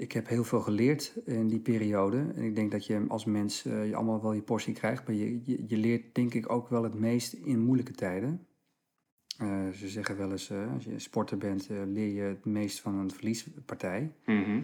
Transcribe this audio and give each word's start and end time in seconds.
ik 0.00 0.12
heb 0.12 0.28
heel 0.28 0.44
veel 0.44 0.60
geleerd 0.60 1.16
in 1.24 1.48
die 1.48 1.60
periode. 1.60 2.32
En 2.34 2.42
ik 2.42 2.54
denk 2.54 2.70
dat 2.70 2.86
je 2.86 3.04
als 3.08 3.24
mens 3.24 3.64
eh, 3.64 3.88
je 3.88 3.94
allemaal 3.94 4.22
wel 4.22 4.32
je 4.32 4.42
portie 4.42 4.74
krijgt. 4.74 5.06
Maar 5.06 5.16
je, 5.16 5.40
je, 5.44 5.64
je 5.66 5.76
leert 5.76 6.14
denk 6.14 6.34
ik 6.34 6.52
ook 6.52 6.68
wel 6.68 6.82
het 6.82 6.94
meest 6.94 7.32
in 7.32 7.64
moeilijke 7.64 7.92
tijden. 7.92 8.46
Eh, 9.38 9.68
ze 9.68 9.88
zeggen 9.88 10.16
wel 10.16 10.30
eens, 10.30 10.50
eh, 10.50 10.72
als 10.72 10.84
je 10.84 10.98
sporter 10.98 11.38
bent, 11.38 11.68
leer 11.68 12.14
je 12.14 12.22
het 12.22 12.44
meest 12.44 12.80
van 12.80 12.94
een 12.94 13.10
verliespartij. 13.10 14.12
Mhm. 14.26 14.60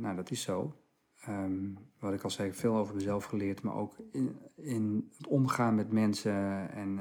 Nou, 0.00 0.16
dat 0.16 0.30
is 0.30 0.42
zo. 0.42 0.74
Ehm, 1.24 1.68
wat 1.98 2.12
ik 2.12 2.22
al 2.22 2.30
zei, 2.30 2.52
veel 2.52 2.76
over 2.76 2.94
mezelf 2.94 3.24
geleerd, 3.24 3.62
maar 3.62 3.74
ook 3.74 3.96
in, 4.12 4.36
in 4.56 5.10
het 5.16 5.26
omgaan 5.26 5.74
met 5.74 5.92
mensen 5.92 6.70
en 6.70 6.98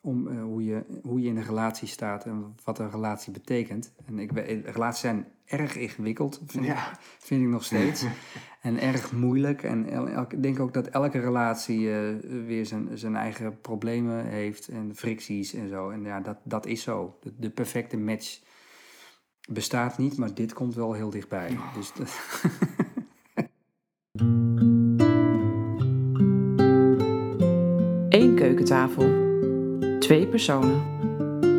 om, 0.00 0.28
eh, 0.28 0.42
hoe, 0.42 0.64
je, 0.64 0.84
hoe 1.02 1.20
je 1.20 1.28
in 1.28 1.36
een 1.36 1.44
relatie 1.44 1.88
staat 1.88 2.24
en 2.24 2.54
wat 2.64 2.78
een 2.78 2.90
relatie 2.90 3.32
betekent. 3.32 3.92
En 4.06 4.18
ik, 4.18 4.30
relaties 4.64 5.00
zijn 5.00 5.26
erg 5.44 5.76
ingewikkeld, 5.76 6.40
vind, 6.46 6.64
ik, 6.64 6.70
Ja. 6.70 6.98
vind 7.18 7.42
ik 7.42 7.48
nog 7.48 7.64
steeds. 7.64 8.04
en 8.62 8.80
erg 8.80 9.12
moeilijk. 9.12 9.62
En 9.62 9.88
elk- 9.88 10.32
ik 10.32 10.42
denk 10.42 10.60
ook 10.60 10.74
dat 10.74 10.86
elke 10.86 11.18
relatie 11.18 11.92
eh, 11.92 12.14
weer 12.46 12.66
zijn, 12.66 12.98
zijn 12.98 13.16
eigen 13.16 13.60
problemen 13.60 14.24
heeft 14.26 14.68
en 14.68 14.94
fricties 14.94 15.54
en 15.54 15.68
zo. 15.68 15.90
En 15.90 16.02
ja, 16.02 16.20
dat, 16.20 16.36
dat 16.44 16.66
is 16.66 16.82
zo. 16.82 17.18
De, 17.20 17.32
de 17.38 17.50
perfecte 17.50 17.96
match 17.96 18.40
bestaat 19.52 19.98
niet, 19.98 20.16
maar 20.16 20.34
dit 20.34 20.52
komt 20.52 20.74
wel 20.74 20.92
heel 20.92 21.10
dichtbij. 21.10 21.56
Dus 21.74 21.92
dat- 21.92 22.20
Eén 28.08 28.34
keukentafel. 28.34 29.29
Twee 30.10 30.26
personen. 30.26 30.82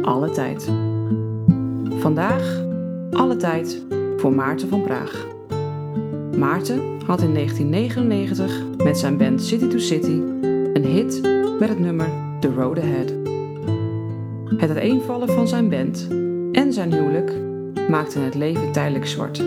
Alle 0.02 0.30
tijd. 0.30 0.72
Vandaag 1.90 2.64
alle 3.12 3.36
tijd 3.36 3.86
voor 4.18 4.34
Maarten 4.34 4.70
van 4.70 4.82
Praag. 4.82 5.28
Maarten 6.38 6.80
had 7.06 7.22
in 7.22 7.34
1999 7.34 8.64
met 8.78 8.98
zijn 8.98 9.18
band 9.18 9.44
City 9.44 9.68
to 9.68 9.78
City 9.78 10.22
een 10.74 10.86
hit 10.86 11.22
met 11.60 11.70
het 11.70 11.80
nummer 11.80 12.08
The 12.40 12.54
Road 12.54 12.80
Ahead. 12.80 13.14
Het 14.58 14.70
uiteenvallen 14.70 15.30
van 15.30 15.48
zijn 15.48 15.70
band 15.70 16.08
en 16.52 16.74
zijn 16.74 16.94
huwelijk 16.94 17.34
maakte 17.90 18.20
het 18.20 18.36
leven 18.36 18.72
tijdelijk 18.72 19.08
zwart. 19.08 19.44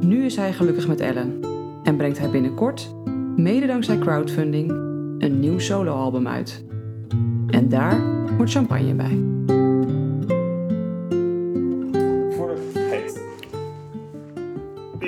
Nu 0.00 0.24
is 0.24 0.36
hij 0.36 0.52
gelukkig 0.52 0.88
met 0.88 1.00
Ellen 1.00 1.40
en 1.82 1.96
brengt 1.96 2.18
hij 2.18 2.30
binnenkort, 2.30 2.94
mede 3.36 3.66
dankzij 3.66 3.98
crowdfunding, 3.98 4.70
een 5.18 5.40
nieuw 5.40 5.58
soloalbum 5.58 6.28
uit. 6.28 6.63
En 7.48 7.68
daar 7.68 8.00
wordt 8.36 8.52
champagne 8.52 8.94
bij. 8.94 9.18
Voor 12.36 12.54
de 12.54 12.70
het. 12.74 13.22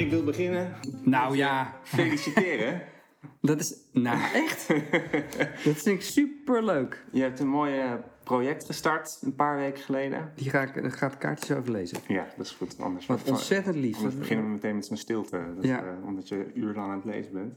Ik 0.00 0.10
wil 0.10 0.24
beginnen. 0.24 0.72
nou 1.02 1.36
ja, 1.36 1.74
Feliciteren. 1.82 2.82
dat 3.40 3.60
is. 3.60 3.74
Nou, 3.92 4.18
echt? 4.34 4.68
dat 5.64 5.74
vind 5.76 5.86
ik 5.86 6.02
super 6.02 6.64
leuk. 6.64 7.04
Je 7.12 7.22
hebt 7.22 7.40
een 7.40 7.48
mooi 7.48 7.82
project 8.24 8.64
gestart 8.64 9.18
een 9.22 9.34
paar 9.34 9.56
weken 9.56 9.82
geleden. 9.82 10.32
Die 10.34 10.50
ga 10.50 10.62
ik, 10.62 10.92
gaat 10.94 11.18
kaartjes 11.18 11.56
over 11.56 11.72
lezen. 11.72 11.98
Ja, 12.08 12.26
dat 12.36 12.46
is 12.46 12.52
goed. 12.52 12.76
Anders, 12.80 13.06
Wat 13.06 13.22
ontzettend 13.24 13.76
lief. 13.76 13.96
anders 13.96 14.18
beginnen 14.18 14.44
we 14.46 14.50
meteen 14.50 14.74
met 14.74 14.86
zo'n 14.86 14.96
stilte. 14.96 15.40
Ja. 15.60 15.78
eh, 15.82 16.06
omdat 16.06 16.28
je 16.28 16.50
uurlang 16.54 16.90
aan 16.90 16.96
het 16.96 17.04
lezen 17.04 17.32
bent. 17.32 17.54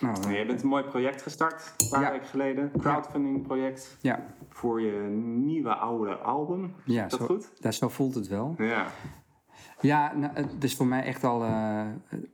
Nou, 0.00 0.32
je 0.32 0.46
bent 0.46 0.62
een 0.62 0.68
mooi 0.68 0.82
project 0.84 1.22
gestart 1.22 1.74
een 1.78 1.88
paar 1.88 2.02
Ja. 2.02 2.10
weken 2.10 2.26
geleden. 2.26 2.70
Crowdfunding 2.78 3.42
project 3.42 3.96
ja, 4.00 4.26
voor 4.48 4.80
je 4.80 4.92
nieuwe 5.18 5.74
oude 5.74 6.14
album. 6.14 6.74
ja 6.84 7.04
Is 7.04 7.10
dat 7.10 7.20
zo, 7.20 7.26
goed? 7.26 7.52
ja, 7.60 7.70
zo 7.70 7.88
voelt 7.88 8.14
het 8.14 8.28
wel. 8.28 8.54
Ja. 8.58 8.86
Ja, 9.80 10.14
nou, 10.16 10.32
het 10.34 10.64
is 10.64 10.76
voor 10.76 10.86
mij 10.86 11.02
echt 11.02 11.24
al. 11.24 11.42
eh, 11.44 11.80
eh, 11.80 11.88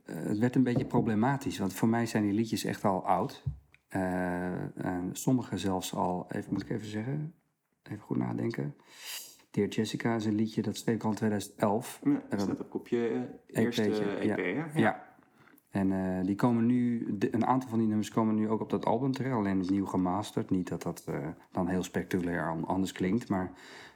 het 0.05 0.37
werd 0.37 0.55
een 0.55 0.63
beetje 0.63 0.85
problematisch. 0.85 1.59
Want 1.59 1.73
voor 1.73 1.87
mij 1.87 2.05
zijn 2.05 2.23
die 2.23 2.33
liedjes 2.33 2.63
echt 2.63 2.83
al 2.85 3.05
oud. 3.07 3.43
Eh, 3.87 4.85
en 4.85 5.09
sommige 5.11 5.57
zelfs 5.57 5.95
al. 5.95 6.25
Even, 6.29 6.53
moet 6.53 6.61
ik 6.61 6.69
even 6.69 6.87
zeggen. 6.87 7.33
Even 7.83 7.99
goed 7.99 8.17
nadenken. 8.17 8.75
Dear 9.51 9.67
Jessica 9.67 10.15
is 10.15 10.25
een 10.25 10.35
liedje 10.35 10.61
dat 10.61 10.77
schreef 10.77 10.95
ik 10.95 11.03
al 11.03 11.09
in 11.09 11.15
2011. 11.15 11.99
ja 12.03 12.21
dat 12.29 12.41
staat 12.41 12.69
op 12.71 12.87
je 12.87 13.27
eh, 13.47 13.63
eerste 13.63 13.83
EP, 14.17 14.23
ja. 14.23 14.35
hè? 14.35 14.79
Ja. 14.79 15.10
En 15.71 15.91
eh, 15.91 16.25
die 16.25 16.35
komen 16.35 16.65
nu, 16.65 17.07
een 17.31 17.45
aantal 17.45 17.69
van 17.69 17.79
die 17.79 17.87
nummers 17.87 18.09
komen 18.11 18.35
nu 18.35 18.49
ook 18.49 18.61
op 18.61 18.69
dat 18.69 18.85
album 18.85 19.11
terecht, 19.11 19.35
alleen 19.35 19.61
opnieuw 19.61 19.85
gemasterd. 19.85 20.49
Niet 20.49 20.67
dat 20.67 20.81
dat 20.81 21.03
eh, 21.07 21.15
dan 21.51 21.67
heel 21.67 21.83
spectaculair 21.83 22.49
an- 22.49 22.67
anders 22.67 22.91
klinkt, 22.91 23.29
maar 23.29 23.51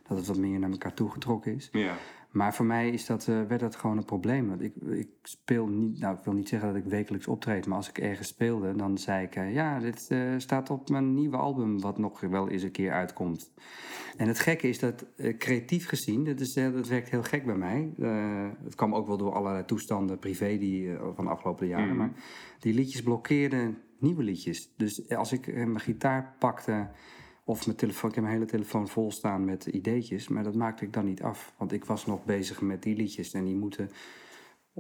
dat 0.08 0.18
het 0.18 0.28
wat 0.28 0.38
meer 0.38 0.60
naar 0.60 0.70
elkaar 0.72 0.94
toegetrokken 0.94 1.56
is. 1.56 1.70
Ja. 1.72 1.94
Maar 2.36 2.56
voor 2.56 2.66
mij 2.66 2.90
is 2.90 3.06
dat, 3.06 3.28
eh, 3.28 3.42
werd 3.48 3.60
dat 3.60 3.76
gewoon 3.76 3.98
een 3.98 4.06
probleem. 4.06 4.48
Want 4.48 4.62
ik, 4.62 4.76
ik 4.76 5.10
speel 5.22 5.68
niet, 5.68 6.00
nou 6.00 6.18
ik 6.18 6.24
wil 6.24 6.34
niet 6.34 6.50
zeggen 6.50 6.74
dat 6.74 6.78
ik 6.84 6.90
wekelijks 6.90 7.28
optreed, 7.28 7.66
maar 7.66 7.78
als 7.78 7.90
ik 7.90 7.98
ergens 7.98 8.28
speelde, 8.28 8.76
dan 8.76 8.98
zei 8.98 9.26
ik, 9.26 9.36
eh, 9.36 9.54
ja, 9.54 9.80
dit 9.80 10.08
eh, 10.10 10.34
staat 10.38 10.70
op 10.70 10.90
mijn 10.90 11.14
nieuwe 11.14 11.38
album, 11.38 11.80
wat 11.80 11.98
nog 11.98 12.20
wel 12.20 12.50
eens 12.50 12.64
een 12.64 12.72
keer 12.72 12.92
uitkomt. 12.92 13.52
En 14.18 14.28
het 14.28 14.40
gekke 14.40 14.68
is 14.68 14.80
dat 14.80 15.06
creatief 15.38 15.88
gezien, 15.88 16.24
dat, 16.24 16.40
is, 16.40 16.54
dat 16.54 16.88
werkt 16.88 17.10
heel 17.10 17.24
gek 17.24 17.46
bij 17.46 17.56
mij. 17.56 17.94
Het 18.64 18.76
kwam 18.76 18.96
ook 18.96 19.08
wel 19.08 19.18
door 19.18 19.34
allerlei 19.34 19.66
toestanden 19.66 20.20
privé 20.20 20.58
die, 20.58 20.98
van 21.16 21.26
de 21.26 21.32
afgelopen 21.32 21.68
jaren. 21.68 21.88
Mhm. 21.88 21.98
Maar 21.98 22.12
die 22.60 22.74
liedjes 22.74 23.04
blokkeerden 23.04 23.78
nieuwe 24.00 24.24
liedjes. 24.24 24.74
Dus 24.78 25.10
als 25.10 25.32
ik 25.32 25.56
mijn 25.56 25.80
gitaar 25.80 26.36
pakte 26.40 26.88
of 27.48 27.66
mijn 27.66 27.78
telefoon, 27.78 28.10
ik 28.10 28.16
heb 28.16 28.24
mijn 28.24 28.36
hele 28.36 28.50
telefoon 28.50 28.88
vol 28.88 29.12
staan 29.12 29.46
met 29.46 29.66
ideetjes, 29.66 30.28
maar 30.28 30.44
dat 30.44 30.56
maakte 30.56 30.86
ik 30.86 30.94
dan 30.94 31.06
niet 31.06 31.24
af. 31.24 31.54
Want 31.58 31.72
ik 31.72 31.86
was 31.86 32.06
nog 32.06 32.26
bezig 32.26 32.62
met 32.62 32.84
die 32.84 32.96
liedjes 32.96 33.34
en 33.34 33.44
die 33.46 33.56
moeten, 33.56 33.90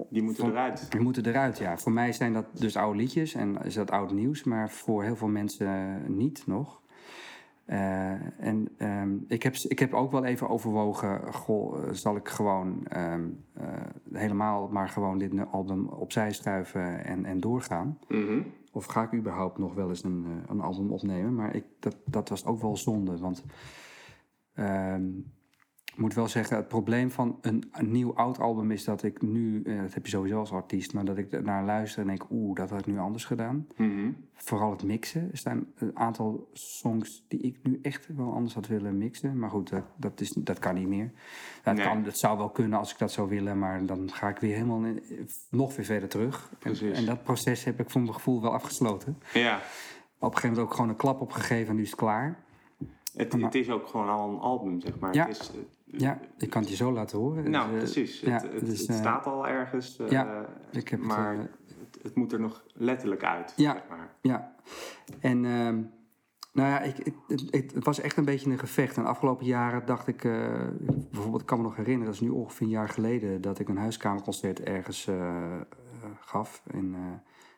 Die 0.09 0.21
moeten 0.21 0.43
Van- 0.43 0.51
eruit. 0.51 0.91
die 0.91 0.99
moeten 1.01 1.25
eruit. 1.25 1.57
Ja. 1.57 1.77
Voor 1.77 1.91
mij 1.91 2.11
zijn 2.11 2.33
dat 2.33 2.45
dus 2.59 2.75
oude 2.77 2.97
liedjes 2.99 3.33
en 3.33 3.57
is 3.63 3.73
dat 3.73 3.91
oud 3.91 4.11
nieuws, 4.11 4.43
maar 4.43 4.69
voor 4.69 5.03
heel 5.03 5.15
veel 5.15 5.27
mensen 5.27 6.01
niet 6.17 6.43
nog. 6.47 6.81
Eh, 7.65 8.11
en 8.47 8.67
ehm, 8.77 9.13
ik, 9.27 9.43
heb, 9.43 9.55
ik 9.55 9.79
heb 9.79 9.93
ook 9.93 10.11
wel 10.11 10.25
even 10.25 10.49
overwogen, 10.49 11.33
goh, 11.33 11.83
eh, 11.83 11.93
zal 11.93 12.15
ik 12.15 12.27
gewoon 12.27 12.85
ehm, 12.87 13.23
eh, 13.53 13.67
helemaal 14.13 14.67
maar 14.67 14.89
gewoon 14.89 15.17
dit 15.17 15.31
album 15.51 15.87
opzij 15.87 16.33
schuiven 16.33 17.05
en, 17.05 17.25
en 17.25 17.39
doorgaan? 17.39 17.99
Mhm. 18.07 18.41
Of 18.75 18.85
ga 18.85 19.03
ik 19.03 19.13
überhaupt 19.13 19.57
nog 19.57 19.73
wel 19.73 19.89
eens 19.89 20.03
een, 20.03 20.25
eh, 20.25 20.49
een 20.49 20.61
album 20.61 20.91
opnemen? 20.91 21.35
Maar 21.35 21.55
ik, 21.55 21.65
dat, 21.79 21.97
dat 22.05 22.29
was 22.29 22.45
ook 22.45 22.61
wel 22.61 22.77
zonde. 22.77 23.17
Want 23.17 23.43
ehm, 24.53 25.11
ik 25.95 26.01
moet 26.01 26.13
wel 26.13 26.27
zeggen, 26.27 26.55
het 26.57 26.67
probleem 26.67 27.11
van 27.11 27.37
een, 27.41 27.63
een 27.71 27.91
nieuw 27.91 28.15
oud 28.15 28.39
album 28.39 28.71
is 28.71 28.83
dat 28.83 29.03
ik 29.03 29.21
nu, 29.21 29.61
eh, 29.63 29.81
dat 29.81 29.93
heb 29.93 30.05
je 30.05 30.11
sowieso 30.11 30.39
als 30.39 30.51
artiest, 30.51 30.93
maar 30.93 31.05
dat 31.05 31.17
ik 31.17 31.41
naar 31.43 31.63
luister 31.63 32.01
en 32.01 32.07
denk, 32.07 32.25
oeh, 32.31 32.55
dat 32.55 32.69
had 32.69 32.79
ik 32.79 32.85
nu 32.85 32.97
anders 32.97 33.25
gedaan. 33.25 33.67
Mhm. 33.75 34.11
Vooral 34.33 34.71
het 34.71 34.83
mixen. 34.83 35.29
Er 35.31 35.37
staan 35.37 35.65
een 35.75 35.97
aantal 35.97 36.49
songs 36.53 37.25
die 37.27 37.39
ik 37.39 37.57
nu 37.63 37.79
echt 37.81 38.07
wel 38.15 38.33
anders 38.33 38.53
had 38.53 38.67
willen 38.67 38.97
mixen. 38.97 39.39
Maar 39.39 39.49
goed, 39.49 39.69
dat, 39.69 39.83
dat, 39.95 40.21
is, 40.21 40.29
dat 40.31 40.59
kan 40.59 40.73
niet 40.75 40.87
meer. 40.87 41.11
Nee. 41.63 41.75
kan, 41.85 42.03
het 42.03 42.17
zou 42.17 42.37
wel 42.37 42.49
kunnen 42.49 42.79
als 42.79 42.91
ik 42.91 42.97
dat 42.97 43.11
zou 43.11 43.29
willen, 43.29 43.59
maar 43.59 43.85
dan 43.85 44.11
ga 44.11 44.29
ik 44.29 44.37
weer 44.37 44.53
helemaal 44.53 44.83
in- 44.83 45.29
nog 45.49 45.75
weer 45.75 45.85
verder 45.85 46.09
terug. 46.09 46.51
En, 46.93 47.05
dat 47.05 47.23
proces 47.23 47.63
heb 47.63 47.79
ik 47.79 47.89
voor 47.89 48.01
mijn 48.01 48.13
gevoel 48.13 48.41
wel 48.41 48.53
afgesloten. 48.53 49.17
Ja. 49.33 49.55
Op 49.55 49.61
een 50.21 50.27
gegeven 50.37 50.49
moment 50.49 50.67
ook 50.67 50.73
gewoon 50.73 50.89
een 50.89 50.95
klap 50.95 51.21
opgegeven 51.21 51.69
en 51.69 51.75
nu 51.75 51.81
is 51.81 51.89
het 51.89 51.99
klaar. 51.99 52.43
Het, 53.15 53.33
het 53.33 53.55
is 53.55 53.69
ook 53.69 53.87
gewoon 53.87 54.09
al 54.09 54.29
een 54.29 54.39
album, 54.39 54.79
zeg 54.81 54.99
maar. 54.99 55.13
Ja. 55.13 55.27
Het 55.27 55.39
is, 55.39 55.51
Ja, 55.85 56.19
ik 56.37 56.49
kan 56.49 56.61
het 56.61 56.69
je 56.69 56.75
zo 56.75 56.91
laten 56.91 57.17
horen. 57.17 57.51
Nou, 57.51 57.71
Dus, 57.71 57.83
eh, 57.83 57.93
precies. 57.93 58.19
ja, 58.19 58.33
het 58.33 58.67
het, 58.67 58.87
eh, 58.87 58.95
staat 58.95 59.25
al 59.25 59.47
ergens, 59.47 59.99
eh, 59.99 60.09
ja, 60.09 60.45
ik 60.71 60.87
heb 60.89 60.99
het, 60.99 61.07
maar 61.07 61.37
het, 61.37 61.99
het 62.01 62.15
moet 62.15 62.31
er 62.31 62.39
nog 62.39 62.63
letterlijk 62.73 63.23
uit. 63.23 63.53
Ja. 63.55 63.71
Zeg 63.71 63.83
maar. 63.89 64.15
Ja, 64.21 64.55
en 65.19 65.45
ehm, 65.45 65.81
nou 66.53 66.69
ja, 66.69 66.79
ik, 66.81 67.13
het, 67.27 67.73
het, 67.73 67.83
was 67.83 67.99
echt 67.99 68.17
een 68.17 68.25
beetje 68.25 68.51
een 68.51 68.59
gevecht. 68.59 68.97
En 68.97 69.03
de 69.03 69.09
afgelopen 69.09 69.45
jaren 69.45 69.85
dacht 69.85 70.07
ik, 70.07 70.21
bijvoorbeeld, 71.11 71.41
ik 71.41 71.47
kan 71.47 71.57
me 71.57 71.63
nog 71.63 71.75
herinneren, 71.75 72.05
dat 72.05 72.21
is 72.21 72.27
nu 72.27 72.29
ongeveer 72.29 72.65
een 72.65 72.71
jaar 72.71 72.89
geleden, 72.89 73.41
dat 73.41 73.59
ik 73.59 73.69
een 73.69 73.77
huiskamerconcert 73.77 74.59
ergens 74.61 75.09
gaf 76.19 76.63
in 76.71 76.95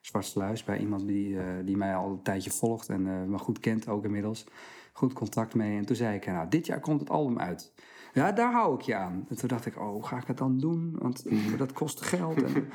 Zwartsluis 0.01 0.63
bij 0.63 0.77
iemand 0.77 1.07
die, 1.07 1.37
die 1.63 1.77
mij 1.77 1.95
al 1.95 2.09
een 2.09 2.21
tijdje 2.21 2.51
volgt 2.51 2.89
en 2.89 3.29
me 3.29 3.37
goed 3.37 3.59
kent 3.59 3.87
ook 3.87 4.03
inmiddels. 4.03 4.45
Goed 4.93 5.13
contact 5.13 5.53
mee. 5.53 5.77
En 5.77 5.85
toen 5.85 5.95
zei 5.95 6.15
ik, 6.15 6.25
nou, 6.25 6.49
dit 6.49 6.65
jaar 6.65 6.79
komt 6.79 6.99
het 6.99 7.09
album 7.09 7.39
uit. 7.39 7.73
Ja, 8.17 8.31
daar 8.31 8.51
hou 8.51 8.75
ik 8.75 8.81
je 8.81 8.95
aan. 8.95 9.25
En 9.29 9.35
toen 9.37 9.47
dacht 9.47 9.65
ik, 9.65 9.79
oh, 9.79 10.03
ga 10.03 10.17
ik 10.17 10.25
dat 10.27 10.37
dan 10.37 10.57
doen? 10.57 10.95
Want 10.99 11.25
dat 11.57 11.73
kost 11.73 12.01
geld. 12.01 12.43
En, 12.43 12.69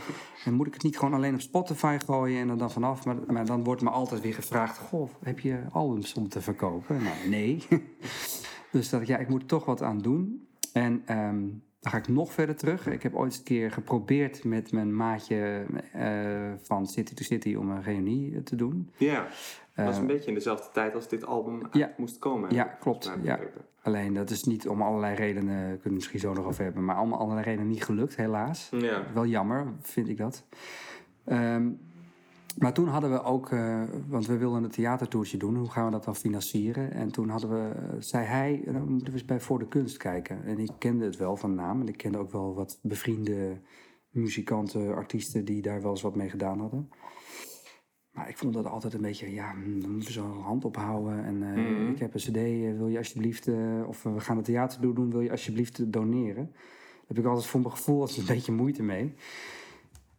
en 0.44 0.54
moet 0.54 0.66
ik 0.66 0.74
het 0.74 0.82
niet 0.82 0.98
gewoon 0.98 1.14
alleen 1.14 1.34
op 1.34 1.40
Spotify 1.40 1.98
gooien 2.06 2.40
en 2.40 2.48
er 2.48 2.58
dan 2.58 2.70
vanaf? 2.70 3.04
Maar, 3.04 3.16
maar 3.26 3.46
dan 3.46 3.64
wordt 3.64 3.82
me 3.82 3.90
altijd 3.90 4.20
weer 4.20 4.34
gevraagd, 4.34 4.78
goh, 4.78 5.10
heb 5.22 5.38
je 5.38 5.62
albums 5.72 6.14
om 6.14 6.28
te 6.28 6.40
verkopen? 6.40 7.02
Nou, 7.02 7.28
nee. 7.28 7.66
dus 8.72 8.88
dat 8.88 9.00
ik, 9.00 9.06
ja, 9.06 9.18
ik 9.18 9.28
moet 9.28 9.40
er 9.40 9.46
toch 9.48 9.64
wat 9.64 9.82
aan 9.82 9.98
doen. 9.98 10.46
En 10.72 11.02
ehm, 11.06 11.40
dan 11.80 11.92
ga 11.92 11.96
ik 11.98 12.08
nog 12.08 12.32
verder 12.32 12.56
terug. 12.56 12.86
Ik 12.86 13.02
heb 13.02 13.14
ooit 13.14 13.30
eens 13.30 13.38
een 13.38 13.44
keer 13.44 13.70
geprobeerd 13.70 14.44
met 14.44 14.72
mijn 14.72 14.96
maatje 14.96 15.66
eh, 15.92 16.52
van 16.62 16.86
City 16.86 17.14
to 17.14 17.24
City 17.24 17.54
om 17.54 17.70
een 17.70 17.82
reunie 17.82 18.42
te 18.42 18.56
doen. 18.56 18.90
Ja, 18.96 19.26
dat 19.74 19.84
was 19.86 19.94
Eh, 19.94 20.00
een 20.00 20.06
beetje 20.06 20.28
in 20.28 20.34
dezelfde 20.34 20.68
tijd 20.72 20.94
als 20.94 21.08
dit 21.08 21.24
album 21.24 21.62
ja. 21.72 21.92
moest 21.96 22.18
komen. 22.18 22.54
Ja, 22.54 22.64
klopt, 22.64 23.12
ja. 23.22 23.38
Alleen 23.82 24.14
dat 24.14 24.30
is 24.30 24.44
niet 24.44 24.68
om 24.68 24.82
allerlei 24.82 25.14
redenen, 25.14 25.64
kunnen 25.64 25.82
we 25.82 25.90
misschien 25.90 26.20
zo 26.20 26.32
nog 26.32 26.46
over 26.46 26.64
hebben, 26.64 26.84
maar 26.84 26.96
allemaal 26.96 27.18
allerlei 27.18 27.46
redenen 27.46 27.68
niet 27.68 27.84
gelukt, 27.84 28.16
helaas. 28.16 28.68
Ja. 28.70 29.04
Wel 29.14 29.26
jammer, 29.26 29.72
vind 29.80 30.08
ik 30.08 30.16
dat. 30.16 30.44
Ehm, 31.24 31.70
maar 32.58 32.72
toen 32.72 32.88
hadden 32.88 33.10
we 33.10 33.22
ook, 33.22 33.50
eh, 33.50 33.82
want 34.08 34.26
we 34.26 34.36
wilden 34.36 34.64
een 34.64 34.70
theatertoertje 34.70 35.36
doen, 35.36 35.56
hoe 35.56 35.70
gaan 35.70 35.84
we 35.84 35.90
dat 35.90 36.04
dan 36.04 36.16
financieren? 36.16 36.92
En 36.92 37.12
toen 37.12 37.28
hadden 37.28 37.50
we, 37.50 37.70
eh, 37.74 37.96
zei 37.98 38.26
hij, 38.26 38.62
dan 38.64 38.88
moeten 38.88 39.06
we 39.06 39.12
eens 39.12 39.24
bij 39.24 39.40
Voor 39.40 39.58
de 39.58 39.68
Kunst 39.68 39.96
kijken. 39.96 40.44
En 40.44 40.58
ik 40.58 40.70
kende 40.78 41.04
het 41.04 41.16
wel 41.16 41.36
van 41.36 41.54
naam 41.54 41.80
en 41.80 41.88
ik 41.88 41.96
kende 41.96 42.18
ook 42.18 42.32
wel 42.32 42.54
wat 42.54 42.78
bevriende 42.82 43.60
muzikanten, 44.10 44.94
artiesten 44.94 45.44
die 45.44 45.62
daar 45.62 45.82
wel 45.82 45.90
eens 45.90 46.02
wat 46.02 46.16
mee 46.16 46.30
gedaan 46.30 46.60
hadden. 46.60 46.88
Maar 48.12 48.28
ik 48.28 48.36
vond 48.36 48.54
dat 48.54 48.66
altijd 48.66 48.94
een 48.94 49.00
beetje, 49.00 49.32
ja, 49.32 49.52
hm, 49.52 49.80
dan 49.80 49.90
moeten 49.90 50.06
we 50.08 50.12
zo'n 50.12 50.40
hand 50.40 50.64
ophouden. 50.64 51.24
En 51.24 51.42
eh, 51.42 51.64
Mhm. 51.64 51.90
ik 51.90 51.98
heb 51.98 52.14
een 52.14 52.20
cd, 52.20 52.36
eh, 52.36 52.76
wil 52.76 52.88
je 52.88 52.98
alsjeblieft, 52.98 53.48
eh, 53.48 53.82
of 53.86 54.02
we 54.02 54.20
gaan 54.20 54.36
het 54.36 54.44
theater 54.44 54.94
doen, 54.94 55.10
wil 55.10 55.20
je 55.20 55.30
alsjeblieft 55.30 55.92
doneren? 55.92 56.44
Daar 56.52 57.06
heb 57.06 57.18
ik 57.18 57.24
altijd 57.24 57.46
voor 57.46 57.60
mijn 57.60 57.72
gevoel 57.72 58.02
een 58.02 58.26
beetje 58.36 58.52
moeite 58.52 58.82
mee. 58.82 59.14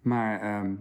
Maar 0.02 0.40
ehm, 0.42 0.76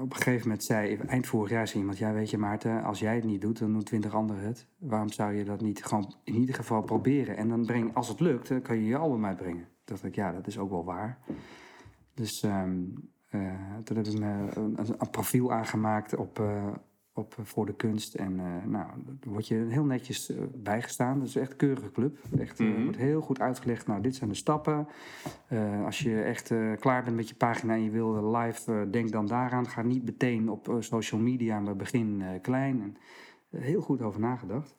op 0.00 0.10
een 0.10 0.16
gegeven 0.16 0.42
moment 0.42 0.64
zei, 0.64 0.96
eind 0.96 1.26
vorig 1.26 1.50
jaar 1.50 1.68
zei 1.68 1.78
iemand, 1.80 1.98
ja 1.98 2.12
weet 2.12 2.30
je 2.30 2.38
Maarten, 2.38 2.82
als 2.82 2.98
jij 2.98 3.14
het 3.14 3.24
niet 3.24 3.40
doet, 3.40 3.58
dan 3.58 3.72
doen 3.72 3.82
twintig 3.82 4.14
anderen 4.14 4.42
het. 4.42 4.66
Waarom 4.78 5.08
zou 5.08 5.32
je 5.32 5.44
dat 5.44 5.60
niet 5.60 5.84
gewoon 5.84 6.14
in 6.24 6.34
ieder 6.34 6.54
geval 6.54 6.82
proberen? 6.82 7.36
En 7.36 7.48
dan 7.48 7.66
breng, 7.66 7.94
als 7.94 8.08
het 8.08 8.20
lukt, 8.20 8.48
dan 8.48 8.62
kan 8.62 8.76
je 8.76 8.86
je 8.86 8.96
album 8.96 9.24
uitbrengen. 9.24 9.62
Toen 9.62 9.96
dacht 9.96 10.04
ik, 10.04 10.14
ja, 10.14 10.32
dat 10.32 10.46
is 10.46 10.58
ook 10.58 10.70
wel 10.70 10.84
waar. 10.84 11.18
Dus 12.14 12.42
ehm, 12.42 12.70
eh, 12.70 13.02
toen 13.84 13.96
heb 13.96 14.06
ik 14.06 14.18
me 14.18 14.26
een, 14.54 14.74
een, 14.78 14.94
een 14.98 15.10
profiel 15.10 15.52
aangemaakt 15.52 16.16
op, 16.16 16.38
eh, 16.38 16.66
op 17.12 17.34
eh, 17.38 17.44
Voor 17.44 17.66
de 17.66 17.74
Kunst. 17.74 18.14
En 18.14 18.38
eh, 18.40 18.46
nou, 18.70 18.86
daar 19.06 19.32
word 19.32 19.48
je 19.48 19.66
heel 19.68 19.84
netjes 19.84 20.30
eh, 20.30 20.36
bijgestaan. 20.54 21.18
Dat 21.18 21.28
is 21.28 21.36
echt 21.36 21.50
een 21.50 21.56
keurige 21.56 21.90
club. 21.90 22.18
Echt, 22.38 22.60
eh, 22.60 22.66
Mhm. 22.66 22.82
wordt 22.82 22.96
heel 22.98 23.20
goed 23.20 23.40
uitgelegd. 23.40 23.86
Nou, 23.86 24.00
dit 24.00 24.14
zijn 24.16 24.30
de 24.30 24.36
stappen. 24.36 24.86
Eh, 25.46 25.84
als 25.84 25.98
je 25.98 26.22
echt 26.22 26.50
eh, 26.50 26.72
klaar 26.78 27.04
bent 27.04 27.16
met 27.16 27.28
je 27.28 27.34
pagina 27.34 27.74
en 27.74 27.82
je 27.82 27.90
wil 27.90 28.36
live, 28.36 28.72
eh, 28.72 28.90
denk 28.90 29.12
dan 29.12 29.26
daaraan. 29.26 29.68
Ga 29.68 29.82
niet 29.82 30.04
meteen 30.04 30.48
op 30.50 30.68
eh, 30.68 30.76
social 30.78 31.20
media, 31.20 31.60
maar 31.60 31.76
begin 31.76 32.22
eh, 32.22 32.40
klein. 32.40 32.82
En, 32.82 32.96
eh, 33.50 33.60
heel 33.60 33.80
goed 33.80 34.02
over 34.02 34.20
nagedacht. 34.20 34.74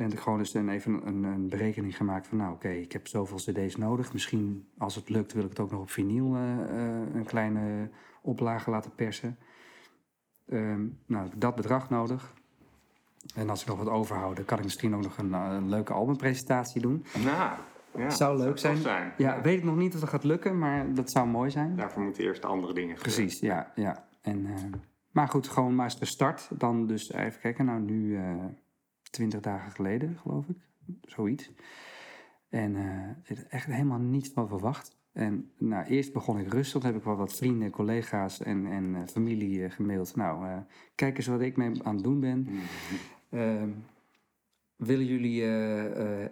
En 0.00 0.12
ik 0.12 0.18
gewoon 0.18 0.38
dus 0.38 0.54
een, 0.54 0.68
even 0.68 1.06
een, 1.06 1.24
een 1.24 1.48
berekening 1.48 1.96
gemaakt 1.96 2.26
van, 2.26 2.38
nou 2.38 2.52
oké, 2.52 2.68
ik 2.68 2.92
heb 2.92 3.06
zoveel 3.06 3.36
cd's 3.36 3.76
nodig. 3.76 4.12
Misschien, 4.12 4.68
als 4.78 4.94
het 4.94 5.08
lukt, 5.08 5.32
wil 5.32 5.42
ik 5.42 5.48
het 5.48 5.60
ook 5.60 5.70
nog 5.70 5.80
op 5.80 5.90
vinyl 5.90 6.34
eh, 6.34 6.60
eh, 6.60 7.14
een 7.14 7.24
kleine 7.24 7.88
oplage 8.22 8.70
laten 8.70 8.94
persen. 8.94 9.38
Ehm, 10.48 10.86
nou, 11.06 11.26
ik 11.26 11.40
dat 11.40 11.54
bedrag 11.54 11.90
nodig. 11.90 12.32
En 13.34 13.50
als 13.50 13.60
ik 13.62 13.68
nog 13.68 13.78
wat 13.78 13.88
overhoud, 13.88 14.36
dan 14.36 14.44
kan 14.44 14.58
ik 14.58 14.64
misschien 14.64 14.94
ook 14.94 15.02
nog 15.02 15.18
een, 15.18 15.34
eh, 15.34 15.48
een 15.50 15.68
leuke 15.68 15.92
albumpresentatie 15.92 16.80
doen. 16.80 17.04
Nou, 17.24 17.52
ja. 17.96 18.10
Zou 18.10 18.38
leuk 18.38 18.58
zijn. 18.58 19.12
Ja, 19.16 19.40
weet 19.40 19.58
ik 19.58 19.64
nog 19.64 19.76
niet 19.76 19.94
of 19.94 20.00
dat 20.00 20.08
gaat 20.08 20.24
lukken, 20.24 20.58
maar 20.58 20.94
dat 20.94 21.10
zou 21.10 21.26
mooi 21.26 21.50
zijn. 21.50 21.76
Daarvoor 21.76 22.02
moeten 22.02 22.24
eerst 22.24 22.42
de 22.42 22.48
andere 22.48 22.72
dingen 22.72 22.96
gebeuren. 22.96 23.22
Precies, 23.22 23.40
ja. 23.40 23.72
ja. 23.74 24.04
En, 24.22 24.46
maar 25.10 25.28
goed, 25.28 25.48
gewoon 25.48 25.74
maar 25.74 25.84
eens 25.84 25.98
de 25.98 26.04
start. 26.04 26.48
Dan 26.52 26.86
dus 26.86 27.12
even 27.12 27.40
kijken, 27.40 27.64
nou 27.64 27.80
nu 27.80 28.18
twintig 29.10 29.40
dagen 29.40 29.72
geleden, 29.72 30.16
geloof 30.16 30.48
ik. 30.48 30.56
Zoiets. 31.02 31.50
En 32.48 32.74
had 33.24 33.38
echt 33.48 33.66
helemaal 33.66 33.98
niets 33.98 34.28
van 34.28 34.48
verwacht. 34.48 34.98
En 35.12 35.50
nou, 35.58 35.86
eerst 35.86 36.12
begon 36.12 36.38
ik 36.38 36.52
rustig. 36.52 36.80
Toen 36.80 36.90
heb 36.90 37.00
ik 37.00 37.04
wel 37.04 37.16
wat 37.16 37.36
vrienden, 37.36 37.70
collega's 37.70 38.40
en, 38.40 38.66
en 38.66 38.94
eh, 38.94 39.00
familie 39.06 39.64
eh, 39.64 39.70
gemaild. 39.70 40.16
Nou, 40.16 40.62
kijk 40.94 41.16
eens 41.16 41.26
wat 41.26 41.40
ik 41.40 41.56
mee 41.56 41.82
aan 41.82 41.94
het 41.94 42.04
doen 42.04 42.20
ben. 42.20 42.38
Mhm. 42.40 42.56
Ehm, 43.30 43.70
willen 44.76 45.06
jullie 45.06 45.42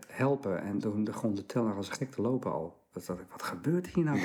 helpen? 0.09 0.63
En 0.63 0.79
toen 0.79 1.05
begon 1.05 1.35
de 1.35 1.47
teller 1.47 1.75
als 1.75 1.89
gek 1.89 2.11
te 2.11 2.23
lopen 2.23 2.53
al. 2.53 2.77
Dat 2.93 3.07
dacht 3.07 3.21
ik, 3.21 3.27
wat 3.31 3.43
gebeurt 3.43 3.87
hier 3.87 4.05
nou 4.05 4.21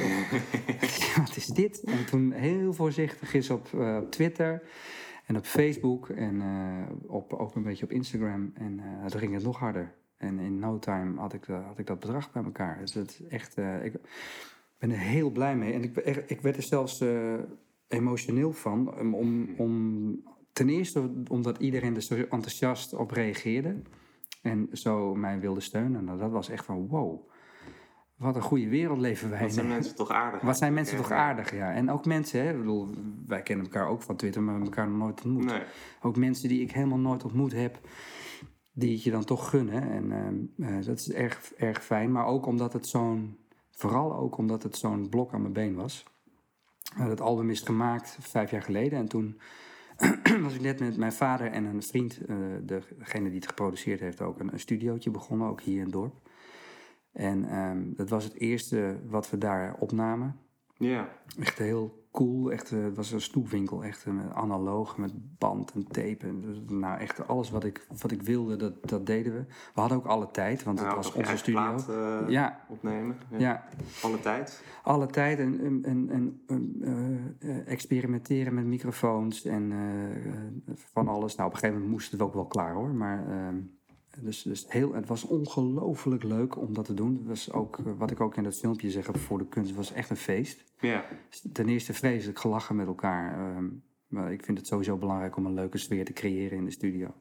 wat 1.18 1.36
is 1.36 1.46
dit? 1.46 1.84
En 1.84 2.06
toen 2.06 2.32
heel 2.32 2.74
voorzichtig 2.74 3.34
is 3.34 3.50
op, 3.50 3.74
op 3.74 4.12
Twitter 4.12 4.64
en 5.25 5.38
op 5.38 5.46
Facebook 5.46 6.10
en 6.10 6.42
eh, 6.42 7.12
op, 7.12 7.34
ook 7.34 7.56
een 7.56 7.64
beetje 7.64 7.86
op 7.86 7.92
Instagram. 7.92 8.52
En 8.54 8.81
toen 9.08 9.20
ging 9.20 9.34
het 9.34 9.44
nog 9.44 9.60
harder. 9.60 9.94
En 10.18 10.40
in 10.40 10.60
no 10.60 10.80
time 10.80 11.20
had 11.20 11.34
ik, 11.34 11.48
eh, 11.48 11.66
had 11.66 11.80
ik 11.80 11.88
dat 11.88 12.00
bedrag 12.00 12.31
bij 12.31 12.44
elkaar. 12.44 12.80
Dus 12.80 12.92
dat 12.92 13.22
echt, 13.30 13.58
ik 13.58 13.94
ben 14.78 14.92
er 14.92 14.98
heel 14.98 15.30
blij 15.30 15.56
mee. 15.56 15.74
En 15.74 15.84
ik, 15.84 15.98
ik 16.28 16.42
werd 16.42 16.58
er 16.58 16.64
zelfs 16.64 17.04
emotioneel 17.88 18.52
van. 18.52 19.00
Om, 19.00 19.16
om, 19.16 19.50
om, 19.58 20.24
ten 20.54 20.70
eerste 20.70 21.12
omdat 21.28 21.58
iedereen 21.58 21.96
er 21.96 22.02
zo 22.02 22.16
enthousiast 22.16 22.94
op 22.94 23.12
reageerde. 23.12 23.76
En 24.42 24.69
zo 24.72 25.16
mij 25.16 25.40
wilde 25.40 25.60
steunen. 25.60 26.04
Nou, 26.04 26.19
dat 26.19 26.31
was 26.31 26.50
echt 26.50 26.66
van 26.66 26.88
wow. 26.88 27.31
Wat 28.24 28.36
een 28.36 28.42
goede 28.42 28.68
wereld 28.68 29.00
leven 29.00 29.30
wij 29.30 29.42
Wat 29.42 29.54
zijn 29.54 29.68
mensen 29.68 29.96
toch 29.96 30.12
aardig. 30.12 30.42
Wat 30.42 30.58
zijn 30.58 30.74
mensen 30.74 30.98
toch 30.98 31.12
aardig, 31.12 31.56
ja. 31.56 31.74
En 31.74 31.92
ook 31.92 32.06
mensen, 32.06 32.44
hè. 32.44 32.52
Ik 32.52 32.58
bedoel, 32.58 32.90
wij 33.25 33.42
kennen 33.42 33.66
elkaar 33.66 33.88
ook 33.88 34.02
van 34.02 34.16
Twitter, 34.16 34.42
maar 34.42 34.54
we 34.54 34.60
hebben 34.60 34.78
elkaar 34.78 34.92
nog 34.92 35.04
nooit 35.04 35.25
ontmoet. 35.25 35.46
Nee. 35.46 35.62
Ook 36.02 36.18
mensen 36.18 36.50
die 36.50 36.62
ik 36.62 36.72
helemaal 36.72 36.98
nooit 36.98 37.24
ontmoet 37.24 37.54
heb, 37.54 37.80
die 38.72 38.92
het 38.92 39.04
je 39.04 39.12
dan 39.12 39.24
toch 39.24 39.50
gunnen. 39.50 39.92
En 39.92 40.12
ehm, 40.12 40.70
eh, 40.70 40.86
dat 40.86 41.00
is 41.00 41.12
erg, 41.12 41.54
erg 41.54 41.84
fijn. 41.84 42.12
Maar 42.12 42.25
ook 42.25 42.46
omdat 42.46 42.74
het 42.74 42.88
zo'n, 42.88 43.38
vooral 43.72 44.16
ook 44.16 44.38
omdat 44.38 44.64
het 44.64 44.78
zo'n 44.78 45.10
blok 45.10 45.34
aan 45.34 45.42
mijn 45.42 45.54
been 45.54 45.76
was. 45.76 46.04
Uh, 47.00 47.08
dat 47.08 47.22
album 47.22 47.50
is 47.50 47.62
gemaakt 47.62 48.18
vijf 48.22 48.52
jaar 48.52 48.62
geleden. 48.62 49.00
En 49.00 49.08
toen 49.08 49.40
was 50.44 50.54
ik 50.54 50.62
net 50.62 50.80
met 50.80 50.98
mijn 50.98 51.14
vader 51.14 51.52
en 51.52 51.66
een 51.66 51.84
vriend, 51.84 52.26
eh, 52.26 52.36
degene 52.98 53.26
die 53.26 53.40
het 53.40 53.48
geproduceerd 53.48 54.00
heeft, 54.00 54.22
ook 54.22 54.40
een, 54.40 54.54
een 54.54 54.60
studiootje 54.60 55.12
begonnen, 55.12 55.48
ook 55.48 55.62
hier 55.62 55.78
in 55.78 55.84
het 55.84 55.92
dorp. 55.92 56.22
En 57.13 57.50
ehm, 57.50 57.81
dat 57.95 58.10
was 58.10 58.24
het 58.24 58.33
eerste 58.33 59.00
wat 59.10 59.30
we 59.30 59.38
daar 59.38 59.75
opnamen. 59.80 60.36
Ja. 60.77 61.10
Echt 61.39 61.57
heel 61.57 62.07
cool. 62.12 62.51
Echt, 62.51 62.71
eh, 62.71 62.83
het 62.83 62.95
was 62.95 63.12
een 63.12 63.21
snoepwinkel. 63.21 63.83
Echt 63.83 64.06
eh, 64.06 64.13
met 64.13 64.33
analoog, 64.33 64.98
met 64.98 65.12
band 65.38 65.71
en 65.71 65.88
tape. 65.88 66.27
En, 66.27 66.42
dus, 66.42 66.62
nou, 66.68 67.00
echt 67.00 67.27
alles 67.27 67.50
wat 67.50 67.63
ik, 67.63 67.88
wat 68.01 68.12
ik 68.12 68.21
wilde, 68.21 68.56
dat, 68.56 68.89
dat 68.89 69.06
deden 69.06 69.33
we. 69.33 69.39
We 69.74 69.80
hadden 69.80 69.98
ook 69.98 70.06
alle 70.06 70.31
tijd, 70.31 70.63
want 70.63 70.77
het 70.77 70.88
Nou, 70.88 70.98
was 71.00 71.06
nog 71.06 71.15
je 71.15 71.21
onze 71.24 71.38
studio. 71.38 71.62
plaat, 71.62 71.89
eh, 71.89 72.30
Ja, 72.30 72.60
opnemen. 72.69 73.16
Ja. 73.30 73.38
ja, 73.38 73.63
Alle 74.04 74.19
tijd. 74.19 74.63
alle 74.83 75.07
tijd. 75.07 75.39
En, 75.39 75.59
en, 75.83 76.09
en, 76.09 76.42
en 76.48 77.36
experimenteren 77.66 78.54
met 78.54 78.66
microfoons 78.66 79.45
en 79.45 79.74
van 80.75 81.07
alles. 81.07 81.36
Nou, 81.36 81.48
op 81.48 81.54
een 81.54 81.59
gegeven 81.59 81.81
moment 81.81 81.92
moest 82.00 82.12
het 82.12 82.21
ook 82.21 82.33
wel 82.33 82.45
klaar 82.45 82.74
hoor. 82.74 82.89
Maar 82.89 83.27
ehm, 83.27 83.56
dus, 84.21 84.42
dus 84.42 84.65
heel, 84.68 84.94
het 84.94 85.07
was 85.07 85.24
ongelooflijk 85.24 86.24
leuk 86.24 86.57
om 86.57 86.74
dat 86.74 86.86
te 86.86 86.94
doen. 86.94 87.18
Het 87.18 87.27
was 87.27 87.51
ook, 87.51 87.77
eh, 87.77 87.86
wat 87.98 88.12
ik 88.12 88.21
ook 88.21 88.38
in 88.38 88.44
dat 88.44 88.60
filmpje 88.60 88.92
zeg 88.92 89.10
voor 89.12 89.38
de 89.38 89.48
kunst, 89.48 89.75
was 89.75 89.92
echt 89.92 90.10
een 90.10 90.15
feest. 90.18 90.63
Ja. 90.80 91.06
Ten 91.54 91.69
eerste 91.69 91.94
vreselijk 91.94 92.39
gelachen 92.39 92.75
met 92.75 92.88
elkaar. 92.88 93.33
ehm, 93.56 93.66
maar 94.07 94.31
ik 94.31 94.44
vind 94.44 94.57
het 94.57 94.68
sowieso 94.68 94.97
belangrijk 94.97 95.35
om 95.38 95.45
een 95.45 95.54
leuke 95.54 95.78
sfeer 95.78 96.06
te 96.06 96.14
creëren 96.14 96.57
in 96.57 96.66
de 96.66 96.71
studio. 96.71 97.14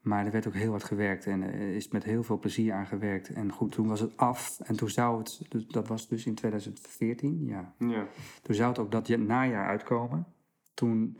Maar 0.00 0.26
er 0.26 0.32
werd 0.32 0.46
ook 0.46 0.54
heel 0.54 0.70
hard 0.70 0.84
gewerkt 0.84 1.26
en 1.26 1.42
er 1.42 1.74
is 1.74 1.88
met 1.88 2.04
heel 2.04 2.22
veel 2.22 2.38
plezier 2.38 2.72
aan 2.72 2.86
gewerkt. 2.86 3.28
En 3.28 3.52
goed, 3.52 3.72
toen 3.72 3.88
was 3.88 4.00
het 4.00 4.16
af. 4.16 4.60
En 4.64 4.76
toen 4.76 4.90
zou 4.90 5.18
het, 5.18 5.40
dus 5.48 5.66
dat 5.66 5.88
was 5.88 6.08
dus 6.08 6.26
in 6.26 6.34
2014, 6.34 7.44
ja. 7.44 7.74
Ja. 7.78 8.06
Toen 8.42 8.54
zou 8.54 8.68
het 8.68 8.78
ook 8.78 8.90
dat 8.90 9.06
ja- 9.06 9.16
najaar 9.16 9.66
uitkomen. 9.66 10.26
Toen, 10.74 11.18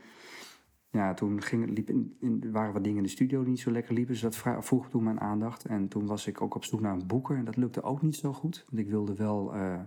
ja, 0.89 1.13
toen 1.13 1.41
ging, 1.41 1.69
liep 1.69 1.89
in, 1.89 2.51
waren 2.51 2.73
wat 2.73 2.83
dingen 2.83 2.97
in 2.97 3.03
de 3.03 3.09
studio 3.09 3.39
die 3.39 3.49
niet 3.49 3.59
zo 3.59 3.71
lekker 3.71 3.93
liepen. 3.93 4.13
Dus 4.13 4.21
dat 4.21 4.65
vroeg 4.65 4.89
toen 4.89 5.03
mijn 5.03 5.19
aandacht. 5.19 5.65
En 5.65 5.87
toen 5.87 6.05
was 6.05 6.27
ik 6.27 6.41
ook 6.41 6.55
op 6.55 6.63
zoek 6.63 6.81
naar 6.81 6.93
een 6.93 7.07
boeker. 7.07 7.37
En 7.37 7.45
dat 7.45 7.55
lukte 7.55 7.81
ook 7.81 8.01
niet 8.01 8.15
zo 8.15 8.33
goed. 8.33 8.65
Want 8.69 8.81
ik 8.81 8.89
wilde 8.89 9.15
wel 9.15 9.53
eh, 9.53 9.79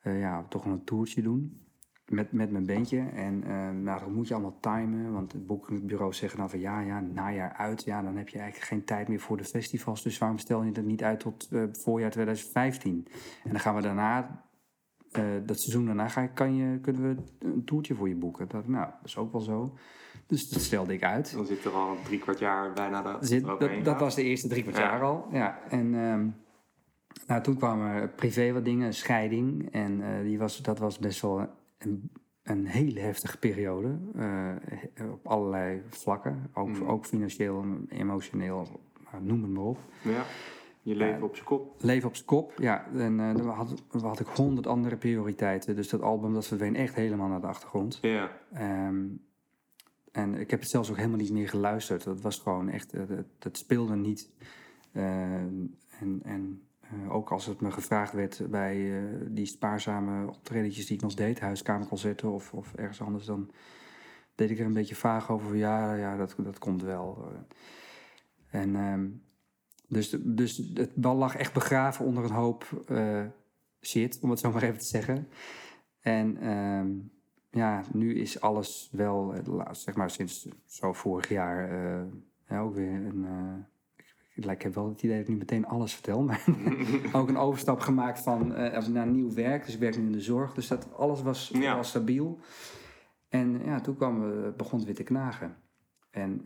eh, 0.00 0.20
ja, 0.20 0.44
toch 0.48 0.64
een 0.64 0.84
toertje 0.84 1.22
doen. 1.22 1.62
Met, 2.06 2.32
met 2.32 2.50
mijn 2.50 2.66
bandje. 2.66 3.00
En 3.00 3.44
eh, 3.44 3.70
nou, 3.70 4.00
dat 4.00 4.10
moet 4.10 4.28
je 4.28 4.34
allemaal 4.34 4.60
timen. 4.60 5.12
Want 5.12 5.32
het 5.32 5.46
boekingbureau 5.46 6.12
zeggen 6.12 6.38
dan 6.38 6.50
van 6.50 6.60
ja, 6.60 6.80
ja, 6.80 7.00
najaar 7.00 7.52
uit. 7.52 7.84
Ja, 7.84 8.02
dan 8.02 8.16
heb 8.16 8.28
je 8.28 8.38
eigenlijk 8.38 8.68
geen 8.68 8.84
tijd 8.84 9.08
meer 9.08 9.20
voor 9.20 9.36
de 9.36 9.44
festivals. 9.44 10.02
Dus 10.02 10.18
waarom 10.18 10.38
stel 10.38 10.62
je 10.62 10.72
dat 10.72 10.84
niet 10.84 11.02
uit 11.02 11.20
tot 11.20 11.48
voorjaar 11.72 12.10
2015? 12.10 13.06
En 13.44 13.50
dan 13.50 13.60
gaan 13.60 13.74
we 13.74 13.82
daarna 13.82 14.46
eh, 15.12 15.24
dat 15.46 15.60
seizoen 15.60 15.86
daarna 15.86 16.08
ga, 16.08 16.26
kan 16.26 16.54
je, 16.56 16.78
kunnen 16.80 17.02
we 17.02 17.22
een 17.38 17.64
toertje 17.64 17.94
voor 17.94 18.08
je 18.08 18.14
boeken. 18.14 18.48
Dat, 18.48 18.68
nou, 18.68 18.84
dat 18.86 19.04
is 19.04 19.16
ook 19.16 19.32
wel 19.32 19.40
zo. 19.40 19.74
Dus 20.26 20.48
dat 20.48 20.62
stelde 20.62 20.92
ik 20.92 21.02
uit. 21.02 21.32
Dan 21.32 21.46
zit 21.46 21.64
er 21.64 21.70
al 21.72 21.96
drie 22.04 22.18
kwart 22.18 22.38
jaar 22.38 22.72
bijna 22.72 23.02
de, 23.02 23.26
Zit, 23.26 23.42
eroverheen 23.42 23.76
dat, 23.76 23.84
dat 23.84 24.00
was 24.00 24.14
de 24.14 24.22
eerste 24.22 24.48
drie 24.48 24.62
kwart 24.62 24.76
Ja. 24.76 24.82
jaar 24.82 25.02
al. 25.02 25.26
Ja. 25.32 25.58
En 25.68 25.94
ehm, 25.94 26.26
nou, 27.26 27.42
toen 27.42 27.56
kwamen 27.56 27.86
er 27.90 28.08
privé 28.08 28.52
wat 28.52 28.64
dingen, 28.64 28.94
scheiding. 28.94 29.70
En 29.72 30.00
eh, 30.02 30.22
die 30.22 30.38
was, 30.38 30.62
dat 30.62 30.78
was 30.78 30.98
best 30.98 31.20
wel 31.20 31.46
een, 31.78 32.10
een 32.42 32.66
hele 32.66 33.00
heftige 33.00 33.38
periode. 33.38 33.98
eh, 34.14 35.10
op 35.12 35.26
allerlei 35.26 35.82
vlakken. 35.88 36.50
Ook, 36.54 36.68
Mhm. 36.68 36.84
ook 36.84 37.04
financieel, 37.06 37.64
emotioneel, 37.88 38.80
nou, 39.12 39.24
noem 39.24 39.42
het 39.42 39.50
maar 39.52 39.64
op. 39.64 39.78
Ja. 40.02 40.22
Je 40.88 40.96
leven 40.96 41.22
op 41.22 41.34
zijn 41.34 41.46
kop. 41.46 41.74
Leven 41.78 42.08
op 42.08 42.14
zijn 42.14 42.26
kop, 42.26 42.52
ja. 42.58 42.86
En 42.94 43.20
eh, 43.20 43.34
dan 43.34 43.48
had, 43.48 43.82
had 43.90 44.20
ik 44.20 44.26
honderd 44.26 44.66
andere 44.66 44.96
prioriteiten. 44.96 45.76
Dus 45.76 45.88
dat 45.88 46.00
album 46.02 46.34
dat 46.34 46.46
verdween 46.46 46.76
echt 46.76 46.94
helemaal 46.94 47.28
naar 47.28 47.40
de 47.40 47.46
achtergrond. 47.46 47.98
Ja. 48.02 48.30
Ehm, 48.52 49.06
en 50.12 50.34
ik 50.34 50.50
heb 50.50 50.60
het 50.60 50.70
zelfs 50.70 50.90
ook 50.90 50.96
helemaal 50.96 51.18
niet 51.18 51.32
meer 51.32 51.48
geluisterd. 51.48 52.04
Dat 52.04 52.20
was 52.20 52.38
gewoon 52.38 52.68
echt, 52.68 52.92
eh, 52.92 53.02
dat, 53.08 53.26
dat 53.38 53.56
speelde 53.56 53.96
niet. 53.96 54.30
Ehm, 54.92 55.66
en 56.00 56.20
en 56.22 56.62
eh, 56.80 57.14
ook 57.14 57.30
als 57.30 57.46
het 57.46 57.60
me 57.60 57.70
gevraagd 57.70 58.12
werd 58.12 58.50
bij 58.50 59.02
die 59.28 59.46
spaarzame 59.46 60.26
optredetjes 60.26 60.86
die 60.86 60.96
ik 60.96 61.02
nog 61.02 61.14
deed, 61.14 61.40
huiskamerconcerten 61.40 62.30
of, 62.30 62.52
of 62.52 62.74
ergens 62.74 63.00
anders, 63.00 63.24
dan 63.24 63.50
deed 64.34 64.50
ik 64.50 64.58
er 64.58 64.66
een 64.66 64.72
beetje 64.72 64.94
vaag 64.94 65.30
over. 65.30 65.48
van, 65.48 65.58
Ja, 65.58 65.94
ja 65.94 66.16
dat, 66.16 66.34
dat 66.38 66.58
komt 66.58 66.82
wel. 66.82 67.32
En 68.50 68.76
ehm, 68.76 69.06
dus, 69.88 70.16
dus 70.20 70.70
het 70.74 70.94
bal 70.94 71.16
lag 71.16 71.36
echt 71.36 71.52
begraven 71.52 72.04
onder 72.04 72.24
een 72.24 72.30
hoop 72.30 72.82
eh, 72.86 73.24
shit, 73.80 74.18
om 74.22 74.30
het 74.30 74.38
zo 74.38 74.52
maar 74.52 74.62
even 74.62 74.78
te 74.78 74.84
zeggen. 74.84 75.28
En 76.00 76.36
ehm, 76.36 76.88
ja, 77.50 77.82
nu 77.92 78.14
is 78.14 78.40
alles 78.40 78.88
wel, 78.92 79.34
eh, 79.34 79.66
zeg 79.72 79.94
maar 79.96 80.10
sinds 80.10 80.48
zo 80.66 80.92
vorig 80.92 81.28
jaar, 81.28 81.70
eh, 81.70 82.04
ja, 82.48 82.60
ook 82.60 82.74
weer 82.74 82.90
een. 82.92 83.24
eh, 83.24 83.66
ik, 84.50 84.62
heb 84.62 84.74
wel 84.74 84.88
het 84.88 85.02
idee 85.02 85.16
dat 85.18 85.24
ik 85.26 85.32
nu 85.32 85.38
meteen 85.38 85.66
alles 85.66 85.92
vertel, 85.94 86.22
maar 86.22 86.44
ook 87.12 87.28
een 87.28 87.36
overstap 87.36 87.80
gemaakt 87.80 88.20
van 88.20 88.46
naar 88.92 89.06
nieuw 89.06 89.32
werk. 89.34 89.64
Dus 89.64 89.74
ik 89.74 89.80
werk 89.80 89.96
nu 89.98 90.06
in 90.06 90.12
de 90.12 90.20
zorg, 90.20 90.54
dus 90.54 90.68
dat 90.68 90.94
alles 90.94 91.22
was, 91.22 91.50
Ja. 91.54 91.76
was 91.76 91.88
stabiel. 91.88 92.38
En 93.28 93.64
ja, 93.64 93.80
toen 93.80 93.96
kwam, 93.96 94.20
we- 94.20 94.54
begon 94.56 94.78
het 94.78 94.86
weer 94.86 94.96
te 94.96 95.02
knagen. 95.02 95.56
En 96.10 96.42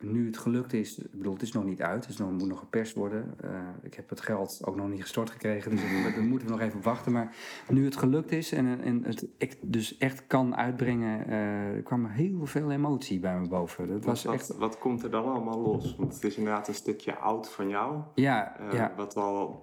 nu 0.00 0.26
het 0.26 0.36
gelukt 0.36 0.72
is, 0.72 0.98
ik 0.98 1.10
bedoel, 1.10 1.32
het 1.32 1.42
is 1.42 1.52
nog 1.52 1.64
niet 1.64 1.82
uit, 1.82 2.06
dus 2.06 2.16
nog, 2.16 2.30
moet 2.30 2.48
nog 2.48 2.58
geperst 2.58 2.94
worden. 2.94 3.34
Eh, 3.40 3.50
ik 3.82 3.94
heb 3.94 4.08
het 4.10 4.20
geld 4.20 4.60
ook 4.64 4.76
nog 4.76 4.88
niet 4.88 5.00
gestort 5.02 5.30
gekregen, 5.30 5.70
dus 5.70 5.80
daar 5.80 6.22
moeten 6.22 6.48
we 6.48 6.52
nog 6.54 6.62
even 6.62 6.76
op 6.78 6.84
wachten. 6.84 7.12
Maar 7.12 7.36
nu 7.68 7.84
het 7.84 7.96
gelukt 7.96 8.32
is 8.32 8.52
en, 8.52 8.80
en 8.80 9.04
het 9.04 9.26
ik 9.38 9.58
dus 9.62 9.96
echt 9.98 10.26
kan 10.26 10.56
uitbrengen, 10.56 11.26
eh, 11.26 11.74
er 11.74 11.82
kwam 11.82 12.06
heel 12.06 12.46
veel 12.46 12.70
emotie 12.70 13.20
bij 13.20 13.38
me 13.40 13.48
boven. 13.48 13.88
Dat 13.88 14.04
was 14.04 14.24
wat, 14.24 14.34
echt, 14.34 14.56
wat 14.56 14.78
komt 14.78 15.02
er 15.02 15.10
dan 15.10 15.24
allemaal 15.24 15.60
los? 15.60 15.96
Want 15.96 16.14
het 16.14 16.24
is 16.24 16.36
inderdaad 16.36 16.68
een 16.68 16.74
stukje 16.74 17.16
oud 17.16 17.50
van 17.50 17.68
jou. 17.68 18.00
ja, 18.14 18.58
eh, 18.58 18.72
ja, 18.72 18.92
Wat 18.96 19.16
al 19.16 19.62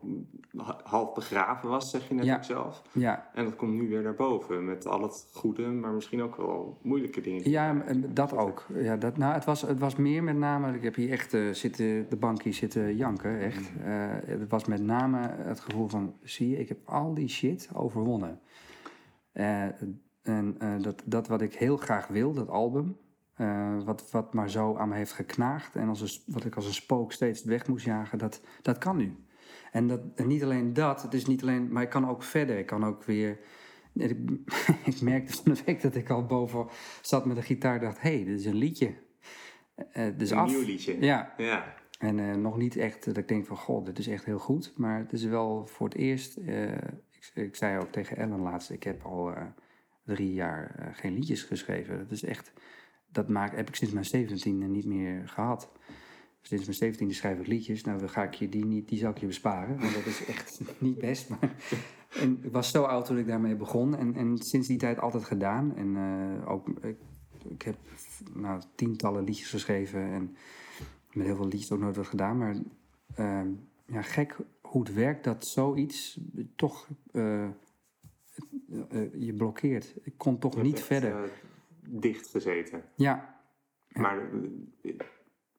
ha- 0.58 0.80
half 0.84 1.14
begraven 1.14 1.70
was, 1.70 1.90
zeg 1.90 2.08
je 2.08 2.14
net 2.14 2.26
Ja. 2.26 2.36
ook 2.36 2.44
zelf. 2.44 2.82
ja. 2.92 3.30
En 3.34 3.44
dat 3.44 3.56
komt 3.56 3.74
nu 3.74 3.90
weer 3.90 4.02
naar 4.02 4.16
boven. 4.16 4.66
Met 4.66 4.86
al 4.88 5.02
het 5.02 5.28
goede, 5.34 5.68
maar 5.68 5.92
misschien 5.92 6.22
ook 6.22 6.36
wel 6.36 6.78
moeilijke 6.82 7.22
dingen. 7.22 7.50
Ja, 7.50 7.84
dat 8.08 8.38
ook. 8.38 8.66
Ja, 8.74 8.98
dat, 8.98 9.18
nou, 9.18 9.34
het, 9.34 9.46
was, 9.46 9.62
het 9.62 9.80
was 9.80 9.96
meer 9.96 10.23
met 10.24 10.38
name, 10.38 10.76
ik 10.76 10.84
heb 10.84 10.96
hier 10.96 11.12
echt 11.12 11.34
eh, 11.34 11.50
zitten, 11.50 12.10
de 12.10 12.16
bank 12.16 12.42
hier 12.42 12.54
zitten 12.54 12.96
janken, 12.96 13.40
echt. 13.40 13.72
Eh, 13.84 14.08
het 14.26 14.50
was 14.50 14.66
met 14.66 14.82
name 14.82 15.18
het 15.38 15.60
gevoel 15.60 15.88
van, 15.88 16.16
zie 16.24 16.50
je, 16.50 16.60
ik 16.60 16.68
heb 16.68 16.78
al 16.86 17.14
die 17.14 17.28
shit 17.28 17.70
overwonnen. 17.74 18.40
Eh, 19.32 19.64
en 20.22 20.58
dat, 20.82 21.02
dat 21.06 21.28
wat 21.28 21.42
ik 21.42 21.54
heel 21.54 21.78
graag 21.78 22.08
wil, 22.08 22.34
dat 22.34 22.50
album, 22.50 22.98
wat, 23.86 24.12
wat 24.12 24.34
maar 24.34 24.50
zo 24.50 24.76
aan 24.76 24.90
me 24.90 24.96
heeft 24.96 25.12
geknaagd 25.12 25.76
en 25.76 25.88
als 25.88 26.02
een, 26.02 26.34
wat 26.34 26.46
ik 26.46 26.56
als 26.56 26.66
een 26.66 26.74
spook 26.74 27.12
steeds 27.12 27.44
weg 27.44 27.68
moest 27.68 27.86
jagen, 27.86 28.18
dat, 28.18 28.42
dat 28.62 28.78
kan 28.78 28.98
nu. 28.98 29.16
En, 29.72 29.88
dat, 29.88 30.02
en 30.16 30.28
niet 30.28 30.44
alleen 30.44 30.74
dat, 30.74 31.02
het 31.02 31.14
is 31.14 31.26
niet 31.26 31.42
alleen, 31.42 31.72
maar 31.72 31.84
ik 31.84 31.90
kan 31.90 32.10
ook 32.10 32.24
verder. 32.24 32.58
Ik 32.58 32.66
kan 32.66 32.86
ook 32.86 33.04
weer. 33.04 33.40
Ik, 33.94 34.18
ik 34.92 35.02
merkte 35.02 35.34
van 35.34 35.54
de 35.54 35.62
week 35.66 35.82
dat 35.82 35.96
ik 35.96 36.10
al 36.10 36.26
boven 36.26 36.68
zat 37.02 37.26
met 37.26 37.38
een 37.38 37.44
gitaar 37.44 37.76
en 37.76 37.82
dacht: 37.82 38.02
hé, 38.02 38.16
hey, 38.16 38.24
dit 38.26 38.40
is 38.40 38.46
een 38.46 38.56
liedje. 38.56 38.94
Eh 39.76 40.08
dus 40.18 40.30
een 40.30 40.38
af. 40.38 40.50
nieuw 40.50 40.66
liedje. 40.66 41.02
Ja, 41.02 41.34
Ja. 41.38 41.74
en 42.00 42.20
eh, 42.20 42.36
nog 42.36 42.58
niet 42.58 42.76
echt 42.76 43.06
dat 43.06 43.18
ik 43.18 43.28
denk 43.28 43.46
van, 43.46 43.58
god, 43.58 43.86
dit 43.86 44.00
is 44.00 44.08
echt 44.08 44.26
heel 44.26 44.40
goed. 44.40 44.74
Maar 44.76 45.00
het 45.00 45.14
is 45.14 45.24
wel 45.24 45.66
voor 45.68 45.88
het 45.88 45.98
eerst, 45.98 46.38
eh, 46.38 46.72
ik, 47.12 47.32
ik 47.34 47.56
zei 47.56 47.80
ook 47.80 47.92
tegen 47.92 48.18
Ellen 48.18 48.40
laatst, 48.40 48.70
ik 48.72 48.84
heb 48.84 49.04
al 49.04 49.34
eh, 49.34 49.46
drie 50.06 50.34
jaar 50.34 50.76
eh, 50.78 50.88
geen 50.92 51.14
liedjes 51.14 51.44
geschreven. 51.44 51.98
Dat 51.98 52.12
is 52.12 52.24
echt, 52.24 52.54
dat 53.12 53.30
maak, 53.30 53.56
heb 53.56 53.68
ik 53.68 53.76
sinds 53.76 53.94
mijn 53.94 54.06
zeventiende 54.06 54.66
niet 54.66 54.86
meer 54.86 55.28
gehad. 55.28 55.72
Sinds 56.42 56.64
mijn 56.66 56.78
zeventiende 56.78 57.14
schrijf 57.14 57.40
ik 57.40 57.48
liedjes. 57.48 57.84
Nou, 57.84 58.00
dan 58.00 58.10
ga 58.10 58.24
ik 58.24 58.34
je 58.34 58.50
die 58.50 58.66
niet, 58.66 58.88
die 58.88 58.98
zal 59.00 59.10
ik 59.12 59.18
je 59.18 59.26
besparen. 59.26 59.80
Want 59.80 59.94
dat 59.94 60.06
is 60.06 60.26
echt 60.26 60.62
niet 60.80 60.98
best. 60.98 61.30
Maar 61.30 61.40
en 62.20 62.40
ik 62.44 62.52
was 62.52 62.72
zo 62.72 62.84
oud 62.84 63.06
toen 63.06 63.18
ik 63.18 63.28
daarmee 63.28 63.56
begon. 63.56 63.98
En, 63.98 64.16
en 64.16 64.38
sinds 64.38 64.68
die 64.68 64.78
tijd 64.78 65.00
altijd 65.00 65.24
gedaan. 65.24 65.76
En 65.76 65.96
eh, 65.98 66.52
ook, 66.52 66.70
ik, 66.70 66.98
ik 67.48 67.62
heb 67.62 67.76
nou, 68.34 68.62
tientallen 68.76 69.24
liedjes 69.24 69.50
geschreven. 69.50 70.02
En 70.02 70.36
met 71.14 71.26
heel 71.26 71.36
veel 71.36 71.48
liedjes 71.48 71.72
ook 71.72 71.80
nooit 71.80 71.96
wat 71.96 72.08
gedaan. 72.08 72.38
Maar 72.38 72.56
ehm, 73.16 73.48
ja, 73.86 74.02
gek 74.02 74.38
hoe 74.62 74.84
het 74.84 74.94
werkt 74.94 75.24
dat 75.24 75.46
zoiets 75.46 76.20
toch 76.56 76.88
eh, 77.12 77.44
eh, 77.44 77.50
eh, 78.90 79.14
je 79.14 79.34
blokkeert. 79.34 79.96
Ik 80.04 80.14
kon 80.18 80.40
toch 80.40 80.62
niet 80.62 80.82
verder. 80.82 81.32
dicht 81.86 82.28
gezeten. 82.28 82.84
Ja, 82.96 83.42
Maar 83.88 84.30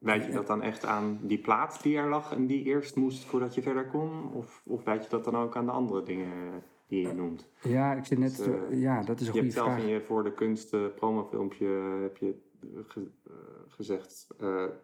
wijd 0.04 0.24
je 0.24 0.32
dat 0.32 0.46
dan 0.46 0.62
echt 0.62 0.84
aan 0.84 1.18
die 1.22 1.38
plaat 1.38 1.82
die 1.82 1.96
er 1.98 2.08
lag 2.08 2.32
en 2.32 2.46
die 2.46 2.64
eerst 2.64 2.96
moest 2.96 3.24
voordat 3.24 3.54
je 3.54 3.62
verder 3.62 3.86
kon? 3.86 4.32
Of, 4.32 4.62
of 4.66 4.84
wijd 4.84 5.04
je 5.04 5.10
dat 5.10 5.24
dan 5.24 5.36
ook 5.36 5.56
aan 5.56 5.66
de 5.66 5.72
andere 5.72 6.02
dingen 6.02 6.62
die 6.86 7.06
je 7.06 7.12
noemt? 7.12 7.48
ja, 7.62 7.92
ik 7.94 8.04
zit 8.04 8.18
net. 8.18 8.36
Dus, 8.36 8.46
eh, 8.46 8.80
ja, 8.80 9.02
dat 9.02 9.20
is 9.20 9.26
een 9.28 9.34
Je 9.34 9.40
goede 9.40 9.40
hebt 9.40 9.52
zelf 9.52 9.66
vraag. 9.72 9.82
in 9.82 9.88
je 9.88 10.00
voor 10.00 10.24
de 10.24 10.32
kunst 10.34 10.74
eh, 10.74 10.80
promofilmpje 10.96 11.66
heb 12.02 12.16
je 12.16 12.34
eh, 12.62 12.68
ge- 12.86 13.10
eh, 13.26 13.32
gezegd, 13.68 14.26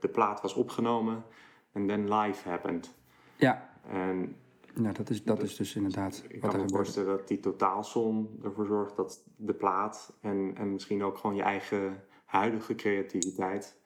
de 0.00 0.09
plaat 0.12 0.41
was 0.41 0.55
opgenomen 0.55 1.25
en 1.73 1.87
then 1.87 2.15
live 2.15 2.49
happened. 2.49 2.95
Ja, 3.37 3.71
En 3.89 4.37
nou, 4.75 4.95
dat, 4.95 5.11
is, 5.11 5.23
dat 5.25 5.43
is 5.43 5.57
dus 5.57 5.77
inderdaad 5.77 6.25
ik 6.29 6.41
wat 6.41 6.50
kan 6.50 6.61
er 6.61 6.67
me 6.67 6.73
voorstellen 6.73 7.17
dat 7.17 7.29
die 7.29 7.41
totaalsom 7.41 8.39
ervoor 8.45 8.67
zorgt 8.67 8.97
dat 8.97 9.25
de 9.37 9.55
plaat 9.55 10.17
en, 10.21 10.53
en 10.57 10.73
misschien 10.73 11.03
ook 11.03 11.19
gewoon 11.19 11.37
je 11.37 11.43
eigen 11.43 12.05
huidige 12.25 12.75
creativiteit 12.75 13.79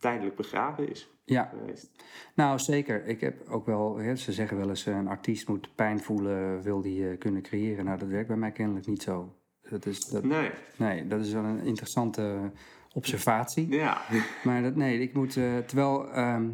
tijdelijk 0.00 0.36
begraven 0.36 0.88
is 0.90 1.10
Ja, 1.24 1.44
geweest. 1.44 1.90
nou 2.34 2.58
zeker. 2.58 3.06
Ik 3.06 3.20
heb 3.20 3.48
ook 3.48 3.66
wel, 3.66 3.96
hè, 3.96 4.16
ze 4.16 4.32
zeggen 4.32 4.56
wel 4.56 4.68
eens, 4.68 4.86
eh, 4.86 4.96
een 4.96 5.08
artiest 5.08 5.48
moet 5.48 5.74
pijn 5.74 6.00
voelen, 6.00 6.62
wil 6.62 6.80
die 6.80 7.10
eh, 7.10 7.18
kunnen 7.18 7.42
creëren. 7.42 7.84
Nou, 7.84 7.98
dat 7.98 8.08
werkt 8.08 8.28
bij 8.28 8.36
mij 8.36 8.52
kennelijk 8.52 8.86
niet 8.86 9.02
zo. 9.02 9.34
Dat 9.70 9.86
is, 9.86 10.06
dat, 10.06 10.24
Nee, 10.24 10.50
nee, 10.76 11.06
dat 11.06 11.20
is 11.20 11.32
wel 11.32 11.44
een 11.44 11.64
interessante 11.64 12.50
observatie. 12.94 13.68
ja. 13.68 14.00
Maar 14.44 14.62
dat, 14.62 14.76
nee, 14.76 15.00
ik 15.00 15.12
moet. 15.14 15.36
eh, 15.36 15.58
terwijl. 15.58 16.10
ehm, 16.12 16.48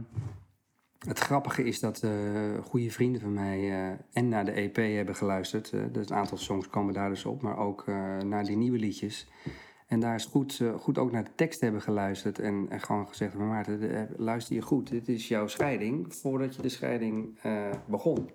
het 1.07 1.19
grappige 1.19 1.63
is 1.65 1.81
dat 1.81 2.03
eh 2.03 2.11
goede 2.65 2.91
vrienden 2.91 3.21
van 3.21 3.33
mij 3.33 3.71
en 4.13 4.29
naar 4.29 4.45
de 4.45 4.51
EP 4.53 4.77
hebben 4.77 5.15
geluisterd. 5.17 5.71
dus 5.93 6.09
een 6.11 6.17
aantal 6.17 6.37
songs 6.39 6.69
komen 6.69 6.95
daar 6.95 7.09
dus 7.09 7.25
op, 7.25 7.43
maar 7.43 7.59
ook 7.59 7.87
naar 8.25 8.45
die 8.45 8.57
nieuwe 8.57 8.79
liedjes. 8.79 9.29
En 9.87 10.01
daar 10.01 10.15
is 10.15 10.25
goed, 10.25 10.61
eh, 10.61 10.75
goed 10.75 10.99
ook 10.99 11.13
naar 11.13 11.25
de 11.25 11.35
tekst 11.35 11.61
hebben 11.61 11.83
geluisterd. 11.83 12.39
En, 12.39 12.67
en 12.69 12.81
gewoon 12.81 13.09
gezegd: 13.09 13.35
Maar 13.35 13.47
Maarten, 13.47 13.91
eh, 13.91 14.19
luister 14.19 14.55
je 14.55 14.63
goed. 14.63 14.89
Dit 14.89 15.09
is 15.09 15.29
jouw 15.29 15.47
scheiding 15.47 16.15
voordat 16.15 16.57
je 16.57 16.63
de 16.63 16.69
scheiding 16.69 17.39
eh, 17.43 17.71
begon. 17.87 18.31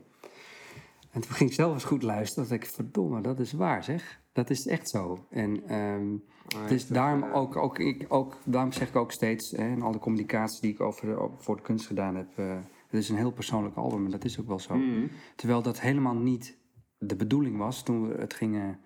En 1.11 1.21
toen 1.21 1.31
ging 1.31 1.49
ik 1.49 1.55
zelf 1.55 1.73
eens 1.73 1.83
goed 1.83 2.03
luisteren. 2.03 2.49
Dat 2.49 2.57
ik, 2.57 2.65
verdomme, 2.65 3.21
dat 3.21 3.39
is 3.39 3.51
waar 3.51 3.83
zeg. 3.83 4.21
Dat 4.33 4.49
is 4.49 4.67
echt 4.67 4.89
zo. 4.89 5.25
En 5.29 5.67
ehm, 5.67 6.07
dus 6.67 6.87
daarom, 6.87 7.23
ook, 7.23 7.55
ook, 7.55 7.79
ik, 7.79 8.05
ook, 8.07 8.37
daarom 8.45 8.71
zeg 8.71 8.87
ik 8.87 8.95
ook 8.95 9.11
steeds, 9.11 9.51
hè, 9.51 9.67
in 9.67 9.81
alle 9.81 9.99
communicatie 9.99 10.61
die 10.61 10.71
ik 10.71 10.81
over 10.81 11.07
de, 11.07 11.29
voor 11.37 11.55
de 11.55 11.61
kunst 11.61 11.87
gedaan 11.87 12.15
heb, 12.15 12.27
eh, 12.35 12.55
het 12.87 12.99
is 12.99 13.09
een 13.09 13.17
heel 13.17 13.31
persoonlijk 13.31 13.75
album 13.75 14.05
en 14.05 14.11
dat 14.11 14.23
is 14.23 14.39
ook 14.39 14.47
wel 14.47 14.59
zo. 14.59 14.75
Mhm. 14.75 15.07
Terwijl 15.35 15.61
dat 15.61 15.79
helemaal 15.79 16.15
niet 16.15 16.57
de 16.97 17.15
bedoeling 17.15 17.57
was 17.57 17.83
toen 17.83 18.07
we 18.07 18.15
het 18.19 18.33
gingen 18.33 18.79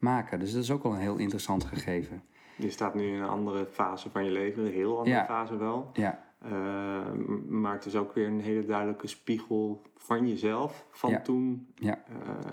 maken. 0.00 0.38
Dus 0.38 0.52
dat 0.52 0.62
is 0.62 0.70
ook 0.70 0.82
wel 0.82 0.92
een 0.92 0.98
heel 0.98 1.16
interessant 1.16 1.64
gegeven. 1.64 2.22
Je 2.56 2.70
staat 2.70 2.94
nu 2.94 3.06
in 3.06 3.14
een 3.22 3.28
andere 3.28 3.66
fase 3.66 4.10
van 4.10 4.24
je 4.24 4.30
leven, 4.30 4.64
een 4.66 4.72
heel 4.72 4.98
andere 4.98 5.16
Ja. 5.16 5.24
fase 5.24 5.56
wel. 5.56 5.90
Ja, 5.92 6.24
m- 7.14 7.60
maar 7.60 7.72
het 7.72 7.86
is 7.86 7.96
ook 7.96 8.12
weer 8.14 8.26
een 8.26 8.40
hele 8.40 8.64
duidelijke 8.64 9.06
spiegel 9.06 9.82
van 9.96 10.28
jezelf, 10.28 10.86
van 10.90 11.10
Ja. 11.10 11.20
toen. 11.20 11.66
ja, 11.74 12.02
Eh, 12.08 12.50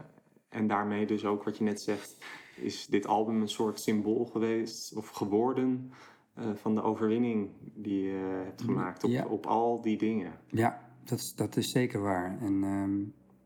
en 0.50 0.68
daarmee 0.68 1.06
dus 1.06 1.26
ook 1.26 1.44
wat 1.44 1.58
je 1.58 1.64
net 1.64 1.82
zegt, 1.82 2.18
is 2.56 2.88
dit 2.88 3.08
album 3.08 3.42
een 3.42 3.50
soort 3.50 3.80
symbool 3.80 4.26
geweest 4.26 4.96
of 4.96 5.10
geworden 5.10 5.92
eh, 6.34 6.46
van 6.56 6.76
de 6.76 6.82
overwinning 6.82 7.50
die 7.60 8.04
je 8.04 8.42
hebt 8.46 8.62
gemaakt 8.62 9.04
op, 9.04 9.10
Ja. 9.10 9.26
op 9.26 9.46
al 9.46 9.82
die 9.82 9.98
dingen. 9.98 10.34
ja 10.48 10.82
dat, 11.04 11.18
is- 11.20 11.36
dat 11.36 11.56
is 11.56 11.72
zeker 11.72 12.02
waar. 12.02 12.38
En 12.42 12.64
ehm, 12.64 13.00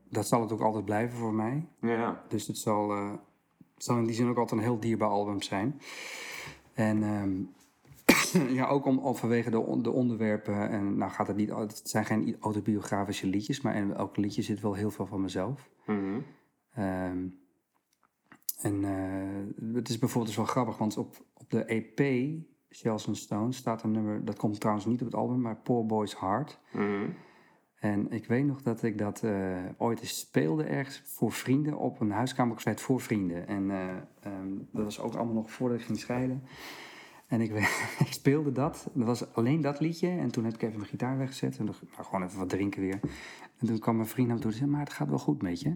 dat 0.10 0.28
zal 0.28 0.42
het 0.42 0.52
ook 0.52 0.62
altijd 0.62 0.86
blijven 0.86 1.18
voor 1.18 1.34
mij. 1.34 1.68
Ja, 1.82 2.24
Dus 2.28 2.48
het 2.48 2.58
zal, 2.58 2.92
zal 3.84 3.98
in 3.98 4.06
die 4.06 4.16
zin 4.16 4.30
ook 4.30 4.38
altijd 4.38 4.60
een 4.60 4.68
heel 4.68 4.80
dierbaar 4.80 5.10
album 5.10 5.42
zijn. 5.42 5.82
En 6.74 7.04
ehm, 7.04 7.42
ja, 8.58 8.68
ook 8.68 8.86
om, 8.86 8.98
om 9.00 9.16
vanwege 9.16 9.50
de, 9.50 9.82
de 9.82 9.92
onderwerpen. 9.92 10.70
En 10.70 10.98
nou 10.98 11.12
gaat 11.12 11.28
het 11.28 11.36
niet, 11.36 11.50
het 11.50 11.82
zijn 11.84 12.06
geen 12.06 12.36
autobiografische 12.40 13.28
liedjes, 13.28 13.62
maar 13.62 13.76
in 13.76 13.94
elk 13.94 14.18
liedje 14.18 14.42
zit 14.42 14.62
wel 14.62 14.74
heel 14.74 14.92
veel 14.92 15.06
van 15.06 15.22
mezelf. 15.22 15.70
Mhm. 15.86 16.20
Ehm, 16.74 17.26
en 18.62 18.84
eh, 18.84 19.74
het 19.76 19.90
is 19.90 19.98
bijvoorbeeld 19.98 20.28
dus 20.28 20.36
wel 20.36 20.54
grappig, 20.54 20.78
want 20.78 20.98
op, 20.98 21.26
op 21.34 21.50
de 21.50 21.66
EP 21.66 22.00
Shells 22.70 23.08
and 23.08 23.18
Stones 23.18 23.58
staat 23.58 23.84
een 23.84 23.92
nummer, 23.92 24.26
dat 24.26 24.38
komt 24.38 24.60
trouwens 24.60 24.86
niet 24.86 25.00
op 25.00 25.06
het 25.06 25.16
album, 25.16 25.42
maar 25.42 25.56
Poor 25.56 25.86
Boy's 25.86 26.20
Heart. 26.20 26.60
Mhm. 26.72 27.10
En 27.82 28.12
ik 28.12 28.26
weet 28.26 28.46
nog 28.46 28.62
dat 28.62 28.84
ik 28.84 28.98
dat 28.98 29.24
eh, 29.24 29.58
ooit 29.78 30.00
speelde 30.04 30.64
ergens 30.64 31.02
voor 31.06 31.32
vrienden 31.32 31.78
op 31.78 32.00
een 32.00 32.12
huiskamerconcert 32.12 32.82
voor 32.82 33.02
vrienden. 33.02 33.48
En 33.48 33.72
eh, 33.72 33.88
ehm, 34.20 34.48
dat 34.72 34.84
was 34.84 35.00
ook 35.00 35.16
allemaal 35.16 35.34
nog 35.34 35.52
voordat 35.52 35.80
ik 35.80 35.86
ging 35.86 36.00
scheiden. 36.00 36.44
En 37.28 37.42
ik, 37.48 37.68
speelde 38.10 38.52
dat. 38.52 38.88
Dat 38.94 39.06
was 39.06 39.34
alleen 39.34 39.62
dat 39.62 39.80
liedje. 39.80 40.10
En 40.10 40.32
toen 40.32 40.44
heb 40.44 40.54
ik 40.54 40.62
even 40.62 40.78
mijn 40.78 40.90
gitaar 40.90 41.18
weggezet. 41.18 41.58
En 41.58 41.68
ik, 41.68 41.74
nou, 41.92 42.04
gewoon 42.04 42.24
even 42.24 42.40
wat 42.40 42.50
drinken 42.50 42.82
weer. 42.82 43.00
En 43.58 43.68
toen 43.68 43.80
kwam 43.80 43.96
mijn 43.96 44.08
vriend 44.08 44.28
naar 44.28 44.36
me 44.36 44.42
toe 44.42 44.52
en 44.52 44.58
zei, 44.58 44.70
maar 44.70 44.80
het 44.80 44.94
gaat 44.94 45.10
wel 45.10 45.20
goed 45.20 45.42
met 45.42 45.62
je. 45.62 45.76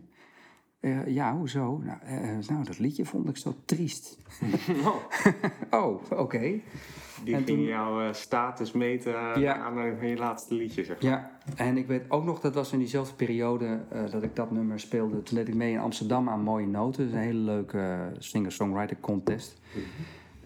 Eh, 0.86 1.08
ja, 1.08 1.36
hoezo? 1.38 1.82
Nou, 1.84 1.98
eh, 2.04 2.48
nou, 2.48 2.64
dat 2.64 2.80
liedje 2.80 3.06
vond 3.06 3.30
ik 3.30 3.38
zo 3.38 3.56
triest. 3.66 4.18
oh, 5.72 6.02
oké. 6.12 6.40
Die 6.40 7.36
En 7.36 7.44
ging 7.44 7.46
toen- 7.46 7.62
jouw 7.62 8.02
eh, 8.02 8.14
status 8.14 8.72
meten 8.72 9.12
Ja. 9.40 9.56
aan 9.58 9.78
aan 9.78 10.08
je 10.08 10.16
laatste 10.18 10.54
liedje, 10.54 10.84
zeg 10.84 11.02
maar. 11.02 11.12
Ja, 11.12 11.32
en 11.56 11.78
ik 11.78 11.88
weet 11.88 12.04
ook 12.10 12.24
nog, 12.26 12.40
dat 12.40 12.54
was 12.54 12.72
in 12.72 12.80
diezelfde 12.80 13.16
periode 13.16 13.80
eh, 13.90 14.10
dat 14.12 14.24
ik 14.24 14.36
dat 14.36 14.52
nummer 14.52 14.80
speelde. 14.80 15.24
Toen 15.24 15.38
deed 15.38 15.48
ik 15.48 15.54
mee 15.56 15.72
in 15.72 15.80
Amsterdam 15.80 16.30
aan 16.30 16.42
Mooie 16.42 16.68
Noten. 16.68 17.04
Dat 17.04 17.08
is 17.14 17.14
een 17.20 17.26
hele 17.26 17.40
leuke 17.40 17.78
eh, 17.80 18.00
singer-songwriter 18.18 18.98
contest. 19.00 19.60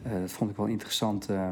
Eh, 0.03 0.11
dat 0.19 0.31
vond 0.31 0.49
ik 0.51 0.57
wel 0.57 0.65
interessant 0.65 1.29
eh, 1.29 1.49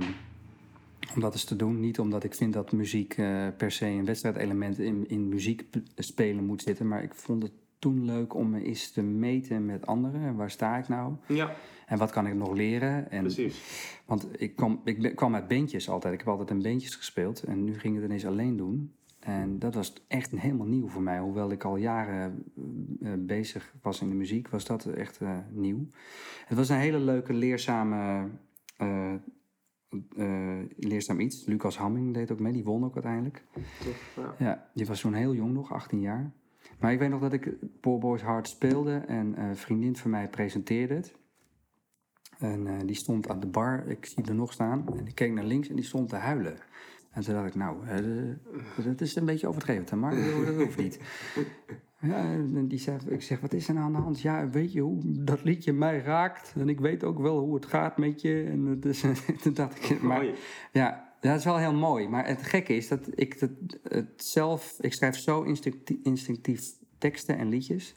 om 1.15 1.22
dat 1.22 1.34
eens 1.34 1.44
te 1.44 1.56
doen. 1.56 1.79
Niet 1.79 2.00
omdat 2.00 2.24
ik 2.24 2.34
vind 2.36 2.53
dat 2.53 2.72
muziek 2.72 3.13
eh, 3.17 3.48
per 3.58 3.72
se 3.72 3.86
een 3.86 4.06
wedstrijdelement 4.06 4.79
in, 4.79 5.06
in 5.10 5.29
muziek 5.29 5.65
spelen 5.96 6.46
moet 6.46 6.62
zitten. 6.62 6.88
Maar 6.88 7.03
ik 7.03 7.13
vond 7.13 7.44
het 7.44 7.51
toen 7.80 8.06
leuk 8.06 8.34
om 8.34 8.50
me 8.50 8.64
eens 8.64 8.92
te 8.92 9.02
meten 9.02 9.66
met 9.66 9.86
anderen. 9.88 10.22
En 10.22 10.36
waar 10.36 10.52
sta 10.52 10.78
ik 10.78 10.88
nou? 10.88 11.14
Ja, 11.28 11.56
En 11.86 11.98
wat 11.98 12.12
kan 12.12 12.28
ik 12.28 12.34
nog 12.34 12.54
leren? 12.54 13.12
En 13.12 13.22
precies. 13.22 13.62
want 14.06 14.28
ik 14.42 14.56
kwam, 14.56 14.82
ik 14.84 15.16
kwam 15.16 15.36
uit 15.36 15.48
bandjes 15.48 15.90
altijd. 15.90 16.14
Ik 16.14 16.20
heb 16.20 16.28
altijd 16.28 16.50
in 16.50 16.62
bandjes 16.62 16.96
gespeeld. 16.96 17.44
En 17.44 17.64
nu 17.64 17.80
ging 17.80 17.96
ik 17.96 18.02
het 18.02 18.10
ineens 18.10 18.26
alleen 18.26 18.58
doen. 18.58 18.92
En 19.20 19.60
dat 19.60 19.74
was 19.76 19.94
echt 20.08 20.32
helemaal 20.32 20.68
nieuw 20.68 20.88
voor 20.88 21.02
mij. 21.02 21.20
Hoewel 21.20 21.52
ik 21.52 21.64
al 21.64 21.76
jaren 21.76 22.44
eh, 23.02 23.14
eh, 23.14 23.20
bezig 23.20 23.74
was 23.82 24.02
in 24.02 24.10
de 24.10 24.16
muziek, 24.16 24.50
was 24.50 24.66
dat 24.66 24.86
echt 24.86 25.22
eh, 25.22 25.38
nieuw. 25.52 25.88
Het 26.46 26.58
was 26.58 26.70
een 26.70 26.78
hele 26.78 27.00
leuke, 27.00 27.34
leerzame, 27.34 28.30
eh, 30.18 30.60
leerzaam 30.78 31.20
iets. 31.20 31.46
Lucas 31.46 31.78
Hamming 31.78 32.14
deed 32.14 32.32
ook 32.32 32.40
mee, 32.40 32.54
die 32.54 32.64
won 32.64 32.86
ook 32.86 32.94
uiteindelijk. 32.94 33.44
Toch? 33.54 34.26
Ja. 34.26 34.46
Ja, 34.46 34.70
die 34.74 34.86
was 34.86 35.02
toen 35.02 35.14
heel 35.14 35.34
jong 35.34 35.54
nog, 35.54 35.74
18 35.74 36.00
jaar. 36.00 36.32
Maar 36.80 36.92
ik 36.92 37.00
weet 37.00 37.10
nog 37.10 37.22
dat 37.22 37.34
ik 37.34 37.54
Poor 37.80 38.00
Boys 38.00 38.22
Hard 38.22 38.48
speelde 38.48 38.96
en 38.96 39.42
een 39.42 39.56
vriendin 39.56 39.96
van 39.96 40.12
mij 40.12 40.28
presenteerde 40.28 40.94
het. 40.94 41.14
En 42.40 42.68
eh, 42.68 42.74
die 42.86 42.96
stond 42.96 43.30
aan 43.30 43.40
de 43.40 43.48
bar, 43.48 43.88
ik 43.88 44.06
zie 44.06 44.26
er 44.26 44.36
nog 44.36 44.54
staan. 44.54 44.86
En 44.98 45.04
die 45.04 45.14
keek 45.14 45.34
naar 45.34 45.44
links 45.44 45.70
en 45.70 45.76
die 45.76 45.86
stond 45.86 46.10
te 46.10 46.16
huilen. 46.16 46.58
En 47.12 47.24
toen 47.24 47.34
dacht 47.34 47.48
ik, 47.48 47.56
nou, 47.56 47.88
eh, 47.88 48.86
dat 48.86 49.02
is 49.02 49.16
een 49.16 49.26
beetje 49.26 49.48
overdreven, 49.48 49.86
Tamar. 49.86 50.16
Dat 50.46 50.56
hoeft 50.56 50.78
niet. 50.78 51.00
Ja, 52.00 52.32
en 52.32 52.68
die 52.68 52.80
zei, 52.80 52.98
ik 53.08 53.22
zeg, 53.22 53.40
wat 53.40 53.54
is 53.54 53.68
er 53.68 53.74
nou 53.74 53.86
aan 53.86 53.94
de 53.94 53.98
hand? 53.98 54.22
Ja, 54.22 54.50
weet 54.50 54.74
je 54.74 54.82
hoe 54.82 55.00
dat 55.04 55.44
liedje 55.44 55.74
mij 55.74 56.00
raakt? 56.00 56.54
En 56.58 56.70
ik 56.70 56.80
weet 56.80 57.04
ook 57.04 57.20
wel 57.20 57.40
hoe 57.40 57.56
het 57.56 57.66
gaat 57.66 57.98
met 57.98 58.22
je. 58.22 58.44
En 58.44 58.82
is, 58.82 59.04
toen 59.42 59.54
dacht 59.54 59.90
ik, 59.90 60.02
maar, 60.02 60.26
ja, 60.72 61.07
dat 61.20 61.38
is 61.38 61.44
wel 61.46 61.58
heel 61.58 61.74
mooi. 61.74 62.08
Maar 62.08 62.28
het 62.28 62.42
gekke 62.44 62.76
is 62.76 62.88
dat 62.88 63.08
ik 63.16 63.40
dat, 63.40 63.50
het 63.84 64.24
zelf... 64.24 64.78
Ik 64.80 64.94
schrijf 64.94 65.18
zo 65.18 65.42
instinctief, 65.44 65.98
instinctief 66.04 66.72
teksten 66.98 67.38
en 67.38 67.50
liedjes. 67.50 67.96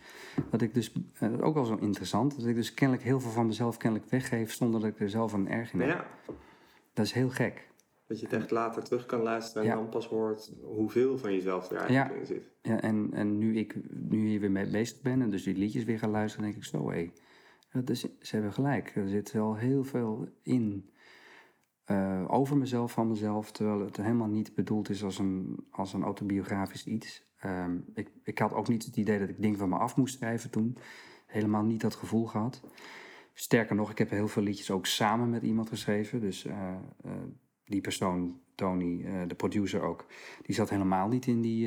Dat 0.50 0.62
ik 0.62 0.75
dus... 0.75 0.93
eh, 0.93 1.21
dat 1.21 1.33
is 1.33 1.41
ook 1.41 1.55
wel 1.55 1.65
zo 1.65 1.75
interessant. 1.77 2.37
Dat 2.37 2.47
ik 2.47 2.55
dus 2.55 2.75
kennelijk 2.75 3.07
heel 3.07 3.21
veel 3.21 3.31
van 3.31 3.47
mezelf 3.47 3.77
kennelijk 3.77 4.11
weggeef... 4.11 4.53
zonder 4.53 4.81
dat 4.81 4.91
ik 4.91 5.00
er 5.00 5.11
zelf 5.11 5.33
een 5.33 5.49
erg 5.49 5.73
in 5.73 5.81
heb. 5.81 5.89
Ja, 5.89 6.07
Dat 6.93 7.05
is 7.07 7.12
heel 7.12 7.31
gek. 7.31 7.69
dat 8.07 8.21
je 8.21 8.27
het 8.27 8.35
echt 8.35 8.50
later 8.50 8.83
terug 8.83 9.07
kan 9.07 9.21
luisteren 9.23 9.62
en 9.62 9.69
Ja. 9.69 9.75
dan 9.75 9.89
pas 9.89 10.07
hoort 10.07 10.53
hoeveel 10.62 11.19
van 11.19 11.33
jezelf 11.33 11.71
er 11.71 11.77
eigenlijk 11.77 12.15
Ja. 12.15 12.21
in 12.21 12.27
zit. 12.27 12.50
Ja, 12.62 12.81
en, 12.81 13.09
en 13.12 13.39
nu 13.39 13.57
ik 13.57 13.77
nu 13.91 14.27
hier 14.27 14.41
weer 14.41 14.50
mee 14.50 14.71
bezig 14.71 15.00
ben... 15.00 15.23
en 15.23 15.31
dus 15.31 15.43
die 15.43 15.57
liedjes 15.57 15.85
weer 15.85 15.99
ga 15.99 16.09
luisteren... 16.09 16.45
denk 16.47 16.57
ik 16.57 16.65
zo, 16.65 16.91
hé... 16.91 17.11
dat 17.73 17.91
is- 17.91 18.07
ze 18.21 18.35
hebben 18.35 18.53
gelijk. 18.53 18.97
Er 18.97 19.09
zit 19.09 19.33
wel 19.33 19.57
heel 19.57 19.85
veel 19.85 20.29
in... 20.43 20.89
eh, 21.90 22.25
over 22.26 22.56
mezelf, 22.56 22.92
van 22.92 23.09
mezelf, 23.09 23.52
terwijl 23.52 23.80
het 23.80 23.97
helemaal 23.97 24.28
niet 24.28 24.54
bedoeld 24.54 24.88
is 24.88 25.04
als 25.04 25.18
een, 25.18 25.66
als 25.70 25.92
een 25.92 26.02
autobiografisch 26.02 26.87
iets. 26.87 27.23
Ehm, 27.38 27.76
ik, 27.94 28.11
ik 28.23 28.38
had 28.38 28.52
ook 28.52 28.68
niet 28.68 28.85
het 28.85 28.97
idee 28.97 29.18
dat 29.18 29.28
ik 29.28 29.42
dingen 29.42 29.59
van 29.59 29.68
me 29.68 29.76
af 29.76 29.97
moest 29.97 30.16
schrijven 30.16 30.50
toen. 30.50 30.76
Helemaal 31.26 31.62
niet 31.62 31.80
dat 31.80 31.94
gevoel 31.94 32.26
gehad. 32.26 32.61
Sterker 33.32 33.75
nog, 33.76 33.90
ik 33.90 33.99
heb 33.99 34.11
heel 34.11 34.28
veel 34.28 34.42
liedjes 34.42 34.70
ook 34.70 34.87
samen 34.87 35.30
met 35.30 35.42
iemand 35.42 35.68
geschreven. 35.68 36.20
Dus 36.20 36.44
eh, 36.44 36.68
eh, 37.05 37.12
die 37.64 37.81
persoon, 37.81 38.40
Tony, 38.55 39.07
de 39.26 39.35
producer 39.35 39.83
ook, 39.83 40.07
die 40.42 40.55
zat 40.55 40.70
helemaal 40.70 41.09
niet 41.09 41.26
in 41.26 41.40
die. 41.40 41.66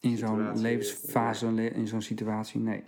in 0.00 0.16
zo'n 0.16 0.58
levensfase, 0.60 1.52
le- 1.52 1.66
in 1.66 1.86
zo'n 1.86 2.02
situatie, 2.02 2.60
nee. 2.60 2.84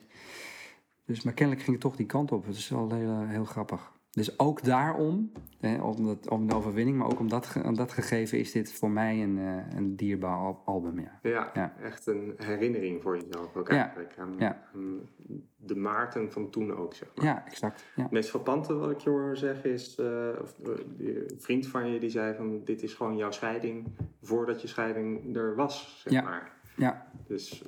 Dus, 1.05 1.23
maar 1.23 1.35
kennelijk 1.35 1.65
ging 1.65 1.77
het 1.77 1.85
toch 1.87 1.97
die 1.97 2.07
kant 2.07 2.33
op. 2.33 2.47
Het 2.47 2.57
is 2.57 2.69
wel 2.69 2.95
heel, 2.95 3.27
heel 3.27 3.45
grappig. 3.45 3.98
Dus 4.19 4.39
ook 4.39 4.65
daarom, 4.65 5.33
eh, 5.61 5.85
om, 5.85 6.07
dat, 6.07 6.29
om 6.29 6.47
de 6.47 6.55
overwinning, 6.55 6.97
maar 6.99 7.07
ook 7.07 7.19
om 7.21 7.29
dat, 7.29 7.57
om 7.65 7.77
dat 7.77 7.93
gegeven, 7.93 8.39
is 8.39 8.53
dit 8.53 8.73
voor 8.73 8.91
mij 8.91 9.23
een, 9.23 9.39
eh, 9.39 9.77
een 9.77 9.97
dierbaar 9.97 10.37
al- 10.37 10.63
album. 10.65 11.01
Ja. 11.01 11.19
Ja, 11.23 11.51
Ja. 11.55 11.73
echt 11.83 12.07
een 12.07 12.35
herinnering 12.37 13.03
voor 13.03 13.19
jezelf 13.19 13.57
ook 13.57 13.69
Ja. 13.71 13.83
eigenlijk. 13.83 14.15
Aan, 14.19 14.35
Ja. 14.39 14.63
aan 14.75 15.01
de 15.57 15.77
Maarten 15.77 16.33
van 16.33 16.51
toen 16.51 16.77
ook, 16.77 16.95
zeg 16.95 17.09
maar. 17.15 17.25
ja, 17.25 17.47
exact. 17.47 17.85
Ja. 17.97 18.03
Het 18.03 18.11
meest 18.13 18.31
frappante 18.31 18.75
wat 18.75 18.91
ik 18.91 18.99
je 19.01 19.11
hoor 19.11 19.37
zeggen 19.37 19.73
is, 19.73 19.95
eh, 19.99 20.29
of, 20.43 20.59
eh, 20.59 20.73
een 20.99 21.41
vriend 21.41 21.67
van 21.67 21.91
je 21.93 22.01
die 22.01 22.11
zei 22.11 22.35
van 22.35 22.61
dit 22.65 22.83
is 22.83 22.95
gewoon 22.95 23.17
jouw 23.17 23.31
scheiding 23.31 23.87
voordat 24.23 24.63
je 24.63 24.69
scheiding 24.69 25.37
er 25.37 25.55
was, 25.57 26.01
zeg 26.05 26.13
Ja. 26.13 26.23
maar. 26.23 26.53
Ja. 26.77 27.07
Dus 27.27 27.65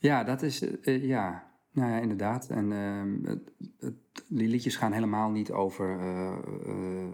Ja, 0.00 0.24
dat 0.24 0.42
is, 0.42 0.62
eh, 0.62 0.94
eh, 0.94 1.04
ja, 1.04 1.50
nou 1.72 1.90
ja, 1.92 1.98
inderdaad. 1.98 2.48
En 2.48 2.72
ehm, 2.72 3.24
het, 3.24 3.52
het- 3.78 3.94
die 4.28 4.48
liedjes 4.48 4.76
gaan 4.76 4.92
helemaal 4.92 5.30
niet 5.30 5.52
over 5.52 5.98
eh, 5.98 6.32
eh, 6.66 7.08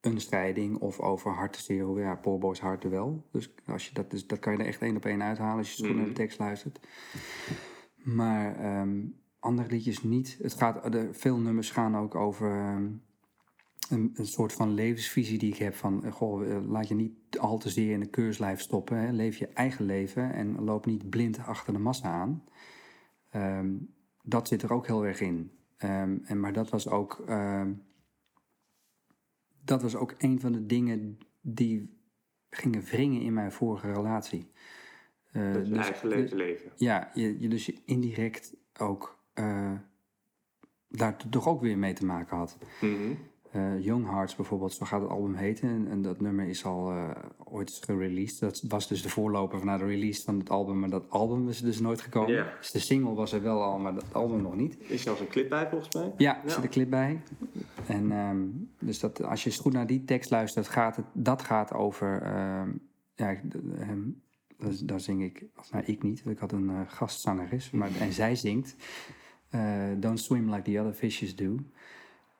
een 0.00 0.20
scheiding 0.20 0.78
of 0.78 1.00
over 1.00 1.30
hart 1.30 1.56
zero. 1.56 2.00
Ja, 2.00 2.14
Paul 2.14 2.38
Boys 2.38 2.60
hart 2.60 2.84
wel. 2.88 3.26
Dus, 3.32 3.54
als 3.66 3.88
je 3.88 3.94
dat, 3.94 4.10
dus 4.10 4.26
dat 4.26 4.38
kan 4.38 4.52
je 4.52 4.58
er 4.58 4.66
echt 4.66 4.82
één 4.82 4.96
op 4.96 5.04
één 5.04 5.22
uithalen 5.22 5.58
als 5.58 5.72
je 5.72 5.86
goed 5.86 5.94
naar 5.94 6.04
de 6.04 6.10
Mhm. 6.10 6.18
tekst 6.18 6.38
luistert. 6.38 6.80
Maar 7.96 8.56
ehm, 8.56 9.00
andere 9.38 9.68
liedjes 9.70 10.02
niet. 10.02 10.38
Het 10.42 10.54
gaat, 10.54 10.92
de, 10.92 11.08
veel 11.12 11.38
nummers 11.38 11.70
gaan 11.70 11.96
ook 11.96 12.14
over 12.14 12.50
ehm, 12.50 12.86
een, 13.88 14.10
een 14.14 14.26
soort 14.26 14.52
van 14.52 14.74
levensvisie 14.74 15.38
die 15.38 15.52
ik 15.52 15.58
heb. 15.58 15.74
Van, 15.74 16.04
eh, 16.04 16.12
goh, 16.12 16.66
laat 16.68 16.88
je 16.88 16.94
niet 16.94 17.38
al 17.38 17.58
te 17.58 17.70
zeer 17.70 17.92
in 17.92 18.00
de 18.00 18.06
keurslijf 18.10 18.60
stoppen. 18.60 18.96
Hè. 18.98 19.10
Leef 19.10 19.36
je 19.36 19.46
eigen 19.48 19.84
leven 19.84 20.32
en 20.32 20.64
loop 20.64 20.86
niet 20.86 21.10
blind 21.10 21.38
achter 21.38 21.72
de 21.72 21.78
massa 21.78 22.08
aan. 22.12 22.44
Ehm, 23.30 23.72
dat 24.22 24.48
zit 24.48 24.62
er 24.62 24.72
ook 24.72 24.86
heel 24.86 25.06
erg 25.06 25.20
in. 25.20 25.50
Ehm, 25.84 26.16
en, 26.24 26.40
maar 26.40 26.52
dat 26.52 26.70
was 26.70 26.88
ook... 26.88 27.22
ehm, 27.26 27.72
dat 29.64 29.82
was 29.82 29.96
ook 29.96 30.14
een 30.18 30.40
van 30.40 30.52
de 30.52 30.66
dingen 30.66 31.18
die 31.40 31.98
gingen 32.50 32.82
wringen 32.82 33.20
in 33.20 33.32
mijn 33.32 33.52
vorige 33.52 33.92
relatie. 33.92 34.50
Dat 35.32 35.66
je 35.66 35.72
dus- 35.72 35.86
eigen 35.86 36.08
leven 36.08 36.36
leven. 36.36 36.72
ja, 36.76 37.10
je, 37.14 37.40
je 37.40 37.48
dus 37.48 37.72
indirect 37.84 38.56
ook 38.78 39.18
eh, 39.32 39.72
daar 40.88 41.16
toch 41.30 41.48
ook 41.48 41.60
weer 41.60 41.78
mee 41.78 41.92
te 41.92 42.04
maken 42.04 42.36
had. 42.36 42.58
Mhm. 42.80 43.14
Eh, 43.54 43.84
Young 43.84 44.06
Hearts 44.10 44.36
bijvoorbeeld, 44.36 44.72
zo 44.72 44.86
gaat 44.86 45.00
het 45.00 45.10
album 45.10 45.34
heten. 45.34 45.68
En, 45.68 45.86
en 45.90 46.02
dat 46.02 46.20
nummer 46.20 46.46
is 46.48 46.64
al 46.64 46.90
eh, 46.90 47.10
ooit 47.44 47.80
gereleased. 47.84 48.40
Dat 48.40 48.62
was 48.68 48.88
dus 48.88 49.02
de 49.02 49.08
voorloper 49.08 49.58
van 49.58 49.78
de 49.78 49.84
release 49.84 50.22
van 50.22 50.38
het 50.38 50.50
album. 50.50 50.78
Maar 50.80 50.90
dat 50.90 51.10
album 51.10 51.48
is 51.48 51.60
dus 51.60 51.80
nooit 51.80 52.00
gekomen. 52.00 52.46
Dus 52.58 52.70
de 52.70 52.78
single 52.78 53.14
was 53.14 53.32
er 53.32 53.42
wel 53.42 53.62
al, 53.62 53.78
maar 53.78 53.94
dat 53.94 54.04
album 54.14 54.42
nog 54.42 54.54
niet. 54.56 54.76
Is 54.80 55.02
zelfs 55.02 55.20
een 55.20 55.28
clip 55.28 55.48
bij 55.48 55.68
volgens 55.68 55.94
mij. 55.94 56.12
Ja, 56.16 56.36
er 56.42 56.48
Ja. 56.48 56.54
zit 56.54 56.64
een 56.64 56.70
clip 56.70 56.90
bij. 56.90 57.20
En 57.86 58.12
ehm, 58.12 58.42
dus 58.78 59.00
dat, 59.00 59.22
als 59.22 59.42
je 59.44 59.50
eens 59.50 59.58
goed 59.58 59.72
naar 59.72 59.86
die 59.86 60.04
tekst 60.04 60.30
luistert, 60.30 60.68
gaat 60.68 60.96
het, 60.96 61.06
dat 61.12 61.42
gaat 61.42 61.72
over. 61.72 62.22
ehm, 62.22 62.68
ja, 63.14 63.34
ehm, 63.80 64.00
daar 64.84 65.00
zing 65.00 65.22
ik, 65.22 65.44
of 65.56 65.72
nou 65.72 65.84
ik 65.84 66.02
niet, 66.02 66.22
want 66.22 66.34
ik 66.36 66.40
had 66.40 66.52
een 66.52 66.70
eh, 66.70 66.80
gastzangeres, 66.86 67.70
maar 67.70 67.90
en 68.00 68.12
zij 68.12 68.34
zingt. 68.36 68.76
Don't 69.98 70.20
swim 70.20 70.50
like 70.50 70.62
the 70.72 70.78
other 70.80 70.92
fishes 70.92 71.36
do. 71.36 71.56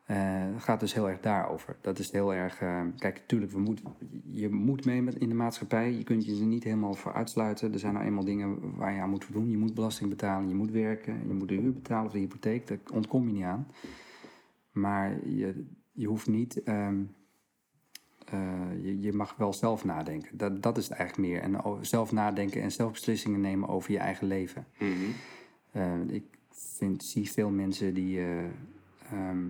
Eh, 0.04 0.16
Het 0.52 0.62
gaat 0.62 0.80
dus 0.80 0.94
heel 0.94 1.08
erg 1.08 1.20
daarover. 1.20 1.76
Dat 1.80 1.98
is 1.98 2.10
heel 2.10 2.34
erg. 2.34 2.60
eh, 2.60 2.82
kijk, 2.98 3.16
natuurlijk, 3.20 3.52
we 3.52 3.58
moet, 3.58 3.82
je 4.30 4.48
moet 4.50 4.84
mee 4.84 5.02
met, 5.02 5.14
in 5.14 5.28
de 5.28 5.34
maatschappij. 5.34 5.92
Je 5.92 6.04
kunt 6.04 6.24
je 6.24 6.40
er 6.40 6.46
niet 6.46 6.64
helemaal 6.64 6.94
voor 6.94 7.12
uitsluiten. 7.12 7.72
Er 7.72 7.78
zijn 7.78 7.94
nou 7.94 8.06
eenmaal 8.06 8.24
dingen 8.24 8.76
waar 8.76 8.92
je 8.94 9.00
aan 9.00 9.10
moet 9.10 9.24
voldoen. 9.24 9.50
Je 9.50 9.58
moet 9.58 9.74
belasting 9.74 10.10
betalen, 10.10 10.48
je 10.48 10.54
moet 10.54 10.70
werken, 10.70 11.26
je 11.26 11.34
moet 11.34 11.48
de 11.48 11.54
huur 11.54 11.72
betalen 11.72 12.06
of 12.06 12.12
de 12.12 12.18
hypotheek. 12.18 12.66
Daar 12.66 12.78
ontkom 12.92 13.26
je 13.26 13.32
niet 13.32 13.42
aan. 13.44 13.66
Maar 14.72 15.28
je, 15.28 15.64
je 15.92 16.06
hoeft 16.06 16.26
niet. 16.28 16.62
ehm, 16.62 17.02
eh, 18.24 18.82
je, 18.82 19.00
je 19.00 19.12
mag 19.12 19.36
wel 19.36 19.52
zelf 19.52 19.84
nadenken. 19.84 20.36
Dat, 20.36 20.62
dat 20.62 20.76
is 20.76 20.88
het 20.88 20.98
eigenlijk 20.98 21.28
meer. 21.28 21.40
En 21.42 21.62
over 21.64 21.86
zelf 21.86 22.12
nadenken 22.12 22.62
en 22.62 22.72
zelf 22.72 22.92
beslissingen 22.92 23.40
nemen 23.40 23.68
over 23.68 23.92
je 23.92 23.98
eigen 23.98 24.26
leven. 24.26 24.66
Mhm. 24.78 24.90
Eh, 25.70 26.00
ik 26.06 26.24
vind, 26.50 27.04
zie 27.04 27.30
veel 27.30 27.50
mensen 27.50 27.94
die 27.94 28.18
eh, 28.18 28.44
ehm, 29.12 29.46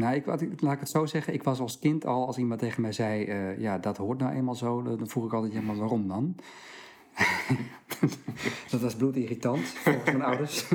Nou, 0.00 0.14
ik, 0.14 0.26
laat 0.60 0.72
ik 0.72 0.80
het 0.80 0.88
zo 0.88 1.06
zeggen. 1.06 1.34
Ik 1.34 1.42
was 1.42 1.60
als 1.60 1.78
kind 1.78 2.06
al, 2.06 2.26
als 2.26 2.38
iemand 2.38 2.60
tegen 2.60 2.82
mij 2.82 2.92
zei... 2.92 3.24
eh, 3.24 3.58
ja, 3.58 3.78
dat 3.78 3.96
hoort 3.96 4.18
nou 4.18 4.32
eenmaal 4.34 4.54
zo. 4.54 4.82
Dan 4.82 5.08
vroeg 5.08 5.24
ik 5.24 5.32
altijd, 5.32 5.52
ja, 5.52 5.60
maar 5.60 5.76
waarom 5.76 6.08
dan? 6.08 6.36
dat 8.70 8.80
was 8.80 8.94
bloedirritant, 8.94 9.60
volgens 9.60 10.04
mijn 10.04 10.22
ouders. 10.22 10.68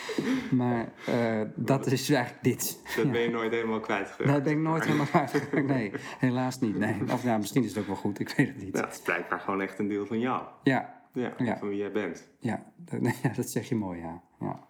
maar 0.60 0.92
eh, 1.06 1.40
dat 1.54 1.86
is 1.86 2.10
eigenlijk 2.10 2.44
dit. 2.44 2.80
Dat 2.96 3.10
ben 3.12 3.20
je 3.20 3.30
nooit 3.30 3.52
helemaal 3.52 3.80
kwijtgeraakt. 3.80 4.30
Daar 4.32 4.42
ben 4.42 4.52
ik 4.52 4.58
nooit 4.58 4.84
helemaal 4.84 5.06
uitgeraakt. 5.12 5.66
Nee, 5.66 5.92
helaas 6.18 6.60
niet. 6.60 6.78
Nee. 6.78 6.96
Of 7.12 7.22
ja, 7.22 7.38
misschien 7.38 7.64
is 7.64 7.68
het 7.70 7.78
ook 7.78 7.86
wel 7.86 7.96
goed, 7.96 8.20
ik 8.20 8.28
weet 8.36 8.48
het 8.48 8.62
niet. 8.64 8.76
Het 8.80 8.92
is 8.92 9.00
blijkbaar 9.00 9.40
gewoon 9.40 9.60
echt 9.60 9.78
een 9.78 9.88
deel 9.88 10.06
van 10.06 10.18
jou. 10.20 10.42
Ja, 10.62 11.00
Ja, 11.12 11.32
Ja. 11.38 11.56
van 11.58 11.68
wie 11.68 11.78
jij 11.78 11.92
bent. 11.92 12.28
ja, 12.38 12.62
dat, 12.76 13.00
ja, 13.22 13.28
dat 13.36 13.48
zeg 13.50 13.68
je 13.68 13.74
mooi, 13.74 14.00
ja. 14.00 14.22
ja. 14.40 14.66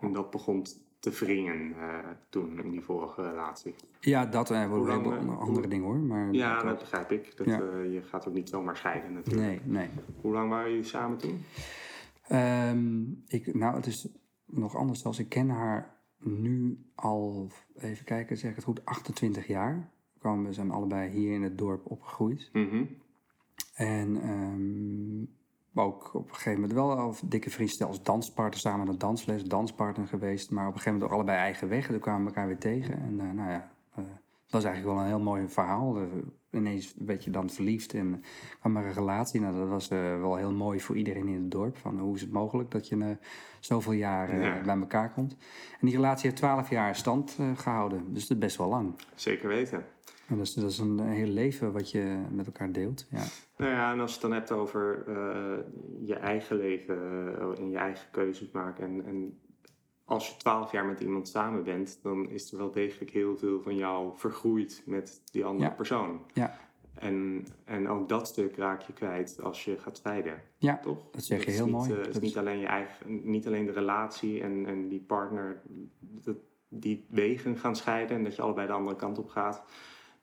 En 0.00 0.12
dat 0.12 0.30
begon 0.30 0.66
te 1.04 1.10
wringen 1.24 1.72
eh, 1.78 1.98
toen 2.28 2.62
in 2.62 2.70
die 2.70 2.80
vorige 2.80 3.22
relatie. 3.22 3.74
Ja, 4.00 4.26
dat 4.26 4.50
en 4.50 4.70
wel 4.70 4.78
lang, 4.86 5.02
heel 5.02 5.10
veel 5.12 5.20
eh, 5.20 5.38
andere 5.38 5.58
hoe- 5.60 5.68
dingen 5.68 5.84
hoor. 5.86 5.98
Maar 5.98 6.32
Ja, 6.32 6.54
dat- 6.54 6.64
dat 6.64 6.78
begrijp 6.78 7.10
ik. 7.12 7.36
Dat, 7.36 7.46
Ja. 7.46 7.60
eh, 7.60 7.92
je 7.92 8.02
gaat 8.02 8.28
ook 8.28 8.34
niet 8.34 8.48
zomaar 8.48 8.76
scheiden 8.76 9.12
natuurlijk. 9.12 9.46
nee, 9.46 9.60
nee. 9.64 9.88
Hoe 10.20 10.32
lang 10.32 10.50
waren 10.50 10.70
jullie 10.70 10.84
samen 10.84 11.18
toen? 11.18 11.40
Ehm, 12.28 13.02
ik, 13.26 13.54
nou, 13.54 13.76
het 13.76 13.86
is 13.86 14.08
nog 14.44 14.76
anders 14.76 15.04
als 15.04 15.18
ik 15.18 15.28
ken 15.28 15.48
haar 15.48 15.94
nu 16.18 16.78
al, 16.94 17.48
even 17.76 18.04
kijken, 18.04 18.36
zeg 18.36 18.50
ik 18.50 18.56
het 18.56 18.64
goed, 18.64 18.84
28 18.84 19.46
jaar. 19.46 19.90
We 20.12 20.18
kwamen- 20.20 20.44
We 20.46 20.52
zijn 20.52 20.70
allebei 20.70 21.10
hier 21.10 21.32
in 21.34 21.42
het 21.42 21.58
dorp 21.58 21.90
opgegroeid. 21.90 22.50
Mhm. 22.52 22.84
En 23.74 24.16
ehm, 25.74 25.84
ook 25.86 26.14
op 26.14 26.28
een 26.28 26.34
gegeven 26.34 26.60
moment 26.60 26.72
wel 26.72 26.96
al 26.98 27.14
dikke 27.24 27.50
vrienden 27.50 27.86
als 27.86 28.02
danspartner, 28.02 28.60
samen 28.60 28.86
naar 28.86 28.98
dansles, 28.98 29.44
danspartner 29.44 30.06
geweest. 30.06 30.50
Maar 30.50 30.66
op 30.66 30.72
een 30.72 30.78
gegeven 30.78 30.92
moment 30.92 31.10
ook 31.10 31.16
allebei 31.16 31.38
eigen 31.38 31.68
weg. 31.68 31.86
En 31.86 31.90
toen 31.92 32.00
kwamen 32.00 32.20
we 32.22 32.28
elkaar 32.28 32.46
weer 32.46 32.58
tegen. 32.58 32.94
En 32.98 33.20
eh, 33.20 33.30
nou 33.30 33.50
ja, 33.50 33.70
eh, 33.94 34.04
dat 34.04 34.62
was 34.62 34.64
eigenlijk 34.64 34.94
wel 34.94 35.04
een 35.04 35.10
heel 35.10 35.24
mooi 35.24 35.48
verhaal. 35.48 35.96
Eh, 35.96 36.02
ineens 36.50 36.94
werd 36.98 37.24
je 37.24 37.30
dan 37.30 37.50
verliefd 37.50 37.94
en 37.94 38.22
kwam 38.60 38.76
er 38.76 38.86
een 38.86 38.92
relatie. 38.92 39.40
Nou, 39.40 39.56
dat 39.58 39.68
was 39.68 39.88
wel 39.88 40.36
heel 40.36 40.52
mooi 40.52 40.80
voor 40.80 40.96
iedereen 40.96 41.28
in 41.28 41.34
het 41.42 41.50
dorp. 41.50 41.76
Van 41.76 41.98
hoe 41.98 42.14
is 42.14 42.20
het 42.20 42.32
mogelijk 42.32 42.70
dat 42.70 42.88
je 42.88 43.16
zoveel 43.60 43.92
jaar 43.92 44.40
Ja. 44.40 44.60
bij 44.62 44.76
elkaar 44.76 45.12
komt. 45.12 45.36
En 45.80 45.86
die 45.86 45.94
relatie 45.94 46.24
heeft 46.28 46.36
12 46.36 46.70
jaar 46.70 46.96
stand 46.96 47.36
eh, 47.38 47.46
gehouden. 47.56 48.12
Dus 48.12 48.26
dat 48.26 48.36
is 48.36 48.42
best 48.42 48.56
wel 48.56 48.68
lang. 48.68 48.94
Zeker 49.14 49.48
weten. 49.48 49.84
En 50.28 50.36
dat 50.36 50.46
is, 50.46 50.54
dat 50.54 50.70
is 50.70 50.78
een 50.78 50.98
heel 51.00 51.26
leven 51.26 51.72
wat 51.72 51.90
je 51.90 52.22
met 52.30 52.46
elkaar 52.46 52.72
deelt. 52.72 53.06
Ja. 53.10 53.24
Nou 53.56 53.70
ja, 53.70 53.92
en 53.92 54.00
als 54.00 54.08
je 54.14 54.20
het 54.20 54.22
dan 54.28 54.32
hebt 54.38 54.52
over 54.52 55.04
eh, 55.08 55.58
je 56.06 56.14
eigen 56.14 56.56
leven 56.56 56.96
eh, 57.38 57.58
en 57.58 57.70
je 57.70 57.76
eigen 57.78 58.10
keuzes 58.10 58.50
maken. 58.50 58.84
En, 58.84 59.04
en 59.06 59.38
als 60.04 60.28
je 60.28 60.36
twaalf 60.36 60.72
jaar 60.72 60.84
met 60.86 61.00
iemand 61.00 61.28
samen 61.28 61.64
bent, 61.64 61.98
dan 62.02 62.30
is 62.30 62.52
er 62.52 62.58
wel 62.58 62.70
degelijk 62.70 63.10
heel 63.10 63.36
veel 63.36 63.60
van 63.62 63.76
jou 63.76 64.12
vergroeid 64.16 64.82
met 64.86 65.20
die 65.32 65.44
andere 65.44 65.68
Ja. 65.70 65.74
persoon. 65.76 66.20
Ja. 66.32 66.58
En, 66.94 67.46
en 67.64 67.88
ook 67.88 68.08
dat 68.08 68.26
stuk 68.28 68.56
raak 68.56 68.80
je 68.80 68.92
kwijt 68.92 69.38
als 69.42 69.64
je 69.64 69.78
gaat 69.78 69.96
scheiden, 69.96 70.42
Ja, 70.58 70.78
toch? 70.78 71.10
dat 71.10 71.24
zeg 71.24 71.40
je 71.44 71.50
is 71.50 71.56
heel 71.56 71.64
niet, 71.64 71.74
mooi. 71.74 71.90
eh, 71.90 71.96
het 71.96 72.06
is 72.06 72.12
Dat 72.12 72.22
niet 72.22 72.30
is- 72.30 72.36
alleen 72.36 72.58
je 72.58 72.66
eigen, 72.66 73.30
niet 73.30 73.46
alleen 73.46 73.66
de 73.66 73.72
relatie 73.72 74.40
en, 74.42 74.66
en 74.66 74.88
die 74.88 75.00
partner, 75.00 75.62
dat, 76.00 76.36
die 76.68 77.06
wegen 77.08 77.56
gaan 77.58 77.76
scheiden 77.76 78.16
en 78.16 78.24
dat 78.24 78.36
je 78.36 78.42
allebei 78.42 78.66
de 78.66 78.72
andere 78.72 78.96
kant 78.96 79.18
op 79.18 79.28
gaat. 79.28 79.62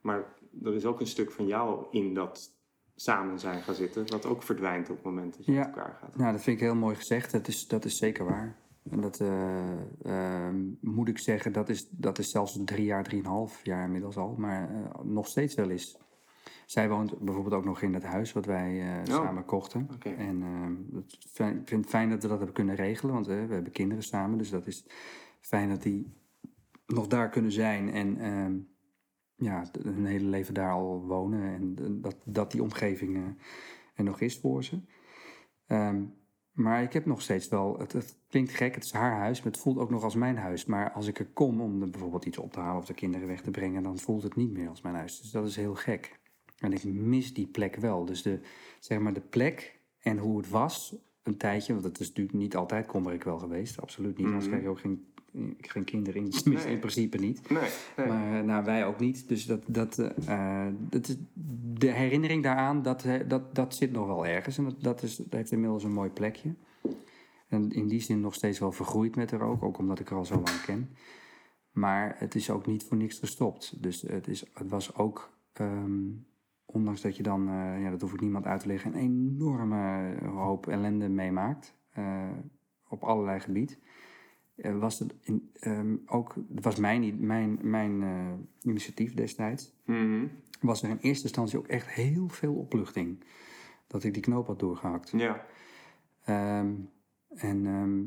Maar 0.02 0.24
er 0.64 0.74
is 0.76 0.86
ook 0.86 1.00
een 1.00 1.08
stuk 1.08 1.32
van 1.32 1.48
jou 1.48 1.86
in 1.92 2.14
dat 2.14 2.60
samen 2.96 3.40
zijn 3.40 3.62
gaan 3.62 3.76
zitten, 3.76 4.10
wat 4.12 4.26
ook 4.26 4.44
verdwijnt 4.44 4.90
op 4.90 4.96
het 4.96 5.06
moment 5.06 5.38
dat 5.38 5.46
je 5.46 5.52
Ja. 5.52 5.58
met 5.60 5.68
elkaar 5.68 5.98
gaat. 6.02 6.16
Nou, 6.18 6.32
dat 6.32 6.42
vind 6.42 6.58
ik 6.58 6.64
heel 6.64 6.76
mooi 6.76 6.96
gezegd. 6.96 7.32
Dat 7.32 7.48
is, 7.48 7.68
dat 7.68 7.86
is 7.86 7.98
zeker 7.98 8.26
waar. 8.26 8.56
En 8.90 9.02
dat 9.02 9.20
eh, 9.20 9.72
ehm, 10.04 10.60
moet 10.80 11.08
ik 11.08 11.18
zeggen, 11.18 11.54
dat 11.54 11.70
is, 11.70 11.90
dat 11.90 12.20
is 12.20 12.32
zelfs 12.32 12.60
drie 12.66 12.86
jaar, 12.86 13.04
drieënhalf 13.04 13.66
jaar 13.66 13.86
inmiddels 13.86 14.18
al. 14.18 14.36
Maar 14.38 14.70
eh, 14.70 15.02
nog 15.04 15.28
steeds 15.28 15.56
wel 15.56 15.70
eens. 15.70 15.98
Zij 16.66 16.90
woont 16.90 17.20
bijvoorbeeld 17.20 17.56
ook 17.56 17.66
nog 17.66 17.82
in 17.82 17.94
het 17.94 18.04
huis 18.04 18.34
wat 18.34 18.46
wij 18.46 18.82
eh, 18.82 19.14
Oh. 19.16 19.24
samen 19.24 19.46
kochten. 19.46 19.90
En 20.04 20.42
ehm, 20.44 20.98
ik 20.98 21.62
vind 21.66 21.70
het 21.70 21.86
fijn 21.90 22.10
dat 22.10 22.22
we 22.22 22.28
dat 22.28 22.38
hebben 22.38 22.56
kunnen 22.56 22.76
regelen, 22.76 23.14
want 23.14 23.28
we 23.28 23.34
hebben 23.34 23.72
kinderen 23.72 24.04
samen. 24.04 24.38
Dus 24.38 24.50
dat 24.50 24.68
is 24.68 24.86
fijn 25.42 25.70
dat 25.70 25.82
die 25.82 26.14
nog 26.88 27.08
daar 27.08 27.30
kunnen 27.30 27.52
zijn 27.52 27.90
en 27.92 28.18
ehm, 28.18 28.54
ja, 29.42 29.66
hun 29.82 30.06
hele 30.06 30.26
leven 30.28 30.54
daar 30.54 30.72
al 30.72 31.06
wonen. 31.06 31.54
En 31.54 32.02
dat, 32.02 32.16
dat 32.26 32.52
die 32.52 32.64
omgeving 32.64 33.16
eh, 33.16 33.24
er 33.96 34.04
nog 34.04 34.22
is 34.22 34.40
voor 34.40 34.64
ze. 34.64 34.80
Ehm, 35.68 36.04
maar 36.52 36.84
ik 36.84 36.94
heb 36.94 37.06
nog 37.06 37.22
steeds 37.22 37.48
wel, 37.48 37.80
het, 37.80 37.94
het 37.94 38.18
klinkt 38.28 38.52
gek, 38.52 38.76
het 38.76 38.84
is 38.84 38.92
haar 38.92 39.18
huis, 39.18 39.38
maar 39.42 39.52
het 39.52 39.62
voelt 39.62 39.78
ook 39.78 39.90
nog 39.90 40.04
als 40.04 40.16
mijn 40.16 40.38
huis. 40.38 40.66
Maar 40.66 40.92
als 40.92 41.08
ik 41.08 41.20
er 41.20 41.26
kom 41.26 41.62
om 41.62 41.82
er 41.82 41.90
bijvoorbeeld 41.90 42.26
iets 42.26 42.38
op 42.38 42.52
te 42.52 42.60
halen 42.60 42.82
of 42.82 42.86
de 42.86 42.94
kinderen 42.94 43.28
weg 43.28 43.42
te 43.42 43.52
brengen, 43.52 43.84
dan 43.84 44.00
voelt 44.00 44.24
het 44.24 44.36
niet 44.36 44.52
meer 44.52 44.70
als 44.70 44.82
mijn 44.82 44.96
huis. 44.96 45.22
Dus 45.22 45.32
dat 45.32 45.48
is 45.48 45.56
heel 45.56 45.76
gek. 45.76 46.20
En 46.58 46.74
ik 46.74 46.84
mis 46.84 47.34
die 47.34 47.48
plek 47.48 47.76
wel. 47.76 48.06
Dus 48.06 48.22
de, 48.22 48.40
zeg 48.80 49.00
maar 49.00 49.14
de 49.14 49.22
plek 49.22 49.80
en 50.00 50.18
hoe 50.18 50.38
het 50.38 50.50
was 50.50 50.96
een 51.24 51.38
tijdje, 51.38 51.74
want 51.74 51.86
het 51.86 52.00
is 52.00 52.08
natuurlijk 52.08 52.38
niet 52.38 52.56
altijd 52.56 52.86
kommerig 52.86 53.24
wel 53.24 53.40
geweest, 53.40 53.82
absoluut 53.82 54.18
niet. 54.18 54.28
Anders 54.28 54.48
krijg 54.48 54.62
je 54.62 54.70
ook 54.70 54.80
geen, 54.80 55.11
geen 55.62 55.84
kinderen, 55.84 56.22
in, 56.22 56.30
tenminste 56.30 56.68
Nee. 56.68 56.76
in 56.76 56.80
principe 56.80 57.18
niet. 57.18 57.50
Nee, 57.50 57.70
nee. 57.98 58.08
Maar 58.08 58.40
eh, 58.40 58.46
nou, 58.46 58.64
wij 58.66 58.86
ook 58.86 59.00
niet. 59.00 59.28
Dus 59.28 59.46
dat, 59.46 59.64
dat, 59.68 60.00
eh, 60.26 60.68
dat 60.80 61.08
is, 61.08 61.16
de 61.78 61.92
herinnering 61.92 62.44
daaraan, 62.44 62.82
dat, 62.82 63.06
dat, 63.28 63.56
dat 63.56 63.76
zit 63.76 63.92
nog 63.92 64.06
wel 64.06 64.26
ergens. 64.26 64.58
En 64.58 64.64
dat, 64.64 64.84
dat, 64.84 65.04
is, 65.04 65.16
dat 65.16 65.32
heeft 65.32 65.52
inmiddels 65.52 65.84
een 65.84 65.94
mooi 65.94 66.10
plekje. 66.10 66.56
En 67.48 67.72
in 67.72 67.88
die 67.88 68.02
zin 68.02 68.20
nog 68.22 68.34
steeds 68.34 68.60
wel 68.60 68.72
vergroeid 68.72 69.16
met 69.16 69.32
haar 69.32 69.42
ook. 69.42 69.64
Ook 69.64 69.78
omdat 69.78 70.00
ik 70.00 70.10
haar 70.10 70.18
al 70.18 70.26
zo 70.26 70.36
lang 70.36 70.62
ken. 70.62 70.90
Maar 71.72 72.16
het 72.18 72.36
is 72.36 72.50
ook 72.50 72.66
niet 72.66 72.84
voor 72.84 72.98
niks 72.98 73.20
gestopt. 73.20 73.84
Dus 73.84 74.02
het, 74.02 74.28
is, 74.28 74.46
het 74.54 74.70
was 74.70 74.96
ook, 74.96 75.38
ehm, 75.54 76.10
ondanks 76.66 77.02
dat 77.02 77.18
je 77.18 77.24
dan, 77.24 77.48
eh, 77.48 77.82
ja, 77.82 77.90
dat 77.90 78.02
hoef 78.02 78.14
ik 78.14 78.22
niemand 78.22 78.46
uit 78.46 78.62
te 78.62 78.68
leggen, 78.68 78.94
een 78.94 79.00
enorme 79.00 80.16
hoop 80.26 80.68
ellende 80.68 81.10
meemaakt. 81.10 81.80
op 82.88 83.04
allerlei 83.04 83.40
gebied. 83.40 83.80
Eh, 84.62 84.80
was 84.80 85.00
het 85.00 85.14
in, 85.22 85.50
ehm, 85.60 85.96
ook, 86.06 86.36
het 86.56 86.64
was 86.64 86.76
mijn, 86.76 87.26
mijn, 87.26 87.60
mijn 87.62 88.04
eh, 88.04 88.10
initiatief 88.62 89.14
destijds, 89.14 89.74
Mhm. 89.86 90.26
was 90.62 90.84
er 90.84 90.90
in 90.90 90.98
eerste 91.02 91.24
instantie 91.24 91.58
ook 91.58 91.68
echt 91.68 91.88
heel 91.88 92.28
veel 92.28 92.54
opluchting. 92.54 93.24
Dat 93.88 94.04
ik 94.04 94.14
die 94.14 94.22
knoop 94.24 94.48
had 94.48 94.60
doorgehakt. 94.60 95.12
Ja, 95.16 95.46
Ehm, 96.26 96.72
en 97.36 97.66
ehm, 97.66 98.02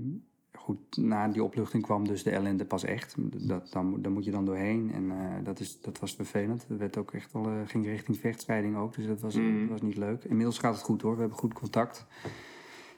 goed, 0.63 0.97
na 0.97 1.29
die 1.29 1.43
opluchting 1.43 1.83
kwam 1.83 2.07
dus 2.07 2.23
de 2.23 2.31
ellende 2.31 2.65
pas 2.65 2.85
echt. 2.85 3.15
Dat, 3.49 3.73
dan, 3.73 3.87
moet- 3.87 4.03
daar 4.03 4.13
moet 4.13 4.25
je 4.25 4.31
dan 4.31 4.45
doorheen. 4.45 4.91
En 4.93 5.11
eh, 5.11 5.45
dat, 5.45 5.61
is, 5.61 5.81
dat 5.81 5.99
was 5.99 6.15
vervelend. 6.15 6.65
Het 6.69 6.79
werd 6.79 6.97
ook 6.97 7.13
echt 7.13 7.35
eh, 7.35 7.61
ging 7.67 7.87
richting 7.87 8.19
vechtscheiding 8.19 8.77
ook. 8.77 8.95
Dus 8.95 9.07
dat 9.07 9.21
was, 9.21 9.35
Mhm. 9.37 9.61
dat 9.61 9.69
was 9.69 9.83
niet 9.83 9.97
leuk. 9.97 10.25
Inmiddels 10.25 10.59
gaat 10.59 10.75
het 10.75 10.83
goed 10.83 11.03
hoor. 11.03 11.15
We 11.15 11.21
hebben 11.21 11.39
goed 11.39 11.53
contact. 11.53 12.07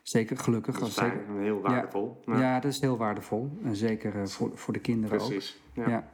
Zeker, 0.09 0.37
gelukkig. 0.37 0.79
dat 0.79 0.89
is 0.89 0.95
zeker, 0.95 1.21
heel 1.39 1.61
waardevol. 1.61 2.23
Ja, 2.27 2.39
ja, 2.39 2.61
dat 2.61 2.71
is 2.71 2.81
heel 2.81 2.97
waardevol. 2.97 3.59
En 3.63 3.77
zeker 3.77 4.21
eh, 4.21 4.27
voor, 4.27 4.59
voor 4.59 4.73
de 4.73 4.81
kinderen 4.81 5.21
ook. 5.21 5.27
precies. 5.27 5.63
Ja. 5.73 5.89
Ja. 5.89 6.09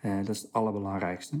Eh, 0.00 0.16
dat 0.16 0.28
is 0.28 0.42
het 0.42 0.52
allerbelangrijkste. 0.52 1.40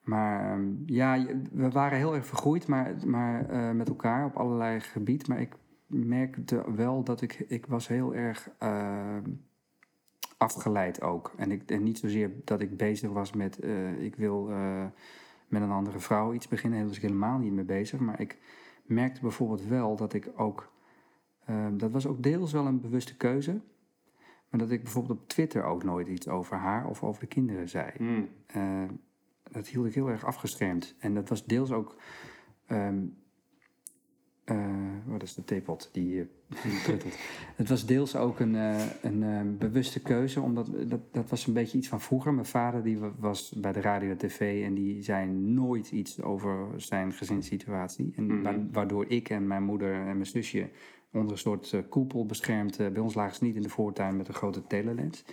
Maar 0.00 0.52
ehm, 0.52 0.64
ja, 0.86 1.26
we 1.52 1.70
waren 1.70 1.98
heel 1.98 2.14
erg 2.14 2.26
vergroeid 2.26 2.66
maar, 2.66 2.94
maar, 3.04 3.48
eh, 3.48 3.70
met 3.70 3.88
elkaar 3.88 4.24
op 4.24 4.36
allerlei 4.36 4.80
gebied. 4.80 5.28
Maar 5.28 5.40
ik 5.40 5.54
merkte 5.86 6.64
wel 6.74 7.02
dat 7.02 7.20
ik, 7.20 7.44
ik 7.48 7.66
was 7.66 7.88
heel 7.88 8.14
erg 8.14 8.50
ehm, 8.58 9.22
afgeleid 10.36 11.02
ook. 11.02 11.32
En, 11.36 11.50
ik, 11.50 11.70
en 11.70 11.82
niet 11.82 11.98
zozeer 11.98 12.30
dat 12.44 12.60
ik 12.60 12.76
bezig 12.76 13.10
was 13.10 13.32
met, 13.32 13.58
ik 13.98 14.16
wil 14.16 14.50
met 15.48 15.62
een 15.62 15.70
andere 15.70 15.98
vrouw 15.98 16.32
iets 16.32 16.48
beginnen. 16.48 16.78
Daar 16.78 16.88
was 16.88 16.96
ik 16.96 17.02
helemaal 17.02 17.38
niet 17.38 17.52
mee 17.52 17.64
bezig. 17.64 18.00
Maar 18.00 18.20
ik 18.20 18.38
merkte 18.84 19.20
bijvoorbeeld 19.20 19.66
wel 19.66 19.96
dat 19.96 20.12
ik 20.12 20.30
ook, 20.36 20.74
ehm, 21.46 21.76
dat 21.76 21.90
was 21.90 22.06
ook 22.06 22.22
deels 22.22 22.52
wel 22.52 22.66
een 22.66 22.80
bewuste 22.80 23.16
keuze. 23.16 23.60
Maar 24.50 24.60
dat 24.60 24.70
ik 24.70 24.82
bijvoorbeeld 24.82 25.18
op 25.18 25.28
Twitter 25.28 25.64
ook 25.64 25.84
nooit 25.84 26.08
iets 26.08 26.28
over 26.28 26.56
haar 26.56 26.86
of 26.86 27.02
over 27.02 27.20
de 27.20 27.26
kinderen 27.26 27.68
zei. 27.68 27.90
Mm. 27.98 28.28
Eh, 28.46 28.82
dat 29.50 29.66
hield 29.66 29.86
ik 29.86 29.94
heel 29.94 30.08
erg 30.08 30.24
afgeschermd. 30.24 30.94
En 30.98 31.14
dat 31.14 31.28
was 31.28 31.44
deels 31.46 31.72
ook. 31.72 31.96
ehm, 32.66 32.98
eh, 34.44 34.56
wat 35.06 35.22
is 35.22 35.34
de 35.34 35.44
theepot 35.44 35.88
die, 35.92 36.28
die 36.62 36.82
truttelt? 36.84 37.18
Het 37.56 37.68
was 37.68 37.86
deels 37.86 38.16
ook 38.16 38.40
een, 38.40 38.54
eh, 38.54 38.84
een 39.02 39.56
bewuste 39.58 40.00
keuze, 40.02 40.40
omdat 40.40 40.70
dat, 40.88 41.00
dat 41.12 41.30
was 41.30 41.46
een 41.46 41.52
beetje 41.52 41.78
iets 41.78 41.88
van 41.88 42.00
vroeger. 42.00 42.34
Mijn 42.34 42.46
vader 42.46 42.82
die 42.82 42.98
wa- 42.98 43.12
was 43.18 43.54
bij 43.56 43.72
de 43.72 43.80
radio 43.80 44.10
en 44.10 44.16
tv 44.16 44.64
en 44.64 44.74
die 44.74 45.02
zei 45.02 45.26
nooit 45.30 45.90
iets 45.90 46.22
over 46.22 46.80
zijn 46.80 47.12
gezinssituatie. 47.12 48.12
En 48.16 48.42
wa- 48.42 48.66
waardoor 48.72 49.04
ik 49.08 49.28
en 49.30 49.46
mijn 49.46 49.62
moeder 49.62 49.94
en 49.94 50.04
mijn 50.04 50.26
zusje 50.26 50.70
onder 51.16 51.32
een 51.32 51.38
soort 51.38 51.72
eh, 51.72 51.80
koepel 51.88 52.26
beschermd. 52.26 52.78
eh, 52.78 52.88
bij 52.88 53.02
ons 53.02 53.14
lagen 53.14 53.36
ze 53.36 53.44
niet 53.44 53.56
in 53.56 53.62
de 53.62 53.68
voortuin 53.68 54.16
met 54.16 54.28
een 54.28 54.34
grote 54.34 54.66
telelens. 54.66 55.24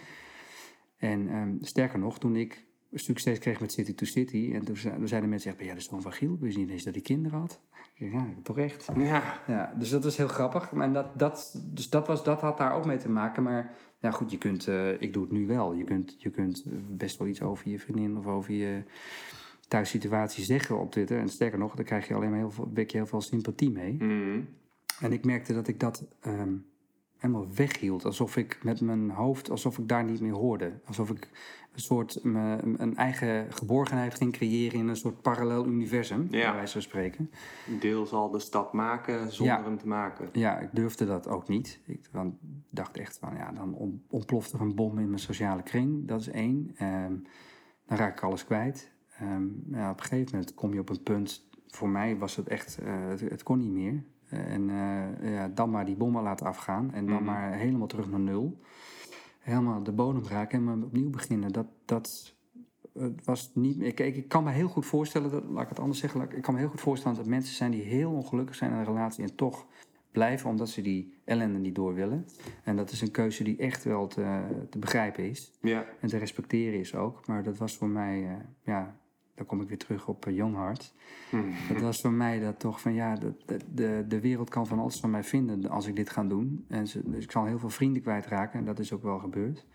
En 0.97 1.29
ehm, 1.29 1.51
sterker 1.61 1.99
nog, 1.99 2.19
toen 2.19 2.35
ik 2.35 2.65
succes 2.93 3.39
kreeg 3.39 3.59
met 3.59 3.71
City 3.71 3.93
to 3.95 4.05
City. 4.05 4.51
En 4.53 4.65
toen, 4.65 4.77
ze- 4.77 4.93
toen 4.95 5.07
zeiden 5.07 5.29
mensen 5.29 5.51
echt, 5.51 5.59
ja, 5.59 5.67
dat 5.67 5.77
is 5.77 5.87
Tom 5.87 6.01
van 6.01 6.11
Giel. 6.11 6.37
Wist 6.39 6.57
niet 6.57 6.69
eens 6.69 6.83
dat 6.83 6.93
hij 6.93 7.03
kinderen 7.03 7.39
had. 7.39 7.59
Ja, 7.95 8.25
toch 8.43 8.57
echt. 8.57 8.89
Ja, 8.97 9.41
Ja, 9.47 9.73
dus 9.77 9.89
dat 9.89 10.03
was 10.03 10.17
heel 10.17 10.27
grappig. 10.27 10.71
En 10.73 10.93
dat, 10.93 11.19
dat, 11.19 11.63
dus 11.73 11.89
dat, 11.89 12.07
was, 12.07 12.23
dat 12.23 12.41
had 12.41 12.57
daar 12.57 12.73
ook 12.73 12.85
mee 12.85 12.97
te 12.97 13.09
maken. 13.09 13.43
Maar 13.43 13.75
ja, 13.99 14.11
goed, 14.11 14.31
je 14.31 14.37
kunt, 14.37 14.67
eh, 14.67 15.01
ik 15.01 15.13
doe 15.13 15.23
het 15.23 15.31
nu 15.31 15.47
wel. 15.47 15.73
Je 15.73 15.83
kunt, 15.83 16.15
je 16.17 16.29
kunt 16.29 16.63
best 16.97 17.17
wel 17.17 17.27
iets 17.27 17.41
over 17.41 17.69
je 17.69 17.79
vriendin 17.79 18.17
of 18.17 18.27
over 18.27 18.53
je 18.53 18.83
thuissituatie 19.67 20.43
zeggen 20.43 20.79
op 20.79 20.91
Twitter. 20.91 21.19
En 21.19 21.29
sterker 21.29 21.59
nog, 21.59 21.75
daar 21.75 21.85
krijg 21.85 22.07
je 22.07 22.13
alleen 22.13 22.29
maar 22.29 22.39
heel 22.39 22.51
veel, 22.51 22.71
wek 22.73 22.91
je 22.91 22.97
heel 22.97 23.05
veel 23.07 23.21
sympathie 23.21 23.71
mee. 23.71 23.93
Mhm. 23.93 24.39
En 24.99 25.11
ik 25.13 25.25
merkte 25.25 25.53
dat 25.53 25.67
ik 25.67 25.79
dat 25.79 26.05
ehm, 26.19 26.53
helemaal 27.17 27.47
weghield. 27.55 28.05
Alsof 28.05 28.37
ik 28.37 28.59
met 28.63 28.81
mijn 28.81 29.09
hoofd, 29.09 29.49
alsof 29.49 29.77
ik 29.77 29.87
daar 29.87 30.03
niet 30.03 30.21
meer 30.21 30.33
hoorde. 30.33 30.79
Alsof 30.85 31.09
ik 31.09 31.29
een 31.73 31.79
soort 31.81 32.23
me- 32.23 32.57
een 32.77 32.95
eigen 32.95 33.53
geborgenheid 33.53 34.15
ging 34.15 34.31
creëren 34.31 34.79
in 34.79 34.87
een 34.87 34.95
soort 34.95 35.21
parallel 35.21 35.65
universum, 35.67 36.27
Ja. 36.29 36.45
bij 36.45 36.53
wijze 36.53 36.71
van 36.73 36.81
spreken. 36.81 37.29
deel 37.79 38.05
zal 38.05 38.29
de 38.31 38.39
stap 38.39 38.73
maken 38.73 39.31
zonder 39.31 39.55
Ja. 39.57 39.63
hem 39.63 39.77
te 39.77 39.87
maken. 39.87 40.29
Ja, 40.31 40.59
ik 40.59 40.69
durfde 40.73 41.05
dat 41.05 41.27
ook 41.27 41.47
niet. 41.47 41.79
Ik 41.85 42.07
want- 42.11 42.35
dacht 42.69 42.97
echt 42.97 43.17
van, 43.19 43.35
ja, 43.35 43.51
dan 43.51 43.73
on- 43.75 44.03
ontploft 44.09 44.51
er 44.51 44.61
een 44.61 44.75
bom 44.75 44.99
in 44.99 45.07
mijn 45.07 45.19
sociale 45.19 45.63
kring. 45.63 46.07
Dat 46.07 46.19
is 46.19 46.27
één. 46.29 46.71
Ehm, 46.75 47.13
dan 47.85 47.97
raak 47.97 48.17
ik 48.17 48.23
alles 48.23 48.45
kwijt. 48.45 48.91
Ehm, 49.19 49.43
ja, 49.71 49.91
op 49.91 49.97
een 49.97 50.03
gegeven 50.05 50.31
moment 50.31 50.53
kom 50.53 50.73
je 50.73 50.79
op 50.79 50.89
een 50.89 51.03
punt... 51.03 51.51
Voor 51.67 51.89
mij 51.89 52.17
was 52.17 52.35
het 52.35 52.47
echt, 52.47 52.77
eh, 52.77 53.07
het, 53.07 53.19
het 53.19 53.43
kon 53.43 53.57
niet 53.57 53.71
meer. 53.71 54.03
En 54.33 54.69
eh, 54.69 55.33
ja, 55.33 55.47
dan 55.47 55.69
maar 55.69 55.85
die 55.85 55.95
bommen 55.95 56.23
laten 56.23 56.45
afgaan. 56.45 56.93
En 56.93 57.05
dan 57.05 57.15
Mhm. 57.15 57.23
maar 57.23 57.53
helemaal 57.53 57.87
terug 57.87 58.09
naar 58.09 58.19
nul. 58.19 58.59
Helemaal 59.39 59.83
de 59.83 59.91
bodem 59.91 60.23
raken 60.23 60.57
en 60.57 60.63
maar 60.63 60.77
opnieuw 60.85 61.09
beginnen. 61.09 61.51
Dat, 61.51 61.67
dat 61.85 62.35
het 62.93 63.25
was 63.25 63.51
niet 63.53 63.77
meer... 63.77 63.93
Kijk, 63.93 64.15
ik 64.15 64.27
kan 64.27 64.43
me 64.43 64.51
heel 64.51 64.67
goed 64.67 64.85
voorstellen, 64.85 65.31
dat, 65.31 65.43
laat 65.49 65.63
ik 65.63 65.69
het 65.69 65.79
anders 65.79 65.99
zeggen. 65.99 66.21
Ik 66.21 66.33
ik 66.33 66.41
kan 66.41 66.53
me 66.53 66.59
heel 66.59 66.69
goed 66.69 66.81
voorstellen 66.81 67.17
dat 67.17 67.25
mensen 67.25 67.55
zijn 67.55 67.71
die 67.71 67.81
heel 67.81 68.11
ongelukkig 68.11 68.55
zijn 68.55 68.71
in 68.71 68.77
een 68.77 68.85
relatie... 68.85 69.23
en 69.23 69.35
toch 69.35 69.65
blijven 70.11 70.49
omdat 70.49 70.69
ze 70.69 70.81
die 70.81 71.21
ellende 71.25 71.59
niet 71.59 71.75
door 71.75 71.93
willen. 71.93 72.25
En 72.63 72.75
dat 72.75 72.91
is 72.91 73.01
een 73.01 73.11
keuze 73.11 73.43
die 73.43 73.57
echt 73.57 73.83
wel 73.83 74.07
te, 74.07 74.41
te 74.69 74.79
begrijpen 74.79 75.29
is. 75.29 75.51
Ja, 75.61 75.85
En 76.01 76.07
te 76.07 76.17
respecteren 76.17 76.79
is 76.79 76.95
ook. 76.95 77.27
Maar 77.27 77.43
dat 77.43 77.57
was 77.57 77.77
voor 77.77 77.87
mij, 77.89 78.23
eh, 78.23 78.35
ja, 78.63 78.97
dan 79.35 79.45
kom 79.45 79.61
ik 79.61 79.67
weer 79.67 79.77
terug 79.77 80.07
op 80.07 80.25
Young 80.29 80.55
Heart. 80.55 80.93
Mhm. 81.31 81.73
Dat 81.73 81.81
was 81.81 82.01
voor 82.01 82.11
mij 82.11 82.39
dat 82.39 82.59
toch 82.59 82.81
van, 82.81 82.93
ja, 82.93 83.15
de, 83.15 83.33
de, 83.73 84.05
de, 84.07 84.19
wereld 84.19 84.49
kan 84.49 84.67
van 84.67 84.79
alles 84.79 84.99
van 84.99 85.09
mij 85.09 85.23
vinden 85.23 85.69
als 85.69 85.87
ik 85.87 85.95
dit 85.95 86.09
ga 86.09 86.23
doen. 86.23 86.65
En 86.67 86.87
ze, 86.87 87.01
dus 87.05 87.23
ik 87.23 87.31
zal 87.31 87.45
heel 87.45 87.59
veel 87.59 87.69
vrienden 87.69 88.01
kwijtraken 88.01 88.59
en 88.59 88.65
dat 88.65 88.79
is 88.79 88.93
ook 88.93 89.03
wel 89.03 89.19
gebeurd. 89.19 89.65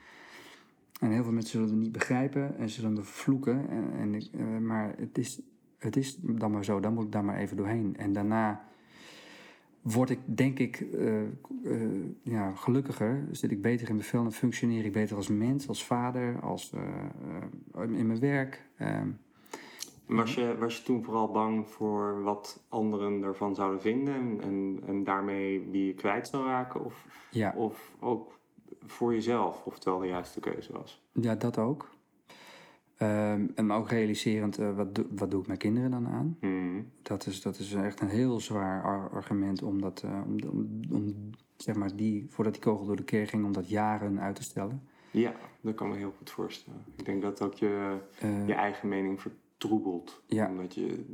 En 1.01 1.11
heel 1.11 1.23
veel 1.23 1.33
mensen 1.33 1.51
zullen 1.51 1.68
het 1.68 1.79
niet 1.79 1.92
begrijpen 1.92 2.59
en 2.59 2.68
zullen 2.68 2.92
me 2.92 3.03
vervloeken. 3.03 3.68
En, 3.68 3.92
en 3.99 4.14
ik, 4.14 4.29
eh, 4.33 4.59
maar 4.59 4.94
het 4.97 5.18
is, 5.18 5.40
het 5.79 5.97
is 5.97 6.18
dan 6.21 6.51
maar 6.51 6.64
zo, 6.64 6.81
dan 6.81 6.94
moet 6.94 7.05
ik 7.05 7.12
daar 7.12 7.25
maar 7.25 7.37
even 7.37 7.57
doorheen. 7.57 7.97
En 7.97 8.12
daarna 8.12 8.68
word 9.83 10.11
ik, 10.11 10.18
denk 10.25 10.59
ik, 10.59 10.81
eh, 10.81 11.23
eh, 11.23 11.29
ja, 12.23 12.55
gelukkiger. 12.55 13.27
Zit 13.31 13.51
ik 13.51 13.62
beter 13.62 13.88
in 13.88 13.94
mijn 13.94 14.07
vel 14.07 14.25
en 14.25 14.33
functioneer 14.33 14.85
ik 14.85 14.92
beter 14.92 15.16
als 15.16 15.29
mens, 15.29 15.68
als 15.68 15.85
vader, 15.85 16.40
als, 16.40 16.73
eh, 16.73 17.83
eh, 17.83 17.99
in 17.99 18.07
mijn 18.07 18.21
werk. 18.21 18.66
Was 20.09 20.35
je, 20.35 20.57
was 20.59 20.77
je 20.77 20.83
toen 20.83 21.05
vooral 21.05 21.31
bang 21.31 21.68
voor 21.68 22.23
wat 22.23 22.64
anderen 22.68 23.23
ervan 23.23 23.55
zouden 23.55 23.81
vinden 23.81 24.14
en, 24.14 24.40
en, 24.42 24.81
en 24.87 25.05
daarmee 25.05 25.68
wie 25.71 25.87
je 25.87 25.94
kwijt 25.94 26.29
zou 26.29 26.44
raken? 26.47 26.85
Of, 26.85 27.07
ja, 27.31 27.53
of 27.57 27.92
ook 28.01 28.38
voor 28.87 29.12
jezelf, 29.14 29.62
of 29.64 29.75
het 29.75 29.85
wel 29.85 29.99
de 29.99 30.07
juiste 30.07 30.40
keuze 30.40 30.73
was? 30.73 31.03
ja, 31.12 31.35
dat 31.35 31.59
ook. 31.59 31.88
Ehm, 32.97 33.47
en 33.55 33.71
ook 33.71 33.90
realiserend, 33.90 34.59
eh, 34.59 34.77
wat, 34.77 34.94
doe, 34.94 35.07
wat 35.11 35.31
doe 35.31 35.40
ik 35.40 35.47
mijn 35.47 35.59
kinderen 35.59 35.90
dan 35.90 36.09
aan? 36.09 36.37
Mhm. 36.40 36.83
Dat 37.03 37.27
is, 37.27 37.42
dat 37.42 37.59
is 37.59 37.75
echt 37.75 38.01
een 38.01 38.09
heel 38.09 38.40
zwaar 38.40 38.83
ar- 38.83 39.11
argument 39.11 39.62
om, 39.62 39.81
dat, 39.81 40.03
eh, 40.03 40.21
om, 40.27 40.37
om, 40.51 40.81
om, 40.92 41.31
zeg 41.57 41.75
maar, 41.77 41.97
die, 41.97 42.27
voordat 42.29 42.53
die 42.53 42.62
kogel 42.62 42.87
door 42.87 42.97
de 42.97 43.03
keer 43.05 43.27
ging, 43.27 43.44
om 43.44 43.53
dat 43.53 43.68
jaren 43.68 44.21
uit 44.21 44.37
te 44.37 44.42
stellen. 44.42 44.83
Ja, 45.11 45.33
dat 45.61 45.75
kan 45.75 45.88
me 45.88 45.97
heel 45.97 46.12
goed 46.18 46.31
voorstellen. 46.31 46.85
Ik 46.97 47.05
denk 47.05 47.23
dat 47.23 47.42
ook 47.42 47.55
je, 47.55 47.97
Eh, 48.18 48.47
je 48.47 48.55
eigen 48.55 48.88
mening 48.88 49.21
vertroebelt. 49.59 50.23
Ja. 50.27 50.49
Omdat 50.49 50.75
je 50.75 51.05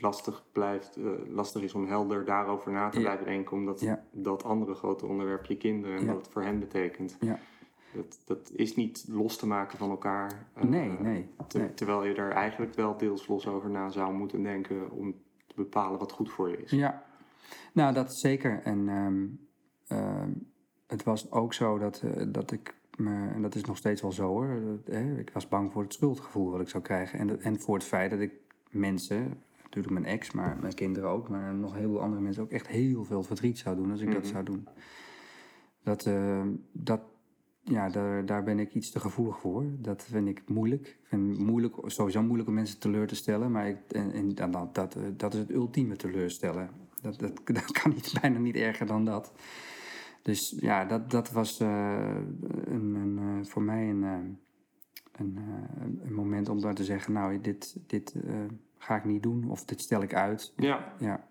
lastig, 0.00 0.44
blijft, 0.52 0.96
eh, 0.96 1.04
lastig 1.28 1.62
is 1.62 1.74
om 1.74 1.86
helder 1.86 2.24
daarover 2.24 2.72
na 2.72 2.88
te 2.88 2.96
Ja. 2.96 3.02
blijven 3.02 3.24
denken. 3.26 3.56
Omdat 3.56 3.80
Ja. 3.80 4.04
dat 4.10 4.44
andere 4.44 4.74
grote 4.74 5.06
onderwerp 5.06 5.44
je 5.44 5.56
kinderen 5.56 5.98
en 5.98 6.06
wat 6.06 6.16
het 6.16 6.28
voor 6.28 6.42
hen 6.42 6.58
betekent. 6.58 7.16
Ja. 7.20 7.38
Dat, 7.94 8.20
dat 8.24 8.50
is 8.54 8.76
niet 8.76 9.04
los 9.08 9.36
te 9.36 9.46
maken 9.46 9.78
van 9.78 9.90
elkaar. 9.90 10.46
eh, 10.54 10.62
nee, 10.62 10.90
nee. 11.00 11.28
Terwijl 11.74 12.04
je 12.04 12.14
er 12.14 12.30
eigenlijk 12.30 12.74
wel 12.74 12.96
deels 12.96 13.26
los 13.26 13.46
over 13.46 13.70
na 13.70 13.88
zou 13.90 14.12
moeten 14.14 14.42
denken 14.42 14.90
om 14.90 15.14
te 15.46 15.54
bepalen 15.54 15.98
wat 15.98 16.12
goed 16.12 16.30
voor 16.32 16.48
je 16.50 16.62
is. 16.62 16.70
Ja, 16.70 17.02
nou 17.72 17.94
dat 17.94 18.14
zeker. 18.18 18.60
En 18.62 18.88
ehm, 18.88 19.26
ehm, 19.86 20.30
het 20.86 21.02
was 21.02 21.30
ook 21.30 21.54
zo 21.54 21.78
dat, 21.78 22.02
eh, 22.02 22.24
dat 22.28 22.50
ik 22.52 22.74
me, 23.02 23.28
en 23.28 23.42
dat 23.42 23.54
is 23.54 23.64
nog 23.64 23.76
steeds 23.76 24.02
wel 24.02 24.12
zo 24.12 24.26
hoor, 24.28 24.60
ik 25.18 25.30
was 25.32 25.48
bang 25.48 25.72
voor 25.72 25.82
het 25.82 25.92
schuldgevoel 25.92 26.50
wat 26.50 26.60
ik 26.60 26.68
zou 26.68 26.82
krijgen. 26.82 27.18
En, 27.18 27.40
en 27.42 27.60
voor 27.60 27.74
het 27.74 27.84
feit 27.84 28.10
dat 28.10 28.20
ik 28.20 28.32
mensen, 28.70 29.40
natuurlijk 29.62 29.92
mijn 29.94 30.04
ex, 30.04 30.32
maar 30.32 30.58
mijn 30.60 30.74
kinderen 30.74 31.08
ook, 31.10 31.28
maar 31.28 31.54
nog 31.54 31.74
heel 31.74 31.90
veel 31.90 32.00
andere 32.02 32.22
mensen 32.22 32.42
ook 32.42 32.50
echt 32.50 32.66
heel 32.68 33.04
veel 33.04 33.22
verdriet 33.22 33.58
zou 33.58 33.76
doen 33.76 33.90
als 33.90 34.00
ik 34.00 34.12
dat 34.12 34.22
Mhm. 34.22 34.32
zou 34.32 34.44
doen. 34.44 34.68
Dat, 35.82 36.06
eh, 36.06 36.42
dat, 36.72 37.00
ja, 37.62 37.88
daar, 37.88 38.26
daar 38.26 38.42
ben 38.44 38.58
ik 38.58 38.74
iets 38.74 38.90
te 38.90 39.00
gevoelig 39.00 39.38
voor. 39.40 39.64
Dat 39.78 40.02
vind 40.04 40.28
ik 40.28 40.42
moeilijk. 40.48 40.86
Ik 40.86 41.06
vind 41.08 41.28
het 41.36 41.46
moeilijk, 41.46 41.74
sowieso 41.86 42.22
moeilijk 42.22 42.48
om 42.48 42.54
mensen 42.54 42.78
teleur 42.78 43.06
te 43.06 43.14
stellen. 43.14 43.50
Maar 43.50 43.68
ik, 43.68 43.78
en, 43.88 44.12
en, 44.12 44.34
dan- 44.34 44.50
dat, 44.50 44.74
dat, 44.74 44.94
eh, 44.96 45.02
dat 45.16 45.34
is 45.34 45.40
het 45.40 45.50
ultieme 45.50 45.96
teleurstellen. 45.96 46.70
Dat, 47.00 47.18
dat, 47.18 47.40
dat 47.54 47.72
kan 47.72 47.90
niet, 47.90 48.14
bijna 48.20 48.38
niet 48.38 48.56
erger 48.56 48.86
dan 48.86 49.04
dat. 49.04 49.32
Dus 50.22 50.54
ja, 50.60 50.84
dat, 50.84 51.10
dat 51.10 51.30
was 51.30 51.60
eh, 51.60 51.68
een, 52.64 52.94
een, 52.94 53.18
eh, 53.18 53.46
voor 53.50 53.62
mij 53.62 53.88
een, 53.88 54.04
eh, 54.04 54.18
een, 55.12 55.38
een 56.04 56.14
moment 56.14 56.48
om 56.48 56.60
daar 56.60 56.74
te 56.74 56.84
zeggen... 56.84 57.12
nou, 57.12 57.40
dit, 57.40 57.76
dit 57.86 58.14
ga 58.78 58.96
ik 58.96 59.04
niet 59.04 59.22
doen 59.22 59.50
of 59.50 59.64
dit 59.64 59.80
stel 59.80 60.02
ik 60.02 60.14
uit. 60.14 60.52
Ja, 60.56 60.94
Ja, 60.98 61.24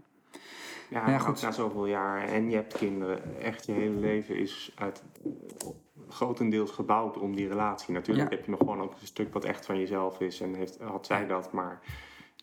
ja, 0.90 1.10
Ja, 1.10 1.18
goed. 1.18 1.42
na 1.42 1.52
zoveel 1.52 1.86
jaar 1.86 2.24
en 2.24 2.50
je 2.50 2.56
hebt 2.56 2.78
kinderen. 2.78 3.40
Echt 3.42 3.66
je 3.66 3.72
hele 3.72 4.00
leven 4.00 4.38
is 4.38 4.72
uit, 4.76 5.04
grotendeels 6.08 6.72
gebouwd 6.72 7.18
om 7.18 7.36
die 7.36 7.48
relatie. 7.48 7.94
Natuurlijk 7.94 8.30
Ja. 8.30 8.36
heb 8.36 8.46
je 8.46 8.52
nog 8.52 8.60
gewoon 8.60 8.82
ook 8.82 8.92
een 8.92 9.08
stuk 9.08 9.34
wat 9.34 9.44
echt 9.46 9.66
van 9.66 9.80
jezelf 9.80 10.20
is 10.20 10.42
en 10.42 10.54
heeft, 10.54 10.80
had 10.80 11.06
zij 11.06 11.28
dat. 11.28 11.52
Maar 11.52 11.82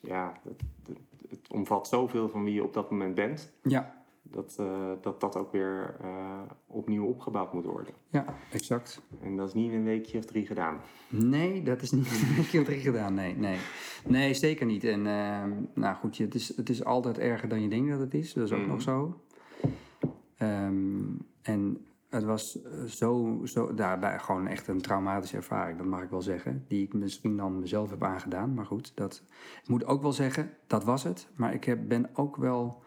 ja, 0.00 0.32
het, 0.42 0.60
het, 0.86 0.98
het 1.30 1.48
omvat 1.52 1.88
zoveel 1.88 2.28
van 2.28 2.44
wie 2.44 2.54
je 2.54 2.64
op 2.64 2.72
dat 2.74 2.90
moment 2.90 3.14
bent. 3.14 3.52
ja, 3.62 3.97
Dat 4.30 4.56
eh, 4.58 4.90
dat, 5.00 5.20
dat 5.20 5.36
ook 5.36 5.52
weer 5.52 5.96
eh, 6.00 6.40
opnieuw 6.66 7.06
opgebouwd 7.06 7.52
moet 7.52 7.64
worden. 7.64 7.94
ja 8.08 8.24
exact. 8.52 9.02
En 9.22 9.36
dat 9.36 9.48
is 9.48 9.54
niet 9.54 9.70
in 9.70 9.78
een 9.78 9.84
weekje 9.84 10.18
of 10.18 10.24
drie 10.24 10.46
gedaan. 10.46 10.80
Nee, 11.08 11.62
dat 11.62 11.82
is 11.82 11.90
niet 11.90 12.12
in 12.36 12.46
keer 12.46 12.64
drie 12.70 12.80
gedaan. 12.80 13.14
Nee, 13.14 13.36
nee. 13.36 13.58
nee, 14.06 14.34
zeker 14.34 14.66
niet. 14.66 14.84
En 14.84 15.06
ehm, 15.06 15.50
nou 15.74 15.96
goed, 15.96 16.18
het 16.18 16.34
is, 16.34 16.56
het 16.56 16.68
is 16.68 16.84
altijd 16.84 17.18
erger 17.18 17.48
dan 17.48 17.62
je 17.62 17.68
denkt 17.68 17.90
dat 17.90 18.00
het 18.00 18.14
is. 18.14 18.32
Dat 18.32 18.44
is 18.44 18.52
ook 18.52 18.66
nog 18.66 18.82
zo. 18.82 19.20
Ehm, 20.36 21.04
en 21.42 21.86
het 22.08 22.24
was 22.24 22.62
eh, 22.62 22.84
zo, 22.84 23.40
zo 23.44 23.74
daarbij 23.74 24.18
gewoon 24.18 24.46
echt 24.46 24.68
een 24.68 24.80
traumatische 24.80 25.36
ervaring, 25.36 25.78
dat 25.78 25.86
mag 25.86 26.02
ik 26.02 26.10
wel 26.10 26.22
zeggen. 26.22 26.64
Die 26.68 26.82
ik 26.82 26.94
misschien 26.94 27.36
dan 27.36 27.58
mezelf 27.58 27.90
heb 27.90 28.02
aangedaan. 28.02 28.54
Maar 28.54 28.66
goed, 28.66 28.92
dat, 28.94 29.22
ik 29.62 29.68
moet 29.68 29.84
ook 29.84 30.02
wel 30.02 30.12
zeggen, 30.12 30.50
dat 30.66 30.84
was 30.84 31.02
het. 31.02 31.28
Maar 31.36 31.54
ik 31.54 31.64
heb, 31.64 31.88
ben 31.88 32.10
ook 32.12 32.36
wel, 32.36 32.82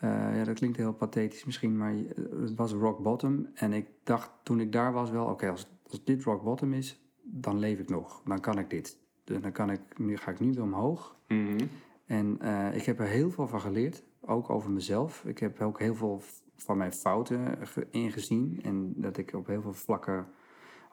ja, 0.00 0.44
dat 0.44 0.54
klinkt 0.54 0.76
heel 0.76 0.92
pathetisch 0.92 1.44
misschien, 1.44 1.76
maar 1.76 1.92
je- 1.94 2.28
het 2.40 2.54
was 2.54 2.72
rock 2.72 2.98
bottom. 3.02 3.46
En 3.54 3.72
ik 3.72 3.86
dacht 4.02 4.30
toen 4.42 4.60
ik 4.60 4.72
daar 4.72 4.92
was 4.92 5.10
wel, 5.10 5.26
oké, 5.26 5.50
als, 5.50 5.70
als 5.90 6.04
dit 6.04 6.22
rock 6.22 6.42
bottom 6.42 6.72
is, 6.72 7.00
dan 7.22 7.58
leef 7.58 7.78
ik 7.78 7.88
nog. 7.88 8.22
Dan 8.24 8.40
kan 8.40 8.58
ik 8.58 8.70
dit. 8.70 8.98
Dus 9.24 9.40
dan 9.40 9.52
kan 9.52 9.70
ik, 9.70 9.80
nu 9.98 10.16
ga 10.16 10.30
ik 10.30 10.40
nu 10.40 10.52
weer 10.52 10.62
omhoog. 10.62 11.16
Mhm. 11.28 11.64
En 12.06 12.36
eh, 12.40 12.76
ik 12.76 12.82
heb 12.84 12.98
er 13.00 13.06
heel 13.06 13.30
veel 13.30 13.46
van 13.48 13.60
geleerd, 13.60 14.02
ook 14.20 14.50
over 14.50 14.70
mezelf. 14.70 15.24
Ik 15.24 15.38
heb 15.38 15.60
ook 15.60 15.78
heel 15.78 15.94
veel 15.94 16.22
van 16.56 16.76
mijn 16.76 16.92
fouten 16.92 17.56
ge- 17.66 17.86
ingezien. 17.90 18.60
En 18.62 18.92
dat 18.96 19.16
ik 19.16 19.32
op 19.34 19.46
heel 19.46 19.62
veel 19.62 19.72
vlakken 19.72 20.26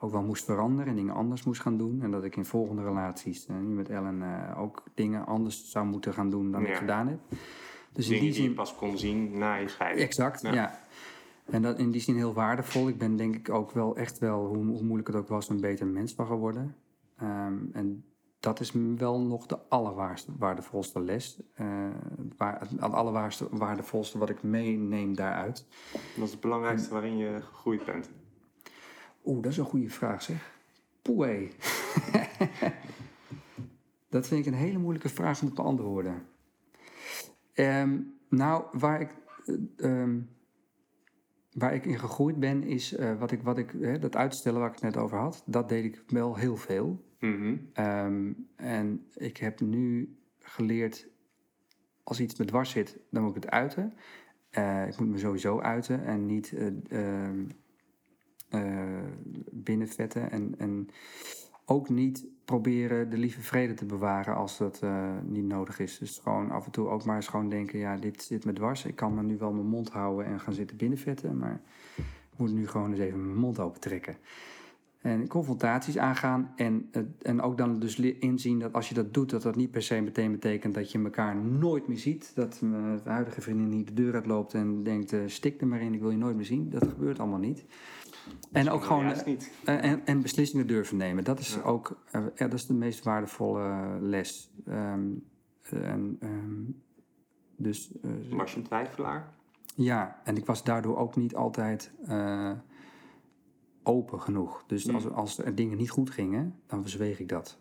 ook 0.00 0.10
wel 0.10 0.22
moest 0.22 0.44
veranderen 0.44 0.86
en 0.90 0.96
dingen 0.96 1.14
anders 1.14 1.44
moest 1.44 1.60
gaan 1.60 1.76
doen. 1.76 2.02
En 2.02 2.10
dat 2.10 2.24
ik 2.24 2.36
in 2.36 2.44
volgende 2.44 2.82
relaties, 2.82 3.46
eh, 3.46 3.56
nu 3.56 3.74
met 3.74 3.88
Ellen, 3.88 4.22
eh, 4.22 4.60
ook 4.60 4.82
dingen 4.94 5.26
anders 5.26 5.70
zou 5.70 5.86
moeten 5.86 6.12
gaan 6.14 6.30
doen 6.30 6.50
dan 6.50 6.60
ik 6.62 6.68
gedaan 6.76 7.08
heb. 7.08 7.18
Dus 7.94 8.06
in 8.08 8.12
die 8.12 8.20
die 8.20 8.28
je 8.28 8.34
zin. 8.34 8.54
pas 8.54 8.74
kon 8.74 8.98
zien 8.98 9.38
na 9.38 9.54
je 9.54 9.68
scheiding. 9.68 10.06
Exact, 10.06 10.42
Ja. 10.42 10.52
ja. 10.52 10.82
En 11.44 11.62
dat 11.62 11.78
in 11.78 11.90
die 11.90 12.00
zin 12.00 12.16
heel 12.16 12.34
waardevol. 12.34 12.88
Ik 12.88 12.98
ben 12.98 13.16
denk 13.16 13.34
ik 13.34 13.50
ook 13.50 13.70
wel 13.70 13.96
echt 13.96 14.18
wel, 14.18 14.46
hoe, 14.46 14.64
hoe 14.64 14.82
moeilijk 14.82 15.08
het 15.08 15.16
ook 15.16 15.28
was, 15.28 15.48
een 15.48 15.60
beter 15.60 15.86
mens 15.86 16.12
van 16.14 16.26
geworden. 16.26 16.76
Ehm, 17.16 17.54
en 17.72 18.04
dat 18.40 18.60
is 18.60 18.72
wel 18.96 19.20
nog 19.20 19.46
de 19.46 19.58
allerwaardevolste 19.68 21.00
les. 21.00 21.40
Eh, 21.54 21.66
waar, 22.36 22.60
het 22.60 22.80
allerwaardevolste 22.80 23.56
waardevolste 23.56 24.18
wat 24.18 24.30
ik 24.30 24.42
meeneem 24.42 25.16
daaruit. 25.16 25.66
Dat 26.16 26.24
is 26.24 26.30
het 26.30 26.40
belangrijkste 26.40 26.90
waarin 26.92 27.16
je 27.16 27.40
gegroeid 27.40 27.84
bent. 27.84 28.10
Oeh, 29.24 29.42
dat 29.42 29.52
is 29.52 29.58
een 29.58 29.64
goede 29.64 29.90
vraag 29.90 30.22
zeg. 30.22 30.52
Poeh. 31.02 31.50
Dat 34.08 34.26
vind 34.26 34.46
ik 34.46 34.52
een 34.52 34.58
hele 34.58 34.78
moeilijke 34.78 35.08
vraag 35.08 35.42
om 35.42 35.48
te 35.48 35.54
beantwoorden. 35.54 36.22
Ehm, 37.54 38.00
nou, 38.28 38.64
waar 38.72 39.00
ik, 39.00 39.14
eh, 39.44 39.54
ehm, 39.90 40.20
waar 41.52 41.74
ik 41.74 41.84
in 41.84 41.98
gegroeid 41.98 42.38
ben, 42.38 42.62
is 42.62 42.94
eh, 42.94 43.18
wat 43.18 43.30
ik, 43.30 43.42
wat 43.42 43.58
ik, 43.58 43.74
hè, 43.80 43.98
dat 43.98 44.16
uitstellen 44.16 44.60
waar 44.60 44.68
ik 44.68 44.74
het 44.74 44.82
net 44.82 44.96
over 44.96 45.18
had. 45.18 45.42
Dat 45.46 45.68
deed 45.68 45.84
ik 45.84 46.02
wel 46.06 46.36
heel 46.36 46.56
veel. 46.56 47.04
Mhm. 47.20 47.56
Ehm, 47.72 48.32
en 48.56 49.06
ik 49.14 49.36
heb 49.36 49.60
nu 49.60 50.16
geleerd, 50.38 51.08
als 52.02 52.20
iets 52.20 52.38
me 52.38 52.44
dwars 52.44 52.70
zit, 52.70 52.98
dan 53.10 53.22
moet 53.22 53.36
ik 53.36 53.42
het 53.42 53.52
uiten. 53.52 53.94
Eh, 54.50 54.86
ik 54.86 54.98
moet 54.98 55.08
me 55.08 55.18
sowieso 55.18 55.60
uiten 55.60 56.04
en 56.04 56.26
niet 56.26 56.54
binnenvetten. 59.50 60.30
En, 60.30 60.54
en 60.58 60.88
ook 61.64 61.88
niet 61.88 62.26
proberen 62.44 63.10
de 63.10 63.18
lieve 63.18 63.40
vrede 63.40 63.74
te 63.74 63.84
bewaren 63.84 64.34
als 64.34 64.58
dat 64.58 64.80
eh, 64.82 65.08
niet 65.22 65.44
nodig 65.44 65.78
is. 65.78 65.98
Dus 65.98 66.20
gewoon 66.22 66.50
af 66.50 66.64
en 66.64 66.70
toe 66.70 66.88
ook 66.88 67.04
maar 67.04 67.16
eens 67.16 67.28
gewoon 67.28 67.48
denken, 67.48 67.78
ja, 67.78 67.96
dit 67.96 68.22
zit 68.22 68.44
me 68.44 68.52
dwars. 68.52 68.84
Ik 68.84 68.96
kan 68.96 69.14
me 69.14 69.22
nu 69.22 69.38
wel 69.38 69.52
mijn 69.52 69.66
mond 69.66 69.90
houden 69.90 70.26
en 70.26 70.40
gaan 70.40 70.54
zitten 70.54 70.76
binnenvetten, 70.76 71.38
maar 71.38 71.60
ik 71.96 72.38
moet 72.38 72.52
nu 72.52 72.68
gewoon 72.68 72.90
eens 72.90 73.00
even 73.00 73.26
mijn 73.26 73.38
mond 73.38 73.58
open 73.58 73.80
trekken. 73.80 74.16
En 75.04 75.28
confrontaties 75.28 75.98
aangaan 75.98 76.52
en, 76.56 76.90
en 77.22 77.40
ook 77.40 77.58
dan 77.58 77.78
dus 77.78 78.00
inzien 78.00 78.58
dat 78.58 78.72
als 78.72 78.88
je 78.88 78.94
dat 78.94 79.14
doet, 79.14 79.30
dat 79.30 79.42
dat 79.42 79.56
niet 79.56 79.70
per 79.70 79.82
se 79.82 80.00
meteen 80.00 80.32
betekent 80.32 80.74
dat 80.74 80.92
je 80.92 81.02
elkaar 81.02 81.36
nooit 81.36 81.88
meer 81.88 81.98
ziet. 81.98 82.32
Dat 82.34 82.60
mijn 82.60 83.00
huidige 83.04 83.40
vriendin 83.40 83.68
niet 83.68 83.86
de 83.86 83.94
deur 83.94 84.14
uitloopt 84.14 84.54
en 84.54 84.82
denkt, 84.82 85.12
eh, 85.12 85.20
stik 85.26 85.60
er 85.60 85.66
maar 85.66 85.80
in, 85.80 85.94
ik 85.94 86.00
wil 86.00 86.10
je 86.10 86.16
nooit 86.16 86.36
meer 86.36 86.44
zien. 86.44 86.70
Dat 86.70 86.88
gebeurt 86.88 87.18
allemaal 87.18 87.38
niet. 87.38 87.64
En 88.52 88.70
ook 88.70 88.84
gewoon 88.84 89.04
eh, 89.12 89.36
en, 89.64 90.06
en 90.06 90.22
beslissingen 90.22 90.66
durven 90.66 90.96
nemen. 90.96 91.24
Dat 91.24 91.38
is 91.38 91.54
Ja. 91.54 91.60
ook 91.62 92.02
eh, 92.10 92.22
dat 92.36 92.52
is 92.52 92.66
de 92.66 92.74
meest 92.74 93.04
waardevolle 93.04 93.98
les. 94.00 94.50
Ehm, 94.66 95.08
en, 95.70 96.16
ehm, 96.20 96.62
dus 97.56 97.92
eh, 98.02 98.10
Was 98.30 98.50
je 98.52 98.56
een 98.58 98.62
twijfelaar? 98.64 99.32
ja, 99.74 100.20
en 100.24 100.36
ik 100.36 100.46
was 100.46 100.64
daardoor 100.64 100.96
ook 100.96 101.16
niet 101.16 101.34
altijd 101.34 101.92
eh, 102.06 102.52
open 103.82 104.20
genoeg. 104.20 104.64
Dus 104.66 104.84
Mm. 104.84 104.94
als, 104.94 105.10
als 105.10 105.38
er 105.38 105.54
dingen 105.54 105.76
niet 105.78 105.90
goed 105.90 106.10
gingen, 106.10 106.54
dan 106.66 106.80
verzweeg 106.82 107.20
ik 107.20 107.28
dat. 107.28 107.58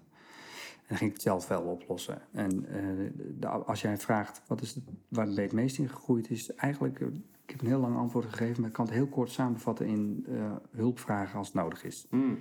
En 0.78 0.90
dan 0.90 0.98
ging 0.98 1.10
ik 1.10 1.16
het 1.16 1.26
zelf 1.26 1.48
wel 1.48 1.62
oplossen. 1.62 2.22
En 2.32 2.66
eh, 2.66 3.12
de- 3.40 3.48
als 3.48 3.82
jij 3.82 3.98
vraagt 3.98 4.42
wat 4.48 4.62
is 4.62 4.74
het, 4.76 4.84
waar 5.08 5.26
ben 5.26 5.34
je 5.36 5.42
het 5.42 5.52
meest 5.54 5.78
in 5.78 5.90
gegroeid, 5.90 6.30
is 6.30 6.54
eigenlijk, 6.56 7.00
eh, 7.02 7.08
ik 7.44 7.50
heb 7.50 7.62
een 7.62 7.68
heel 7.68 7.80
lang 7.80 7.98
antwoord 7.98 8.26
gegeven, 8.26 8.60
maar 8.60 8.70
ik 8.70 8.76
kan 8.76 8.86
het 8.86 8.94
heel 8.94 9.08
kort 9.08 9.30
samenvatten 9.30 9.86
in 9.86 10.26
eh, 10.28 10.52
hulp 10.72 11.00
vragen 11.00 11.38
als 11.38 11.48
het 11.48 11.56
nodig 11.56 11.84
is. 11.84 12.08
Hmm. 12.10 12.38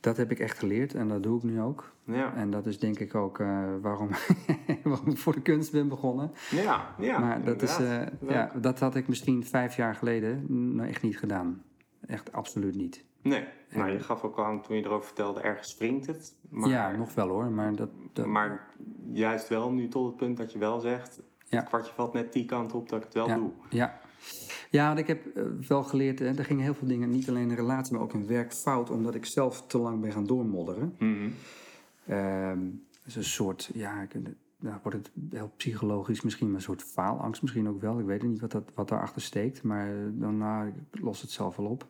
Dat 0.00 0.16
heb 0.16 0.30
ik 0.30 0.38
echt 0.38 0.58
geleerd 0.58 0.94
en 0.94 1.08
dat 1.08 1.22
doe 1.22 1.36
ik 1.36 1.42
nu 1.42 1.60
ook. 1.60 1.92
Ja. 2.04 2.34
En 2.34 2.50
dat 2.50 2.66
is 2.66 2.78
denk 2.78 2.98
ik 2.98 3.14
ook 3.14 3.38
eh, 3.38 3.64
waarom, 3.80 4.08
waarom 4.82 5.08
ik 5.08 5.18
voor 5.18 5.32
de 5.32 5.42
kunst 5.42 5.72
ben 5.72 5.88
begonnen. 5.88 6.30
ja, 6.50 6.94
ja. 6.98 7.18
maar 7.18 7.44
dat, 7.44 7.62
is, 7.62 7.78
eh, 7.78 8.06
ja, 8.28 8.52
dat 8.60 8.78
had 8.78 8.94
ik 8.94 9.08
misschien 9.08 9.44
vijf 9.44 9.76
jaar 9.76 9.94
geleden 9.94 10.44
nou, 10.76 10.88
echt 10.88 11.02
niet 11.02 11.18
gedaan. 11.18 11.62
Echt 12.06 12.32
absoluut 12.32 12.74
niet. 12.74 13.04
Nee, 13.22 13.44
nou, 13.70 13.90
je 13.90 14.00
gaf 14.00 14.22
ook 14.22 14.36
al 14.36 14.44
aan 14.44 14.62
toen 14.62 14.76
je 14.76 14.84
erover 14.84 15.06
vertelde, 15.06 15.40
ergens 15.40 15.76
wringt 15.78 16.06
het. 16.06 16.34
Maar, 16.48 16.68
ja, 16.68 16.90
nog 16.90 17.14
wel 17.14 17.28
hoor, 17.28 17.50
maar 17.50 17.74
dat... 17.74 17.90
dat 18.12 18.26
maar 18.26 18.66
juist 19.12 19.48
wel 19.48 19.72
nu 19.72 19.88
tot 19.88 20.06
het 20.06 20.16
punt 20.16 20.36
dat 20.36 20.52
je 20.52 20.58
wel 20.58 20.80
zegt, 20.80 21.22
Ja. 21.48 21.58
het 21.58 21.68
kwartje 21.68 21.92
valt 21.94 22.12
net 22.12 22.32
die 22.32 22.44
kant 22.44 22.72
op 22.72 22.88
dat 22.88 22.98
ik 22.98 23.04
het 23.04 23.14
wel 23.14 23.26
Ja. 23.28 23.34
doe. 23.34 23.50
Ja. 23.70 24.00
Ja, 24.70 24.86
want 24.86 24.98
ik 24.98 25.06
heb 25.06 25.26
eh, 25.36 25.42
wel 25.68 25.82
geleerd, 25.82 26.18
hè, 26.18 26.26
er 26.26 26.44
gingen 26.44 26.64
heel 26.64 26.74
veel 26.74 26.88
dingen, 26.88 27.10
niet 27.10 27.28
alleen 27.28 27.50
in 27.50 27.56
relatie, 27.56 27.92
maar 27.92 28.02
ook 28.02 28.12
in 28.12 28.26
werk 28.26 28.52
fout, 28.52 28.90
omdat 28.90 29.14
ik 29.14 29.24
zelf 29.24 29.66
te 29.66 29.78
lang 29.78 30.00
ben 30.00 30.12
gaan 30.12 30.26
doormodderen. 30.26 30.94
Mhm. 30.98 31.28
Ehm, 32.06 32.58
het 32.92 33.06
is 33.06 33.16
een 33.16 33.24
soort, 33.24 33.70
ja, 33.74 34.02
ik, 34.02 34.14
nou 34.58 34.76
wordt 34.82 34.98
het 34.98 35.10
heel 35.30 35.52
psychologisch 35.56 36.20
misschien, 36.20 36.46
maar 36.46 36.56
een 36.56 36.62
soort 36.62 36.82
faalangst 36.82 37.42
misschien 37.42 37.68
ook 37.68 37.80
wel. 37.80 37.98
Ik 37.98 38.06
weet 38.06 38.22
niet 38.22 38.40
wat, 38.40 38.50
dat, 38.52 38.70
wat 38.74 38.88
daarachter 38.88 39.22
steekt, 39.22 39.62
maar 39.62 39.88
eh, 39.88 39.94
dan 40.12 40.38
nou, 40.38 40.66
ik 40.68 41.00
los 41.00 41.20
het 41.20 41.30
zelf 41.30 41.56
wel 41.56 41.66
op. 41.66 41.88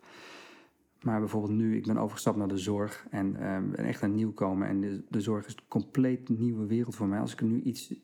Maar 1.02 1.18
bijvoorbeeld 1.20 1.52
nu, 1.52 1.76
ik 1.76 1.86
ben 1.86 1.98
overgestapt 1.98 2.36
naar 2.36 2.48
de 2.48 2.58
zorg 2.58 3.06
en 3.10 3.36
ehm, 3.36 3.70
ben 3.70 3.84
echt 3.84 4.02
een 4.02 4.14
nieuwkomer. 4.14 4.68
En 4.68 4.80
de, 4.80 5.02
de 5.08 5.20
zorg 5.20 5.46
is 5.46 5.52
een 5.52 5.62
compleet 5.68 6.28
nieuwe 6.28 6.66
wereld 6.66 6.94
voor 6.94 7.06
mij. 7.06 7.20
Als 7.20 7.32
ik 7.32 7.40
nu 7.40 7.62
iets, 7.62 7.94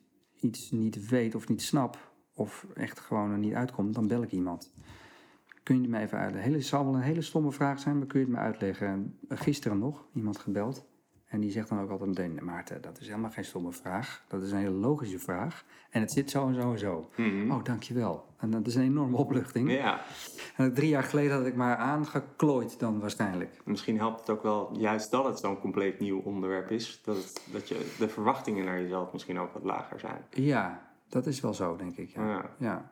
iets 0.43 0.71
niet 0.71 1.09
weet 1.09 1.35
of 1.35 1.47
niet 1.47 1.61
snap, 1.61 2.11
of 2.33 2.65
echt 2.73 2.99
gewoon 2.99 3.31
er 3.31 3.37
niet 3.37 3.53
uitkomt, 3.53 3.93
dan 3.93 4.07
bel 4.07 4.23
ik 4.23 4.31
iemand. 4.31 4.71
Kun 5.63 5.75
je 5.75 5.81
het 5.81 5.89
me 5.89 5.99
even 5.99 6.17
uitleggen? 6.17 6.53
Het 6.53 6.65
zal 6.65 6.85
wel 6.85 6.95
een 6.95 7.01
hele 7.01 7.21
stomme 7.21 7.51
vraag 7.51 7.79
zijn, 7.79 7.97
maar 7.97 8.07
kun 8.07 8.19
je 8.19 8.25
het 8.25 8.35
me 8.35 8.41
uitleggen? 8.41 9.19
Gisteren 9.29 9.77
nog, 9.77 10.05
iemand 10.13 10.37
gebeld. 10.37 10.85
En 11.33 11.39
die 11.39 11.51
zegt 11.51 11.69
dan 11.69 11.79
ook 11.79 11.89
altijd 11.89 12.09
meteen, 12.09 12.39
Maarten, 12.43 12.81
dat 12.81 12.99
is 12.99 13.07
helemaal 13.07 13.31
geen 13.31 13.45
stomme 13.45 13.71
vraag. 13.71 14.23
Dat 14.27 14.41
is 14.41 14.51
een 14.51 14.57
hele 14.57 14.71
logische 14.71 15.19
vraag. 15.19 15.63
En 15.89 16.01
het 16.01 16.11
zit 16.11 16.29
zo 16.29 16.47
en 16.47 16.53
zo 16.53 16.71
en 16.71 16.79
zo. 16.79 17.09
Mhm. 17.15 17.51
Oh, 17.51 17.63
dankjewel. 17.63 18.25
En 18.37 18.49
dat 18.49 18.67
is 18.67 18.75
een 18.75 18.81
enorme 18.83 19.17
opluchting. 19.17 19.71
Ja, 19.71 19.99
En 20.55 20.73
drie 20.73 20.89
jaar 20.89 21.03
geleden 21.03 21.37
had 21.37 21.45
ik 21.45 21.55
maar 21.55 21.75
aangeklooid 21.75 22.79
dan 22.79 22.99
waarschijnlijk. 22.99 23.61
misschien 23.65 23.97
helpt 23.97 24.19
het 24.19 24.29
ook 24.29 24.43
wel, 24.43 24.77
juist 24.77 25.11
dat 25.11 25.25
het 25.25 25.39
zo'n 25.39 25.59
compleet 25.59 25.99
nieuw 25.99 26.19
onderwerp 26.19 26.71
is, 26.71 27.01
dat, 27.05 27.15
het- 27.15 27.47
dat 27.51 27.67
je, 27.69 27.93
de 27.99 28.09
verwachtingen 28.09 28.65
naar 28.65 28.81
jezelf 28.81 29.11
misschien 29.13 29.39
ook 29.39 29.53
wat 29.53 29.63
lager 29.63 29.99
zijn. 29.99 30.21
Ja, 30.29 30.87
dat 31.09 31.25
is 31.25 31.39
wel 31.41 31.53
zo, 31.53 31.75
denk 31.75 31.97
ik. 31.97 32.09
Ja, 32.09 32.27
Ja. 32.27 32.49
ja. 32.57 32.91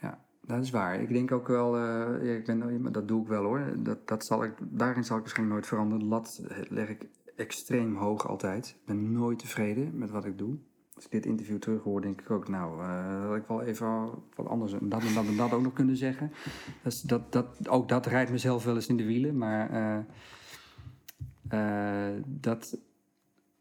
ja 0.00 0.18
dat 0.40 0.62
is 0.62 0.70
waar. 0.70 1.00
Ik 1.00 1.08
denk 1.08 1.32
ook 1.32 1.48
wel, 1.48 1.76
eh, 1.76 2.34
ik 2.36 2.44
ben, 2.46 2.92
dat 2.92 3.08
doe 3.08 3.22
ik 3.22 3.28
wel 3.28 3.42
hoor. 3.44 3.62
Dat, 3.76 4.08
dat 4.08 4.24
zal 4.24 4.44
ik, 4.44 4.52
daarin 4.60 5.04
zal 5.04 5.16
ik 5.16 5.22
waarschijnlijk 5.22 5.56
nooit 5.58 5.68
veranderen. 5.70 6.02
De 6.04 6.08
lat 6.10 6.40
leg 6.68 6.88
ik 6.88 7.06
extreem 7.40 7.96
hoog 7.96 8.28
altijd. 8.28 8.68
Ik 8.68 8.86
ben 8.86 9.12
nooit 9.12 9.38
tevreden 9.38 9.98
met 9.98 10.10
wat 10.10 10.24
ik 10.24 10.38
doe. 10.38 10.56
Als 10.94 11.04
ik 11.04 11.10
dit 11.10 11.26
interview 11.26 11.58
terughoor, 11.58 12.00
denk 12.00 12.20
ik 12.20 12.30
ook, 12.30 12.48
nou, 12.48 12.82
eh 12.82 13.26
had 13.26 13.36
ik 13.36 13.46
wel 13.46 13.62
even 13.62 14.10
wat 14.34 14.46
anders 14.46 14.72
en 14.72 14.88
dat 14.88 15.02
en 15.02 15.14
dat 15.14 15.26
en 15.26 15.36
dat 15.36 15.52
ook 15.52 15.62
nog 15.62 15.72
kunnen 15.72 15.96
zeggen. 15.96 16.32
Dat, 17.06 17.32
dat, 17.32 17.68
ook 17.68 17.88
dat 17.88 18.06
rijdt 18.06 18.30
mezelf 18.30 18.64
wel 18.64 18.74
eens 18.74 18.86
in 18.86 18.96
de 18.96 19.04
wielen, 19.04 19.38
maar 19.38 19.70
eh, 19.70 19.98
eh, 21.48 22.22
dat, 22.26 22.78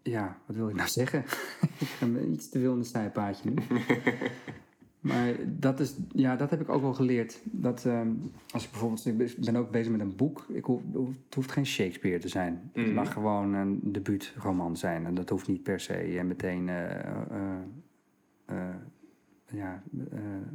ja, 0.02 0.38
wat 0.46 0.56
wil 0.56 0.70
ik 0.70 0.76
nou 0.76 0.90
zeggen? 0.90 1.26
ik 1.80 2.14
ben 2.14 2.32
iets 2.32 2.50
te 2.50 2.60
veel 2.60 2.72
in 2.72 2.78
een 2.78 2.86
snijpaadje 2.86 3.50
nu. 3.50 3.56
maar 5.00 5.34
dat, 5.48 5.80
is, 5.80 5.96
ja, 6.12 6.36
dat 6.36 6.50
heb 6.50 6.62
ik 6.62 6.70
ook 6.70 6.82
wel 6.82 6.94
geleerd. 6.94 7.40
Dat 7.44 7.86
ehm, 7.86 8.10
als 8.52 8.64
ik 8.66 8.72
bijvoorbeeld, 8.72 9.06
ik 9.06 9.36
ben 9.46 9.56
ook 9.56 9.72
bezig 9.72 9.92
met 9.92 10.02
een 10.02 10.16
boek. 10.16 10.46
Ik 10.54 10.64
hoef, 10.66 10.82
het 11.26 11.36
hoeft 11.36 11.52
geen 11.52 11.66
Shakespeare 11.66 12.20
te 12.20 12.28
zijn. 12.28 12.70
Het 12.74 12.86
Mhm. 12.86 12.94
mag 12.96 13.14
gewoon 13.14 13.54
een 13.54 13.80
debuutroman 13.84 14.78
zijn. 14.78 15.06
En 15.06 15.14
dat 15.14 15.30
hoeft 15.30 15.48
niet 15.48 15.64
per 15.64 15.80
se 15.80 15.94
en 15.94 16.28
meteen 16.28 16.70
eh, 16.70 17.00
eh, 17.00 17.16
eh, 18.46 18.56
ja, 19.52 19.84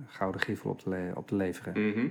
gouden 0.06 0.40
griffel 0.40 0.70
op 0.70 0.78
te, 0.80 1.12
op 1.14 1.26
te 1.26 1.34
leveren. 1.36 1.88
Mhm. 1.88 2.06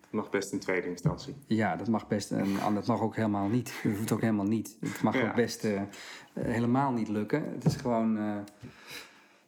Het 0.00 0.16
mag 0.16 0.30
best 0.30 0.52
in 0.52 0.58
tweede 0.58 0.88
instantie. 0.88 1.34
Ja, 1.46 1.76
dat 1.76 1.88
mag 1.88 2.08
best. 2.08 2.30
En 2.32 2.46
dat 2.74 2.86
mag 2.86 3.00
ook 3.00 3.16
helemaal 3.16 3.48
niet. 3.48 3.74
Dat 3.82 3.96
hoeft 3.96 4.12
ook 4.12 4.20
helemaal 4.20 4.46
niet. 4.46 4.76
Het 4.80 5.02
mag 5.02 5.14
Ja. 5.14 5.28
ook 5.28 5.34
best 5.34 5.68
helemaal 6.34 6.92
niet 6.92 7.08
lukken. 7.08 7.44
Het 7.52 7.64
is 7.64 7.76
gewoon. 7.76 8.18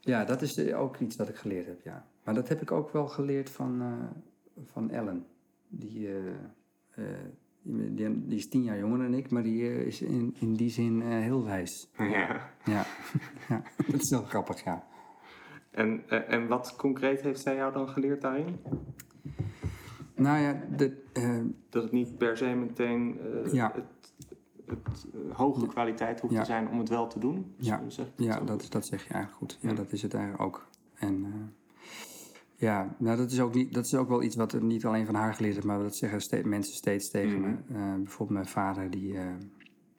Ja, 0.00 0.24
dat 0.24 0.42
is 0.42 0.56
eh, 0.56 0.80
ook 0.80 0.96
iets 0.98 1.16
wat 1.16 1.28
ik 1.28 1.36
geleerd 1.36 1.66
heb. 1.66 1.80
Ja. 1.82 2.06
Maar 2.24 2.34
dat 2.34 2.48
heb 2.48 2.62
ik 2.62 2.70
ook 2.70 2.90
wel 2.90 3.08
geleerd 3.08 3.50
van, 3.50 3.80
eh, 3.80 4.62
van 4.64 4.90
Ellen. 4.90 5.26
Die, 5.68 6.08
eh, 6.08 7.04
die, 7.62 7.94
die, 7.94 8.26
die 8.26 8.38
is 8.38 8.48
tien 8.48 8.62
jaar 8.62 8.78
jonger 8.78 8.98
dan 8.98 9.14
ik, 9.14 9.30
maar 9.30 9.42
die 9.42 9.86
is 9.86 10.00
in, 10.02 10.36
in 10.38 10.54
die 10.54 10.70
zin 10.70 11.00
heel 11.00 11.44
wijs. 11.44 11.90
Ja. 11.98 12.50
Ja. 12.64 12.86
ja, 13.48 13.62
dat 13.90 14.00
is 14.00 14.10
wel 14.10 14.22
grappig, 14.22 14.64
ja. 14.64 14.86
En, 15.70 16.08
en 16.08 16.46
wat 16.46 16.76
concreet 16.76 17.20
heeft 17.20 17.40
zij 17.40 17.54
jou 17.56 17.72
dan 17.72 17.88
geleerd 17.88 18.20
daarin? 18.20 18.60
Nou 20.14 20.38
ja, 20.38 20.62
de, 20.76 21.02
Dat 21.68 21.82
het 21.82 21.92
niet 21.92 22.18
per 22.18 22.36
se 22.36 22.46
meteen 22.54 23.20
Ja. 23.52 23.72
het, 23.74 23.84
het 24.70 25.06
eh, 25.14 25.36
hoge 25.36 25.66
kwaliteit 25.66 26.20
hoeft 26.20 26.32
Ja. 26.34 26.40
te 26.40 26.46
zijn 26.46 26.68
om 26.68 26.78
het 26.78 26.88
wel 26.88 27.06
te 27.06 27.18
doen. 27.18 27.54
Ja. 27.56 27.82
Zeg 27.88 28.06
ik 28.06 28.12
Ja, 28.16 28.40
dat, 28.40 28.66
dat 28.70 28.86
zeg 28.86 29.02
je 29.06 29.12
eigenlijk 29.12 29.42
goed. 29.42 29.58
Ja, 29.60 29.68
Ja. 29.68 29.74
dat 29.74 29.92
is 29.92 30.02
het 30.02 30.14
eigenlijk 30.14 30.42
ook. 30.44 30.66
En 30.94 31.24
eh, 31.24 31.30
ja, 32.56 32.94
nou, 32.98 33.16
dat, 33.16 33.30
is 33.30 33.40
ook 33.40 33.54
niet, 33.54 33.74
dat 33.74 33.84
is 33.84 33.94
ook 33.94 34.08
wel 34.08 34.22
iets 34.22 34.36
wat 34.36 34.54
ik 34.54 34.62
niet 34.62 34.84
alleen 34.86 35.06
van 35.06 35.14
haar 35.14 35.34
geleerd 35.34 35.54
heb, 35.54 35.64
maar 35.64 35.78
dat 35.78 35.96
zeggen 35.96 36.20
ste- 36.20 36.42
mensen 36.44 36.74
steeds 36.74 37.10
tegen 37.10 37.40
Mhm. 37.40 37.48
me. 37.50 37.56
Eh, 37.74 37.94
bijvoorbeeld 37.94 38.30
mijn 38.38 38.46
vader, 38.48 38.90
die, 38.90 39.14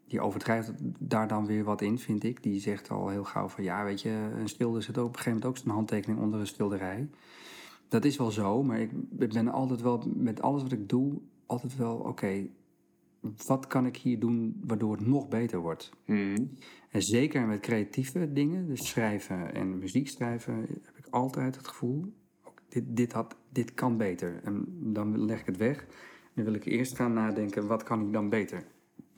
die 0.08 0.22
overdrijft 0.22 0.72
daar 1.00 1.28
dan 1.28 1.46
weer 1.46 1.64
wat 1.64 1.82
in, 1.82 2.00
vind 2.00 2.24
ik. 2.24 2.44
Die 2.44 2.60
zegt 2.60 2.90
al 2.90 3.10
heel 3.10 3.24
gauw 3.24 3.48
van, 3.48 3.64
ja, 3.64 3.84
weet 3.84 4.02
je, 4.02 4.10
een 4.40 4.50
schilder 4.50 4.84
zet 4.84 4.98
ook 4.98 5.06
op 5.06 5.10
een 5.12 5.18
gegeven 5.18 5.40
moment 5.40 5.58
ook 5.58 5.64
zijn 5.64 5.76
handtekening 5.76 6.20
onder 6.20 6.40
een 6.40 6.48
schilderij. 6.48 7.10
Dat 7.88 8.06
is 8.06 8.18
wel 8.18 8.32
zo, 8.32 8.64
maar 8.64 8.80
ik 8.80 8.90
ben 9.32 9.48
altijd 9.48 9.82
wel, 9.82 10.04
met 10.16 10.42
alles 10.42 10.62
wat 10.62 10.72
ik 10.72 10.90
doe, 10.90 11.14
altijd 11.46 11.76
wel, 11.76 11.96
oké, 11.96 12.48
wat 13.46 13.68
kan 13.68 13.86
ik 13.86 13.98
hier 13.98 14.20
doen 14.20 14.62
waardoor 14.66 14.92
het 14.92 15.08
nog 15.08 15.28
beter 15.28 15.60
wordt? 15.60 15.92
Mhm. 16.06 16.46
En 16.90 17.02
zeker 17.02 17.48
met 17.48 17.60
creatieve 17.60 18.34
dingen, 18.34 18.68
dus 18.68 18.88
schrijven 18.88 19.54
en 19.54 19.78
muziek 19.78 20.10
schrijven, 20.10 20.56
heb 20.84 20.98
ik 20.98 21.08
altijd 21.10 21.56
het 21.56 21.68
gevoel, 21.68 22.14
dit, 22.70 22.84
dit, 22.88 23.12
had, 23.12 23.36
dit 23.50 23.74
kan 23.74 23.98
beter. 23.98 24.40
En 24.44 24.66
dan 24.94 25.26
leg 25.26 25.40
ik 25.40 25.46
het 25.46 25.58
weg. 25.58 25.86
Dan 26.34 26.46
wil 26.46 26.54
ik 26.54 26.66
eerst 26.66 26.96
gaan 26.96 27.14
nadenken, 27.14 27.68
wat 27.68 27.84
kan 27.84 28.06
ik 28.06 28.14
dan 28.14 28.30
beter? 28.30 28.64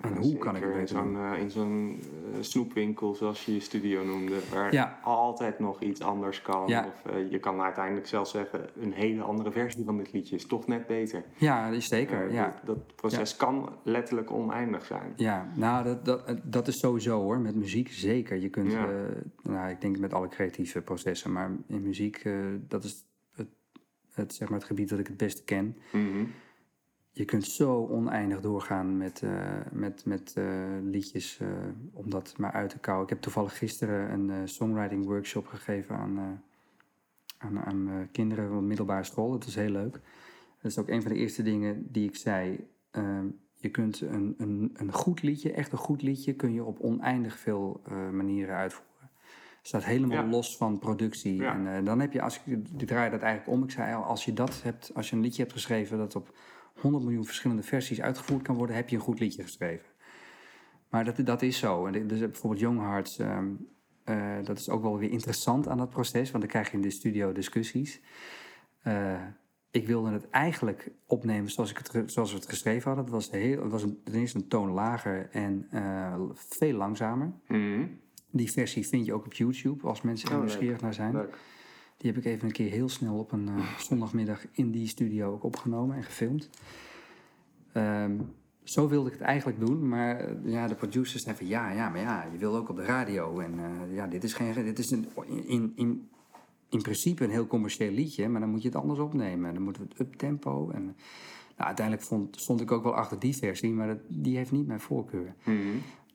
En 0.04 0.18
hoe 0.18 0.38
kan 0.38 0.56
ik 0.56 0.62
het 0.64 0.72
in 0.72 0.80
beter 0.80 0.96
doen? 0.96 1.14
zo'n, 1.14 1.34
eh, 1.34 1.40
in 1.42 1.50
zo'n 1.50 2.00
eh, 2.34 2.38
snoepwinkel, 2.42 3.16
zoals 3.16 3.46
je 3.46 3.54
je 3.54 3.60
studio 3.60 4.04
noemde, 4.06 4.36
waar 4.54 4.74
Ja. 4.74 5.00
altijd 5.04 5.60
nog 5.60 5.82
iets 5.82 6.02
anders 6.02 6.42
kan. 6.42 6.68
Ja. 6.68 6.86
Of 6.88 7.12
eh, 7.12 7.32
je 7.32 7.40
kan 7.40 7.62
uiteindelijk 7.62 8.08
zelfs 8.08 8.32
zeggen, 8.32 8.70
een 8.82 8.94
hele 8.94 9.22
andere 9.22 9.52
versie 9.52 9.86
van 9.86 9.98
dit 9.98 10.12
liedje 10.14 10.36
is 10.36 10.46
toch 10.46 10.68
net 10.68 10.88
beter. 10.88 11.24
Ja, 11.38 11.68
dat 11.70 11.78
is 11.78 11.88
zeker. 11.88 12.28
Eh, 12.28 12.34
ja. 12.34 12.46
dat, 12.46 12.66
dat 12.66 12.96
proces 12.96 13.36
kan 13.36 13.70
letterlijk 13.84 14.32
oneindig 14.32 14.86
zijn. 14.86 15.14
Ja, 15.16 15.48
nou, 15.56 15.84
dat, 15.84 16.06
dat, 16.06 16.40
dat 16.44 16.68
is 16.68 16.80
sowieso 16.80 17.22
hoor. 17.22 17.40
Met 17.40 17.56
muziek 17.56 17.90
zeker. 17.92 18.38
Je 18.38 18.50
kunt, 18.50 18.74
nou, 19.44 19.70
ik 19.70 19.82
denk 19.82 19.98
met 19.98 20.14
alle 20.14 20.28
creatieve 20.28 20.82
processen, 20.82 21.32
maar 21.32 21.52
in 21.68 21.82
muziek, 21.84 22.24
dat 22.68 22.84
is 22.84 23.06
het, 23.36 23.48
het, 24.14 24.34
zeg 24.34 24.50
maar 24.50 24.58
het 24.58 24.68
gebied 24.68 24.90
dat 24.90 25.00
ik 25.00 25.08
het 25.08 25.18
beste 25.18 25.44
ken. 25.44 25.78
Mhm. 25.92 26.24
Je 27.16 27.26
kunt 27.26 27.46
zo 27.46 27.88
oneindig 27.92 28.42
doorgaan 28.42 28.98
met, 28.98 29.22
eh, 29.22 29.58
met, 29.72 30.06
met 30.06 30.34
eh, 30.36 30.46
liedjes 30.84 31.40
eh, 31.40 31.48
om 31.92 32.10
dat 32.10 32.34
maar 32.38 32.52
uit 32.52 32.70
te 32.70 32.80
kouwen. 32.80 33.06
Ik 33.06 33.14
heb 33.14 33.22
toevallig 33.22 33.58
gisteren 33.58 34.12
een 34.12 34.48
songwriting 34.48 35.06
workshop 35.06 35.48
gegeven 35.48 35.96
aan, 35.96 36.44
aan, 37.38 37.60
aan 37.60 38.08
kinderen 38.12 38.48
van 38.48 38.58
de 38.58 38.64
middelbare 38.64 39.04
school. 39.04 39.32
Dat 39.32 39.46
is 39.46 39.56
heel 39.56 39.70
leuk. 39.70 39.94
Dat 40.62 40.72
is 40.72 40.78
ook 40.78 40.90
een 40.90 41.02
van 41.02 41.12
de 41.12 41.18
eerste 41.18 41.44
dingen 41.44 41.92
die 41.92 42.08
ik 42.08 42.16
zei. 42.16 42.68
Ehm, 42.92 43.26
je 43.54 43.70
kunt 43.70 44.02
een, 44.02 44.36
een, 44.38 44.72
een 44.74 44.94
goed 44.94 45.22
liedje, 45.22 45.52
echt 45.52 45.72
een 45.72 45.78
goed 45.78 46.02
liedje, 46.02 46.34
kun 46.34 46.54
je 46.54 46.64
op 46.64 46.80
oneindig 46.80 47.38
veel 47.38 47.82
manieren 48.12 48.56
uitvoeren. 48.56 48.92
Het 49.58 49.68
staat 49.68 49.84
helemaal 49.84 50.24
Ja. 50.24 50.30
los 50.30 50.58
van 50.58 50.80
productie. 50.80 51.36
Ja. 51.36 51.66
En 51.66 51.86
dan 51.86 52.00
heb 52.00 52.14
je, 52.14 52.22
als 52.22 52.42
ik, 52.46 52.46
ik 52.46 52.88
draai 52.88 53.10
dat 53.10 53.22
eigenlijk 53.22 53.58
om. 53.58 53.64
Ik 53.64 53.72
zei, 53.72 53.96
al, 53.96 54.04
als 54.04 54.26
je 54.26 54.34
dat 54.34 54.64
hebt, 54.64 54.92
als 54.94 55.10
je 55.10 55.16
een 55.16 55.22
liedje 55.22 55.42
hebt 55.42 55.54
geschreven 55.54 55.98
dat 55.98 56.16
op 56.16 56.34
100 56.80 57.04
miljoen 57.04 57.26
verschillende 57.26 57.64
versies 57.64 58.02
uitgevoerd 58.02 58.42
kan 58.42 58.56
worden, 58.56 58.76
heb 58.76 58.90
je 58.90 58.96
een 58.96 59.02
goed 59.02 59.20
liedje 59.20 59.44
geschreven. 59.44 59.86
Maar 60.90 61.06
dat, 61.06 61.26
dat 61.26 61.42
is 61.42 61.58
zo. 61.58 61.86
En 61.86 62.08
dus 62.08 62.20
bijvoorbeeld 62.20 62.62
Young 62.62 62.80
Hearts, 62.80 63.20
ehm, 63.20 63.48
eh, 64.04 64.38
dat 64.44 64.60
is 64.60 64.70
ook 64.70 64.82
wel 64.82 64.98
weer 64.98 65.12
interessant 65.12 65.68
aan 65.68 65.78
dat 65.78 65.90
proces, 65.90 66.32
want 66.32 66.44
dan 66.44 66.52
krijg 66.52 66.72
je 66.72 66.78
in 66.78 66.82
de 66.82 66.90
studio 66.90 67.32
discussies. 67.32 68.02
Eh, 68.82 69.22
ik 69.72 69.88
wilde 69.88 70.12
het 70.12 70.30
eigenlijk 70.30 70.92
opnemen 71.08 71.52
zoals, 71.52 71.72
ik 71.72 71.78
het, 71.78 72.12
zoals 72.12 72.32
we 72.32 72.38
het 72.38 72.50
geschreven 72.50 72.88
hadden. 72.88 73.04
Het 73.04 73.14
was, 73.14 73.32
heel, 73.32 73.62
het 73.62 73.72
was 73.72 73.84
een, 73.84 74.02
ten 74.04 74.14
eerste 74.14 74.38
een 74.38 74.48
toon 74.48 74.72
lager 74.72 75.30
en 75.32 75.68
eh, 75.72 76.16
veel 76.34 76.78
langzamer. 76.78 77.34
Mhm. 77.48 77.86
Die 78.32 78.52
versie 78.52 78.88
vind 78.88 79.06
je 79.06 79.14
ook 79.14 79.26
op 79.26 79.34
YouTube, 79.34 79.88
als 79.88 80.02
mensen 80.02 80.30
er 80.30 80.36
Oh, 80.36 80.42
nieuwsgierig 80.42 80.82
naar 80.82 80.94
zijn. 80.94 81.14
Leuk. 81.14 81.38
Die 82.04 82.12
heb 82.12 82.26
ik 82.26 82.32
even 82.32 82.46
een 82.46 82.54
keer 82.54 82.72
heel 82.72 82.90
snel 82.90 83.18
op 83.18 83.32
een 83.32 83.48
eh, 83.48 83.78
zondagmiddag 83.90 84.46
in 84.52 84.72
die 84.72 84.88
studio 84.88 85.32
ook 85.32 85.44
opgenomen 85.44 85.96
en 85.96 86.04
gefilmd. 86.04 86.50
Ehm, 87.72 88.20
zo 88.64 88.88
wilde 88.88 89.08
ik 89.08 89.14
het 89.14 89.22
eigenlijk 89.22 89.60
doen, 89.60 89.88
maar 89.88 90.20
eh, 90.20 90.36
ja, 90.46 90.68
de 90.68 90.76
producers 90.76 91.24
zeiden 91.24 91.46
van 91.48 91.56
ja, 91.56 91.72
ja, 91.72 91.90
maar 91.90 92.00
ja, 92.00 92.28
je 92.32 92.38
wil 92.38 92.56
ook 92.56 92.70
op 92.70 92.76
de 92.76 92.86
radio. 92.86 93.40
En 93.40 93.60
eh, 93.60 93.96
ja, 93.96 94.08
dit 94.08 94.24
is, 94.24 94.34
geen, 94.34 94.54
dit 94.54 94.80
is 94.80 94.92
een, 94.92 95.08
in, 95.26 95.74
in, 95.76 96.10
in 96.70 96.82
principe 96.82 97.24
een 97.24 97.30
heel 97.30 97.48
commercieel 97.48 97.92
liedje, 97.92 98.30
maar 98.30 98.42
dan 98.42 98.50
moet 98.50 98.62
je 98.62 98.68
het 98.68 98.78
anders 98.78 99.00
opnemen. 99.00 99.54
Dan 99.54 99.64
moeten 99.64 99.84
we 99.84 99.90
het 99.90 100.00
uptempo. 100.00 100.70
En, 100.70 100.84
nou, 100.84 101.68
uiteindelijk 101.68 102.06
vond, 102.06 102.40
stond 102.40 102.62
ik 102.62 102.72
ook 102.72 102.84
wel 102.84 102.96
achter 102.96 103.20
die 103.20 103.36
versie, 103.36 103.74
maar 103.74 103.88
dat, 103.88 104.00
die 104.08 104.38
heeft 104.38 104.52
niet 104.52 104.68
mijn 104.68 104.80
voorkeur. 104.80 105.36
Mhm. 105.44 105.58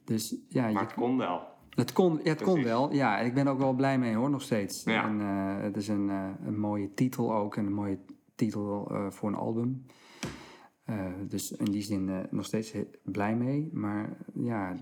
Dus 0.05 0.35
ja, 0.49 0.67
je 0.67 0.75
Maar 0.75 0.83
het 0.83 0.95
kon 0.95 1.17
wel. 1.17 1.57
Het 1.79 1.93
kon, 1.93 2.21
ja, 2.23 2.31
het 2.31 2.43
kon 2.43 2.63
wel. 2.63 2.93
Ja, 2.93 3.19
en 3.19 3.27
ik 3.27 3.35
ben 3.35 3.47
er 3.47 3.53
ook 3.53 3.59
wel 3.59 3.73
blij 3.73 3.99
mee 3.99 4.15
hoor, 4.15 4.31
nog 4.31 4.43
steeds. 4.43 4.85
Ja. 4.85 5.05
En 5.09 5.21
eh, 5.21 5.63
het 5.63 5.77
is 5.77 5.89
een, 5.89 6.11
eh, 6.11 6.29
een 6.47 6.59
mooie 6.59 6.95
titel 6.95 7.35
ook. 7.35 7.57
En 7.57 7.67
een 7.67 7.73
mooie 7.73 7.99
titel 8.35 8.89
eh, 8.91 9.07
voor 9.11 9.29
een 9.29 9.35
album. 9.35 9.85
Dus 11.29 11.53
in 11.53 11.65
die 11.71 11.83
zin 11.83 12.27
nog 12.31 12.45
steeds 12.45 12.75
blij 13.05 13.37
mee. 13.37 13.69
Maar 13.73 14.17
ja, 14.35 14.77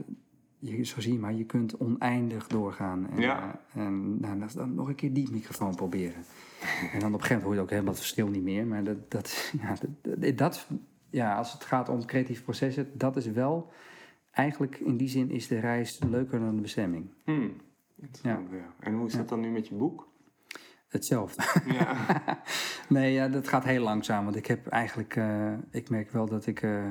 je, 0.58 0.84
zo 0.84 1.00
zie 1.00 1.12
je 1.12 1.18
maar, 1.18 1.34
je 1.34 1.44
kunt 1.44 1.76
oneindig 1.76 2.46
doorgaan. 2.46 3.10
En, 3.10 3.20
Ja. 3.20 3.60
en 3.72 4.20
nou, 4.20 4.38
dan, 4.54 4.74
nog 4.74 4.88
een 4.88 4.94
keer 4.94 5.12
die 5.12 5.30
microfoon 5.30 5.74
proberen. 5.74 6.22
en 6.92 7.00
dan 7.00 7.14
op 7.14 7.20
een 7.20 7.26
gegeven 7.26 7.26
moment 7.26 7.42
hoor 7.42 7.54
je 7.54 7.60
ook 7.60 7.70
helemaal 7.70 7.90
het 7.92 8.00
verschil 8.00 8.28
niet 8.28 8.42
meer. 8.42 8.66
Maar 8.66 8.84
dat, 8.84 9.10
dat, 9.10 9.50
ja, 9.62 9.74
dat, 10.02 10.20
dat, 10.22 10.38
dat- 10.38 10.66
ja, 11.10 11.36
als 11.36 11.52
het 11.52 11.64
gaat 11.64 11.88
om 11.88 12.04
creatieve 12.04 12.42
processen, 12.42 12.90
dat 12.94 13.16
is 13.16 13.26
wel... 13.26 13.72
Eigenlijk 14.36 14.78
in 14.78 14.96
die 14.96 15.08
zin 15.08 15.30
is 15.30 15.48
de 15.48 15.58
reis 15.58 15.98
leuker 16.08 16.38
dan 16.38 16.54
de 16.54 16.60
bestemming. 16.60 17.10
Hmm. 17.24 17.56
Ja. 18.22 18.42
En 18.80 18.94
hoe 18.94 19.06
is 19.06 19.16
dat 19.16 19.28
dan 19.28 19.40
nu 19.40 19.50
met 19.50 19.68
je 19.68 19.74
boek? 19.74 20.08
Hetzelfde. 20.88 21.42
Ja. 21.72 22.22
nee, 22.88 23.12
ja, 23.12 23.28
dat 23.28 23.48
gaat 23.48 23.64
heel 23.64 23.82
langzaam. 23.82 24.24
Want 24.24 24.36
ik 24.36 24.46
heb 24.46 24.66
eigenlijk, 24.66 25.16
eh, 25.16 25.52
ik 25.70 25.90
merk 25.90 26.10
wel 26.10 26.26
dat 26.26 26.46
ik 26.46 26.62
eh, 26.62 26.90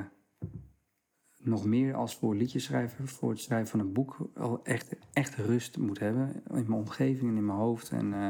nog 1.38 1.66
meer 1.66 1.94
als 1.94 2.16
voor 2.16 2.36
liedjes 2.36 2.64
schrijven, 2.64 3.08
voor 3.08 3.30
het 3.30 3.40
schrijven 3.40 3.68
van 3.68 3.80
een 3.80 3.94
boek, 3.94 4.18
al 4.36 4.64
echt, 4.64 4.96
echt 5.14 5.36
rust 5.36 5.78
moet 5.78 6.00
hebben. 6.00 6.34
In 6.34 6.44
mijn 6.68 6.72
omgeving 6.72 7.32
en 7.32 7.38
in 7.38 7.46
mijn 7.46 7.58
hoofd. 7.58 7.90
En 7.90 8.14
eh, 8.14 8.30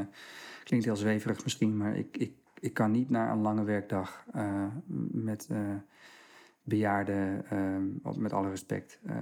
klinkt 0.64 0.86
heel 0.86 0.96
zweverig 0.96 1.44
misschien, 1.44 1.78
maar 1.78 1.98
ik, 1.98 2.18
ik, 2.18 2.34
ik 2.60 2.74
kan 2.74 2.92
niet 2.92 3.10
na 3.10 3.32
een 3.32 3.42
lange 3.42 3.64
werkdag 3.64 4.26
met 5.12 5.48
bejaarden, 6.66 7.46
eh, 7.50 8.08
op- 8.12 8.18
met 8.18 8.34
alle 8.34 8.50
respect. 8.50 9.00
eh, 9.06 9.16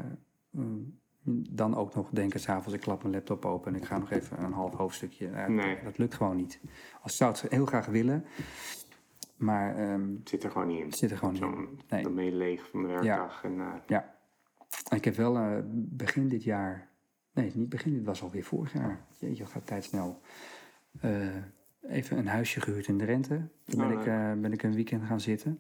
mm, 0.50 1.02
dan 1.50 1.76
ook 1.76 1.96
nog 1.96 2.10
denken 2.10 2.40
s'avonds, 2.40 2.74
ik 2.74 2.80
klap 2.80 3.02
mijn 3.02 3.14
laptop 3.16 3.46
open 3.46 3.74
en 3.74 3.80
ik 3.82 3.86
ga 3.86 3.98
nog 3.98 4.12
even 4.12 4.44
een 4.44 4.52
half 4.52 4.74
hoofdstukje. 4.74 5.28
Nee. 5.48 5.78
Dat 5.84 5.98
lukt 5.98 6.14
gewoon 6.14 6.36
niet. 6.36 6.60
Als 7.02 7.16
zou 7.18 7.32
het 7.32 7.42
heel 7.50 7.66
graag 7.66 7.86
willen, 7.86 8.26
maar 9.38 9.76
ehm, 9.78 10.14
Het 10.20 10.30
zit 10.30 10.44
er 10.44 10.52
gewoon 10.52 10.68
niet 10.68 10.80
in. 10.80 10.86
het 10.86 10.98
zit 10.98 11.12
er 11.12 11.18
gewoon 11.18 11.34
niet 11.34 11.42
in. 11.44 11.80
Nee. 11.90 12.04
Dan 12.04 12.16
ben 12.16 12.26
je 12.26 12.32
leeg 12.32 12.70
van 12.70 12.82
de 12.82 12.88
werkdag. 12.88 13.44
En, 13.44 13.60
eh, 13.88 14.00
Ik 14.90 15.06
heb 15.06 15.16
wel 15.16 15.38
eh, 15.38 15.58
begin 15.74 16.28
dit 16.28 16.44
jaar, 16.44 16.88
nee, 17.34 17.52
niet 17.56 17.70
begin, 17.70 17.94
dit 17.94 18.06
was 18.06 18.22
alweer 18.24 18.44
vorig 18.44 18.74
jaar. 18.74 19.06
Jeetje, 19.20 19.46
gaat 19.46 19.68
tijd 19.68 19.84
snel. 19.84 20.22
Even 21.82 22.18
een 22.18 22.28
huisje 22.28 22.62
gehuurd 22.62 22.88
in 22.88 22.98
Drenthe. 22.98 23.42
Toen 23.64 23.80
ben, 23.88 23.98
Oh, 23.98 24.00
ik, 24.00 24.42
ben 24.42 24.54
ik 24.54 24.64
een 24.64 24.74
weekend 24.74 25.04
gaan 25.04 25.20
zitten. 25.20 25.60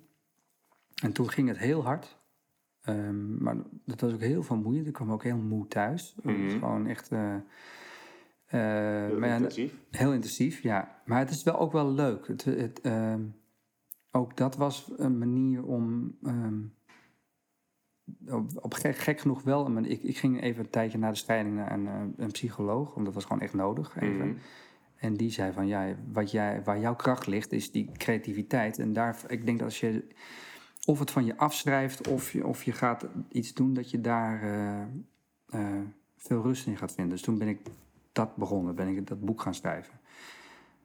En 1.04 1.12
toen 1.14 1.30
ging 1.30 1.48
het 1.48 1.58
heel 1.58 1.84
hard. 1.84 2.18
Ehm, 2.82 3.44
maar 3.44 3.56
dat 3.86 4.02
was 4.02 4.14
ook 4.14 4.20
heel 4.22 4.44
vermoeiend. 4.44 4.88
Ik 4.88 4.94
kwam 4.94 5.12
ook 5.12 5.24
heel 5.24 5.38
moe 5.38 5.68
thuis. 5.68 6.16
Mhm. 6.24 6.50
Gewoon 6.50 6.88
echt. 6.88 7.12
eh, 7.12 7.36
eh, 7.36 7.42
heel 9.08 9.20
maar 9.20 9.30
ja, 9.30 9.36
intensief. 9.36 9.74
Heel 9.92 10.14
intensief, 10.14 10.62
ja. 10.62 11.02
Maar 11.06 11.20
het 11.20 11.30
is 11.30 11.44
wel 11.44 11.60
ook 11.60 11.72
wel 11.72 11.92
leuk. 11.92 12.28
Het, 12.28 12.44
het, 12.44 12.82
ehm, 12.82 13.22
ook 14.12 14.38
dat 14.38 14.56
was 14.56 14.92
een 14.98 15.18
manier 15.18 15.64
om. 15.64 16.16
ehm, 16.24 16.60
op, 18.28 18.50
op 18.62 18.74
gek, 18.74 18.98
gek 18.98 19.20
genoeg 19.20 19.42
wel. 19.44 19.70
maar 19.70 19.86
Ik, 19.86 20.04
ik 20.04 20.18
ging 20.18 20.42
even 20.42 20.64
een 20.64 20.70
tijdje 20.70 20.98
na 20.98 21.10
de 21.10 21.16
scheiding 21.16 21.56
naar 21.56 21.72
een, 21.72 21.88
eh, 21.88 22.02
een 22.18 22.32
psycholoog, 22.32 22.94
want 22.94 23.06
dat 23.06 23.16
was 23.16 23.26
gewoon 23.26 23.42
echt 23.42 23.54
nodig. 23.54 23.96
Even. 24.00 24.28
Mhm. 24.28 24.38
En 24.96 25.14
die 25.14 25.32
zei 25.32 25.52
van 25.54 25.68
ja, 25.68 25.96
wat 26.12 26.32
jij, 26.32 26.64
waar 26.64 26.80
jouw 26.80 26.96
kracht 26.96 27.28
ligt, 27.28 27.52
is 27.52 27.72
die 27.72 27.92
creativiteit. 27.92 28.80
En 28.80 28.94
daar, 28.94 29.18
ik 29.28 29.46
denk 29.46 29.58
dat 29.58 29.68
als 29.68 29.80
je 29.80 30.08
of 30.86 31.00
het 31.00 31.12
van 31.12 31.26
je 31.26 31.38
afschrijft 31.38 32.08
of 32.08 32.32
je, 32.32 32.46
of 32.48 32.64
je 32.64 32.72
gaat 32.72 33.06
iets 33.32 33.54
doen, 33.54 33.74
dat 33.74 33.92
je 33.92 34.02
daar 34.02 34.42
eh, 34.44 34.82
eh, 35.50 35.82
veel 36.18 36.42
rust 36.42 36.68
in 36.68 36.78
gaat 36.78 36.94
vinden. 36.94 37.14
Dus 37.14 37.22
toen 37.24 37.38
ben 37.38 37.48
ik 37.48 37.60
dat 38.12 38.36
begonnen, 38.36 38.76
ben 38.76 38.88
ik 38.88 39.08
dat 39.08 39.26
boek 39.26 39.42
gaan 39.42 39.54
schrijven. 39.54 39.94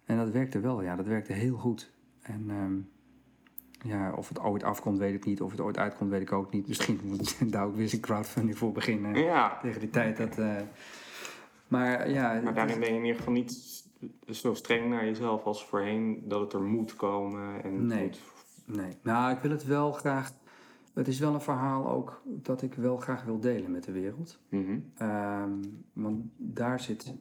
En 0.05 0.17
dat 0.17 0.31
werkte 0.31 0.61
wel, 0.61 0.83
ja, 0.83 0.97
dat 0.97 1.07
werkte 1.07 1.33
heel 1.33 1.57
goed. 1.57 1.91
En 2.23 2.45
ehm, 2.49 2.77
ja, 3.91 4.13
of 4.13 4.29
het 4.29 4.41
ooit 4.41 4.63
afkomt, 4.63 4.99
weet 4.99 5.15
ik 5.15 5.25
niet. 5.25 5.41
Of 5.41 5.51
het 5.51 5.61
ooit 5.61 5.79
uitkomt, 5.79 6.11
weet 6.11 6.21
ik 6.21 6.33
ook 6.33 6.53
niet. 6.53 6.69
Misschien 6.69 7.01
moet 7.09 7.37
ik 7.41 7.53
daar 7.53 7.65
ook 7.65 7.73
weer 7.75 7.83
eens 7.83 7.93
een 7.93 8.01
crowdfunding 8.01 8.59
voor 8.59 8.73
beginnen. 8.73 9.15
Ja, 9.23 9.59
Tegen 9.63 9.81
die 9.81 9.91
tijd 9.91 10.17
dat. 10.17 10.39
eh, 10.39 10.57
maar 11.69 12.11
ja, 12.11 12.41
maar 12.45 12.55
daarin 12.55 12.79
ben 12.81 12.89
je 12.89 12.95
in 12.95 13.01
ieder 13.05 13.17
geval 13.17 13.33
niet 13.33 13.83
zo 14.31 14.55
streng 14.55 14.89
naar 14.89 15.05
jezelf 15.05 15.45
als 15.45 15.65
voorheen 15.67 16.23
dat 16.29 16.41
het 16.41 16.53
er 16.53 16.63
moet 16.63 16.97
komen. 16.97 17.63
En 17.63 17.73
het 17.75 17.83
Nee. 17.83 18.05
moet- 18.05 18.21
Nee, 18.73 18.97
nou, 19.03 19.33
ik 19.33 19.39
wil 19.39 19.51
het 19.51 19.65
wel 19.65 19.93
graag. 19.93 20.33
Het 20.95 21.09
is 21.09 21.19
wel 21.19 21.35
een 21.35 21.41
verhaal 21.41 21.91
ook 21.91 22.23
dat 22.25 22.63
ik 22.63 22.75
wel 22.75 22.97
graag 22.97 23.25
wil 23.25 23.41
delen 23.41 23.71
met 23.71 23.85
de 23.85 23.93
wereld. 23.93 24.41
Mhm. 24.49 24.79
Ehm, 24.97 25.53
want 25.93 26.25
daar 26.37 26.81
zit 26.81 27.15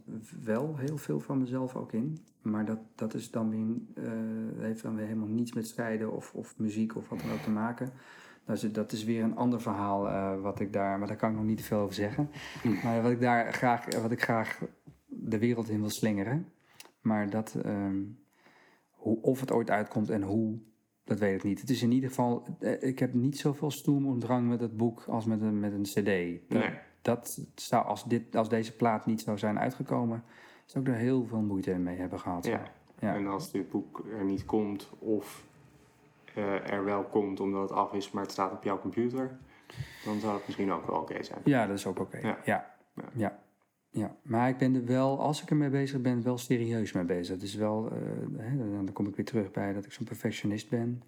wel 0.43 0.77
heel 0.77 0.97
veel 0.97 1.19
van 1.19 1.37
mezelf 1.37 1.75
ook 1.75 1.93
in. 1.93 2.17
Maar 2.41 2.65
dat, 2.65 2.79
dat 2.95 3.13
is 3.13 3.31
dan 3.31 3.49
weer, 3.49 4.05
eh, 4.05 4.11
heeft 4.57 4.81
dan 4.81 4.95
weer 4.95 5.05
helemaal 5.05 5.27
niets 5.27 5.53
met 5.53 5.67
scheiden 5.67 6.11
of, 6.11 6.33
of 6.33 6.57
muziek 6.57 6.95
of 6.95 7.09
wat 7.09 7.19
dan 7.19 7.31
ook 7.31 7.41
te 7.41 7.49
maken. 7.49 7.91
Dat 8.45 8.55
is, 8.55 8.71
dat 8.71 8.91
is 8.91 9.03
weer 9.03 9.23
een 9.23 9.35
ander 9.35 9.61
verhaal 9.61 10.09
eh, 10.09 10.41
wat 10.41 10.59
ik 10.59 10.73
daar, 10.73 10.99
maar 10.99 11.07
daar 11.07 11.17
kan 11.17 11.29
ik 11.29 11.35
nog 11.35 11.45
niet 11.45 11.57
te 11.57 11.63
veel 11.63 11.79
over 11.79 11.95
zeggen. 11.95 12.29
Maar 12.83 13.01
wat 13.01 13.11
ik 13.11 13.21
daar 13.21 13.53
graag, 13.53 13.95
wat 14.01 14.11
ik 14.11 14.21
graag 14.21 14.61
de 15.05 15.37
wereld 15.37 15.69
in 15.69 15.79
wil 15.79 15.89
slingeren. 15.89 16.47
Maar 17.01 17.29
dat, 17.29 17.55
ehm, 17.63 18.03
hoe, 18.91 19.21
of 19.21 19.39
het 19.39 19.51
ooit 19.51 19.69
uitkomt 19.69 20.09
en 20.09 20.21
hoe, 20.21 20.57
dat 21.07 21.19
weet 21.19 21.35
ik 21.35 21.43
niet. 21.43 21.59
Het 21.59 21.69
is 21.69 21.81
in 21.81 21.91
ieder 21.91 22.09
geval, 22.09 22.43
eh, 22.59 22.83
ik 22.83 22.99
heb 22.99 23.13
niet 23.13 23.37
zoveel 23.37 23.71
stoem 23.71 24.05
en 24.13 24.19
drang 24.19 24.49
met 24.49 24.59
het 24.59 24.77
boek 24.77 25.03
als 25.07 25.25
met 25.25 25.41
een, 25.41 25.59
met 25.59 25.73
een 25.73 25.83
cd. 25.83 26.05
Nee. 26.49 26.69
dat 27.01 27.41
zou, 27.55 27.85
als, 27.85 28.03
dit, 28.03 28.35
als 28.35 28.49
deze 28.49 28.75
plaat 28.75 29.05
niet 29.05 29.21
zou 29.21 29.37
zijn 29.37 29.59
uitgekomen, 29.59 30.23
zou 30.65 30.85
ik 30.85 30.91
er 30.91 30.97
heel 30.97 31.25
veel 31.25 31.41
moeite 31.41 31.73
mee 31.73 31.97
hebben 31.97 32.19
gehad. 32.19 32.45
Ja. 32.45 32.71
Ja. 32.99 33.15
En 33.15 33.27
als 33.27 33.51
dit 33.51 33.69
boek 33.69 34.05
er 34.17 34.23
niet 34.23 34.45
komt 34.45 34.89
of 34.99 35.43
eh, 36.33 36.71
er 36.71 36.83
wel 36.83 37.03
komt 37.03 37.39
omdat 37.39 37.61
het 37.61 37.71
af 37.71 37.93
is, 37.93 38.11
maar 38.11 38.23
het 38.23 38.31
staat 38.31 38.51
op 38.51 38.63
jouw 38.63 38.79
computer, 38.79 39.37
Dan 40.05 40.19
zou 40.19 40.33
het 40.33 40.45
misschien 40.45 40.71
ook 40.71 40.87
wel 40.87 40.99
oké 40.99 41.23
zijn. 41.23 41.39
Ja, 41.43 41.67
dat 41.67 41.77
is 41.77 41.85
ook 41.85 41.99
oké. 41.99 42.37
Ja. 42.43 42.75
Ja. 43.13 43.39
Ja. 43.97 44.15
Maar 44.21 44.49
ik 44.49 44.57
ben 44.57 44.75
er 44.75 44.85
wel, 44.85 45.19
als 45.19 45.41
ik 45.41 45.49
ermee 45.49 45.69
bezig 45.69 46.01
ben, 46.01 46.23
wel 46.23 46.37
serieus 46.37 46.91
mee 46.91 47.03
bezig. 47.03 47.33
Het 47.33 47.43
is 47.43 47.55
wel, 47.55 47.91
eh, 47.91 47.99
hè, 48.37 48.57
dan 48.57 48.91
kom 48.93 49.07
ik 49.07 49.15
weer 49.15 49.25
terug 49.25 49.51
bij 49.51 49.73
dat 49.73 49.85
ik 49.85 49.91
zo'n 49.91 50.05
perfectionist 50.05 50.69
ben. 50.69 51.03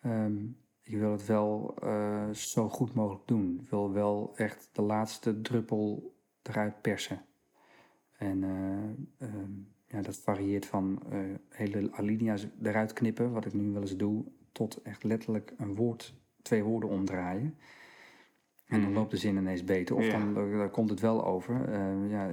Ehm, 0.00 0.36
ik 0.82 0.98
wil 0.98 1.12
het 1.12 1.26
wel 1.26 1.74
eh, 1.82 2.30
zo 2.30 2.68
goed 2.68 2.94
mogelijk 2.94 3.26
doen. 3.26 3.58
Ik 3.62 3.70
wil 3.70 3.92
wel 3.92 4.32
echt 4.36 4.68
de 4.72 4.82
laatste 4.82 5.40
druppel 5.40 6.14
eruit 6.42 6.80
persen. 6.80 7.24
En 8.18 8.44
eh, 8.44 9.28
ehm, 9.28 9.50
ja, 9.86 10.02
dat 10.02 10.16
varieert 10.16 10.66
van 10.66 11.02
hele 11.48 11.92
alinea's 11.92 12.46
eruit 12.62 12.92
knippen, 12.92 13.32
wat 13.32 13.44
ik 13.44 13.52
nu 13.52 13.72
wel 13.72 13.80
eens 13.80 13.96
doe, 13.96 14.24
tot 14.52 14.82
echt 14.82 15.04
letterlijk 15.04 15.54
een 15.56 15.74
woord, 15.74 16.14
twee 16.42 16.62
woorden 16.62 16.90
omdraaien. 16.90 17.56
En 18.72 18.82
dan 18.82 18.92
loopt 18.92 19.10
de 19.10 19.16
zin 19.16 19.36
ineens 19.36 19.64
beter. 19.64 19.96
Of 19.96 20.04
Ja. 20.06 20.32
dan, 20.32 20.70
komt 20.70 20.90
het 20.90 21.00
wel 21.00 21.24
over. 21.26 21.64
Eh, 21.68 22.10
ja, 22.10 22.30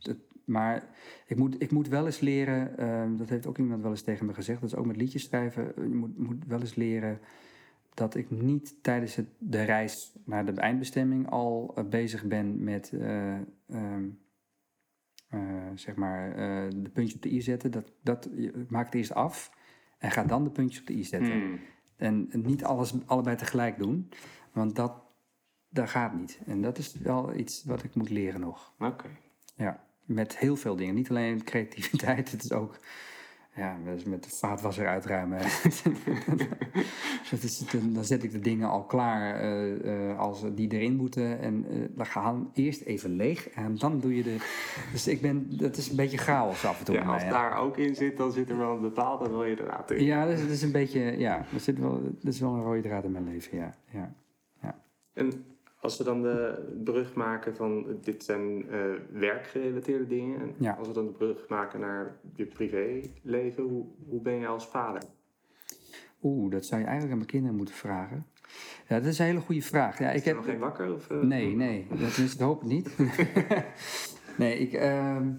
het- 0.00 0.18
maar 0.44 0.88
ik 1.26 1.36
moet, 1.36 1.62
ik 1.62 1.70
moet 1.70 1.88
wel 1.88 2.06
eens 2.06 2.20
leren, 2.20 2.78
eh, 2.78 3.18
dat 3.18 3.28
heeft 3.28 3.46
ook 3.46 3.58
iemand 3.58 3.82
wel 3.82 3.90
eens 3.90 4.02
tegen 4.02 4.26
me 4.26 4.34
gezegd, 4.34 4.60
dat 4.60 4.70
is 4.70 4.76
ook 4.76 4.86
met 4.86 4.96
liedjes 4.96 5.22
schrijven, 5.24 5.72
je 5.76 5.94
moet, 5.94 6.18
moet 6.18 6.44
wel 6.46 6.60
eens 6.60 6.74
leren 6.74 7.18
dat 7.94 8.14
ik 8.14 8.30
niet 8.30 8.74
tijdens 8.82 9.14
het, 9.14 9.26
de 9.38 9.62
reis 9.62 10.12
naar 10.24 10.44
de 10.44 10.52
eindbestemming 10.52 11.30
al 11.30 11.72
eh, 11.74 11.84
bezig 11.84 12.24
ben 12.24 12.64
met 12.64 12.92
eh, 12.92 13.34
ehm, 13.68 14.08
eh, 15.28 15.40
zeg 15.74 15.94
maar 15.96 16.34
de 16.82 16.90
puntje 16.92 17.16
op 17.16 17.22
de 17.22 17.32
i 17.32 17.40
zetten. 17.40 17.70
Dat, 17.70 17.92
dat, 18.02 18.28
je 18.36 18.64
maakt 18.68 18.86
het 18.86 18.94
eerst 18.94 19.14
af 19.14 19.52
en 19.98 20.10
ga 20.10 20.24
dan 20.24 20.44
de 20.44 20.50
puntjes 20.50 20.80
op 20.80 20.86
de 20.86 20.96
i 20.96 21.04
zetten. 21.04 21.32
Hmm. 21.40 21.58
En 21.96 22.28
niet 22.32 22.64
alles 22.64 22.94
allebei 23.06 23.36
tegelijk 23.36 23.78
doen, 23.78 24.08
want 24.52 24.76
dat, 24.76 24.92
dat 25.68 25.90
gaat 25.90 26.14
niet. 26.14 26.38
En 26.46 26.62
dat 26.62 26.78
is 26.78 26.94
wel 26.94 27.34
iets 27.34 27.64
wat 27.64 27.82
ik 27.82 27.94
moet 27.94 28.10
leren 28.10 28.40
nog. 28.40 28.72
Oké. 28.78 29.08
Ja, 29.54 29.84
met 30.04 30.38
heel 30.38 30.56
veel 30.56 30.76
dingen. 30.76 30.94
Niet 30.94 31.10
alleen 31.10 31.44
creativiteit, 31.44 32.30
het 32.30 32.44
is 32.44 32.52
ook 32.52 32.78
ja, 33.58 33.76
dus 33.84 34.04
met 34.04 34.24
de 34.24 34.30
vaatwasser 34.30 34.86
uitruimen. 34.86 35.38
dat 37.30 37.42
is, 37.42 37.58
dan 37.92 38.04
zet 38.04 38.22
ik 38.22 38.32
de 38.32 38.38
dingen 38.38 38.68
al 38.68 38.84
klaar 38.84 39.40
eh, 39.40 40.10
eh, 40.10 40.18
als 40.18 40.44
die 40.54 40.72
erin 40.72 40.96
moeten. 40.96 41.40
En 41.40 41.66
eh, 41.70 41.76
dan 41.90 42.06
gaan 42.06 42.50
eerst 42.54 42.82
even 42.82 43.10
leeg 43.10 43.48
en 43.48 43.76
dan 43.76 44.00
doe 44.00 44.16
je 44.16 44.22
de... 44.22 44.36
Dus 44.92 45.08
ik 45.08 45.20
ben, 45.20 45.58
dat 45.58 45.76
is 45.76 45.90
een 45.90 45.96
beetje 45.96 46.18
chaos 46.18 46.64
af 46.64 46.78
en 46.78 46.84
toe 46.84 46.94
Ja, 46.94 47.04
mij. 47.04 47.14
als 47.14 47.22
daar 47.22 47.58
ook 47.58 47.76
in 47.76 47.94
zit, 47.94 48.16
dan 48.16 48.32
zit 48.32 48.50
er 48.50 48.58
wel 48.58 48.74
een 48.74 48.80
bepaalde 48.80 49.24
rode 49.28 49.54
draad 49.54 49.90
in. 49.90 50.04
Ja, 50.04 50.24
dat 50.24 50.34
is, 50.34 50.40
dat 50.40 50.50
is 50.50 50.62
een 50.62 50.72
beetje, 50.72 51.18
ja, 51.18 51.46
er 51.54 51.60
zit 51.60 51.78
wel, 51.78 52.02
dat 52.02 52.32
is 52.32 52.40
wel 52.40 52.54
een 52.54 52.62
rode 52.62 52.82
draad 52.82 53.04
in 53.04 53.12
mijn 53.12 53.28
leven, 53.28 53.58
ja. 53.58 53.74
ja. 53.90 54.14
En 55.12 55.44
als 55.80 55.98
we 55.98 56.04
dan 56.04 56.22
de 56.22 56.66
brug 56.84 57.14
maken 57.14 57.56
van 57.56 57.86
dit 58.02 58.24
zijn 58.24 58.68
eh, 58.70 58.80
werkgerelateerde 59.12 60.06
dingen. 60.06 60.40
En 60.40 60.54
Ja. 60.58 60.72
als 60.72 60.88
we 60.88 60.94
dan 60.94 61.06
de 61.06 61.12
brug 61.12 61.48
maken 61.48 61.80
naar 61.80 62.16
je 62.34 62.46
privéleven, 62.46 63.62
hoe, 63.64 63.86
hoe 64.08 64.20
ben 64.22 64.34
je 64.34 64.46
als 64.46 64.66
vader? 64.68 65.02
Oeh, 66.22 66.50
dat 66.50 66.64
zou 66.64 66.80
je 66.80 66.86
eigenlijk 66.86 67.12
aan 67.12 67.18
mijn 67.18 67.30
kinderen 67.30 67.56
moeten 67.56 67.74
vragen. 67.74 68.26
Ja, 68.88 68.96
dat 68.98 69.04
is 69.04 69.18
een 69.18 69.24
hele 69.26 69.40
goede 69.40 69.62
vraag. 69.62 69.98
Ja, 69.98 70.08
ik 70.10 70.16
Is 70.16 70.24
heb, 70.24 70.36
nog 70.36 70.44
geen 70.44 70.58
wakker? 70.58 70.94
Of, 70.94 71.10
eh? 71.10 71.20
Nee, 71.20 71.54
nee. 71.56 71.86
Dat 71.90 72.16
is, 72.18 72.34
ik 72.34 72.40
hoop 72.40 72.60
het 72.60 72.68
niet. 72.68 72.96
nee, 74.38 74.58
ik... 74.58 74.72
ehm, 74.72 75.32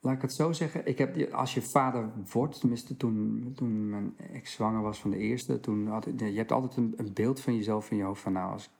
laat 0.00 0.14
ik 0.14 0.22
het 0.22 0.32
zo 0.32 0.52
zeggen. 0.52 0.86
Ik 0.86 0.98
heb, 0.98 1.32
als 1.32 1.54
je 1.54 1.62
vader 1.62 2.12
wordt, 2.32 2.60
tenminste 2.60 2.96
toen, 2.96 3.52
toen 3.56 3.90
mijn 3.90 4.14
ex 4.18 4.52
zwanger 4.52 4.82
was 4.82 5.00
van 5.00 5.10
de 5.10 5.16
eerste, 5.16 5.60
toen 5.60 5.86
had 5.86 6.08
je 6.16 6.24
hebt 6.24 6.52
altijd 6.52 6.76
een, 6.76 6.94
een 6.96 7.12
beeld 7.14 7.40
van 7.40 7.56
jezelf 7.56 7.90
in 7.90 7.96
je 7.96 8.02
hoofd 8.02 8.22
van 8.22 8.32
nou, 8.32 8.52
als, 8.52 8.70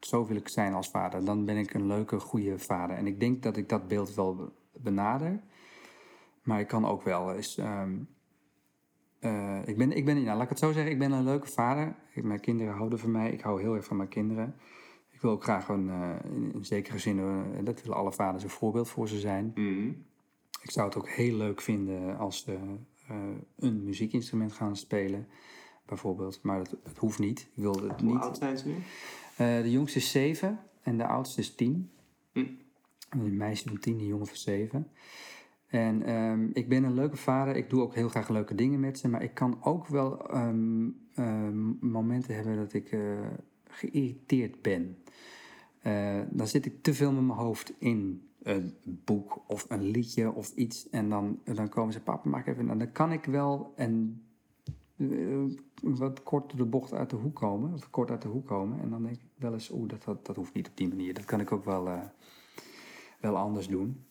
zo 0.00 0.26
wil 0.26 0.36
ik 0.36 0.48
zijn 0.48 0.74
als 0.74 0.90
vader, 0.90 1.24
dan 1.24 1.44
ben 1.44 1.56
ik 1.56 1.74
een 1.74 1.86
leuke, 1.86 2.20
goede 2.20 2.58
vader. 2.58 2.96
En 2.96 3.06
ik 3.06 3.20
denk 3.20 3.42
dat 3.42 3.56
ik 3.56 3.68
dat 3.68 3.88
beeld 3.88 4.14
wel 4.14 4.34
be- 4.34 4.50
benader. 4.72 5.40
Maar 6.42 6.60
ik 6.60 6.66
kan 6.68 6.84
ook 6.86 7.02
wel 7.02 7.34
eens... 7.34 7.58
ehm, 7.58 7.92
eh, 9.18 9.58
ik 9.68 9.76
ben, 9.76 9.92
ik 9.92 10.04
ben, 10.04 10.14
nou, 10.14 10.34
laat 10.34 10.42
ik 10.42 10.48
het 10.48 10.58
zo 10.58 10.72
zeggen, 10.72 10.92
ik 10.92 10.98
ben 10.98 11.12
een 11.12 11.24
leuke 11.24 11.46
vader. 11.46 11.94
Mijn 12.14 12.40
kinderen 12.40 12.74
houden 12.74 12.98
van 12.98 13.10
mij. 13.10 13.30
Ik 13.30 13.40
hou 13.40 13.60
heel 13.60 13.74
erg 13.74 13.84
van 13.84 13.96
mijn 13.96 14.08
kinderen. 14.08 14.54
Ik 15.10 15.20
wil 15.20 15.30
ook 15.30 15.42
graag 15.42 15.68
een, 15.68 15.88
eh, 15.88 16.30
in, 16.54 16.64
zekere 16.64 16.98
zin, 16.98 17.18
eh, 17.18 17.64
dat 17.64 17.82
willen 17.82 17.96
alle 17.96 18.12
vaders, 18.12 18.42
een 18.42 18.50
voorbeeld 18.50 18.88
voor 18.88 19.08
ze 19.08 19.18
zijn. 19.18 19.52
Mhm. 19.54 19.92
Ik 20.62 20.70
zou 20.70 20.86
het 20.86 20.96
ook 20.96 21.08
heel 21.08 21.36
leuk 21.36 21.60
vinden 21.60 22.18
als 22.18 22.42
ze 22.42 22.58
eh, 23.08 23.16
een 23.56 23.84
muziekinstrument 23.84 24.52
gaan 24.52 24.76
spelen, 24.76 25.28
bijvoorbeeld. 25.86 26.42
Maar 26.42 26.58
dat, 26.58 26.76
het 26.82 26.98
hoeft 26.98 27.18
niet. 27.18 27.40
Ik 27.40 27.62
wil 27.62 27.72
het 27.72 28.00
Hoe 28.00 28.12
niet. 28.12 28.22
oud 28.22 28.36
zijn 28.36 28.58
ze 28.58 28.68
nu? 28.68 28.74
Eh, 29.36 29.62
de 29.62 29.70
jongste 29.70 29.98
is 29.98 30.10
zeven 30.10 30.60
en 30.82 30.96
de 30.98 31.06
oudste 31.06 31.40
is 31.40 31.54
tien. 31.54 31.90
Hm. 32.32 32.46
Een 33.10 33.36
meisje 33.36 33.68
van 33.68 33.78
tien, 33.78 33.98
een 33.98 34.06
jongen 34.06 34.26
van 34.26 34.36
zeven. 34.36 34.90
En 35.66 36.02
ehm, 36.02 36.48
ik 36.52 36.68
ben 36.68 36.84
een 36.84 36.94
leuke 36.94 37.16
vader. 37.16 37.56
Ik 37.56 37.70
doe 37.70 37.82
ook 37.82 37.94
heel 37.94 38.08
graag 38.08 38.28
leuke 38.28 38.54
dingen 38.54 38.80
met 38.80 38.98
ze. 38.98 39.08
Maar 39.08 39.22
ik 39.22 39.34
kan 39.34 39.58
ook 39.62 39.86
wel 39.86 40.28
ehm, 40.28 40.88
ehm, 41.14 41.88
momenten 41.90 42.34
hebben 42.34 42.56
dat 42.56 42.72
ik 42.72 42.92
eh, 42.92 43.00
geïrriteerd 43.64 44.62
ben. 44.62 44.98
Eh, 45.82 46.20
dan 46.30 46.46
zit 46.46 46.66
ik 46.66 46.82
te 46.82 46.94
veel 46.94 47.12
met 47.12 47.24
mijn 47.24 47.38
hoofd 47.38 47.72
in 47.78 48.28
een 48.42 48.76
boek 48.84 49.42
of 49.46 49.66
een 49.68 49.82
liedje 49.82 50.32
of 50.32 50.54
iets. 50.54 50.88
En 50.88 51.08
dan, 51.08 51.38
dan 51.44 51.68
komen 51.68 51.92
ze, 51.92 52.00
papa, 52.00 52.28
maak 52.28 52.46
even... 52.46 52.70
En 52.70 52.78
dan 52.78 52.92
kan 52.92 53.12
ik 53.12 53.24
wel 53.24 53.72
en, 53.76 54.22
eh, 54.96 55.06
wat 55.80 56.22
kort 56.22 56.56
de 56.56 56.64
bocht 56.64 56.92
uit 56.92 57.10
de 57.10 57.16
hoek 57.16 57.34
komen. 57.34 57.72
Of 57.72 57.90
kort 57.90 58.10
uit 58.10 58.22
de 58.22 58.28
hoek 58.28 58.46
komen. 58.46 58.80
En 58.80 58.90
dan 58.90 59.02
denk 59.02 59.14
ik 59.14 59.28
wel 59.36 59.52
eens, 59.52 59.70
oeh, 59.70 59.88
dat, 59.88 60.04
dat, 60.04 60.26
dat 60.26 60.36
hoeft 60.36 60.54
niet 60.54 60.68
op 60.68 60.76
die 60.76 60.88
manier. 60.88 61.14
Dat 61.14 61.24
kan 61.24 61.40
ik 61.40 61.52
ook 61.52 61.64
wel, 61.64 61.88
eh, 61.88 62.00
wel 63.20 63.36
anders 63.36 63.68
doen. 63.68 64.04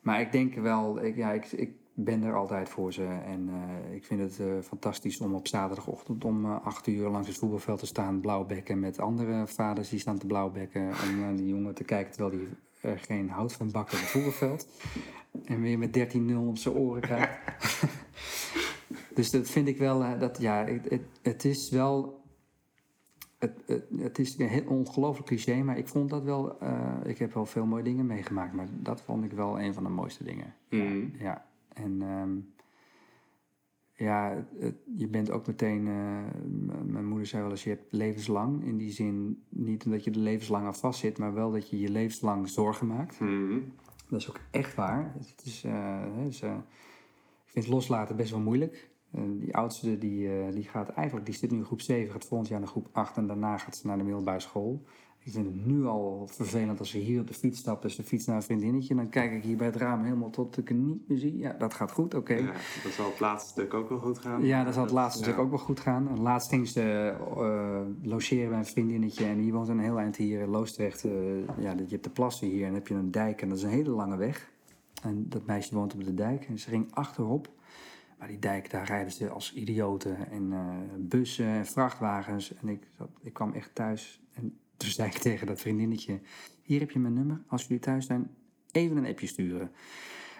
Maar 0.00 0.20
ik 0.20 0.32
denk 0.32 0.54
wel, 0.54 1.04
ik, 1.04 1.16
ja, 1.16 1.32
ik, 1.32 1.52
ik 1.52 1.72
ben 1.94 2.22
er 2.22 2.34
altijd 2.34 2.68
voor 2.68 2.92
ze. 2.92 3.04
En 3.04 3.48
eh, 3.48 3.94
ik 3.94 4.04
vind 4.04 4.20
het 4.20 4.64
fantastisch 4.66 5.20
om 5.20 5.34
op 5.34 5.46
zaterdagochtend 5.46 6.24
om 6.24 6.44
acht 6.46 6.86
uur 6.86 7.08
langs 7.08 7.28
het 7.28 7.36
voetbalveld 7.36 7.78
te 7.78 7.86
staan, 7.86 8.20
blauwbekken 8.20 8.80
met 8.80 8.98
andere 8.98 9.46
vaders 9.46 9.88
die 9.88 9.98
staan 9.98 10.18
te 10.18 10.26
blauwbekken. 10.26 10.88
Om 11.04 11.18
naar 11.20 11.36
die 11.36 11.48
jongen 11.48 11.74
te 11.74 11.84
kijken 11.84 12.12
terwijl 12.12 12.40
hij 12.40 12.48
er 12.88 12.98
geen 12.98 13.30
hout 13.30 13.52
van 13.52 13.70
bakt 13.70 13.92
op 13.92 13.98
het 13.98 14.08
voetbalveld. 14.08 14.68
En 15.44 15.60
weer 15.60 15.78
met 15.78 16.14
13-0 16.16 16.36
op 16.36 16.58
zijn 16.58 16.74
oren 16.74 17.00
krijgt. 17.00 17.38
dus 19.14 19.30
dat 19.30 19.50
vind 19.50 19.68
ik 19.68 19.78
wel, 19.78 20.02
eh, 20.02 20.20
dat, 20.20 20.40
ja, 20.40 20.64
het, 20.64 20.90
het, 20.90 21.02
het 21.22 21.44
is 21.44 21.70
wel 21.70 22.22
het, 23.38 23.62
het, 23.66 23.84
het 23.98 24.18
is 24.18 24.38
een 24.38 24.48
heel 24.48 24.64
ongelooflijk 24.66 25.26
cliché, 25.26 25.62
maar 25.62 25.78
ik 25.78 25.88
vond 25.88 26.10
dat 26.10 26.22
wel. 26.22 26.60
eh, 26.60 26.96
ik 27.04 27.18
heb 27.18 27.34
wel 27.34 27.46
veel 27.46 27.66
mooie 27.66 27.82
dingen 27.82 28.06
meegemaakt, 28.06 28.52
maar 28.52 28.68
dat 28.70 29.00
vond 29.00 29.24
ik 29.24 29.32
wel 29.32 29.60
een 29.60 29.74
van 29.74 29.82
de 29.82 29.88
mooiste 29.88 30.24
dingen. 30.24 30.54
Mhm. 30.70 31.06
Ja, 31.18 31.46
en 31.72 32.02
ehm, 32.02 32.36
ja, 33.98 34.46
het- 34.58 34.76
je 34.96 35.08
bent 35.08 35.30
ook 35.30 35.46
meteen. 35.46 35.86
eh, 35.86 36.22
mijn 36.84 37.06
moeder 37.06 37.26
zei 37.26 37.42
wel 37.42 37.50
eens: 37.50 37.64
je 37.64 37.70
hebt 37.70 37.92
levenslang. 37.92 38.64
In 38.64 38.76
die 38.76 38.90
zin, 38.90 39.42
niet 39.48 39.84
omdat 39.84 40.04
je 40.04 40.10
er 40.10 40.16
levenslang 40.18 40.66
aan 40.66 40.74
vastzit, 40.74 41.18
maar 41.18 41.34
wel 41.34 41.50
dat 41.50 41.70
je 41.70 41.80
je 41.80 41.88
levenslang 41.90 42.48
zorgen 42.48 42.86
maakt. 42.86 43.20
Mhm. 43.20 43.58
Dat 44.08 44.20
is 44.20 44.28
ook 44.28 44.40
echt 44.50 44.74
waar. 44.74 45.14
Het 45.18 45.42
is, 45.44 45.64
eh, 45.64 46.02
dus, 46.24 46.42
eh, 46.42 46.54
ik 47.44 47.52
vind 47.52 47.68
loslaten 47.68 48.16
best 48.16 48.30
wel 48.30 48.40
moeilijk. 48.40 48.90
En 49.12 49.38
die 49.38 49.56
oudste 49.56 49.98
die, 49.98 50.28
eh, 50.40 50.52
die 50.52 50.62
gaat 50.64 50.88
eigenlijk, 50.88 51.26
die 51.26 51.34
zit 51.34 51.50
nu 51.50 51.58
in 51.58 51.64
groep 51.64 51.80
7, 51.80 52.12
gaat 52.12 52.24
volgend 52.24 52.48
jaar 52.48 52.58
naar 52.60 52.68
groep 52.68 52.88
8 52.92 53.16
en 53.16 53.26
daarna 53.26 53.56
gaat 53.58 53.76
ze 53.76 53.86
naar 53.86 53.98
de 53.98 54.04
middelbare 54.04 54.40
school. 54.40 54.82
Ik 55.28 55.34
vind 55.34 55.46
het 55.46 55.66
nu 55.66 55.86
al 55.86 56.26
vervelend 56.30 56.78
als 56.78 56.90
ze 56.90 56.98
hier 56.98 57.20
op 57.20 57.26
de 57.26 57.34
fiets 57.34 57.58
stapt, 57.58 57.82
dus 57.82 57.96
de 57.96 58.02
fiets 58.02 58.26
naar 58.26 58.36
een 58.36 58.42
vriendinnetje. 58.42 58.94
Dan 58.94 59.08
kijk 59.08 59.32
ik 59.32 59.42
hier 59.42 59.56
bij 59.56 59.66
het 59.66 59.76
raam 59.76 60.02
helemaal 60.02 60.30
tot 60.30 60.58
ik 60.58 60.68
het 60.68 60.76
niet 60.76 61.08
meer 61.08 61.18
zie. 61.18 61.38
Ja, 61.38 61.52
dat 61.52 61.74
gaat 61.74 61.92
goed, 61.92 62.14
oké. 62.14 62.34
Ja, 62.34 62.52
dat 62.82 62.92
zal 62.92 63.06
het 63.10 63.20
laatste 63.20 63.50
stuk 63.50 63.74
ook 63.74 63.88
wel 63.88 63.98
goed 63.98 64.18
gaan. 64.18 64.44
Ja, 64.44 64.64
dat 64.64 64.74
zal 64.74 64.82
het 64.82 64.92
laatste 64.92 65.24
ja. 65.24 65.30
stuk 65.30 65.38
ook 65.38 65.50
wel 65.50 65.58
goed 65.58 65.80
gaan. 65.80 66.08
En 66.08 66.20
laatst 66.20 66.48
ging 66.48 66.68
ze 66.68 67.14
eh, 67.36 68.08
logeren 68.08 68.48
bij 68.48 68.58
een 68.58 68.64
vriendinnetje. 68.64 69.24
En 69.24 69.40
die 69.40 69.52
woont 69.52 69.68
een 69.68 69.78
heel 69.78 69.98
eind 69.98 70.16
hier 70.16 70.40
in 70.40 70.48
Loosdrecht. 70.48 71.04
eh, 71.04 71.12
ja, 71.58 71.72
je 71.72 71.86
hebt 71.88 72.04
de 72.04 72.10
plassen 72.10 72.48
hier 72.48 72.60
en 72.60 72.66
dan 72.66 72.74
heb 72.74 72.88
je 72.88 72.94
een 72.94 73.10
dijk. 73.10 73.42
En 73.42 73.48
dat 73.48 73.58
is 73.58 73.64
een 73.64 73.70
hele 73.70 73.90
lange 73.90 74.16
weg. 74.16 74.50
En 75.02 75.26
dat 75.28 75.46
meisje 75.46 75.74
woont 75.74 75.94
op 75.94 76.04
de 76.04 76.14
dijk. 76.14 76.44
En 76.44 76.58
ze 76.58 76.68
ging 76.68 76.86
achterop. 76.90 77.48
Maar 78.18 78.28
die 78.28 78.38
dijk, 78.38 78.70
daar 78.70 78.86
rijden 78.86 79.12
ze 79.12 79.28
als 79.28 79.54
idioten. 79.54 80.30
En 80.30 80.52
eh, 80.52 80.58
bussen 80.98 81.46
en 81.46 81.66
vrachtwagens. 81.66 82.54
En 82.54 82.68
ik, 82.68 82.82
zat, 82.98 83.08
ik 83.22 83.32
kwam 83.32 83.52
echt 83.52 83.74
thuis. 83.74 84.22
En 84.32 84.58
toen 84.78 84.88
zei 84.90 85.08
ik 85.08 85.18
tegen 85.18 85.46
dat 85.46 85.60
vriendinnetje... 85.60 86.20
Hier 86.62 86.80
heb 86.80 86.90
je 86.90 86.98
mijn 86.98 87.14
nummer. 87.14 87.40
Als 87.46 87.62
jullie 87.62 87.78
thuis 87.78 88.06
zijn, 88.06 88.30
even 88.72 88.96
een 88.96 89.06
appje 89.06 89.26
sturen. 89.26 89.70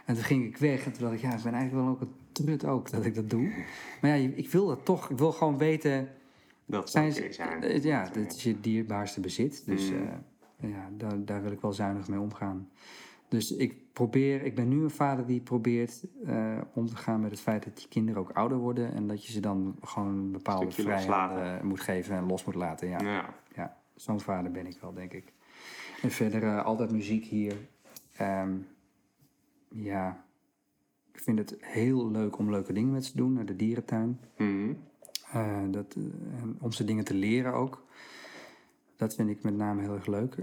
En 0.04 0.14
toen 0.14 0.24
ging 0.24 0.44
ik 0.44 0.56
weg 0.56 0.84
en 0.86 0.92
toen 0.92 1.02
dacht 1.02 1.14
ik, 1.14 1.20
ja, 1.20 1.36
ik 1.36 1.42
ben 1.42 1.52
eigenlijk 1.52 1.84
wel 1.84 1.94
ook 1.94 2.00
een 2.00 2.12
trut 2.32 2.64
ook 2.64 2.90
dat 2.90 3.04
ik 3.04 3.14
dat 3.14 3.30
doe. 3.30 3.52
Maar 4.00 4.18
ja, 4.18 4.30
ik 4.34 4.50
wil 4.50 4.66
dat 4.66 4.84
toch. 4.84 5.10
Ik 5.10 5.18
wil 5.18 5.32
gewoon 5.32 5.58
weten, 5.58 6.08
Dat 6.64 6.90
zijn 6.90 7.12
ze, 7.12 7.26
zijn. 7.30 7.62
eh, 7.62 7.82
ja, 7.82 8.08
dit 8.12 8.34
is 8.36 8.42
je 8.42 8.60
dierbaarste 8.60 9.20
bezit. 9.20 9.62
Dus 9.66 9.90
Mm. 9.90 9.96
eh, 10.60 10.70
ja, 10.70 10.90
daar, 10.96 11.24
daar 11.24 11.42
wil 11.42 11.52
ik 11.52 11.60
wel 11.60 11.72
zuinig 11.72 12.08
mee 12.08 12.20
omgaan. 12.20 12.68
Dus 13.28 13.52
ik 13.56 13.74
probeer, 13.92 14.42
ik 14.42 14.54
ben 14.54 14.68
nu 14.68 14.82
een 14.82 14.90
vader 14.90 15.26
die 15.26 15.40
probeert 15.40 16.04
eh, 16.26 16.58
om 16.74 16.86
te 16.86 16.96
gaan 16.96 17.20
met 17.20 17.30
het 17.30 17.40
feit 17.40 17.64
dat 17.64 17.82
je 17.82 17.88
kinderen 17.88 18.20
ook 18.20 18.30
ouder 18.30 18.58
worden. 18.58 18.94
En 18.94 19.06
dat 19.06 19.26
je 19.26 19.32
ze 19.32 19.40
dan 19.40 19.76
gewoon 19.82 20.06
een 20.08 20.32
bepaalde 20.32 20.70
vrijheid 20.70 21.58
eh, 21.60 21.62
moet 21.66 21.80
geven 21.80 22.16
en 22.16 22.26
los 22.26 22.44
moet 22.44 22.54
laten. 22.54 22.88
Ja. 22.88 23.00
Ja. 23.00 23.34
Zo'n 23.98 24.20
vader 24.20 24.50
ben 24.50 24.66
ik 24.66 24.78
wel, 24.80 24.92
denk 24.94 25.12
ik. 25.12 25.32
En 26.02 26.10
verder 26.10 26.42
eh, 26.42 26.64
altijd 26.64 26.90
muziek 26.90 27.24
hier. 27.24 27.56
Ehm, 28.16 28.56
ja, 29.68 30.24
ik 31.12 31.20
vind 31.20 31.38
het 31.38 31.56
heel 31.60 32.10
leuk 32.10 32.38
om 32.38 32.50
leuke 32.50 32.72
dingen 32.72 32.92
met 32.92 33.04
ze 33.04 33.10
te 33.10 33.16
doen. 33.16 33.32
Naar 33.32 33.46
de 33.46 33.56
dierentuin. 33.56 34.20
Mhm. 34.36 34.72
Eh, 35.32 35.62
dat, 35.70 35.94
eh, 35.96 36.02
om 36.60 36.72
ze 36.72 36.84
dingen 36.84 37.04
te 37.04 37.14
leren 37.14 37.52
ook. 37.52 37.86
Dat 38.96 39.14
vind 39.14 39.30
ik 39.30 39.42
met 39.42 39.56
name 39.56 39.82
heel 39.82 39.94
erg 39.94 40.06
leuk. 40.06 40.36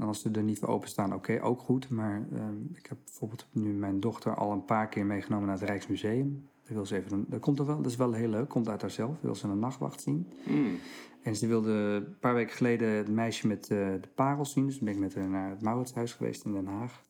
Als 0.00 0.20
ze 0.20 0.30
er 0.30 0.42
niet 0.42 0.58
voor 0.58 0.68
openstaan, 0.68 1.14
oké, 1.14 1.42
ook 1.42 1.60
goed. 1.60 1.88
Maar 1.88 2.26
ehm, 2.32 2.56
ik 2.74 2.86
heb 2.86 2.98
bijvoorbeeld 3.04 3.46
nu 3.52 3.72
mijn 3.72 4.00
dochter 4.00 4.34
al 4.34 4.52
een 4.52 4.64
paar 4.64 4.88
keer 4.88 5.06
meegenomen 5.06 5.46
naar 5.46 5.58
het 5.58 5.68
Rijksmuseum. 5.68 6.48
Dat, 6.62 6.72
wil 6.72 6.86
ze 6.86 6.96
even, 6.96 7.24
dat, 7.28 7.40
komt 7.40 7.58
er 7.58 7.66
wel, 7.66 7.76
dat 7.76 7.90
is 7.90 7.96
wel 7.96 8.12
heel 8.12 8.28
leuk, 8.28 8.48
komt 8.48 8.68
uit 8.68 8.80
haarzelf. 8.80 9.20
Wil 9.20 9.34
ze 9.34 9.48
een 9.48 9.58
nachtwacht 9.58 10.00
zien. 10.00 10.32
Mm. 10.46 10.76
En 11.22 11.36
ze 11.36 11.46
wilde 11.46 11.70
een 11.70 12.18
paar 12.18 12.34
weken 12.34 12.56
geleden 12.56 12.88
het 12.88 13.08
meisje 13.08 13.46
met 13.46 13.62
eh, 13.62 13.78
de 14.00 14.08
parels 14.14 14.52
zien. 14.52 14.66
Dus 14.66 14.76
toen 14.76 14.84
ben 14.84 14.94
ik 14.94 15.00
met 15.00 15.14
haar 15.14 15.28
naar 15.28 15.50
het 15.50 15.62
Mauritshuis 15.62 16.12
geweest 16.12 16.44
in 16.44 16.52
Den 16.52 16.66
Haag. 16.66 17.02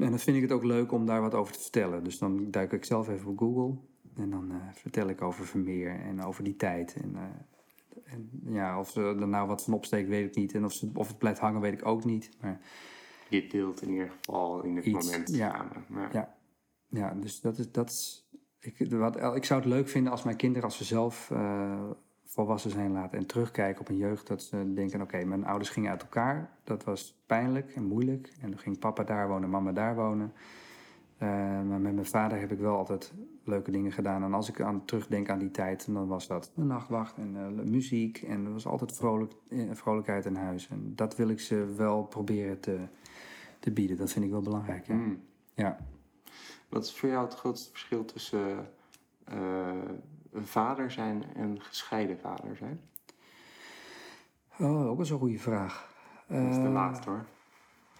En 0.00 0.10
dan 0.10 0.18
vind 0.18 0.36
ik 0.36 0.42
het 0.42 0.52
ook 0.52 0.64
leuk 0.64 0.92
om 0.92 1.06
daar 1.06 1.20
wat 1.20 1.34
over 1.34 1.52
te 1.52 1.60
vertellen. 1.60 2.04
Dus 2.04 2.18
dan 2.18 2.50
duik 2.50 2.72
ik 2.72 2.84
zelf 2.84 3.08
even 3.08 3.30
op 3.30 3.38
Google. 3.38 3.74
En 4.16 4.30
dan 4.30 4.50
eh, 4.50 4.56
vertel 4.72 5.08
ik 5.08 5.22
over 5.22 5.46
Vermeer 5.46 6.00
en 6.00 6.22
over 6.22 6.44
die 6.44 6.56
tijd. 6.56 6.96
En, 7.02 7.16
eh, 7.16 8.12
en 8.12 8.30
ja, 8.44 8.78
of 8.78 8.90
ze 8.90 9.00
er 9.00 9.28
nou 9.28 9.48
wat 9.48 9.64
van 9.64 9.74
opsteekt, 9.74 10.08
weet 10.08 10.28
ik 10.28 10.36
niet. 10.36 10.54
En 10.54 10.64
of, 10.64 10.72
ze, 10.72 10.90
of 10.94 11.08
het 11.08 11.18
blijft 11.18 11.38
hangen, 11.38 11.60
weet 11.60 11.72
ik 11.72 11.86
ook 11.86 12.04
niet. 12.04 12.30
Maar 12.40 12.60
Je 13.28 13.46
deelt 13.46 13.82
in 13.82 13.90
ieder 13.90 14.10
geval 14.10 14.62
in 14.62 14.76
het 14.76 14.84
Iets, 14.84 15.06
moment 15.06 15.34
ja. 15.34 15.50
samen. 15.50 15.84
Ja. 15.88 16.08
Ja. 16.12 16.36
ja, 16.88 17.14
dus 17.14 17.40
dat 17.40 17.58
is... 17.58 17.72
Dat 17.72 17.90
is 17.90 18.24
ik, 18.60 18.90
wat, 18.90 19.36
ik 19.36 19.44
zou 19.44 19.60
het 19.60 19.68
leuk 19.68 19.88
vinden 19.88 20.12
als 20.12 20.22
mijn 20.22 20.36
kinderen, 20.36 20.64
als 20.64 20.76
ze 20.76 20.84
zelf 20.84 21.30
volwassen 22.26 22.70
zijn 22.70 22.92
laten 22.92 23.18
en 23.18 23.26
terugkijken 23.26 23.80
op 23.80 23.86
hun 23.86 23.96
jeugd, 23.96 24.26
dat 24.26 24.42
ze 24.42 24.72
denken: 24.74 25.00
oké, 25.00 25.24
mijn 25.24 25.46
ouders 25.46 25.70
gingen 25.70 25.90
uit 25.90 26.02
elkaar. 26.02 26.50
Dat 26.64 26.84
was 26.84 27.22
pijnlijk 27.26 27.70
en 27.74 27.84
moeilijk. 27.84 28.32
En 28.40 28.50
dan 28.50 28.58
ging 28.58 28.78
papa 28.78 29.04
daar 29.04 29.28
wonen, 29.28 29.50
mama 29.50 29.72
daar 29.72 29.94
wonen. 29.94 30.32
Eh, 31.18 31.28
maar 31.62 31.80
met 31.80 31.94
mijn 31.94 32.06
vader 32.06 32.40
heb 32.40 32.52
ik 32.52 32.58
wel 32.58 32.76
altijd 32.76 33.12
leuke 33.44 33.70
dingen 33.70 33.92
gedaan. 33.92 34.22
En 34.22 34.34
als 34.34 34.48
ik 34.48 34.60
aan, 34.60 34.84
terugdenk 34.84 35.28
aan 35.30 35.38
die 35.38 35.50
tijd, 35.50 35.92
dan 35.92 36.06
was 36.06 36.26
dat 36.26 36.52
een 36.56 36.66
nachtwacht 36.66 37.16
en 37.16 37.36
eh, 37.36 37.64
muziek. 37.64 38.22
En 38.22 38.44
er 38.44 38.52
was 38.52 38.66
altijd 38.66 38.92
vrolijk, 38.92 39.32
eh, 39.48 39.70
vrolijkheid 39.72 40.24
in 40.24 40.34
huis. 40.34 40.68
En 40.68 40.92
dat 40.94 41.16
wil 41.16 41.28
ik 41.28 41.40
ze 41.40 41.74
wel 41.76 42.02
proberen 42.02 42.60
te, 42.60 42.78
te 43.58 43.70
bieden. 43.70 43.96
Dat 43.96 44.12
vind 44.12 44.24
ik 44.24 44.30
wel 44.30 44.42
belangrijk. 44.42 44.86
Ja. 44.86 44.94
Mm. 44.94 45.22
ja. 45.54 45.78
Wat 46.68 46.84
is 46.84 46.98
voor 46.98 47.08
jou 47.08 47.24
het 47.24 47.34
grootste 47.34 47.70
verschil 47.70 48.04
tussen 48.04 48.68
een 50.32 50.46
vader 50.46 50.90
zijn 50.90 51.24
en 51.34 51.60
gescheiden 51.62 52.18
vader 52.18 52.56
zijn? 52.56 52.80
Oh, 54.58 54.86
ook 54.86 54.96
wel 54.96 55.06
zo'n 55.06 55.18
goede 55.18 55.38
vraag. 55.38 55.94
Dat 56.28 56.38
is 56.38 56.54
de 56.56 56.62
Eh, 56.62 56.72
laatste 56.72 57.10
hoor. 57.10 57.24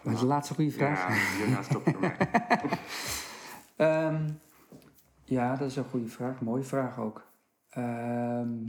Dat 0.02 0.12
is 0.12 0.20
de 0.20 0.26
laatste 0.26 0.54
goede 0.54 0.70
vraag. 0.70 1.08
Ja, 1.08 1.36
hierna 1.36 1.62
stop 1.62 1.82
voor 1.82 2.00
mij. 2.00 2.16
Ehm, 3.76 4.28
ja, 5.24 5.56
dat 5.56 5.70
is 5.70 5.76
een 5.76 5.84
goede 5.84 6.08
vraag. 6.08 6.40
Mooie 6.40 6.62
vraag 6.62 6.98
ook. 6.98 7.26
Ehm, 7.68 8.68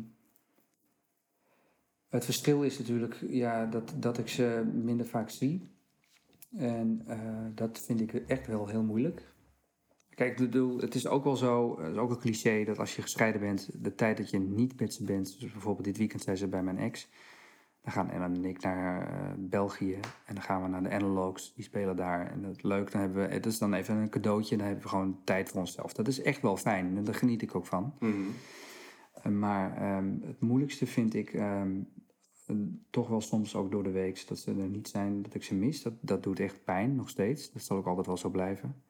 het 2.09 2.25
verschil 2.25 2.63
is 2.63 2.77
natuurlijk 2.79 3.15
ja, 3.29 3.65
dat, 3.65 3.93
dat 3.95 4.17
ik 4.17 4.27
ze 4.27 4.71
minder 4.73 5.05
vaak 5.05 5.29
zie. 5.29 5.75
En 6.57 7.01
eh, 7.07 7.19
dat 7.55 7.79
vind 7.79 8.01
ik 8.01 8.13
echt 8.13 8.47
wel 8.47 8.67
heel 8.67 8.83
moeilijk. 8.83 9.33
Kijk, 10.17 10.37
bedoel, 10.37 10.77
het 10.77 10.95
is 10.95 11.07
ook 11.07 11.23
wel 11.23 11.35
zo, 11.35 11.79
het 11.81 11.91
is 11.91 11.97
ook 11.97 12.09
een 12.09 12.19
cliché, 12.19 12.63
dat 12.63 12.79
als 12.79 12.95
je 12.95 13.01
gescheiden 13.01 13.41
bent, 13.41 13.69
de 13.73 13.95
tijd 13.95 14.17
dat 14.17 14.29
je 14.29 14.39
niet 14.39 14.79
met 14.79 14.93
ze 14.93 15.03
bent, 15.03 15.39
dus 15.39 15.51
bijvoorbeeld 15.51 15.85
dit 15.85 15.97
weekend 15.97 16.21
zijn 16.21 16.37
ze 16.37 16.47
bij 16.47 16.63
mijn 16.63 16.77
ex, 16.77 17.09
dan 17.81 17.91
gaan 17.91 18.09
Ellen 18.09 18.33
en 18.33 18.45
ik 18.45 18.61
naar 18.61 19.07
eh, 19.07 19.33
België 19.37 19.93
en 20.25 20.35
dan 20.35 20.43
gaan 20.43 20.61
we 20.61 20.67
naar 20.67 20.83
de 20.83 20.89
Analogs, 20.89 21.53
die 21.53 21.63
spelen 21.63 21.95
daar. 21.95 22.31
En 22.31 22.41
dat 22.41 22.55
is 22.55 22.61
leuk, 22.61 22.91
dan 22.91 23.01
hebben 23.01 23.27
we, 23.27 23.33
het 23.33 23.45
is 23.45 23.57
dan 23.57 23.73
even 23.73 23.95
een 23.95 24.09
cadeautje, 24.09 24.57
dan 24.57 24.65
hebben 24.65 24.83
we 24.83 24.89
gewoon 24.89 25.19
tijd 25.23 25.49
voor 25.49 25.59
onszelf. 25.59 25.93
Dat 25.93 26.07
is 26.07 26.21
echt 26.21 26.41
wel 26.41 26.57
fijn 26.57 26.97
en 26.97 27.03
daar 27.03 27.15
geniet 27.15 27.41
ik 27.41 27.55
ook 27.55 27.65
van. 27.65 27.93
Mhm. 27.99 28.13
Eh, 29.13 29.31
Maar 29.31 29.77
ehm, 29.77 30.11
het 30.21 30.41
moeilijkste 30.41 30.85
vind 30.85 31.13
ik 31.13 31.33
ehm, 31.33 31.79
eh, 32.45 32.55
toch 32.89 33.07
wel 33.07 33.21
soms 33.21 33.55
ook 33.55 33.71
door 33.71 33.83
de 33.83 33.91
week 33.91 34.27
dat 34.27 34.37
ze 34.37 34.51
er 34.51 34.69
niet 34.69 34.87
zijn, 34.87 35.21
dat 35.21 35.33
ik 35.33 35.43
ze 35.43 35.55
mis. 35.55 35.81
Dat, 35.81 35.93
dat 35.99 36.23
doet 36.23 36.39
echt 36.39 36.63
pijn, 36.63 36.95
nog 36.95 37.09
steeds. 37.09 37.51
Dat 37.51 37.61
zal 37.61 37.77
ook 37.77 37.87
altijd 37.87 38.07
wel 38.07 38.17
zo 38.17 38.29
blijven. 38.29 38.85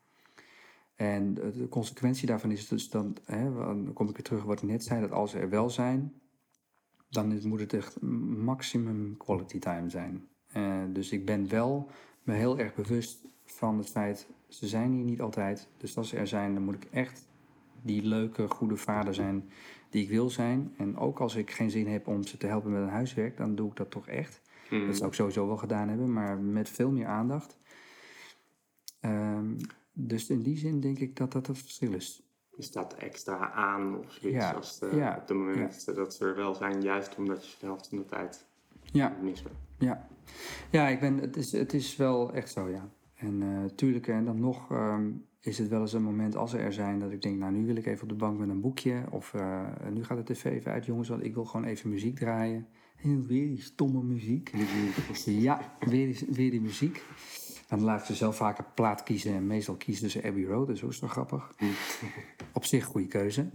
En 0.97 1.33
de, 1.33 1.67
consequentie 1.69 2.27
daarvan 2.27 2.51
is 2.51 2.67
dus 2.67 2.89
dan, 2.89 3.17
hè, 3.25 3.53
dan 3.53 3.93
kom 3.93 4.09
ik 4.09 4.15
weer 4.15 4.23
terug 4.23 4.41
op 4.41 4.47
wat 4.47 4.61
ik 4.61 4.69
net 4.69 4.83
zei, 4.83 5.01
dat 5.01 5.11
als 5.11 5.31
ze 5.31 5.39
er 5.39 5.49
wel 5.49 5.69
zijn, 5.69 6.13
dan 7.09 7.47
moet 7.47 7.59
het 7.59 7.73
echt 7.73 8.01
maximum 8.01 9.17
quality 9.17 9.59
time 9.59 9.89
zijn. 9.89 10.27
Eh, 10.47 10.81
dus 10.89 11.11
ik 11.11 11.25
ben 11.25 11.49
wel 11.49 11.89
me 12.23 12.33
heel 12.33 12.59
erg 12.59 12.75
bewust 12.75 13.25
van 13.45 13.77
het 13.77 13.89
feit, 13.89 14.27
ze 14.47 14.67
zijn 14.67 14.91
hier 14.91 15.03
niet 15.03 15.21
altijd. 15.21 15.67
Dus 15.77 15.97
als 15.97 16.09
ze 16.09 16.17
er 16.17 16.27
zijn, 16.27 16.53
dan 16.53 16.63
moet 16.63 16.75
ik 16.75 16.87
echt 16.91 17.27
die 17.81 18.03
leuke, 18.03 18.47
goede 18.47 18.77
vader 18.77 19.13
zijn 19.13 19.49
die 19.89 20.03
ik 20.03 20.09
wil 20.09 20.29
zijn. 20.29 20.73
En 20.77 20.97
ook 20.97 21.19
als 21.19 21.35
ik 21.35 21.51
geen 21.51 21.71
zin 21.71 21.87
heb 21.87 22.07
om 22.07 22.23
ze 22.23 22.37
te 22.37 22.47
helpen 22.47 22.71
met 22.71 22.81
een 22.81 22.89
huiswerk, 22.89 23.37
dan 23.37 23.55
doe 23.55 23.69
ik 23.69 23.75
dat 23.75 23.91
toch 23.91 24.07
echt. 24.07 24.41
Mhm. 24.69 24.85
Dat 24.85 24.95
zou 24.95 25.09
ik 25.09 25.15
sowieso 25.15 25.47
wel 25.47 25.57
gedaan 25.57 25.89
hebben, 25.89 26.13
maar 26.13 26.37
met 26.37 26.69
veel 26.69 26.91
meer 26.91 27.05
aandacht. 27.05 27.57
Ehm, 28.99 29.55
dus 29.99 30.29
in 30.29 30.41
die 30.41 30.57
zin 30.57 30.79
denk 30.79 30.99
ik 30.99 31.15
dat 31.15 31.31
dat 31.31 31.47
het 31.47 31.57
verschil 31.57 31.93
is. 31.93 32.21
Je 32.55 32.63
staat 32.63 32.93
extra 32.93 33.51
aan 33.51 33.97
of 33.97 34.11
zoiets 34.11 34.37
Ja, 34.37 34.51
als 34.51 34.79
de, 34.79 34.89
ja, 34.95 35.17
op 35.21 35.35
moment 35.35 35.85
dat 35.95 36.13
ze 36.13 36.25
er 36.25 36.35
wel 36.35 36.55
zijn, 36.55 36.81
juist 36.81 37.15
omdat 37.15 37.47
je 37.51 37.55
de 37.59 37.65
helft 37.65 37.87
van 37.87 37.97
de 37.97 38.05
tijd 38.05 38.45
Ja, 38.91 39.15
bent. 39.21 39.43
ja. 39.77 40.07
ja 40.71 40.87
ik 40.87 40.99
ben, 40.99 41.17
het, 41.17 41.37
is, 41.37 41.51
het 41.51 41.73
is 41.73 41.95
wel 41.95 42.33
echt 42.33 42.51
zo, 42.51 42.69
ja. 42.69 42.89
En 43.15 43.41
eh 43.41 43.63
tuurlijk, 43.75 44.07
en 44.07 44.25
dan 44.25 44.39
nog 44.39 44.71
ehm, 44.71 45.09
is 45.41 45.57
het 45.57 45.67
wel 45.67 45.81
eens 45.81 45.93
een 45.93 46.03
moment 46.03 46.35
als 46.35 46.51
ze 46.51 46.57
er 46.57 46.73
zijn 46.73 46.99
dat 46.99 47.11
ik 47.11 47.21
denk, 47.21 47.37
nou 47.37 47.51
nu 47.53 47.65
wil 47.65 47.75
ik 47.75 47.85
even 47.85 48.03
op 48.03 48.09
de 48.09 48.15
bank 48.15 48.37
met 48.39 48.49
een 48.49 48.61
boekje. 48.61 49.03
Of 49.11 49.33
eh, 49.33 49.67
nu 49.93 50.03
gaat 50.03 50.17
de 50.27 50.33
tv 50.33 50.43
even 50.45 50.71
uit, 50.71 50.85
jongens, 50.85 51.09
want 51.09 51.23
ik 51.23 51.33
wil 51.33 51.45
gewoon 51.45 51.65
even 51.65 51.89
muziek 51.89 52.15
draaien. 52.15 52.67
En 53.03 53.27
weer 53.27 53.47
die 53.47 53.61
stomme 53.61 54.03
muziek. 54.03 54.51
Ja, 55.25 55.73
weer 55.79 56.05
die, 56.07 56.27
weer 56.29 56.51
die 56.51 56.61
muziek. 56.61 57.03
Dan 57.67 57.81
laat 57.81 58.05
ze 58.05 58.15
zelf 58.15 58.35
vaak 58.35 58.57
een 58.57 58.73
plaat 58.73 59.03
kiezen. 59.03 59.33
En 59.33 59.47
meestal 59.47 59.75
kiezen 59.75 60.09
ze 60.09 60.23
Abbey 60.23 60.43
Road, 60.43 60.67
dus 60.67 60.79
dat 60.79 60.89
is 60.89 60.99
toch 60.99 61.11
grappig. 61.11 61.51
Op 62.53 62.65
zich 62.65 62.85
goede 62.85 63.07
keuze. 63.07 63.49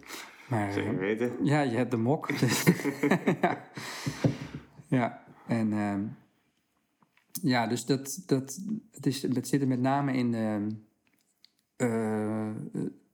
Maar, 0.49 0.73
Zeker 0.73 0.93
eh, 0.93 0.99
weten. 0.99 1.45
ja, 1.45 1.61
je 1.61 1.77
hebt 1.77 1.91
de 1.91 1.97
mok. 1.97 2.29
Dus 2.41 2.65
ja. 3.41 3.71
ja, 4.99 5.25
en 5.47 5.73
ehm, 5.73 6.05
ja, 7.43 7.67
dus 7.67 7.85
dat, 7.85 8.23
dat 8.27 8.61
het, 8.91 9.07
is, 9.07 9.23
het 9.23 9.49
zit 9.49 9.61
er 9.61 9.69
met 9.69 9.81
name 9.81 10.13
in 10.13 10.35
ehm, 10.35 10.71
eh, 11.77 12.51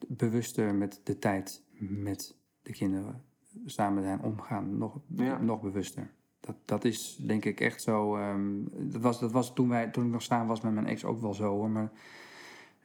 bewuster 0.09 0.75
met 0.75 1.01
de 1.05 1.19
tijd 1.19 1.63
met 1.79 2.37
de 2.63 2.73
kinderen 2.73 3.23
samen 3.67 4.03
zijn 4.03 4.21
omgaan, 4.23 4.79
nog, 4.79 5.01
Ja. 5.07 5.39
nog 5.39 5.61
bewuster. 5.61 6.11
Dat, 6.49 6.57
dat 6.65 6.85
is 6.85 7.19
denk 7.21 7.45
ik 7.45 7.61
echt 7.61 7.83
zo. 7.83 8.17
ehm, 8.17 8.51
dat 8.79 9.03
was, 9.03 9.21
dat 9.21 9.33
was 9.33 9.55
toen, 9.55 9.69
wij, 9.69 9.87
toen 9.89 10.05
ik 10.05 10.11
nog 10.11 10.23
samen 10.23 10.47
was 10.47 10.61
met 10.61 10.73
mijn 10.75 10.87
ex 10.87 11.05
ook 11.05 11.21
wel 11.21 11.35
zo 11.35 11.51
hoor. 11.51 11.71
Maar 11.71 11.91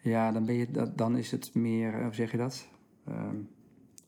ja, 0.02 0.32
dan, 0.32 0.46
ben 0.46 0.56
je, 0.56 0.72
dat, 0.72 0.98
dan 0.98 1.18
is 1.18 1.32
het 1.32 1.56
meer, 1.56 1.94
eh, 1.94 2.04
hoe 2.04 2.14
zeg 2.14 2.32
je 2.32 2.38
dat? 2.38 2.68
Ehm, 3.08 3.36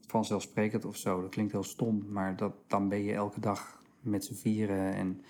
vanzelfsprekend 0.07 0.85
of 0.85 0.95
zo. 0.97 1.21
Dat 1.21 1.29
klinkt 1.29 1.51
heel 1.51 1.63
stom, 1.63 2.05
maar 2.09 2.35
dat, 2.35 2.53
dan 2.67 2.89
ben 2.89 3.03
je 3.03 3.13
elke 3.13 3.39
dag 3.39 3.81
met 3.99 4.25
z'n 4.25 4.33
vieren. 4.33 4.93
En 4.93 5.21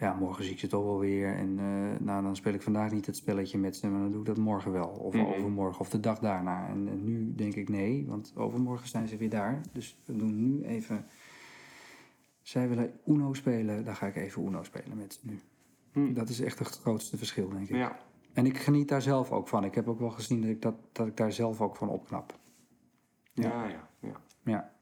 ja, 0.00 0.14
morgen 0.14 0.44
zie 0.44 0.52
ik 0.52 0.58
ze 0.58 0.66
toch 0.66 0.84
wel 0.84 0.98
weer. 0.98 1.34
En 1.36 1.58
eh, 1.58 2.00
nou, 2.06 2.22
dan 2.22 2.36
speel 2.36 2.52
ik 2.54 2.62
vandaag 2.62 2.92
niet 2.92 3.06
het 3.06 3.16
spelletje 3.16 3.58
met 3.58 3.76
ze, 3.76 3.88
maar 3.88 4.00
dan 4.00 4.10
doe 4.10 4.20
ik 4.20 4.26
dat 4.26 4.36
morgen 4.36 4.72
wel. 4.72 4.88
Of 4.88 5.14
Mhm. 5.14 5.24
overmorgen, 5.26 5.80
of 5.80 5.90
de 5.90 6.00
dag 6.00 6.18
daarna. 6.18 6.68
En, 6.68 6.88
en 6.88 7.04
nu 7.04 7.34
denk 7.34 7.54
ik 7.54 7.68
nee, 7.68 8.04
want 8.08 8.32
overmorgen 8.36 8.88
zijn 8.88 9.08
ze 9.08 9.16
weer 9.16 9.30
daar. 9.30 9.60
Dus 9.72 9.96
we 10.04 10.16
doen 10.16 10.36
nu 10.36 10.62
even... 10.64 11.04
Zij 12.44 12.68
willen 12.68 13.00
Uno 13.06 13.32
spelen, 13.32 13.84
dan 13.84 13.96
ga 13.96 14.06
ik 14.06 14.16
even 14.16 14.46
Uno 14.46 14.62
spelen 14.62 14.96
met 14.96 15.12
ze 15.12 15.20
nu. 15.22 15.40
Hm. 15.92 16.12
Dat 16.12 16.28
is 16.28 16.40
echt 16.40 16.58
het 16.58 16.68
grootste 16.68 17.16
verschil, 17.16 17.48
denk 17.48 17.68
ik. 17.68 17.76
Ja. 17.76 17.98
En 18.32 18.46
ik 18.46 18.58
geniet 18.58 18.88
daar 18.88 19.02
zelf 19.02 19.32
ook 19.32 19.48
van. 19.48 19.64
Ik 19.64 19.74
heb 19.74 19.88
ook 19.88 19.98
wel 19.98 20.10
gezien 20.10 20.40
dat 20.40 20.50
ik, 20.50 20.62
dat, 20.62 20.74
dat 20.92 21.06
ik 21.06 21.16
daar 21.16 21.32
zelf 21.32 21.60
ook 21.60 21.76
van 21.76 21.88
opknap. 21.88 22.38
Ja. 23.32 23.48
Ja, 23.48 23.68
ja, 23.68 23.88
ja. 24.00 24.20
Ja. 24.42 24.72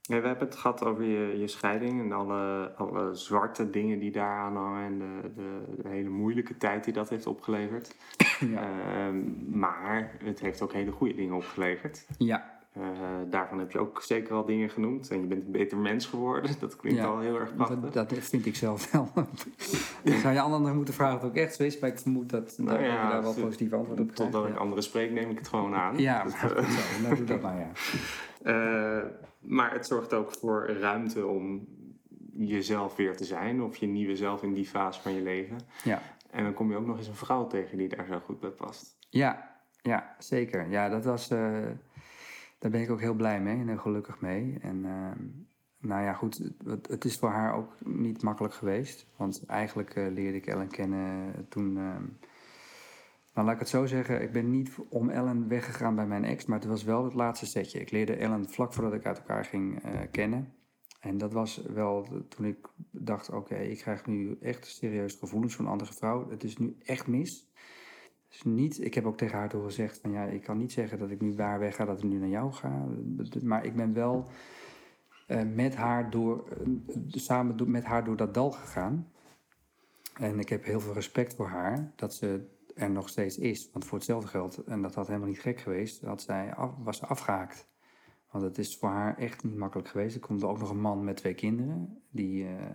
Ja, 0.00 0.20
we 0.20 0.26
hebben 0.26 0.46
het 0.46 0.56
gehad 0.56 0.84
over 0.84 1.04
je, 1.04 1.38
je 1.38 1.48
scheiding 1.48 2.00
en 2.00 2.12
alle, 2.12 2.72
alle 2.76 3.14
zwarte 3.14 3.70
dingen 3.70 3.98
die 3.98 4.10
daar 4.10 4.38
aan 4.38 4.56
hangen 4.56 4.84
en 4.84 4.98
de, 4.98 5.32
de, 5.34 5.82
de 5.82 5.88
hele 5.88 6.08
moeilijke 6.08 6.56
tijd 6.56 6.84
die 6.84 6.92
dat 6.92 7.08
heeft 7.08 7.26
opgeleverd. 7.26 7.96
Ja. 8.40 8.62
Ehm, 8.62 9.58
maar 9.58 10.16
het 10.24 10.40
heeft 10.40 10.62
ook 10.62 10.72
hele 10.72 10.90
goede 10.90 11.14
dingen 11.14 11.34
opgeleverd. 11.34 12.06
ja. 12.18 12.57
Eh, 12.80 12.86
daarvan 13.30 13.58
heb 13.58 13.70
je 13.70 13.78
ook 13.78 14.02
zeker 14.02 14.34
al 14.34 14.44
dingen 14.44 14.70
genoemd 14.70 15.10
en 15.10 15.20
je 15.20 15.26
bent 15.26 15.44
een 15.44 15.50
beter 15.50 15.78
mens 15.78 16.06
geworden. 16.06 16.50
Dat 16.60 16.76
klinkt 16.76 16.98
Ja. 17.00 17.06
al 17.06 17.18
heel 17.20 17.38
erg 17.40 17.54
prachtig. 17.54 17.90
Dat, 17.90 18.08
dat 18.10 18.18
vind 18.18 18.46
ik 18.46 18.56
zelf 18.56 18.90
wel. 18.92 19.08
Dan 19.14 19.26
zou 20.22 20.34
je 20.34 20.40
anderen 20.40 20.76
moeten 20.76 20.94
vragen 20.94 21.16
of 21.16 21.22
het 21.22 21.30
ook 21.30 21.36
echt 21.36 21.54
zo 21.54 21.62
is, 21.62 21.78
maar 21.78 21.90
ik 21.90 21.98
vermoed 21.98 22.30
dat, 22.30 22.46
dat 22.56 22.66
Nou 22.66 22.82
ja, 22.82 22.84
je 23.04 23.10
daar 23.10 23.22
wel 23.22 23.34
positief 23.34 23.72
antwoord 23.72 24.00
op 24.00 24.12
krijgt. 24.12 24.32
Totdat 24.32 24.50
ik 24.50 24.56
anderen 24.56 24.82
spreek, 24.82 25.10
neem 25.12 25.30
ik 25.30 25.38
het 25.38 25.48
gewoon 25.48 25.74
aan. 25.74 25.98
Ja, 25.98 26.22
Dus, 26.24 26.32
maar 26.32 26.50
goed 26.50 26.64
zo. 26.72 27.02
Nou, 27.02 27.16
doe 27.16 27.24
dat 27.24 27.40
maar, 27.40 27.58
ja. 27.58 27.68
Eh, 28.42 29.04
maar 29.40 29.72
het 29.72 29.86
zorgt 29.86 30.14
ook 30.14 30.32
voor 30.32 30.66
ruimte 30.80 31.26
om 31.26 31.66
jezelf 32.36 32.96
weer 32.96 33.16
te 33.16 33.24
zijn 33.24 33.62
of 33.62 33.76
je 33.76 33.86
nieuwe 33.86 34.16
zelf 34.16 34.42
in 34.42 34.52
die 34.52 34.66
fase 34.66 35.00
van 35.00 35.14
je 35.14 35.22
leven. 35.22 35.56
Ja. 35.84 36.00
En 36.30 36.42
dan 36.44 36.54
kom 36.54 36.70
je 36.70 36.76
ook 36.76 36.86
nog 36.86 36.96
eens 36.96 37.06
een 37.08 37.14
vrouw 37.14 37.46
tegen 37.46 37.78
die 37.78 37.88
daar 37.88 38.06
zo 38.06 38.18
goed 38.24 38.40
bij 38.40 38.50
past. 38.50 38.96
Ja, 39.10 39.56
ja 39.82 40.14
zeker. 40.18 40.70
Ja, 40.70 40.88
dat 40.88 41.04
was, 41.04 41.30
eh, 41.30 41.56
daar 42.58 42.70
ben 42.70 42.80
ik 42.80 42.90
ook 42.90 43.00
heel 43.00 43.14
blij 43.14 43.40
mee 43.40 43.56
en 43.56 43.68
heel 43.68 43.78
gelukkig 43.78 44.20
mee. 44.20 44.58
En 44.60 44.84
ehm, 44.84 45.24
nou 45.80 46.02
ja, 46.02 46.12
goed, 46.12 46.50
het, 46.64 46.88
het, 46.88 47.04
is 47.04 47.18
voor 47.18 47.28
haar 47.28 47.54
ook 47.54 47.72
niet 47.84 48.22
makkelijk 48.22 48.54
geweest. 48.54 49.06
Want 49.16 49.46
eigenlijk 49.46 49.94
eh, 49.94 50.12
leerde 50.12 50.36
ik 50.36 50.46
Ellen 50.46 50.68
kennen 50.68 51.46
toen. 51.48 51.76
ehm, 51.76 52.04
nou, 53.34 53.46
laat 53.46 53.54
ik 53.54 53.60
het 53.60 53.68
zo 53.68 53.86
zeggen, 53.86 54.22
ik 54.22 54.32
ben 54.32 54.50
niet 54.50 54.70
om 54.88 55.10
Ellen 55.10 55.48
weggegaan 55.48 55.94
bij 55.94 56.06
mijn 56.06 56.24
ex, 56.24 56.46
maar 56.46 56.58
het 56.58 56.68
was 56.68 56.84
wel 56.84 57.04
het 57.04 57.14
laatste 57.14 57.46
setje. 57.46 57.80
Ik 57.80 57.90
leerde 57.90 58.16
Ellen 58.16 58.50
vlak 58.50 58.72
voordat 58.72 58.94
ik 58.94 59.06
uit 59.06 59.18
elkaar 59.18 59.44
ging 59.44 59.82
eh, 59.82 60.00
kennen. 60.10 60.52
En 61.00 61.18
dat 61.18 61.32
was 61.32 61.56
wel 61.56 62.24
toen 62.28 62.46
ik 62.46 62.68
dacht, 62.90 63.30
oké, 63.30 63.56
ik 63.56 63.78
krijg 63.78 64.06
nu 64.06 64.36
echt 64.40 64.66
serieus 64.66 65.14
gevoelens 65.14 65.54
voor 65.54 65.64
een 65.64 65.70
andere 65.70 65.92
vrouw. 65.92 66.30
Het 66.30 66.44
is 66.44 66.56
nu 66.56 66.76
echt 66.84 67.06
mis. 67.06 67.52
Is 68.30 68.42
niet, 68.42 68.84
ik 68.84 68.94
heb 68.94 69.04
ook 69.04 69.16
tegen 69.16 69.38
haar 69.38 69.48
toen 69.48 69.64
gezegd 69.64 69.98
van 69.98 70.10
ja, 70.10 70.24
ik 70.24 70.42
kan 70.42 70.58
niet 70.58 70.72
zeggen 70.72 70.98
dat 70.98 71.10
ik 71.10 71.20
nu 71.20 71.34
bij 71.34 71.46
haar 71.46 71.58
wegga, 71.58 71.84
dat 71.84 71.98
ik 71.98 72.10
nu 72.10 72.18
naar 72.18 72.28
jou 72.28 72.52
ga. 72.52 72.88
Maar 73.42 73.64
ik 73.64 73.76
ben 73.76 73.92
wel 73.92 74.28
eh, 75.26 75.42
met 75.54 75.74
haar 75.76 76.10
door, 76.10 76.48
eh, 76.48 76.66
samen 77.06 77.56
door- 77.56 77.70
met 77.70 77.84
haar 77.84 78.04
door 78.04 78.16
dat 78.16 78.34
dal 78.34 78.50
gegaan. 78.50 79.12
En 80.18 80.38
ik 80.38 80.48
heb 80.48 80.64
heel 80.64 80.80
veel 80.80 80.92
respect 80.92 81.34
voor 81.34 81.46
haar 81.48 81.92
dat 81.96 82.14
ze 82.14 82.46
er 82.74 82.90
nog 82.90 83.08
steeds 83.08 83.38
is. 83.38 83.70
Want 83.72 83.84
voor 83.84 83.98
hetzelfde 83.98 84.28
geld, 84.28 84.64
en 84.64 84.82
dat 84.82 84.94
had 84.94 85.06
helemaal 85.06 85.28
niet 85.28 85.40
gek 85.40 85.60
geweest, 85.60 86.02
had 86.02 86.22
zij 86.22 86.54
was 86.78 86.98
ze 86.98 87.06
afgehaakt. 87.06 87.68
Want 88.30 88.44
het 88.44 88.58
is 88.58 88.76
voor 88.78 88.88
haar 88.88 89.18
echt 89.18 89.44
niet 89.44 89.56
makkelijk 89.56 89.88
geweest. 89.88 90.14
Er 90.14 90.20
komt 90.20 90.44
ook 90.44 90.58
nog 90.58 90.70
een 90.70 90.80
man 90.80 91.04
met 91.04 91.16
twee 91.16 91.34
kinderen. 91.34 92.02
Die, 92.10 92.46
eh, 92.46 92.66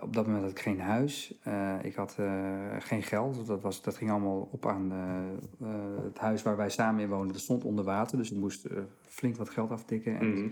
op 0.00 0.12
dat 0.12 0.26
moment 0.26 0.42
had 0.42 0.50
ik 0.52 0.58
geen 0.58 0.80
huis. 0.80 1.38
Eh, 1.42 1.78
ik 1.82 1.94
had 1.94 2.16
eh, 2.18 2.76
geen 2.78 3.02
geld. 3.02 3.46
Dat, 3.46 3.60
was, 3.60 3.82
dat 3.82 3.96
ging 3.96 4.10
allemaal 4.10 4.48
op 4.52 4.66
aan 4.66 4.92
eh, 4.92 5.66
het 6.04 6.18
huis 6.18 6.42
waar 6.42 6.56
wij 6.56 6.70
samen 6.70 7.02
in 7.02 7.08
woonden. 7.08 7.32
Dat 7.32 7.40
stond 7.42 7.64
onder 7.64 7.84
water. 7.84 8.16
Dus 8.18 8.30
ik 8.30 8.36
moest 8.38 8.66
flink 9.06 9.36
wat 9.36 9.50
geld 9.50 9.70
aftikken. 9.70 10.18
En 10.18 10.30
Mhm. 10.32 10.48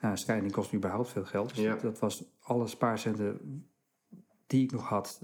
nou, 0.00 0.16
scheiding 0.16 0.52
kost 0.52 0.74
überhaupt 0.74 1.08
veel 1.08 1.24
geld. 1.24 1.48
Dus 1.54 1.64
Ja. 1.64 1.70
dat, 1.70 1.80
dat 1.80 1.98
was 1.98 2.24
alle 2.40 2.66
spaarcenten 2.66 3.40
die 4.46 4.62
ik 4.64 4.72
nog 4.72 4.88
had 4.88 5.22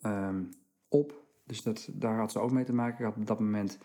ehm, 0.00 0.42
op. 0.88 1.24
Dus 1.46 1.62
dat, 1.62 1.88
daar 1.92 2.16
had 2.18 2.32
ze 2.32 2.38
ook 2.38 2.52
mee 2.52 2.64
te 2.64 2.74
maken. 2.74 2.98
Ik 2.98 3.04
had 3.04 3.16
op 3.16 3.26
dat 3.26 3.40
moment 3.40 3.78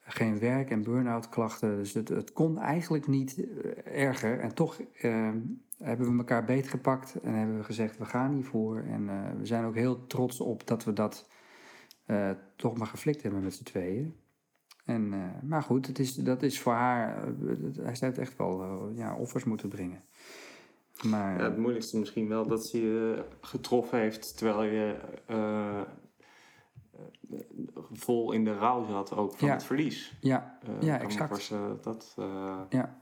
geen 0.00 0.38
werk 0.38 0.70
en 0.70 0.82
burn-out 0.82 1.28
klachten. 1.28 1.76
Dus 1.76 1.94
het, 1.94 2.08
het 2.08 2.32
kon 2.32 2.58
eigenlijk 2.58 3.06
niet 3.06 3.46
erger. 3.84 4.40
En 4.40 4.54
toch 4.54 4.80
ehm, 5.00 5.38
hebben 5.78 6.10
we 6.12 6.18
elkaar 6.18 6.44
beetgepakt 6.44 7.20
en 7.22 7.34
hebben 7.34 7.56
we 7.56 7.64
gezegd, 7.64 7.98
we 7.98 8.04
gaan 8.04 8.32
hiervoor. 8.32 8.78
En 8.82 9.08
eh, 9.08 9.38
we 9.38 9.46
zijn 9.46 9.64
ook 9.64 9.74
heel 9.74 10.06
trots 10.06 10.40
op 10.40 10.66
dat 10.66 10.84
we 10.84 10.92
dat 10.92 11.28
eh, 12.06 12.30
toch 12.56 12.76
maar 12.76 12.86
geflikt 12.86 13.22
hebben 13.22 13.42
met 13.42 13.54
z'n 13.54 13.64
tweeën. 13.64 14.16
En, 14.84 15.12
eh, 15.12 15.42
maar 15.42 15.62
goed, 15.62 15.86
het 15.86 15.98
is, 15.98 16.14
dat 16.14 16.42
is 16.42 16.60
voor 16.60 16.72
haar, 16.72 17.24
hij 17.82 17.96
het 18.00 18.18
echt 18.18 18.36
wel, 18.36 18.88
ja, 18.94 19.14
offers 19.16 19.44
moeten 19.44 19.68
brengen. 19.68 20.02
Maar 21.02 21.38
Ja, 21.38 21.44
het 21.44 21.58
moeilijkste 21.58 21.98
misschien 21.98 22.28
wel 22.28 22.46
dat 22.46 22.66
ze 22.66 22.80
je 22.80 23.24
getroffen 23.40 23.98
heeft 23.98 24.36
terwijl 24.36 24.62
je 24.62 24.96
vol 27.92 28.32
in 28.32 28.44
de 28.44 28.54
rouw 28.54 28.84
zat 28.84 29.16
ook 29.16 29.32
van 29.36 29.48
Ja. 29.48 29.54
het 29.54 29.64
verlies. 29.64 30.16
ja, 30.20 30.58
Ja, 30.80 31.00
exact. 31.00 31.28
voorstellen 31.30 31.78
dat 31.82 32.14
Ja. 32.68 32.98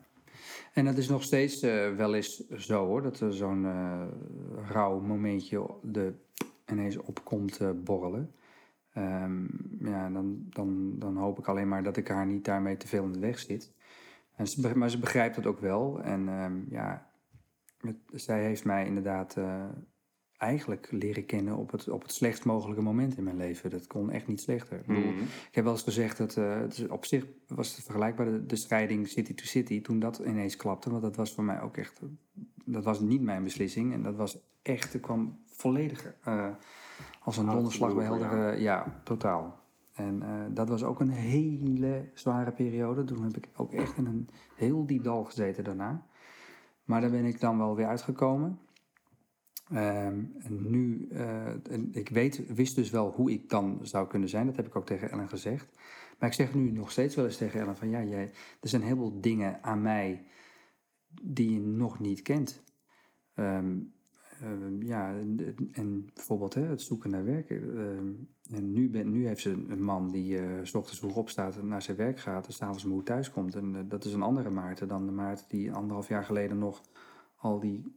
En 0.76 0.84
dat 0.84 0.96
is 0.96 1.08
nog 1.08 1.22
steeds 1.22 1.62
eh, 1.62 1.94
wel 1.94 2.14
eens 2.14 2.48
zo 2.48 2.86
hoor, 2.86 3.02
dat 3.02 3.20
er 3.20 3.34
zo'n 3.34 3.64
eh 3.64 4.06
rauw 4.68 5.00
momentje 5.00 5.70
de, 5.82 6.12
ineens 6.66 6.96
opkomt 6.96 7.60
eh, 7.60 7.70
borrelen. 7.84 8.34
Ehm, 8.92 9.44
ja, 9.78 10.10
dan, 10.10 10.46
dan, 10.50 10.98
dan 10.98 11.16
hoop 11.16 11.38
ik 11.38 11.48
alleen 11.48 11.68
maar 11.68 11.82
dat 11.82 11.96
ik 11.96 12.08
haar 12.08 12.26
niet 12.26 12.44
daarmee 12.44 12.76
te 12.76 12.86
veel 12.86 13.04
in 13.04 13.12
de 13.12 13.18
weg 13.18 13.38
zit. 13.38 13.72
En 14.34 14.46
ze, 14.46 14.76
maar 14.76 14.90
ze 14.90 14.98
begrijpt 14.98 15.36
het 15.36 15.46
ook 15.46 15.60
wel. 15.60 16.02
En 16.02 16.28
ehm, 16.28 16.54
ja, 16.68 17.10
zij 18.12 18.44
heeft 18.44 18.64
mij 18.64 18.86
inderdaad 18.86 19.36
eigenlijk 20.38 20.88
leren 20.90 21.26
kennen 21.26 21.56
op 21.56 21.70
het, 21.70 21.88
op 21.88 22.02
het 22.02 22.12
slechtst 22.12 22.44
mogelijke 22.44 22.82
moment 22.82 23.16
in 23.16 23.24
mijn 23.24 23.36
leven. 23.36 23.70
Dat 23.70 23.86
kon 23.86 24.10
echt 24.10 24.26
niet 24.26 24.40
slechter. 24.40 24.78
Ik 24.78 24.86
bedoel, 24.86 25.12
mhm. 25.12 25.22
ik 25.22 25.54
heb 25.54 25.64
wel 25.64 25.72
eens 25.72 25.82
gezegd 25.82 26.18
dat 26.18 26.34
het 26.34 26.72
is 26.72 26.88
op 26.88 27.04
zich 27.04 27.26
was 27.46 27.76
het 27.76 27.84
vergelijkbaar 27.84 28.26
de, 28.26 28.46
de 28.46 28.56
scheiding 28.56 29.08
city 29.08 29.34
to 29.34 29.44
city 29.44 29.82
toen 29.82 29.98
dat 29.98 30.18
ineens 30.18 30.56
klapte. 30.56 30.90
Want 30.90 31.02
dat 31.02 31.16
was 31.16 31.34
voor 31.34 31.44
mij 31.44 31.60
ook 31.60 31.76
echt, 31.76 32.00
dat 32.64 32.84
was 32.84 33.00
niet 33.00 33.22
mijn 33.22 33.42
beslissing. 33.42 33.92
En 33.92 34.02
dat 34.02 34.16
was 34.16 34.38
echt, 34.62 34.92
het 34.92 35.02
kwam 35.02 35.38
volledig 35.46 36.14
eh, 36.24 36.48
als 37.20 37.36
een 37.36 37.46
donderslag 37.46 37.94
bij 37.94 38.04
heldere, 38.04 38.60
ja. 38.60 39.00
totaal. 39.04 39.64
En 39.92 40.22
eh, 40.22 40.28
dat 40.50 40.68
was 40.68 40.84
ook 40.84 41.00
een 41.00 41.10
hele 41.10 42.08
zware 42.14 42.52
periode. 42.52 43.04
Toen 43.04 43.22
heb 43.22 43.36
ik 43.36 43.48
ook 43.56 43.72
echt 43.72 43.96
in 43.96 44.06
een 44.06 44.28
heel 44.54 44.86
diep 44.86 45.04
dal 45.04 45.24
gezeten 45.24 45.64
daarna. 45.64 46.06
Maar 46.84 47.00
daar 47.00 47.10
ben 47.10 47.24
ik 47.24 47.40
dan 47.40 47.58
wel 47.58 47.76
weer 47.76 47.86
uitgekomen. 47.86 48.58
Ehm, 49.70 50.24
en 50.38 50.70
nu, 50.70 51.08
eh, 51.10 51.46
en 51.46 51.88
ik 51.92 52.08
weet, 52.08 52.54
wist 52.54 52.74
dus 52.74 52.90
wel 52.90 53.10
hoe 53.10 53.30
ik 53.30 53.48
dan 53.48 53.78
zou 53.82 54.08
kunnen 54.08 54.28
zijn. 54.28 54.46
Dat 54.46 54.56
heb 54.56 54.66
ik 54.66 54.76
ook 54.76 54.86
tegen 54.86 55.10
Ellen 55.10 55.28
gezegd. 55.28 55.78
Maar 56.18 56.28
ik 56.28 56.34
zeg 56.34 56.54
nu 56.54 56.70
nog 56.70 56.90
steeds 56.90 57.14
wel 57.14 57.24
eens 57.24 57.36
tegen 57.36 57.60
Ellen 57.60 57.76
van 57.76 57.90
ja, 57.90 58.02
jij, 58.02 58.30
er 58.60 58.68
zijn 58.68 58.82
heel 58.82 58.96
veel 58.96 59.20
dingen 59.20 59.62
aan 59.62 59.82
mij 59.82 60.26
die 61.22 61.52
je 61.52 61.60
nog 61.60 61.98
niet 62.00 62.22
kent. 62.22 62.62
Ehm, 63.34 63.78
ehm, 64.40 64.82
ja, 64.82 65.14
en, 65.72 66.10
bijvoorbeeld 66.14 66.54
hè, 66.54 66.62
het 66.62 66.82
zoeken 66.82 67.10
naar 67.10 67.24
werk. 67.24 67.50
En 68.50 68.72
nu, 68.72 69.04
nu 69.04 69.26
heeft 69.26 69.40
ze 69.40 69.50
een 69.50 69.82
man 69.82 70.10
die 70.10 70.38
eh, 70.38 70.44
s 70.62 70.74
ochtends 70.74 70.98
vroeg 70.98 71.16
opstaat 71.16 71.56
en 71.56 71.68
naar 71.68 71.82
zijn 71.82 71.96
werk 71.96 72.18
gaat 72.18 72.46
en 72.46 72.52
s'avonds 72.52 72.84
moe 72.84 73.02
thuis 73.02 73.30
komt. 73.30 73.54
En 73.54 73.76
eh, 73.76 73.82
dat 73.88 74.04
is 74.04 74.12
een 74.12 74.22
andere 74.22 74.50
Maarten 74.50 74.88
dan 74.88 75.06
de 75.06 75.12
Maarten 75.12 75.46
die 75.48 75.72
anderhalf 75.72 76.08
jaar 76.08 76.24
geleden 76.24 76.58
nog 76.58 76.82
al 77.36 77.60
die 77.60 77.96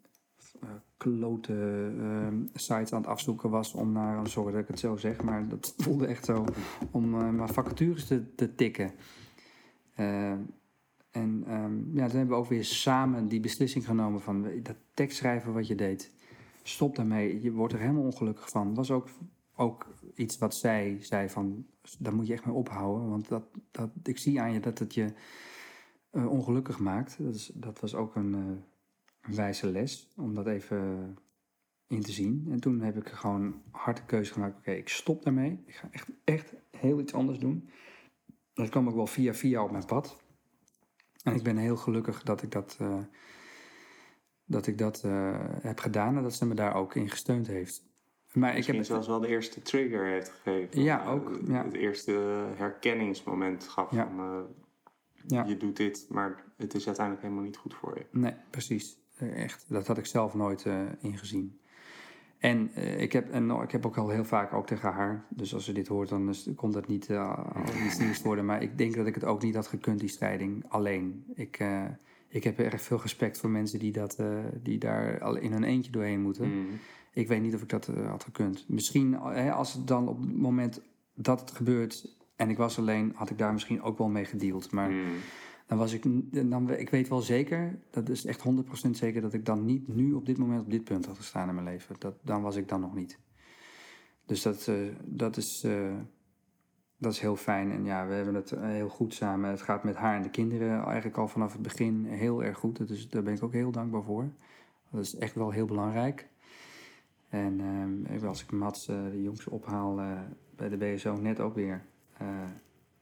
eh, 0.62 0.70
klote 0.98 1.54
ehm, 2.00 2.46
sites 2.54 2.94
aan 2.94 3.02
het 3.02 3.10
afzoeken 3.10 3.50
was 3.50 3.74
om 3.74 3.92
naar, 3.92 4.28
sorry 4.28 4.52
dat 4.52 4.62
ik 4.62 4.68
het 4.68 4.80
zo 4.80 4.98
zeg, 4.98 5.24
maar 5.24 5.48
dat 5.48 5.74
voelde 5.78 6.06
echt 6.06 6.26
zo, 6.26 6.46
om 6.92 7.20
eh, 7.20 7.30
maar 7.30 7.50
vacatures 7.54 8.06
te, 8.06 8.36
te 8.36 8.56
tikken. 8.56 8.92
En 11.12 11.44
ehm, 11.48 11.96
ja, 11.98 12.08
toen 12.08 12.18
hebben 12.18 12.28
we 12.28 12.42
ook 12.42 12.50
weer 12.50 12.66
samen 12.66 13.28
die 13.28 13.40
beslissing 13.40 13.86
genomen 13.86 14.22
van 14.22 14.46
eh, 14.46 14.64
dat 14.64 14.76
tekstschrijven 14.94 15.54
wat 15.54 15.68
je 15.68 15.76
deed. 15.76 16.12
Stop 16.64 16.96
daarmee, 16.96 17.42
je 17.42 17.52
wordt 17.52 17.74
er 17.74 17.80
helemaal 17.80 18.04
ongelukkig 18.04 18.50
van. 18.50 18.74
was 18.74 18.92
ook, 18.92 19.10
ook 19.56 19.88
iets 20.16 20.38
wat 20.38 20.56
zij 20.56 20.98
zei 21.02 21.30
van, 21.30 21.66
daar 22.00 22.16
moet 22.16 22.28
je 22.28 22.34
echt 22.34 22.46
mee 22.46 22.56
ophouden. 22.56 23.10
Want 23.10 23.28
dat, 23.28 23.44
dat, 23.72 23.90
ik 24.04 24.18
zie 24.18 24.42
aan 24.42 24.54
je 24.54 24.60
dat 24.60 24.80
het 24.80 24.94
je 24.94 25.14
eh, 26.10 26.32
ongelukkig 26.32 26.80
maakt. 26.80 27.18
Dat, 27.24 27.36
is, 27.36 27.52
dat 27.54 27.80
was 27.80 27.96
ook 27.96 28.16
eh, 28.16 28.22
een 28.22 28.64
wijze 29.36 29.68
les, 29.68 30.10
om 30.16 30.34
dat 30.34 30.48
even 30.48 31.18
in 31.88 32.02
te 32.02 32.12
zien. 32.12 32.48
En 32.52 32.60
toen 32.60 32.82
heb 32.82 32.98
ik 32.98 33.08
gewoon 33.08 33.62
harde 33.72 34.02
keuze 34.06 34.34
gemaakt. 34.34 34.58
Oké, 34.58 34.72
ik 34.72 34.90
stop 34.90 35.24
daarmee. 35.24 35.64
Ik 35.66 35.76
ga 35.76 35.88
echt, 35.92 36.08
echt 36.24 36.54
heel 36.72 37.00
iets 37.00 37.14
anders 37.14 37.40
doen. 37.40 37.70
Dat 38.54 38.70
kwam 38.70 38.88
ook 38.88 38.96
wel 38.96 39.08
via 39.08 39.34
via 39.34 39.64
op 39.64 39.72
mijn 39.72 39.86
pad. 39.86 40.24
En 41.24 41.36
ik 41.36 41.44
ben 41.44 41.58
heel 41.58 41.78
gelukkig 41.78 42.24
dat 42.24 42.42
ik 42.42 42.52
dat, 42.52 42.78
eh, 42.80 42.98
dat, 44.46 44.68
ik 44.68 44.78
dat 44.78 45.04
eh, 45.04 45.40
heb 45.62 45.80
gedaan 45.80 46.18
en 46.18 46.24
dat 46.24 46.34
ze 46.36 46.46
me 46.46 46.54
daar 46.56 46.76
ook 46.76 46.96
in 46.96 47.10
gesteund 47.10 47.48
heeft. 47.48 47.88
Maar 48.34 48.58
ik 48.58 48.66
heb 48.66 48.84
zelfs 48.84 49.08
wel 49.08 49.20
de 49.20 49.28
eerste 49.28 49.62
trigger 49.62 50.06
heeft 50.06 50.30
gegeven. 50.30 50.82
Ja, 50.82 51.02
Eh, 51.04 51.12
ook, 51.12 51.40
ja. 51.48 51.64
Het 51.64 51.74
eerste 51.74 52.12
herkenningsmoment 52.56 53.68
gaf 53.68 53.92
Ja. 53.92 54.08
van... 54.16 54.48
Ja. 55.28 55.44
Je 55.44 55.58
doet 55.58 55.78
dit, 55.78 56.06
maar 56.10 56.44
het 56.58 56.74
is 56.74 56.86
uiteindelijk 56.86 57.26
helemaal 57.26 57.46
niet 57.46 57.58
goed 57.58 57.74
voor 57.74 57.98
je. 57.98 58.06
Nee, 58.12 58.34
precies. 58.50 58.98
Eh, 59.20 59.44
Echt. 59.44 59.66
Dat 59.68 59.88
had 59.88 59.98
ik 59.98 60.06
zelf 60.06 60.34
nooit 60.34 60.66
eh, 60.66 60.82
ingezien. 61.00 61.60
En, 62.38 62.72
eh, 62.74 63.02
ik 63.02 63.12
heb, 63.14 63.32
en 63.32 63.50
ik 63.50 63.72
heb 63.72 63.86
ook 63.86 63.98
al 63.98 64.10
heel 64.10 64.26
vaak 64.26 64.54
ook 64.54 64.68
tegen 64.68 64.92
haar, 64.92 65.26
dus 65.30 65.54
als 65.54 65.66
ze 65.66 65.72
dit 65.72 65.88
hoort, 65.88 66.10
dan 66.10 66.30
is, 66.30 66.50
komt 66.56 66.74
dat 66.74 66.88
niet 66.88 67.10
als 67.12 67.76
iets 67.86 67.98
nieuws 68.04 68.22
worden. 68.22 68.46
Maar 68.46 68.62
ik 68.62 68.78
denk 68.78 68.96
dat 68.96 69.08
ik 69.08 69.16
het 69.16 69.24
ook 69.24 69.42
niet 69.42 69.56
had 69.56 69.68
gekund, 69.68 70.00
die 70.00 70.10
scheiding, 70.10 70.64
alleen. 70.68 71.24
Ik, 71.34 71.60
eh, 71.60 71.84
ik 72.28 72.44
heb 72.44 72.60
erg 72.60 72.82
veel 72.82 73.02
respect 73.02 73.38
voor 73.38 73.50
mensen 73.50 73.80
die, 73.80 73.92
dat, 73.92 74.18
die 74.64 74.78
daar 74.78 75.22
al 75.22 75.36
in 75.36 75.52
hun 75.52 75.64
eentje 75.64 75.92
doorheen 75.92 76.22
moeten. 76.22 76.48
Mhm. 76.50 76.74
Ik 77.14 77.28
weet 77.28 77.42
niet 77.42 77.56
of 77.56 77.62
ik 77.62 77.70
dat 77.70 77.86
had 78.08 78.24
gekund. 78.24 78.66
Misschien 78.68 79.14
hè, 79.14 79.52
als 79.52 79.74
het 79.74 79.88
dan 79.88 80.08
op 80.08 80.22
het 80.22 80.38
moment 80.38 80.82
dat 81.14 81.40
het 81.40 81.52
gebeurt 81.52 82.18
en 82.36 82.50
ik 82.50 82.58
was 82.58 82.78
alleen, 82.80 83.12
had 83.16 83.30
ik 83.30 83.38
daar 83.38 83.54
misschien 83.54 83.82
ook 83.82 83.98
wel 83.98 84.10
mee 84.10 84.26
gedeeld. 84.26 84.72
Maar 84.72 84.90
Mhm. 84.90 85.00
Dan 85.70 85.78
was 85.78 85.94
ik, 85.94 86.04
dan, 86.50 86.70
ik 86.70 86.90
weet 86.90 87.08
wel 87.08 87.22
zeker, 87.22 87.80
dat 87.90 88.10
is 88.10 88.26
echt 88.26 88.44
100% 88.88 88.90
zeker, 88.90 89.22
dat 89.22 89.34
ik 89.34 89.46
dan 89.46 89.66
niet 89.66 89.88
nu 89.88 90.14
op 90.14 90.26
dit 90.26 90.38
moment 90.38 90.62
op 90.62 90.72
dit 90.72 90.84
punt 90.84 91.06
had 91.06 91.18
gestaan 91.18 91.48
in 91.48 91.54
mijn 91.54 91.68
leven. 91.68 91.96
Dat, 92.00 92.16
dan 92.22 92.42
was 92.42 92.56
ik 92.56 92.68
dan 92.68 92.82
nog 92.82 92.96
niet. 92.96 93.20
Dus 94.26 94.42
dat, 94.42 94.68
eh, 94.68 94.76
dat, 95.06 95.38
is, 95.38 95.64
eh, 95.64 95.96
dat 96.98 97.12
is 97.12 97.20
heel 97.20 97.36
fijn. 97.36 97.72
En 97.72 97.86
ja, 97.86 98.08
we 98.08 98.14
hebben 98.14 98.36
het 98.36 98.52
eh, 98.52 98.62
heel 98.62 98.90
goed 98.90 99.14
samen. 99.14 99.50
Het 99.50 99.62
gaat 99.62 99.84
met 99.84 99.96
haar 99.96 100.16
en 100.16 100.22
de 100.22 100.30
kinderen 100.30 100.84
eigenlijk 100.84 101.18
al 101.18 101.28
vanaf 101.28 101.54
het 101.54 101.62
begin 101.62 102.06
heel 102.06 102.44
erg 102.44 102.58
goed. 102.58 102.88
Dus 102.88 103.10
daar 103.10 103.24
ben 103.24 103.34
ik 103.34 103.44
ook 103.44 103.54
heel 103.54 103.72
dankbaar 103.72 104.04
voor. 104.04 104.30
Dat 104.92 105.02
is 105.02 105.16
echt 105.16 105.36
wel 105.36 105.52
heel 105.52 105.66
belangrijk. 105.66 106.30
En 107.28 107.60
ehm, 108.08 108.26
als 108.26 108.44
ik 108.44 108.52
Mats, 108.52 108.86
de 108.86 109.22
jongste, 109.22 109.50
ophaal 109.50 109.96
bij 110.56 110.70
de 110.70 110.78
BSO, 110.78 111.16
net 111.16 111.40
ook 111.40 111.56
weer. 111.56 111.86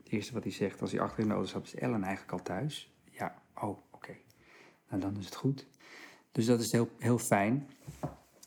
Het 0.08 0.16
eerste 0.16 0.34
wat 0.34 0.43
hij 0.43 0.51
zegt 0.51 0.82
als 0.82 0.91
hij 0.91 1.01
achter 1.01 1.20
in 1.20 1.28
de 1.28 1.34
auto 1.34 1.49
stapt, 1.49 1.66
is 1.66 1.76
Ellen 1.76 2.03
eigenlijk 2.03 2.32
al 2.32 2.41
thuis? 2.41 2.93
Ja, 3.12 3.41
oh, 3.55 3.78
oké. 3.91 4.18
Nou, 4.89 5.01
dan 5.01 5.18
is 5.18 5.26
het 5.26 5.36
goed. 5.36 5.68
Dus 6.32 6.45
dat 6.45 6.60
is 6.60 6.72
heel, 6.72 6.89
heel 6.97 7.18
fijn. 7.18 7.68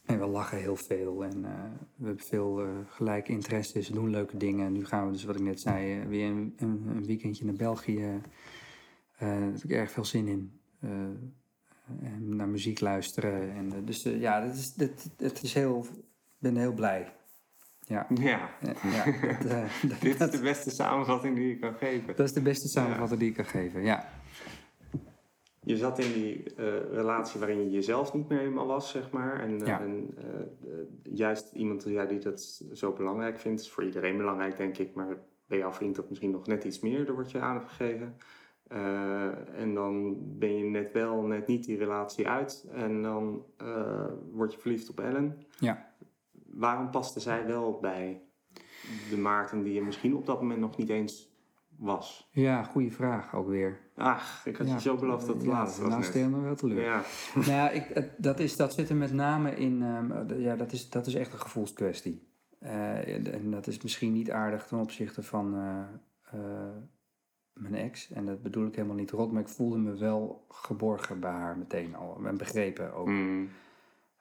En 0.05 0.19
we 0.19 0.27
lachen 0.27 0.59
heel 0.59 0.77
veel 0.77 1.25
en 1.25 1.45
eh, 1.45 1.53
we 1.97 2.07
hebben 2.07 2.25
veel 2.25 2.61
eh, 2.61 2.69
gelijke 2.87 3.33
interesses, 3.33 3.89
doen 3.89 4.11
leuke 4.11 4.37
dingen. 4.37 4.73
Nu 4.73 4.85
gaan 4.85 5.07
we 5.07 5.13
dus, 5.13 5.25
wat 5.25 5.35
ik 5.35 5.43
net 5.43 5.61
zei, 5.61 6.01
eh, 6.01 6.07
weer 6.07 6.27
een, 6.27 6.55
een, 6.57 7.05
weekendje 7.07 7.45
naar 7.45 7.55
België. 7.55 8.21
Daar 9.19 9.41
heb 9.41 9.63
ik 9.65 9.71
erg 9.71 9.91
veel 9.91 10.05
zin 10.05 10.29
in. 10.29 10.61
En 12.03 12.37
naar 12.37 12.49
muziek 12.49 12.81
luisteren. 12.81 13.51
En, 13.51 13.85
dus 13.85 14.03
ja, 14.03 14.47
dat 14.47 14.55
is, 14.55 14.75
dat, 14.75 15.11
het 15.17 15.43
is 15.43 15.55
heel, 15.55 15.87
ik 15.91 16.39
ben 16.39 16.57
heel 16.57 16.73
blij. 16.73 17.13
Ja, 17.91 18.07
Ja, 18.15 18.49
ja 18.83 19.05
dat, 19.21 19.45
eh, 19.51 19.63
dat- 19.89 20.01
dit 20.01 20.21
is 20.21 20.31
de 20.31 20.41
beste 20.43 20.71
samenvatting 20.71 21.35
die 21.37 21.49
je 21.49 21.59
kan 21.59 21.75
geven. 21.75 22.17
dat 22.17 22.27
is 22.27 22.33
de 22.33 22.41
beste 22.43 22.69
samenvatting 22.69 23.21
die 23.21 23.29
ik 23.29 23.35
kan 23.37 23.45
geven. 23.45 23.83
Ja, 23.83 24.09
Je 25.63 25.77
zat 25.77 25.99
in 25.99 26.13
die 26.13 26.55
eh, 26.55 26.65
relatie 26.93 27.39
waarin 27.41 27.59
je 27.65 27.71
jezelf 27.71 28.15
niet 28.15 28.29
meer 28.29 28.39
helemaal 28.39 28.67
was, 28.67 28.91
zeg 28.91 29.11
maar. 29.11 29.41
En, 29.41 29.61
eh, 29.61 29.67
Ja. 29.67 29.81
en 29.81 30.15
juist 31.03 31.53
iemand 31.53 31.85
ja, 31.85 32.05
die 32.05 32.19
dat 32.19 32.63
zo 32.73 32.93
belangrijk 32.93 33.39
vindt, 33.39 33.61
is 33.61 33.71
voor 33.71 33.85
iedereen 33.85 34.17
belangrijk, 34.17 34.57
denk 34.57 34.79
ik. 34.79 34.95
Maar 34.95 35.17
bij 35.47 35.59
jouw 35.59 35.73
vriend 35.73 35.97
dat 35.97 36.09
misschien 36.09 36.31
nog 36.31 36.47
net 36.47 36.65
iets 36.65 36.81
meer, 36.81 37.05
daar 37.07 37.15
wordt 37.15 37.31
je 37.31 37.41
aandacht 37.41 37.69
gegeven. 37.73 38.17
Eh, 38.69 39.59
en 39.61 39.75
dan 39.75 40.17
ben 40.39 40.57
je 40.59 40.65
net 40.65 40.93
wel, 40.93 41.23
net 41.23 41.47
niet 41.47 41.65
die 41.65 41.79
relatie 41.79 42.29
uit. 42.29 42.67
En 42.73 43.03
dan 43.03 43.45
word 44.33 44.53
je 44.53 44.59
verliefd 44.61 44.91
op 44.91 45.01
Ellen. 45.01 45.43
Ja. 45.59 45.90
Waarom 46.61 46.91
paste 46.91 47.21
zij 47.21 47.47
wel 47.47 47.79
bij 47.81 48.23
de 49.11 49.17
Maarten 49.19 49.63
die 49.63 49.73
je 49.75 49.83
misschien 49.83 50.17
op 50.17 50.27
dat 50.27 50.41
moment 50.41 50.61
nog 50.61 50.77
niet 50.77 50.89
eens 50.89 51.29
was? 51.77 52.29
ja 52.33 52.63
goede 52.63 52.91
vraag 52.91 53.35
ook 53.35 53.49
weer. 53.49 53.81
Ach, 53.97 54.47
ik 54.47 54.57
had 54.57 54.67
Ja, 54.67 54.73
je 54.75 54.81
zo 54.81 54.97
beloofd 54.97 55.27
dat 55.27 55.35
het 55.37 55.45
ja, 55.45 55.51
laatste 55.51 55.81
was 55.83 55.91
Nou, 55.91 56.03
stel 56.03 56.29
me 56.29 56.41
wel 56.41 56.55
teleur. 56.55 56.83
Ja. 56.83 57.03
Nou 57.35 57.47
ja, 57.51 57.71
ik, 57.71 58.11
dat, 58.17 58.39
is, 58.41 58.57
dat 58.57 58.75
zit 58.75 58.89
er 58.89 58.97
met 58.97 59.13
name 59.13 59.55
in. 59.57 59.83
ehm, 59.83 60.39
ja, 60.41 60.57
dat 60.57 60.73
is, 60.73 60.91
dat 60.91 61.07
is 61.07 61.15
echt 61.15 61.33
een 61.33 61.39
gevoelskwestie. 61.41 62.29
Eh, 62.59 63.15
en- 63.15 63.33
en 63.33 63.51
dat 63.51 63.67
is 63.67 63.83
misschien 63.83 64.13
niet 64.13 64.31
aardig 64.31 64.67
ten 64.67 64.79
opzichte 64.79 65.23
van 65.23 65.55
eh, 65.55 65.79
eh, 66.41 66.77
mijn 67.53 67.75
ex. 67.75 68.11
En 68.11 68.27
dat 68.27 68.43
bedoel 68.43 68.67
ik 68.67 68.75
helemaal 68.75 68.97
niet 68.97 69.11
rot, 69.11 69.33
maar 69.33 69.43
ik 69.43 69.49
voelde 69.49 69.79
me 69.79 69.95
wel 69.97 70.45
geborgen 70.49 71.21
bij 71.21 71.31
haar 71.31 71.59
meteen 71.59 71.95
al. 71.95 72.21
En 72.27 72.37
begrepen 72.37 72.95
ook. 72.95 73.07
Mm. 73.07 73.49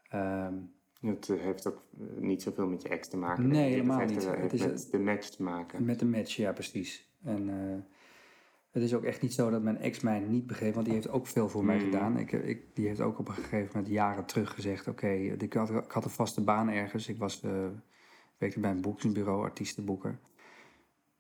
Ehm, 0.10 0.54
Het 1.02 1.30
eh, 1.30 1.39
heeft 1.39 1.68
ook 1.68 1.84
eh, 2.00 2.06
niet 2.22 2.41
zoveel 2.41 2.68
met 2.68 2.82
je 2.82 2.89
ex 2.89 3.08
te 3.08 3.18
maken. 3.18 3.47
Nee, 3.47 3.70
helemaal 3.70 4.06
niet. 4.06 4.26
eh, 4.26 4.32
Het 4.32 4.52
heeft 4.52 4.54
is 4.54 4.62
met 4.84 4.91
de 4.91 5.00
match 5.00 5.30
te 5.30 5.43
maken. 5.43 5.86
met 5.86 6.02
een 6.02 6.10
match, 6.10 6.36
ja, 6.36 6.52
precies. 6.52 7.08
En 7.24 7.50
het 8.72 8.84
is 8.84 8.93
ook 8.93 9.04
echt 9.04 9.22
niet 9.22 9.34
zo 9.34 9.50
dat 9.50 9.62
mijn 9.62 9.78
ex 9.78 10.00
mij 10.00 10.20
niet 10.20 10.47
begreep, 10.47 10.74
want 10.74 10.86
die 10.86 10.95
heeft 10.95 11.10
ook 11.10 11.28
veel 11.28 11.50
voor 11.50 11.66
mij 11.66 11.76
Mm. 11.78 11.82
gedaan. 11.84 12.18
Ik, 12.18 12.32
ik, 12.32 12.76
die 12.76 12.88
heeft 12.88 13.02
ook 13.02 13.20
op 13.20 13.28
een 13.28 13.34
gegeven 13.34 13.70
moment 13.74 13.88
jaren 13.93 14.26
terug 14.26 14.54
gezegd: 14.54 14.88
Oké, 14.88 15.08
ik, 15.10 15.54
had, 15.54 15.70
ik 15.70 15.91
had 15.91 16.04
een 16.04 16.10
vaste 16.10 16.41
baan 16.41 16.70
ergens. 16.70 17.08
Ik 17.08 17.18
was, 17.18 17.41
werkte 18.38 18.60
bij 18.60 18.72
een 18.72 18.82
boekingsbureau, 18.82 19.43
artiestenboeker. 19.43 20.20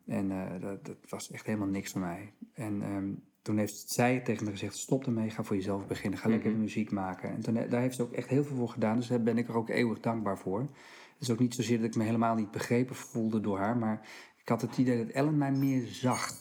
En 0.05 0.29
dat, 0.59 0.85
dat 0.85 0.95
was 1.09 1.31
echt 1.31 1.45
helemaal 1.45 1.67
niks 1.67 1.91
voor 1.91 2.01
mij. 2.01 2.33
En 2.53 2.81
ehm, 2.81 3.09
toen 3.41 3.57
heeft 3.57 3.89
zij 3.89 4.19
tegen 4.19 4.45
me 4.45 4.51
gezegd: 4.51 4.77
Stop 4.77 5.05
ermee, 5.05 5.29
ga 5.29 5.43
voor 5.43 5.55
jezelf 5.55 5.87
beginnen. 5.87 6.19
Ga 6.19 6.29
lekker 6.29 6.51
Mhm. 6.51 6.59
muziek 6.59 6.91
maken. 6.91 7.29
En 7.29 7.41
toen, 7.41 7.53
daar 7.69 7.81
heeft 7.81 7.95
ze 7.95 8.01
ook 8.01 8.11
echt 8.13 8.29
heel 8.29 8.43
veel 8.43 8.55
voor 8.55 8.69
gedaan. 8.69 8.95
Dus 8.95 9.07
daar 9.07 9.23
ben 9.23 9.37
ik 9.37 9.47
er 9.47 9.55
ook 9.57 9.69
eeuwig 9.69 9.99
dankbaar 9.99 10.37
voor. 10.37 10.59
Het 10.59 11.27
is 11.27 11.29
ook 11.29 11.39
niet 11.39 11.55
zozeer 11.55 11.77
dat 11.77 11.87
ik 11.87 11.95
me 11.95 12.03
helemaal 12.03 12.35
niet 12.35 12.51
begrepen 12.51 12.95
voelde 12.95 13.41
door 13.41 13.57
haar, 13.57 13.77
maar 13.77 14.07
ik 14.41 14.49
had 14.49 14.61
het 14.61 14.77
idee 14.77 14.97
dat 15.05 15.13
Ellen 15.13 15.37
mij 15.37 15.51
meer 15.51 15.85
zag. 15.87 16.31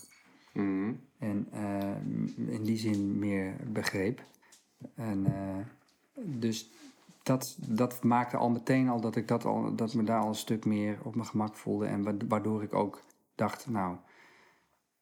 Mm. 0.53 1.01
En 1.19 1.47
eh, 1.53 1.97
in 2.55 2.63
die 2.63 2.77
zin 2.77 3.19
meer 3.19 3.57
begreep. 3.73 4.23
En 4.95 5.27
eh, 5.27 5.57
dus 6.25 6.71
dat, 7.23 7.57
dat 7.61 8.03
maakte 8.03 8.37
al 8.37 8.51
meteen 8.51 8.89
al 8.89 9.01
dat 9.01 9.17
ik 9.17 9.29
dat 9.29 9.45
al, 9.45 9.75
dat 9.75 9.95
me 9.95 10.03
daar 10.03 10.21
al 10.21 10.29
een 10.29 10.35
stuk 10.35 10.65
meer 10.65 10.99
op 11.03 11.15
mijn 11.15 11.27
gemak 11.27 11.55
voelde. 11.57 11.87
En 11.87 12.03
wa- 12.03 12.27
waardoor 12.29 12.63
ik 12.63 12.75
ook 12.75 13.03
dacht, 13.35 13.67
nou, 13.69 13.97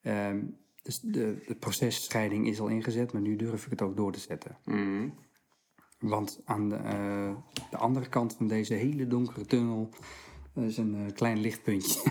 ehm, 0.03 0.38
dus 0.87 1.01
de, 1.01 1.43
de 1.47 1.55
processcheiding 1.55 2.47
is 2.47 2.61
al 2.61 2.68
ingezet, 2.68 3.12
maar 3.12 3.22
nu 3.22 3.37
durf 3.37 3.64
ik 3.64 3.70
het 3.70 3.82
ook 3.82 3.97
door 3.97 4.12
te 4.12 4.20
zetten. 4.20 4.57
Mm. 4.64 5.14
Want 5.99 6.41
aan 6.45 6.68
de, 6.68 6.74
eh, 6.76 7.30
de 7.70 7.76
andere 7.76 8.09
kant 8.09 8.34
van 8.37 8.47
deze 8.49 8.74
hele 8.74 9.07
donkere 9.07 9.45
tunnel 9.47 9.89
is 10.55 10.76
een 10.76 10.95
eh, 11.07 11.14
klein 11.14 11.39
lichtpuntje. 11.41 12.01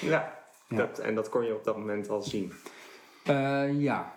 Ja, 0.00 0.38
Ja. 0.68 0.76
Dat, 0.76 0.98
en 0.98 1.14
dat 1.14 1.28
kon 1.28 1.44
je 1.44 1.54
op 1.54 1.64
dat 1.64 1.76
moment 1.78 2.08
al 2.08 2.22
zien. 2.22 2.52
Eh, 3.24 3.80
ja. 3.80 4.16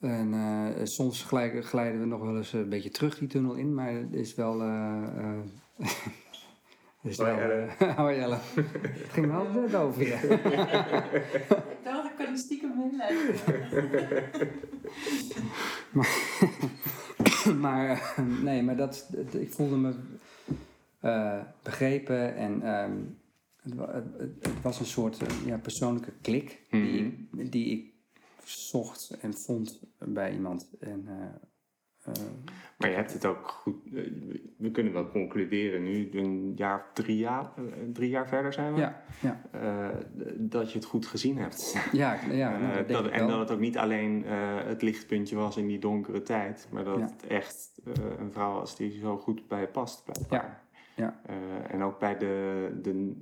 En 0.00 0.34
eh, 0.34 0.84
soms 0.84 1.22
glijden, 1.24 1.62
glijden 1.64 2.00
we 2.00 2.06
nog 2.06 2.20
wel 2.20 2.36
eens 2.36 2.52
een 2.52 2.68
beetje 2.68 2.90
terug 2.90 3.18
die 3.18 3.28
tunnel 3.28 3.54
in, 3.54 3.74
maar 3.74 3.92
het 3.92 4.12
is 4.12 4.34
wel. 4.34 4.60
eh, 4.60 5.02
eh, 5.16 5.38
het 7.02 7.10
is 7.10 7.18
Hoi, 7.18 7.34
wel, 7.36 7.50
eh, 7.50 7.96
Hoi 7.98 8.18
Ellen. 8.18 8.40
Het 8.54 9.08
ging 9.12 9.26
wel 9.26 9.46
net 9.50 9.74
over 9.74 10.02
je. 10.02 10.18
Kan 12.24 12.32
er 12.32 12.38
stiekem 12.38 12.72
inleggen. 12.90 14.50
maar 17.62 17.90
eh, 17.90 18.18
nee, 18.42 18.62
maar 18.62 18.76
dat, 18.76 19.08
dat- 19.12 19.34
ik 19.34 19.52
voelde 19.52 19.76
me 19.76 19.94
eh, 21.00 21.42
begrepen 21.62 22.34
en 22.36 22.62
ehm, 22.62 22.98
het, 23.92 24.04
het, 24.40 24.62
was 24.62 24.80
een 24.80 24.86
soort 24.86 25.22
eh, 25.22 25.46
ja, 25.46 25.58
persoonlijke 25.58 26.12
klik 26.20 26.60
die, 26.70 27.04
ik, 27.04 27.52
die 27.52 27.70
ik 27.70 27.92
zocht 28.44 29.10
en 29.20 29.34
vond 29.34 29.80
bij 29.98 30.32
iemand. 30.32 30.68
En, 30.80 31.08
Maar 32.78 32.88
je 32.90 32.96
hebt 32.96 33.12
het 33.12 33.26
ook 33.26 33.48
goed. 33.48 33.76
eh, 33.94 34.10
We 34.56 34.70
kunnen 34.70 34.92
wel 34.92 35.08
concluderen 35.10 35.82
nu, 35.82 36.08
een 36.12 36.52
jaar 36.56 36.76
of 36.76 36.90
drie 36.92 37.16
jaar, 37.16 37.50
eh, 37.56 37.62
drie 37.92 38.10
jaar 38.10 38.28
verder 38.28 38.52
zijn 38.52 38.74
we. 38.74 38.80
ja, 38.80 39.02
ja, 39.20 39.40
eh, 39.50 39.88
dat 40.38 40.72
je 40.72 40.78
het 40.78 40.86
goed 40.86 41.06
gezien 41.06 41.38
hebt. 41.38 41.76
ja, 41.92 42.18
ja 42.30 42.58
nou, 42.58 42.76
dat 42.76 42.88
dat- 42.88 43.06
ik 43.06 43.12
en 43.12 43.26
dat 43.26 43.38
het 43.38 43.50
ook 43.50 43.58
niet 43.60 43.78
alleen 43.78 44.24
het 44.66 44.82
lichtpuntje 44.82 45.36
was 45.36 45.56
in 45.56 45.66
die 45.66 45.78
donkere 45.78 46.22
tijd, 46.22 46.68
maar 46.72 46.84
dat 46.84 46.98
Ja. 46.98 47.02
het 47.04 47.26
echt 47.26 47.80
een 48.18 48.32
vrouw 48.32 48.52
was 48.54 48.76
die 48.76 48.98
zo 48.98 49.16
goed 49.18 49.48
bij 49.48 49.60
je 49.60 49.66
past. 49.68 50.04
blijkbaar. 50.04 50.62
ja. 50.96 51.20
En 51.68 51.82
ook 51.82 51.98
bij 51.98 52.18
de, 52.18 52.68
de, 52.82 53.12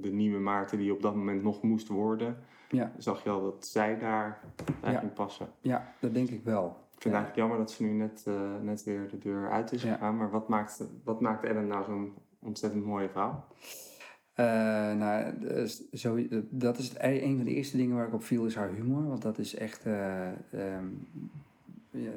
de 0.00 0.12
nieuwe 0.12 0.38
Maarten 0.38 0.78
die 0.78 0.92
op 0.92 1.02
dat 1.02 1.14
moment 1.14 1.42
nog 1.42 1.62
moest 1.62 1.88
worden, 1.88 2.36
Ja, 2.68 2.92
zag 2.96 3.22
je 3.24 3.30
al 3.30 3.42
dat 3.42 3.66
zij 3.66 3.98
daar 3.98 4.40
ging 4.82 5.12
passen. 5.12 5.48
ja, 5.60 5.92
dat 6.00 6.14
denk 6.14 6.28
ik 6.28 6.44
wel. 6.44 6.88
Ik 7.00 7.06
vind 7.06 7.14
het 7.14 7.24
eigenlijk 7.24 7.36
jammer 7.36 7.58
dat 7.66 7.76
ze 7.76 7.82
nu 7.82 7.92
net, 7.92 8.22
eh, 8.26 8.62
net 8.62 8.84
weer 8.84 9.08
de 9.08 9.18
deur 9.18 9.50
uit 9.50 9.72
is 9.72 9.82
gegaan. 9.82 10.16
Maar 10.16 10.30
wat 10.30 10.48
maakt, 10.48 10.84
wat 11.04 11.20
maakt 11.20 11.44
Ellen 11.44 11.66
nou 11.66 11.84
zo'n 11.84 12.12
ontzettend 12.38 12.84
mooie 12.84 13.08
vrouw? 13.08 13.44
Eh, 14.34 14.44
nou, 14.92 15.38
dus 15.38 15.90
zo, 15.90 16.18
dat 16.50 16.78
is 16.78 16.88
het, 16.88 16.98
e- 17.00 17.22
een 17.22 17.36
van 17.36 17.44
de 17.44 17.54
eerste 17.54 17.76
dingen 17.76 17.96
waar 17.96 18.06
ik 18.06 18.12
op 18.14 18.24
viel, 18.24 18.46
is 18.46 18.54
haar 18.54 18.70
humor. 18.70 19.08
Want 19.08 19.22
dat 19.22 19.38
is 19.38 19.54
echt. 19.54 19.84
eh, 19.84 20.26
ehm, 20.28 20.84
ja, 21.90 22.10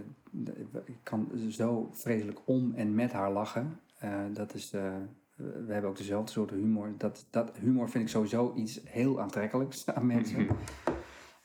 ik 0.85 0.97
kan 1.03 1.31
zo 1.49 1.89
vreselijk 1.91 2.39
om 2.45 2.73
en 2.75 2.95
met 2.95 3.11
haar 3.11 3.31
lachen. 3.31 3.79
Eh, 3.99 4.19
dat 4.33 4.53
is. 4.53 4.73
eh, 4.73 4.91
we 5.35 5.73
hebben 5.73 5.89
ook 5.89 5.97
dezelfde 5.97 6.31
soort 6.31 6.49
humor. 6.49 6.93
Dat, 6.97 7.25
dat 7.29 7.51
humor 7.57 7.89
vind 7.89 8.03
ik 8.03 8.09
sowieso 8.09 8.53
iets 8.55 8.81
heel 8.85 9.21
aantrekkelijks 9.21 9.85
aan 9.89 10.05
mensen. 10.05 10.47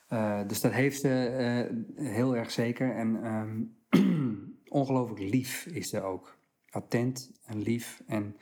Eh, 0.09 0.39
dus 0.47 0.61
dat 0.61 0.71
heeft 0.71 0.99
ze 0.99 1.25
eh, 1.25 2.05
heel 2.05 2.35
erg 2.35 2.51
zeker. 2.51 2.95
En 2.95 3.23
ehm, 3.23 3.63
ongelooflijk 4.79 5.19
lief 5.21 5.65
is 5.65 5.89
ze 5.89 6.01
ook. 6.01 6.37
Attent 6.69 7.31
en 7.45 7.61
lief. 7.61 8.03
En 8.07 8.35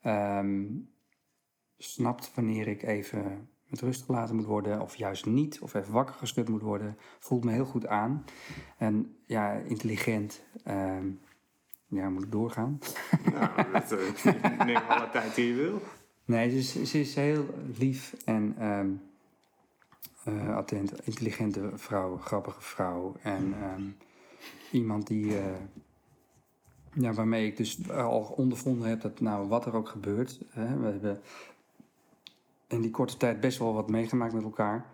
ehm, 0.00 0.66
snapt 1.78 2.34
wanneer 2.34 2.68
ik 2.68 2.82
even 2.82 3.48
met 3.66 3.80
rust 3.80 4.02
gelaten 4.02 4.36
moet 4.36 4.44
worden. 4.44 4.80
Of 4.80 4.94
juist 4.94 5.26
niet. 5.26 5.60
Of 5.60 5.74
even 5.74 5.92
wakker 5.92 6.14
geschud 6.14 6.48
moet 6.48 6.62
worden. 6.62 6.96
Voelt 7.18 7.44
me 7.44 7.52
heel 7.52 7.64
goed 7.64 7.86
aan. 7.86 8.24
En 8.78 9.16
ja, 9.26 9.52
intelligent. 9.52 10.42
ehm, 10.64 11.10
ja, 11.86 12.08
moet 12.08 12.22
ik 12.22 12.32
doorgaan? 12.32 12.78
nou, 13.32 13.72
dat, 13.72 13.92
eh, 13.92 14.64
neem 14.66 14.76
alle 14.76 15.10
tijd 15.10 15.34
die 15.34 15.46
je 15.46 15.54
wil. 15.54 15.82
Nee, 16.24 16.50
ze 16.50 16.56
is, 16.56 16.90
ze 16.90 17.00
is 17.00 17.14
heel 17.14 17.46
lief 17.78 18.14
en 18.24 18.54
eh, 20.24 20.56
attent, 20.56 21.06
intelligente 21.06 21.70
vrouw, 21.74 22.16
grappige 22.16 22.60
vrouw. 22.62 23.14
En 23.22 23.54
ehm, 23.62 23.82
iemand 24.72 25.06
die, 25.06 25.38
eh, 25.38 25.44
ja, 26.92 27.12
waarmee 27.12 27.46
ik 27.46 27.56
dus 27.56 27.90
al 27.90 28.20
ondervonden 28.36 28.88
heb 28.88 29.00
dat 29.00 29.20
nou 29.20 29.48
wat 29.48 29.66
er 29.66 29.74
ook 29.74 29.88
gebeurt. 29.88 30.40
Hè, 30.50 30.78
we 30.78 30.86
hebben 30.86 31.20
in 32.66 32.80
die 32.80 32.90
korte 32.90 33.16
tijd 33.16 33.40
best 33.40 33.58
wel 33.58 33.74
wat 33.74 33.90
meegemaakt 33.90 34.32
met 34.32 34.42
elkaar. 34.42 34.86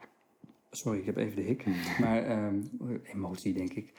Sorry, 0.70 0.99
ik 0.99 1.07
heb 1.07 1.16
even 1.16 1.37
de 1.37 1.43
hik. 1.43 1.64
Maar 2.01 2.22
ehm, 2.22 2.61
emotie, 3.03 3.53
denk 3.55 3.72
ik. 3.72 3.93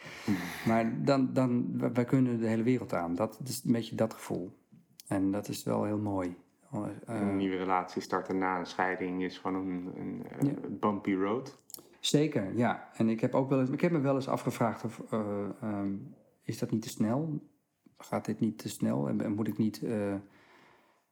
Maar 0.65 1.03
dan, 1.03 1.33
dan, 1.33 1.79
wij- 1.79 1.91
wij 1.91 2.05
kunnen 2.05 2.39
de 2.39 2.47
hele 2.47 2.63
wereld 2.63 2.93
aan. 2.93 3.15
Dat 3.15 3.39
is 3.43 3.61
een 3.65 3.71
beetje 3.71 3.95
dat 3.95 4.13
gevoel. 4.13 4.51
En 5.07 5.31
dat 5.31 5.47
is 5.47 5.63
wel 5.63 5.83
heel 5.83 5.97
mooi. 5.97 6.35
Eh, 6.71 6.89
een 7.05 7.37
nieuwe 7.37 7.57
relatie 7.57 8.01
starten 8.01 8.37
na 8.37 8.59
een 8.59 8.65
scheiding 8.65 9.23
is 9.23 9.37
gewoon 9.37 9.67
een, 9.67 9.91
een 9.95 10.25
eh, 10.25 10.47
Ja. 10.47 10.53
bumpy 10.69 11.13
road. 11.13 11.57
Zeker, 11.99 12.57
ja. 12.57 12.89
En 12.93 13.09
ik 13.09 13.21
heb, 13.21 13.33
ook 13.35 13.49
wel 13.49 13.59
eens, 13.59 13.69
ik 13.69 13.81
heb 13.81 13.91
me 13.91 13.99
wel 13.99 14.15
eens 14.15 14.27
afgevraagd 14.27 14.83
of, 14.83 15.01
eh, 15.11 15.19
ehm, 15.61 15.93
is 16.43 16.59
dat 16.59 16.71
niet 16.71 16.81
te 16.81 16.89
snel? 16.89 17.39
Gaat 17.97 18.25
dit 18.25 18.39
niet 18.39 18.57
te 18.57 18.69
snel? 18.69 19.07
En, 19.07 19.21
en 19.21 19.31
moet 19.33 19.47
ik 19.47 19.57
niet... 19.57 19.81
Heb 19.81 19.89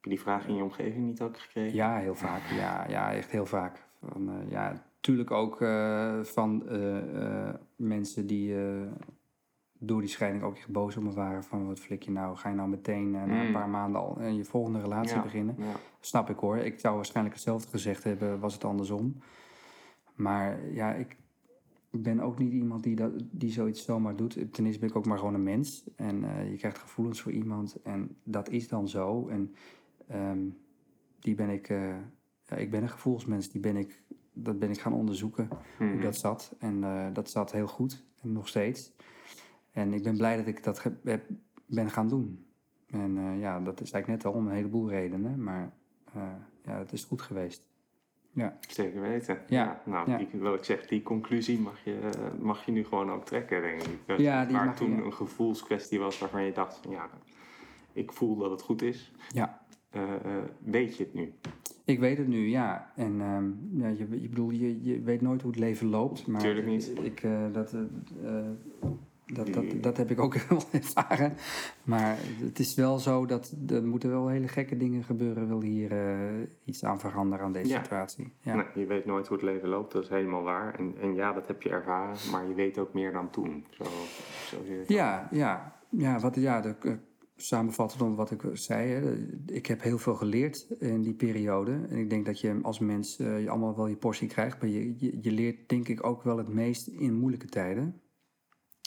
je 0.01 0.09
die 0.09 0.19
vraag 0.19 0.47
in 0.47 0.55
je 0.55 0.63
omgeving 0.63 1.05
niet 1.05 1.21
ook 1.21 1.39
gekregen? 1.39 1.75
ja, 1.75 1.97
heel 1.97 2.15
vaak. 2.15 2.41
Ja, 2.59 2.85
ja 2.89 3.13
echt 3.13 3.31
heel 3.31 3.45
vaak. 3.45 3.83
Van, 4.01 4.31
ja, 4.49 4.83
natuurlijk 4.95 5.31
ook 5.31 5.57
van 6.21 6.63
mensen 7.75 8.27
die 8.27 8.55
door 9.79 9.99
die 10.01 10.09
scheiding 10.09 10.43
ook 10.43 10.55
echt 10.55 10.69
boos 10.71 10.97
op 10.97 11.03
me 11.03 11.11
waren. 11.11 11.43
Van 11.43 11.67
wat 11.67 11.79
flik 11.79 12.03
je 12.03 12.11
nou? 12.11 12.35
Ga 12.37 12.49
je 12.49 12.55
nou 12.55 12.69
meteen 12.69 13.15
eh, 13.15 13.23
na 13.23 13.39
een 13.41 13.47
Mm. 13.47 13.53
paar 13.53 13.69
maanden 13.69 14.01
al 14.01 14.17
eh, 14.19 14.35
je 14.35 14.43
volgende 14.45 14.81
relatie 14.81 15.15
Ja, 15.15 15.21
beginnen? 15.21 15.55
Ja. 15.59 15.75
Snap 15.99 16.29
ik 16.29 16.37
hoor. 16.37 16.57
Ik 16.57 16.79
zou 16.79 16.95
waarschijnlijk 16.95 17.35
hetzelfde 17.35 17.69
gezegd 17.69 18.03
hebben, 18.03 18.39
was 18.39 18.53
het 18.53 18.63
andersom. 18.63 19.17
Maar 20.15 20.71
ja, 20.71 20.93
ik 20.93 21.17
ben 21.91 22.19
ook 22.19 22.37
niet 22.37 22.51
iemand 22.53 22.83
die, 22.83 22.95
dat, 22.95 23.11
die 23.31 23.51
zoiets 23.51 23.85
zomaar 23.85 24.15
doet. 24.15 24.53
Ten 24.53 24.65
eerste 24.65 24.79
ben 24.79 24.89
ik 24.89 24.95
ook 24.95 25.05
maar 25.05 25.17
gewoon 25.17 25.33
een 25.33 25.43
mens. 25.43 25.83
En 25.95 26.23
eh, 26.23 26.49
je 26.51 26.57
krijgt 26.57 26.77
gevoelens 26.77 27.21
voor 27.21 27.31
iemand. 27.31 27.81
En 27.83 28.15
dat 28.23 28.49
is 28.49 28.67
dan 28.67 28.87
zo. 28.87 29.27
En 29.27 29.55
ehm, 30.07 30.39
die 31.19 31.35
ben 31.35 31.49
ik... 31.49 31.67
ja, 32.47 32.55
ik 32.55 32.71
ben 32.71 32.81
een 32.81 32.89
gevoelsmens. 32.89 33.49
Die 33.51 33.61
ben 33.61 33.75
ik, 33.77 34.01
dat 34.33 34.59
ben 34.59 34.69
ik 34.69 34.79
gaan 34.79 34.93
onderzoeken 34.93 35.47
hoe 35.77 35.87
Mhm. 35.87 36.01
dat 36.01 36.15
zat. 36.15 36.55
En 36.59 36.83
dat 37.13 37.29
zat 37.29 37.51
heel 37.51 37.67
goed. 37.67 38.03
En 38.21 38.31
nog 38.31 38.47
steeds. 38.47 38.93
En 39.75 39.93
ik 39.93 40.03
ben 40.03 40.17
blij 40.17 40.37
dat 40.37 40.47
ik 40.47 40.63
dat 40.63 40.83
heb, 41.03 41.23
ben 41.65 41.89
gaan 41.89 42.07
doen. 42.09 42.45
En 42.89 43.17
eh, 43.17 43.39
ja, 43.39 43.59
dat 43.59 43.81
is 43.81 43.91
eigenlijk 43.91 44.23
net 44.23 44.33
al 44.33 44.39
om 44.39 44.47
een 44.47 44.53
heleboel 44.53 44.89
redenen. 44.89 45.43
Maar 45.43 45.71
eh, 46.13 46.21
ja, 46.63 46.77
het 46.77 46.91
is 46.91 47.03
goed 47.03 47.21
geweest. 47.21 47.63
Ja, 48.31 48.57
Zeker 48.67 49.01
weten. 49.01 49.37
Ja, 49.47 49.81
Nou, 49.85 50.11
ja. 50.11 50.17
Die, 50.17 50.27
wil 50.31 50.53
ik 50.53 50.63
zeggen, 50.63 50.87
die 50.87 51.03
conclusie 51.03 51.59
mag 51.59 51.83
je, 51.83 52.09
mag 52.41 52.65
je 52.65 52.71
nu 52.71 52.83
gewoon 52.83 53.11
ook 53.11 53.25
trekken, 53.25 53.61
denk 53.61 53.81
ik. 53.81 53.99
Dat, 54.05 54.19
Ja, 54.19 54.45
die 54.45 54.55
waar 54.55 54.75
toen 54.75 54.95
je- 54.95 55.03
een 55.03 55.13
gevoelskwestie 55.13 55.99
was 55.99 56.19
waarvan 56.19 56.43
je 56.43 56.51
dacht 56.51 56.77
van 56.77 56.91
ja, 56.91 57.09
ik 57.93 58.11
voel 58.11 58.35
dat 58.37 58.51
het 58.51 58.61
goed 58.61 58.81
is. 58.81 59.11
ja. 59.31 59.63
Eh, 59.89 60.01
weet 60.63 60.97
je 60.97 61.03
het 61.03 61.13
nu? 61.13 61.33
Ik 61.85 61.99
weet 61.99 62.17
het 62.17 62.27
nu, 62.27 62.47
ja. 62.49 62.91
En 62.95 63.21
ehm, 63.21 63.51
ja, 63.81 63.87
je, 63.87 64.21
je 64.21 64.29
bedoel, 64.29 64.49
je, 64.49 64.83
je 64.83 65.01
weet 65.01 65.21
nooit 65.21 65.41
hoe 65.41 65.51
het 65.51 65.59
leven 65.59 65.87
loopt. 65.87 66.27
Maar 66.27 66.41
Tuurlijk 66.41 66.67
niet. 66.67 66.91
Ik, 67.01 67.27
dat, 67.51 67.75
dat, 69.33 69.53
dat, 69.53 69.63
dat 69.81 69.97
heb 69.97 70.11
ik 70.11 70.19
ook 70.19 70.35
wel 70.49 70.61
ervaren. 70.71 71.33
Maar 71.83 72.17
het 72.39 72.59
is 72.59 72.75
wel 72.75 72.99
zo 72.99 73.25
dat 73.25 73.55
er 73.67 73.83
moeten 73.83 74.09
wel 74.09 74.27
hele 74.27 74.47
gekke 74.47 74.77
dingen 74.77 75.03
gebeuren. 75.03 75.47
Wil 75.47 75.61
hier 75.61 75.91
eh, 75.91 76.47
iets 76.63 76.83
aan 76.83 76.99
veranderen 76.99 77.45
aan 77.45 77.51
deze 77.53 77.69
Ja. 77.69 77.81
situatie. 77.81 78.33
Ja. 78.39 78.55
Nee, 78.55 78.65
je 78.75 78.85
weet 78.85 79.05
nooit 79.05 79.27
hoe 79.27 79.37
het 79.37 79.45
leven 79.45 79.69
loopt, 79.69 79.91
dat 79.93 80.03
is 80.03 80.09
helemaal 80.09 80.43
waar. 80.43 80.79
En, 80.79 80.93
en 81.01 81.13
ja, 81.15 81.33
dat 81.33 81.47
heb 81.47 81.61
je 81.61 81.69
ervaren, 81.69 82.17
maar 82.31 82.47
je 82.47 82.53
weet 82.53 82.77
ook 82.77 82.93
meer 82.93 83.11
dan 83.11 83.29
toen. 83.29 83.65
Zo, 83.69 83.83
zo. 84.45 84.57
Ja, 84.87 85.27
ja, 85.31 85.75
ja, 85.89 86.19
wat, 86.19 86.35
ja 86.35 86.61
de, 86.61 86.75
eh, 86.81 86.93
samenvattend 87.35 88.01
om 88.01 88.15
wat 88.15 88.31
ik 88.31 88.41
zei. 88.53 88.89
Hè, 88.91 89.13
ik 89.45 89.65
heb 89.65 89.81
heel 89.81 89.97
veel 89.97 90.15
geleerd 90.15 90.67
in 90.79 91.01
die 91.01 91.13
periode. 91.13 91.71
En 91.89 91.97
ik 91.97 92.09
denk 92.09 92.25
dat 92.25 92.39
je 92.39 92.59
als 92.61 92.79
mens 92.79 93.19
eh, 93.19 93.41
je 93.41 93.49
allemaal 93.49 93.75
wel 93.75 93.87
je 93.87 93.95
portie 93.95 94.27
krijgt. 94.27 94.61
Maar 94.61 94.69
je, 94.69 94.93
je, 94.97 95.17
je 95.21 95.31
leert 95.31 95.69
denk 95.69 95.87
ik 95.87 96.05
ook 96.05 96.23
wel 96.23 96.37
het 96.37 96.47
meest 96.47 96.87
in 96.87 97.13
moeilijke 97.13 97.47
tijden. 97.47 97.99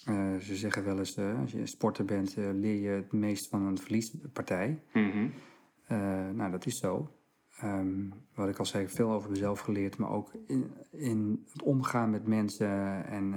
Eh, 0.09 0.37
ze 0.37 0.57
zeggen 0.57 0.85
wel 0.85 0.99
eens, 0.99 1.17
eh, 1.17 1.41
als 1.41 1.53
je 1.53 1.67
sporter 1.67 2.05
bent, 2.05 2.37
eh, 2.37 2.45
leer 2.53 2.81
je 2.81 2.89
het 2.89 3.13
meest 3.13 3.49
van 3.49 3.63
een 3.63 3.79
verliespartij. 3.79 4.83
Eh, 5.87 6.29
nou, 6.29 6.51
dat 6.51 6.67
is 6.67 6.79
zo. 6.79 7.13
Ehm, 7.61 8.09
wat 8.35 8.49
ik 8.49 8.59
al 8.59 8.67
zei, 8.67 8.89
veel 8.89 9.13
over 9.13 9.31
mezelf 9.31 9.61
geleerd, 9.61 9.99
maar 9.99 10.11
ook 10.11 10.33
in, 10.47 10.73
in 10.91 11.45
het 11.53 11.63
omgaan 11.63 12.11
met 12.11 12.27
mensen 12.27 13.07
en 13.07 13.35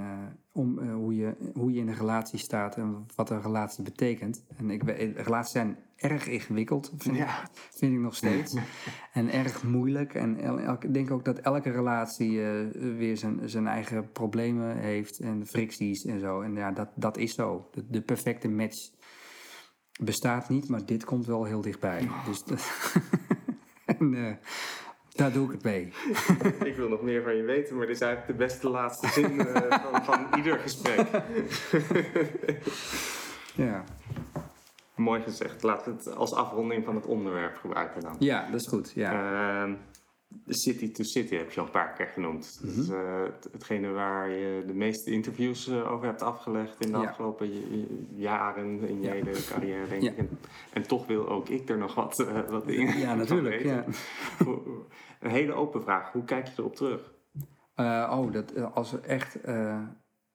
om, 0.52 0.78
eh, 0.78 0.94
hoe, 0.94 1.16
je, 1.16 1.34
hoe 1.54 1.72
je 1.72 1.80
in 1.80 1.88
een 1.88 1.94
relatie 1.96 2.38
staat 2.38 2.76
en 2.76 3.06
wat 3.14 3.30
een 3.30 3.42
relatie 3.42 3.84
betekent. 3.84 4.44
En 4.56 4.70
ik, 4.70 4.82
we- 4.82 5.12
relaties 5.16 5.52
zijn 5.52 5.76
erg 5.96 6.26
ingewikkeld, 6.28 6.92
vind, 6.98 7.14
ik, 7.16 7.20
Ja. 7.22 7.48
vind 7.70 7.92
ik 7.92 7.98
nog 7.98 8.14
steeds. 8.14 8.56
en 9.12 9.32
erg 9.32 9.62
moeilijk. 9.64 10.14
En 10.14 10.38
ik 10.82 10.94
denk 10.94 11.10
ook 11.10 11.24
dat 11.24 11.38
elke 11.38 11.70
relatie 11.70 12.44
eh, 12.44 12.50
weer 12.96 13.16
zijn, 13.16 13.48
zijn 13.48 13.66
eigen 13.66 14.12
problemen 14.12 14.76
heeft 14.76 15.18
en 15.18 15.46
fricties 15.46 16.04
en 16.04 16.20
zo. 16.20 16.40
En 16.40 16.54
ja, 16.54 16.70
dat, 16.72 16.88
dat 16.94 17.16
is 17.16 17.34
zo. 17.34 17.68
De, 17.72 17.84
de 17.90 18.00
perfecte 18.02 18.48
match 18.48 18.90
bestaat 20.00 20.48
niet, 20.48 20.68
maar 20.68 20.86
dit 20.86 21.04
komt 21.04 21.26
wel 21.26 21.44
heel 21.44 21.60
dichtbij. 21.60 22.08
Dus 22.26 22.44
dat- 22.44 22.94
en 23.98 24.14
eh, 24.14 24.34
daar 25.14 25.32
doe 25.32 25.46
ik 25.46 25.52
het 25.52 25.62
mee. 25.62 25.92
Ik 26.70 26.76
wil 26.76 26.88
nog 26.88 27.02
meer 27.02 27.22
van 27.22 27.36
je 27.36 27.42
weten, 27.42 27.76
maar 27.76 27.86
dit 27.86 27.94
is 27.94 28.00
eigenlijk 28.02 28.38
de 28.38 28.44
beste 28.44 28.68
laatste 28.68 29.08
zin 29.08 29.40
eh, 29.46 29.80
van, 29.80 30.04
van 30.04 30.26
ieder 30.36 30.58
gesprek. 30.58 31.06
Ja. 33.54 33.84
Mooi 34.94 35.22
gezegd. 35.22 35.62
Laten 35.62 35.92
we 35.92 35.98
het 35.98 36.16
als 36.16 36.34
afronding 36.34 36.84
van 36.84 36.94
het 36.94 37.06
onderwerp 37.06 37.56
gebruiken 37.56 38.00
dan. 38.00 38.16
ja, 38.18 38.50
dat 38.50 38.60
is 38.60 38.68
goed. 38.68 38.92
Ja. 38.94 39.12
Ehm, 39.62 39.74
City 40.46 40.90
to 40.92 41.02
City 41.04 41.34
heb 41.36 41.50
je 41.50 41.60
al 41.60 41.66
een 41.66 41.72
paar 41.72 41.92
keer 41.92 42.06
genoemd. 42.06 42.58
Dat 42.62 42.70
is 42.70 42.86
Mhm. 42.88 42.96
eh, 42.96 43.22
het- 43.22 43.48
hetgene 43.52 43.88
waar 43.90 44.30
je 44.30 44.62
de 44.66 44.74
meeste 44.74 45.10
interviews 45.10 45.68
eh, 45.68 45.92
over 45.92 46.06
hebt 46.06 46.22
afgelegd 46.22 46.80
in 46.84 46.92
de 46.92 46.98
Ja. 46.98 47.04
afgelopen 47.04 47.50
jaren 48.14 48.80
in 48.88 49.00
je 49.00 49.06
Ja. 49.06 49.12
hele 49.12 49.44
carrière, 49.48 49.88
denk 49.88 50.02
Ja. 50.02 50.10
ik. 50.10 50.16
En, 50.18 50.28
en 50.72 50.82
toch 50.82 51.06
wil 51.06 51.28
ook 51.28 51.48
ik 51.48 51.68
er 51.68 51.78
nog 51.78 51.94
wat, 51.94 52.18
eh, 52.20 52.48
wat 52.48 52.66
dingen 52.66 52.98
ja, 52.98 53.14
natuurlijk. 53.24 53.64
Een 55.20 55.30
hele 55.30 55.52
open 55.52 55.82
vraag. 55.82 56.12
Hoe 56.12 56.24
kijk 56.24 56.46
je 56.46 56.52
erop 56.56 56.76
terug? 56.76 57.12
Oh, 57.76 58.32
dat 58.32 58.74
als 58.74 59.00
echt 59.00 59.38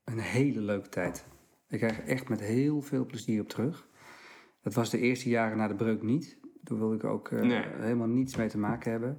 een 0.03 0.19
hele 0.19 0.61
leuke 0.61 0.89
tijd. 0.89 1.25
Ik 1.69 1.77
krijg 1.77 1.97
er 1.97 2.07
echt 2.07 2.29
met 2.29 2.39
heel 2.39 2.81
veel 2.81 3.05
plezier 3.05 3.41
op 3.41 3.49
terug. 3.49 3.87
Dat 4.61 4.73
was 4.73 4.89
de 4.89 4.97
eerste 4.99 5.29
jaren 5.29 5.57
na 5.57 5.67
de 5.67 5.75
breuk 5.75 6.01
niet. 6.01 6.37
Toen 6.63 6.79
wilde 6.79 6.95
ik 6.95 7.03
ook 7.03 7.31
Nee. 7.31 7.63
helemaal 7.77 8.07
niets 8.07 8.35
mee 8.35 8.47
te 8.47 8.57
maken 8.57 8.91
hebben. 8.91 9.17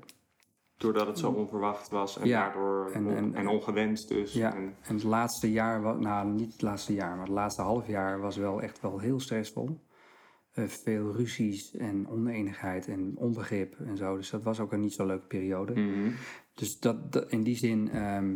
Doordat 0.79 1.07
het 1.07 1.19
zo 1.19 1.31
onverwacht 1.31 1.89
was 1.89 2.19
en 2.19 2.27
Ja, 2.27 2.43
daardoor 2.45 2.91
en- 2.93 3.17
en- 3.17 3.35
en 3.35 3.49
ongewenst 3.49 4.09
dus. 4.09 4.33
Ja, 4.33 4.55
En, 4.55 4.75
en 4.83 4.95
het 4.95 5.03
laatste 5.05 5.53
jaar, 5.53 5.99
nou 5.99 6.29
niet 6.29 6.53
het 6.53 6.63
laatste 6.63 6.95
jaar, 6.95 7.11
maar 7.17 7.25
het 7.27 7.35
laatste 7.35 7.63
half 7.63 7.87
jaar 7.87 8.21
was 8.21 8.37
wel 8.37 8.63
echt 8.63 8.81
wel 8.81 8.99
heel 8.99 9.21
stressvol. 9.21 9.81
Eh, 10.53 10.65
veel 10.65 11.13
ruzies 11.17 11.77
en 11.77 12.09
oneenigheid 12.09 12.89
en 12.89 13.13
onbegrip 13.17 13.77
en 13.81 13.97
zo. 13.97 14.17
Dus 14.17 14.31
dat 14.31 14.43
was 14.43 14.61
ook 14.61 14.73
een 14.73 14.81
niet 14.81 14.93
zo 14.93 15.07
leuke 15.07 15.27
periode. 15.27 15.73
Mhm. 15.81 16.11
Dus 16.55 16.79
dat, 16.81 17.13
dat- 17.13 17.31
in 17.31 17.43
die 17.43 17.57
zin, 17.57 17.91
ehm, 17.91 18.35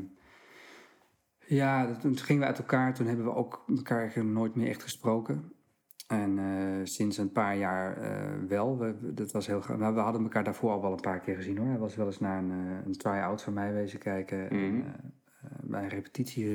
ja, 1.46 1.94
toen 1.96 2.16
gingen 2.18 2.42
we 2.42 2.48
uit 2.48 2.58
elkaar. 2.58 2.94
Toen 2.94 3.06
hebben 3.06 3.24
we 3.24 3.34
ook 3.34 3.64
elkaar 3.76 4.24
nooit 4.24 4.54
meer 4.54 4.68
echt 4.68 4.82
gesproken. 4.82 5.51
En 6.12 6.38
eh, 6.38 6.80
sinds 6.84 7.16
een 7.18 7.32
paar 7.32 7.56
jaar 7.56 7.96
eh, 7.96 8.48
wel. 8.48 8.78
We, 8.78 9.12
dat 9.14 9.30
was 9.32 9.46
heel 9.46 9.60
graag. 9.60 9.78
Nou, 9.78 9.94
we 9.94 10.00
hadden 10.00 10.22
elkaar 10.22 10.44
daarvoor 10.44 10.70
al 10.70 10.80
wel 10.82 10.92
een 10.92 11.00
paar 11.00 11.20
keer 11.20 11.36
gezien 11.36 11.56
hoor. 11.58 11.66
Hij 11.66 11.78
was 11.78 11.94
wel 11.96 12.06
eens 12.06 12.18
naar 12.20 12.38
een, 12.42 12.50
eh, 12.50 12.86
een 12.86 12.96
try-out 12.96 13.42
van 13.42 13.52
mij 13.52 13.72
wezen 13.72 13.98
kijken. 13.98 14.50
En, 14.50 14.74
Mhm. 14.76 14.86
bij 15.62 15.82
een 15.82 15.88
repetitie. 15.88 16.46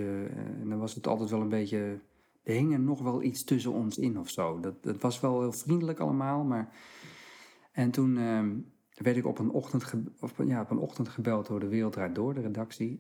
en 0.62 0.66
dan 0.70 0.80
was 0.80 0.96
het 0.96 1.08
altijd 1.08 1.30
wel 1.30 1.42
een 1.42 1.50
beetje. 1.50 2.00
Er 2.44 2.54
hing 2.54 2.74
er 2.74 2.80
nog 2.80 3.02
wel 3.02 3.22
iets 3.24 3.44
tussen 3.44 3.72
ons 3.72 3.98
in 3.98 4.20
of 4.20 4.30
zo. 4.30 4.60
Dat, 4.60 4.84
dat 4.84 5.02
was 5.02 5.20
wel 5.20 5.40
heel 5.42 5.52
vriendelijk 5.52 6.00
allemaal. 6.00 6.44
Maar... 6.44 6.70
En 7.72 7.92
toen 7.92 8.18
ehm, 8.18 8.56
werd 8.94 9.18
ik 9.18 9.26
op 9.26 9.40
een, 9.40 9.52
ochtend 9.52 9.84
ge- 9.84 10.04
of, 10.20 10.34
ja, 10.46 10.62
op 10.62 10.70
een 10.70 10.78
ochtend 10.78 11.08
gebeld 11.10 11.48
door 11.48 11.60
de 11.60 11.68
Wereld 11.68 11.94
Draait 11.94 12.16
Door, 12.16 12.34
de 12.34 12.42
redactie. 12.42 13.00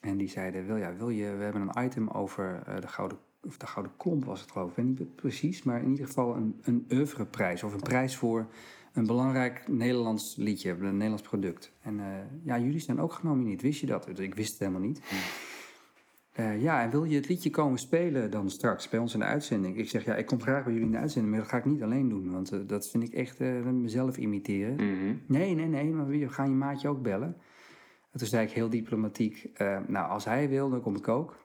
En 0.00 0.16
die 0.16 0.28
zeiden, 0.28 0.66
wil, 0.66 0.76
ja, 0.76 0.94
wil 0.96 1.08
je, 1.10 1.36
we 1.36 1.42
hebben 1.44 1.62
een 1.68 1.84
item 1.84 2.08
over 2.08 2.62
de, 2.80 2.88
gouden, 2.88 3.18
of 3.46 3.56
de 3.56 3.66
Gouden 3.66 3.92
Klomp 3.96 4.24
was 4.24 4.40
het 4.40 4.50
geloof 4.50 4.78
ik. 4.78 4.84
Niet 4.84 5.14
precies, 5.14 5.62
maar 5.62 5.82
in 5.82 5.90
ieder 5.90 6.06
geval 6.06 6.36
een, 6.36 6.60
een 6.62 6.86
oeuvreprijs. 6.92 7.62
Of 7.62 7.72
een 7.72 7.80
prijs 7.80 8.16
voor 8.16 8.46
een 8.96 9.06
belangrijk 9.06 9.68
Nederlands 9.68 10.36
liedje, 10.36 10.70
een 10.70 10.92
Nederlands 10.92 11.22
product. 11.22 11.72
En 11.80 12.00
eh, 12.00 12.06
ja, 12.44 12.58
jullie 12.58 12.80
zijn 12.80 13.00
ook 13.00 13.12
genomineerd, 13.12 13.62
wist 13.62 13.80
je 13.80 13.86
dat? 13.86 14.04
Dus 14.04 14.18
ik 14.18 14.34
wist 14.34 14.50
het 14.50 14.58
helemaal 14.58 14.80
niet. 14.80 15.00
Eh, 16.32 16.62
ja, 16.62 16.82
en 16.82 16.90
wil 16.90 17.04
je 17.04 17.16
het 17.16 17.28
liedje 17.28 17.50
komen 17.50 17.78
spelen 17.78 18.30
dan 18.30 18.50
straks 18.50 18.88
bij 18.88 18.98
ons 18.98 19.12
in 19.12 19.18
de 19.18 19.24
uitzending? 19.24 19.78
Ik 19.78 19.88
zeg, 19.88 20.04
ja, 20.04 20.14
ik 20.14 20.26
kom 20.26 20.40
graag 20.40 20.64
bij 20.64 20.72
jullie 20.72 20.86
in 20.86 20.92
de 20.92 20.98
uitzending, 21.00 21.32
maar 21.32 21.42
dat 21.42 21.50
ga 21.50 21.58
ik 21.58 21.64
niet 21.64 21.82
alleen 21.82 22.08
doen. 22.08 22.30
Want 22.30 22.52
eh, 22.52 22.58
dat 22.66 22.88
vind 22.88 23.02
ik 23.02 23.12
echt 23.12 23.38
mezelf 23.38 24.16
imiteren. 24.16 24.74
Mhm. 24.74 25.14
Nee, 25.26 25.54
nee, 25.54 25.66
nee, 25.66 25.92
maar 25.92 26.06
we 26.06 26.28
gaan 26.28 26.50
je 26.50 26.56
maatje 26.56 26.88
ook 26.88 27.02
bellen. 27.02 27.36
En 28.12 28.18
toen 28.18 28.28
zei 28.28 28.46
ik 28.46 28.52
heel 28.52 28.70
diplomatiek, 28.70 29.50
nou, 29.86 30.08
als 30.08 30.24
hij 30.24 30.48
wil, 30.48 30.70
dan 30.70 30.80
kom 30.80 30.96
ik 30.96 31.08
ook. 31.08 31.36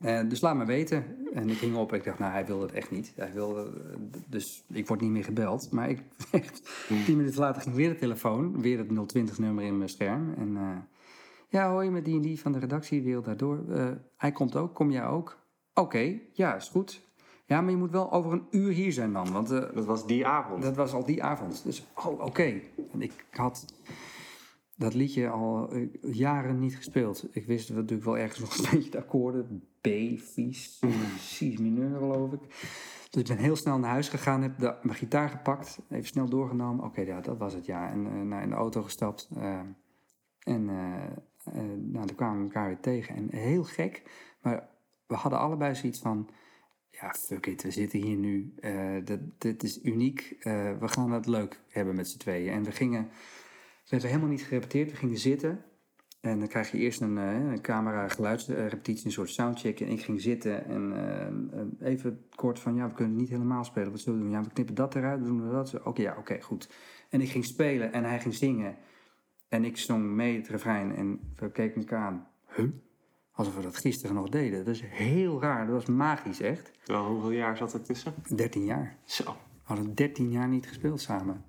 Eh, 0.00 0.20
dus 0.28 0.40
laat 0.40 0.56
me 0.56 0.64
weten. 0.64 1.04
En 1.34 1.48
ik 1.48 1.56
ging 1.56 1.76
op 1.76 1.92
en 1.92 1.98
ik 1.98 2.04
dacht, 2.04 2.18
nou, 2.18 2.32
hij 2.32 2.46
wilde 2.46 2.64
het 2.64 2.74
echt 2.74 2.90
niet. 2.90 3.12
Hij 3.16 3.32
wilde, 3.32 3.62
eh, 3.62 4.20
dus 4.28 4.64
ik 4.72 4.86
word 4.86 5.00
niet 5.00 5.10
meer 5.10 5.24
gebeld. 5.24 5.70
Maar 5.70 5.90
ik, 5.90 6.02
echt, 6.30 6.86
tien 7.04 7.16
minuten 7.16 7.40
later 7.40 7.62
ging 7.62 7.74
weer 7.74 7.88
de 7.88 7.96
telefoon. 7.98 8.60
Weer 8.60 8.78
het 8.78 8.88
020-nummer 8.88 9.64
in 9.64 9.76
mijn 9.78 9.88
scherm. 9.88 10.34
En 10.36 10.56
eh, 10.56 10.76
Ja, 11.48 11.70
hoor 11.70 11.84
je 11.84 11.90
met 11.90 12.04
die 12.04 12.14
en 12.16 12.22
die 12.22 12.40
van 12.40 12.52
de 12.52 12.58
redactie 12.58 13.02
Wereld 13.02 13.24
Daardoor. 13.24 13.64
Eh, 13.70 13.88
hij 14.16 14.32
komt 14.32 14.56
ook, 14.56 14.74
kom 14.74 14.90
jij 14.90 15.06
ook? 15.06 15.38
Oké, 15.74 16.18
ja, 16.32 16.56
is 16.56 16.68
goed. 16.68 17.06
Ja, 17.44 17.60
maar 17.60 17.70
je 17.70 17.76
moet 17.76 17.90
wel 17.90 18.12
over 18.12 18.32
een 18.32 18.46
uur 18.50 18.72
hier 18.72 18.92
zijn 18.92 19.12
dan, 19.12 19.32
want 19.32 19.48
Dat 19.48 19.84
was 19.84 20.06
die 20.06 20.26
avond. 20.26 20.62
dat 20.62 20.76
was 20.76 20.92
al 20.92 21.04
die 21.04 21.22
avond. 21.22 21.64
Dus, 21.64 21.86
oh, 21.94 22.20
oké. 22.20 22.60
En 22.92 23.02
ik 23.02 23.24
had 23.30 23.64
dat 24.78 24.94
liedje 24.94 25.28
al 25.28 25.72
eh, 25.72 25.88
jaren 26.00 26.58
niet 26.58 26.76
gespeeld. 26.76 27.28
Ik 27.30 27.46
wist 27.46 27.70
natuurlijk 27.70 28.04
wel 28.04 28.18
ergens 28.18 28.40
nog 28.44 28.56
een 28.56 28.78
beetje 28.78 28.90
de 28.90 28.98
akkoorden. 28.98 29.64
B, 29.80 29.88
vies, 30.16 30.82
C 31.38 31.58
mineur 31.58 31.98
geloof 31.98 32.32
ik. 32.32 32.40
Dus 33.10 33.22
ik 33.22 33.26
ben 33.26 33.36
heel 33.36 33.56
snel 33.56 33.78
naar 33.78 33.90
huis 33.90 34.08
gegaan, 34.08 34.42
heb 34.42 34.58
de, 34.58 34.74
mijn 34.82 34.98
gitaar 34.98 35.28
gepakt, 35.28 35.78
even 35.90 36.06
snel 36.06 36.28
doorgenomen. 36.28 36.84
Oké, 36.84 37.00
ja, 37.00 37.20
dat 37.20 37.38
was 37.38 37.54
het, 37.54 37.66
ja. 37.66 37.90
En 37.90 38.06
uh, 38.06 38.22
naar 38.22 38.42
in 38.42 38.48
de 38.48 38.54
auto 38.54 38.82
gestapt. 38.82 39.28
uh, 39.36 39.60
en 40.38 40.68
uh, 40.68 41.02
nou, 41.76 42.06
dan 42.06 42.14
kwamen 42.14 42.38
we 42.38 42.44
elkaar 42.44 42.66
weer 42.66 42.80
tegen. 42.80 43.14
En 43.14 43.28
heel 43.30 43.64
gek, 43.64 44.02
maar 44.42 44.68
we 45.06 45.14
hadden 45.14 45.38
allebei 45.38 45.74
zoiets 45.74 46.00
van... 46.00 46.28
Ja, 46.90 47.14
fuck 47.14 47.46
it, 47.46 47.62
we 47.62 47.70
zitten 47.70 48.00
hier 48.00 48.16
nu. 48.16 48.54
dit, 49.04 49.20
dit 49.38 49.62
is 49.62 49.84
uniek. 49.84 50.36
we 50.78 50.88
gaan 50.88 51.12
het 51.12 51.26
leuk 51.26 51.60
hebben 51.68 51.94
met 51.94 52.08
z'n 52.08 52.18
tweeën. 52.18 52.52
En 52.52 52.62
we 52.62 52.72
gingen... 52.72 53.08
We 53.88 53.94
hebben 53.94 54.08
helemaal 54.08 54.30
niet 54.30 54.46
gerepeteerd. 54.46 54.90
We 54.90 54.96
gingen 54.96 55.18
zitten. 55.18 55.64
En 56.20 56.38
dan 56.38 56.48
krijg 56.48 56.70
je 56.70 56.78
eerst 56.78 57.00
een, 57.00 57.16
uh, 57.16 57.50
een 57.50 57.60
camera 57.60 58.08
geluidsrepetitie, 58.08 59.06
een 59.06 59.12
soort 59.12 59.30
soundcheck. 59.30 59.80
En 59.80 59.88
ik 59.88 60.02
ging 60.02 60.20
zitten 60.20 60.64
en 60.64 60.92
uh, 61.80 61.88
even 61.88 62.26
kort 62.34 62.58
van, 62.58 62.74
ja, 62.74 62.88
we 62.88 62.94
kunnen 62.94 63.12
het 63.12 63.22
niet 63.22 63.30
helemaal 63.30 63.64
spelen. 63.64 63.90
Wat 63.90 64.00
zullen 64.00 64.18
we 64.18 64.24
doen? 64.24 64.34
Ja, 64.34 64.42
we 64.42 64.52
knippen 64.52 64.74
dat 64.74 64.94
eruit, 64.94 65.24
doen 65.24 65.46
we 65.46 65.50
dat. 65.50 65.74
Oké, 65.74 65.88
okay, 65.88 66.04
ja, 66.04 66.10
oké, 66.10 66.20
okay, 66.20 66.40
goed. 66.40 66.70
En 67.08 67.20
ik 67.20 67.28
ging 67.28 67.44
spelen 67.44 67.92
en 67.92 68.04
hij 68.04 68.20
ging 68.20 68.34
zingen. 68.34 68.76
En 69.48 69.64
ik 69.64 69.76
zong 69.76 70.04
mee 70.04 70.36
het 70.36 70.48
refrein 70.48 70.94
en 70.94 71.20
we 71.36 71.50
keken 71.50 71.80
elkaar 71.80 72.06
aan. 72.06 72.26
Huh? 72.56 72.70
Alsof 73.32 73.56
we 73.56 73.62
dat 73.62 73.76
gisteren 73.76 74.14
nog 74.14 74.28
deden. 74.28 74.64
Dat 74.64 74.74
is 74.74 74.82
heel 74.84 75.40
raar, 75.40 75.66
dat 75.66 75.74
was 75.74 75.86
magisch 75.86 76.40
echt. 76.40 76.70
Wel, 76.84 77.06
hoeveel 77.06 77.30
jaar 77.30 77.56
zat 77.56 77.72
er 77.72 77.82
tussen? 77.82 78.14
13 78.34 78.64
jaar. 78.64 78.96
Zo. 79.04 79.24
We 79.24 79.30
hadden 79.62 79.94
13 79.94 80.30
jaar 80.30 80.48
niet 80.48 80.66
gespeeld 80.66 81.00
samen. 81.00 81.44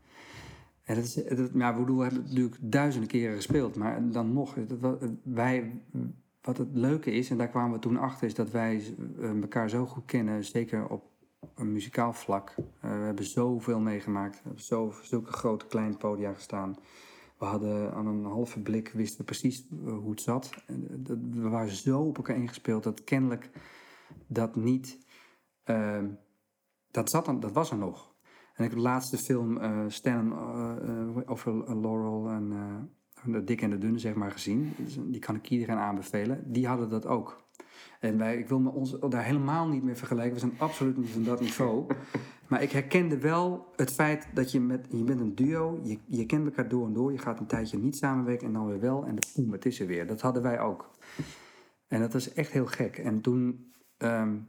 En 0.90 0.96
dat 0.96 1.14
ja, 1.54 1.76
we 1.76 2.02
hebben 2.02 2.24
natuurlijk 2.24 2.58
duizenden 2.60 3.10
keren 3.10 3.36
gespeeld, 3.36 3.76
maar 3.76 4.12
dan 4.12 4.34
nog, 4.34 4.56
wij, 5.24 5.82
wat 6.42 6.58
het 6.58 6.68
leuke 6.72 7.12
is, 7.12 7.30
en 7.30 7.38
daar 7.38 7.50
kwamen 7.50 7.74
we 7.74 7.80
toen 7.80 7.98
achter, 7.98 8.28
is 8.28 8.34
dat 8.34 8.52
wij 8.52 8.96
elkaar 9.42 9.70
zo 9.70 9.86
goed 9.86 10.06
kennen, 10.06 10.44
zeker 10.44 10.88
op 10.88 11.04
een 11.56 11.72
muzikaal 11.72 12.14
vlak. 12.14 12.50
Uh, 12.58 12.64
we 12.82 12.88
hebben 12.88 13.26
zoveel 13.26 13.80
meegemaakt, 13.80 14.36
we 14.36 14.42
hebben 14.44 14.64
zo, 14.64 14.94
zulke 15.02 15.32
grote 15.32 15.66
kleine 15.66 15.98
podia 15.98 16.34
gestaan. 16.34 16.78
We 17.38 17.46
hadden 17.46 17.94
aan 17.94 18.08
een 18.08 18.26
halve 18.26 18.60
blik, 18.60 18.90
wisten 18.90 19.26
precies 19.26 19.68
hoe 19.84 20.10
het 20.10 20.22
zat. 20.22 20.50
We 21.32 21.50
waren 21.50 21.72
zo 21.72 22.02
op 22.02 22.18
elkaar 22.18 22.36
ingespeeld 22.36 22.84
dat 22.84 23.04
kennelijk 23.04 23.50
dat 24.28 24.56
niet, 24.56 24.98
dat, 26.92 27.10
zat 27.10 27.42
dat 27.42 27.52
was 27.52 27.72
er 27.72 27.78
nog. 27.78 28.09
En 28.60 28.66
ik 28.66 28.72
heb 28.72 28.80
de 28.80 28.88
laatste 28.88 29.18
film 29.18 29.58
uh, 29.58 29.84
Stan 29.88 30.32
uh, 30.32 31.18
over 31.26 31.80
Laurel 31.82 32.30
en 32.30 32.54
de 33.26 33.44
dik 33.44 33.62
en 33.62 33.70
de 33.70 33.78
dunne 33.78 34.00
zeg 34.00 34.14
maar 34.14 34.32
gezien. 34.32 34.74
Die 35.08 35.20
kan 35.20 35.36
ik 35.36 35.50
iedereen 35.50 35.78
aanbevelen. 35.78 36.44
Die 36.52 36.68
hadden 36.68 36.90
dat 36.90 37.06
ook. 37.06 37.44
En 38.00 38.18
wij, 38.18 38.38
ik 38.38 38.48
wil 38.48 38.60
me 38.60 38.70
ons 38.70 38.98
daar 39.10 39.24
helemaal 39.24 39.68
niet 39.68 39.84
mee 39.84 39.96
vergelijken. 39.96 40.34
We 40.34 40.40
zijn 40.40 40.54
absoluut 40.58 40.98
niet 40.98 41.10
van 41.10 41.24
dat 41.24 41.40
niveau. 41.40 41.86
maar 42.50 42.62
ik 42.62 42.72
herkende 42.72 43.18
wel 43.18 43.68
het 43.76 43.92
feit 43.92 44.28
dat 44.34 44.52
je 44.52 44.60
met... 44.60 44.88
Je 44.90 45.04
bent 45.04 45.20
een 45.20 45.36
duo, 45.36 45.80
je, 45.84 46.00
je 46.06 46.26
kent 46.26 46.46
elkaar 46.46 46.68
door 46.68 46.86
en 46.86 46.94
door. 46.94 47.12
Je 47.12 47.18
gaat 47.18 47.40
een 47.40 47.46
tijdje 47.46 47.78
niet 47.78 47.98
samenwerken 47.98 48.48
en 48.48 48.54
dan 48.54 48.68
weer 48.68 48.80
wel. 48.80 49.06
En 49.06 49.16
boem, 49.36 49.52
het 49.52 49.66
is 49.66 49.80
er 49.80 49.88
weer. 49.88 50.08
Dat 50.08 50.22
hadden 50.22 50.42
wij 50.42 50.60
ook. 50.60 50.90
En 51.88 52.00
dat 52.00 52.14
is 52.14 52.34
echt 52.34 52.52
heel 52.52 52.66
gek. 52.66 52.98
En 52.98 53.22
toen... 53.22 53.72
Um, 53.98 54.48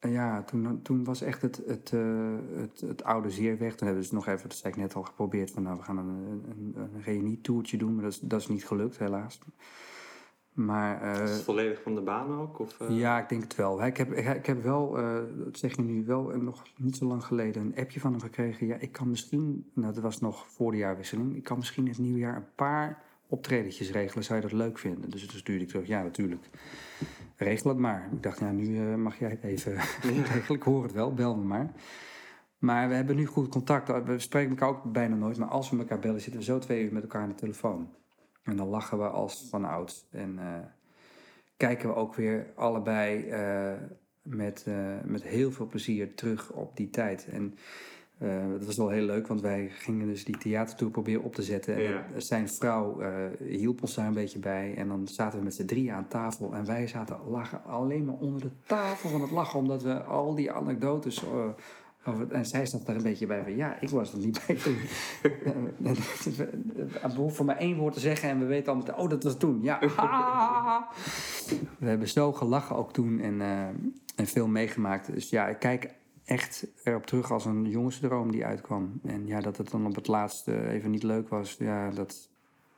ja, 0.00 0.42
toen, 0.42 0.82
toen 0.82 1.04
was 1.04 1.20
echt 1.20 1.42
het, 1.42 1.62
het, 1.66 1.92
uh, 1.94 2.34
het, 2.56 2.80
het, 2.80 3.04
oude 3.04 3.30
zeer 3.30 3.58
weg. 3.58 3.74
Toen 3.74 3.86
hebben 3.86 4.04
ze 4.04 4.14
nog 4.14 4.26
even, 4.26 4.48
dat 4.48 4.58
zei 4.58 4.72
ik 4.72 4.78
net 4.78 4.94
al, 4.94 5.02
geprobeerd 5.02 5.50
van 5.50 5.62
nou, 5.62 5.76
we 5.76 5.82
gaan 5.82 5.98
een, 5.98 6.44
een, 6.48 6.72
een 6.76 7.02
reunie-toertje 7.02 7.76
doen. 7.76 7.94
Maar 7.94 8.02
dat 8.02 8.12
is, 8.12 8.18
dat 8.20 8.40
is 8.40 8.48
niet 8.48 8.66
gelukt, 8.66 8.98
helaas. 8.98 9.40
Maar, 10.52 11.02
uh, 11.02 11.22
is 11.22 11.30
het 11.30 11.42
volledig 11.42 11.82
van 11.82 11.94
de 11.94 12.00
baan 12.00 12.40
ook? 12.40 12.58
Of, 12.58 12.80
uh... 12.80 12.98
Ja, 12.98 13.18
ik 13.18 13.28
denk 13.28 13.42
het 13.42 13.54
wel. 13.54 13.84
Ik 13.84 13.96
heb, 13.96 14.12
ik 14.12 14.46
heb 14.46 14.62
wel, 14.62 14.92
dat 15.44 15.58
zeg 15.58 15.76
je 15.76 15.82
nu 15.82 16.04
wel, 16.04 16.22
nog 16.22 16.62
niet 16.76 16.96
zo 16.96 17.06
lang 17.06 17.24
geleden 17.24 17.62
een 17.62 17.76
appje 17.76 18.00
van 18.00 18.10
hem 18.10 18.20
gekregen. 18.20 18.66
Ja, 18.66 18.76
ik 18.76 18.92
kan 18.92 19.08
misschien, 19.08 19.70
nou 19.72 19.92
dat 19.92 20.02
was 20.02 20.20
nog 20.20 20.46
voor 20.48 20.70
de 20.70 20.76
jaarwisseling, 20.76 21.36
ik 21.36 21.42
kan 21.42 21.56
misschien 21.56 21.88
het 21.88 21.98
nieuwjaar 21.98 22.36
een 22.36 22.54
paar 22.54 23.05
optredetjes 23.28 23.90
regelen. 23.90 24.24
Zou 24.24 24.40
je 24.40 24.48
dat 24.48 24.56
leuk 24.56 24.78
vinden? 24.78 25.10
Dus 25.10 25.26
toen 25.26 25.38
stuurde 25.38 25.62
ik 25.62 25.68
terug, 25.68 25.86
ja 25.86 26.02
natuurlijk. 26.02 26.44
Regel 27.36 27.70
het 27.70 27.78
maar. 27.78 28.08
Ik 28.12 28.22
dacht, 28.22 28.38
ja, 28.38 28.50
nu 28.50 28.64
uh, 28.64 28.94
mag 28.94 29.18
jij 29.18 29.30
het 29.30 29.42
even 29.42 29.72
regelen. 29.72 30.56
Ik 30.56 30.62
hoor 30.62 30.82
het 30.82 30.92
wel, 30.92 31.14
bel 31.14 31.36
me 31.36 31.44
maar. 31.44 31.72
Maar 32.58 32.88
we 32.88 32.94
hebben 32.94 33.16
nu 33.16 33.26
goed 33.26 33.48
contact. 33.48 34.04
We 34.04 34.18
spreken 34.18 34.50
elkaar 34.50 34.68
ook 34.68 34.92
bijna 34.92 35.14
nooit. 35.14 35.38
Maar 35.38 35.48
als 35.48 35.70
we 35.70 35.78
elkaar 35.78 35.98
bellen, 35.98 36.20
zitten 36.20 36.40
we 36.40 36.46
zo 36.46 36.58
twee 36.58 36.84
uur 36.84 36.92
met 36.92 37.02
elkaar 37.02 37.22
aan 37.22 37.28
de 37.28 37.34
telefoon. 37.34 37.88
En 38.42 38.56
dan 38.56 38.68
lachen 38.68 38.98
we 38.98 39.08
als 39.08 39.46
van 39.50 39.64
oud. 39.64 40.06
En 40.10 40.38
uh, 40.38 40.58
kijken 41.56 41.88
we 41.88 41.94
ook 41.94 42.14
weer 42.14 42.52
allebei 42.54 43.30
uh, 43.30 43.72
met, 44.22 44.66
met 45.04 45.22
heel 45.22 45.52
veel 45.52 45.66
plezier 45.66 46.14
terug 46.14 46.52
op 46.52 46.76
die 46.76 46.90
tijd. 46.90 47.26
En 47.28 47.54
uh, 48.18 48.50
dat 48.50 48.64
was 48.64 48.76
wel 48.76 48.88
heel 48.88 49.04
leuk, 49.04 49.26
want 49.26 49.40
wij 49.40 49.68
gingen 49.70 50.06
dus 50.06 50.24
die 50.24 50.38
theatertour 50.38 50.90
proberen 50.90 51.22
op 51.22 51.34
te 51.34 51.42
zetten. 51.42 51.82
Ja. 51.82 52.06
En 52.14 52.22
zijn 52.22 52.48
vrouw 52.48 53.02
uh, 53.02 53.08
hielp 53.38 53.82
ons 53.82 53.94
daar 53.94 54.06
een 54.06 54.14
beetje 54.14 54.38
bij. 54.38 54.74
En 54.76 54.88
dan 54.88 55.08
zaten 55.08 55.38
we 55.38 55.44
met 55.44 55.54
z'n 55.54 55.64
drieën 55.64 55.92
aan 55.92 56.08
tafel. 56.08 56.54
En 56.54 56.66
wij 56.66 56.86
zaten 56.86 57.18
lachen 57.28 57.64
alleen 57.64 58.04
maar 58.04 58.14
onder 58.14 58.40
de 58.40 58.50
tafel 58.66 59.08
van 59.08 59.20
het 59.20 59.30
lachen. 59.30 59.58
Omdat 59.58 59.82
we 59.82 60.02
al 60.02 60.34
die 60.34 60.52
anekdotes... 60.52 61.24
Uh, 61.24 61.48
over, 62.08 62.32
en 62.32 62.46
zij 62.46 62.66
zat 62.66 62.86
daar 62.86 62.96
een 62.96 63.02
beetje 63.02 63.26
bij 63.26 63.42
van... 63.42 63.56
Ja, 63.56 63.80
ik 63.80 63.88
was 63.88 64.12
er 64.12 64.18
niet 64.18 64.40
bij 64.46 64.56
toen. 64.56 64.76
We 67.02 67.16
hoeven 67.16 67.44
maar 67.44 67.56
één 67.56 67.76
woord 67.76 67.94
te 67.94 68.00
zeggen 68.00 68.28
en 68.28 68.38
we 68.38 68.44
weten 68.44 68.72
al 68.72 68.78
meteen... 68.78 68.96
Oh, 68.96 69.08
dat 69.08 69.22
was 69.22 69.36
toen. 69.36 69.62
Ja. 69.62 69.78
we 71.78 71.86
hebben 71.88 72.08
zo 72.08 72.32
gelachen 72.32 72.76
ook 72.76 72.92
toen 72.92 73.20
en, 73.20 73.40
en 74.16 74.26
veel 74.26 74.46
meegemaakt. 74.46 75.12
Dus 75.12 75.30
ja, 75.30 75.48
ik 75.48 75.58
kijk 75.58 75.94
echt 76.26 76.66
erop 76.82 77.06
terug 77.06 77.32
als 77.32 77.44
een 77.44 77.64
jongensdroom 77.64 78.30
die 78.30 78.44
uitkwam. 78.44 79.00
En 79.04 79.26
ja, 79.26 79.40
dat 79.40 79.56
het 79.56 79.70
dan 79.70 79.86
op 79.86 79.94
het 79.94 80.06
laatste 80.06 80.68
even 80.68 80.90
niet 80.90 81.02
leuk 81.02 81.28
was, 81.28 81.56
ja, 81.58 81.90
dat, 81.90 82.28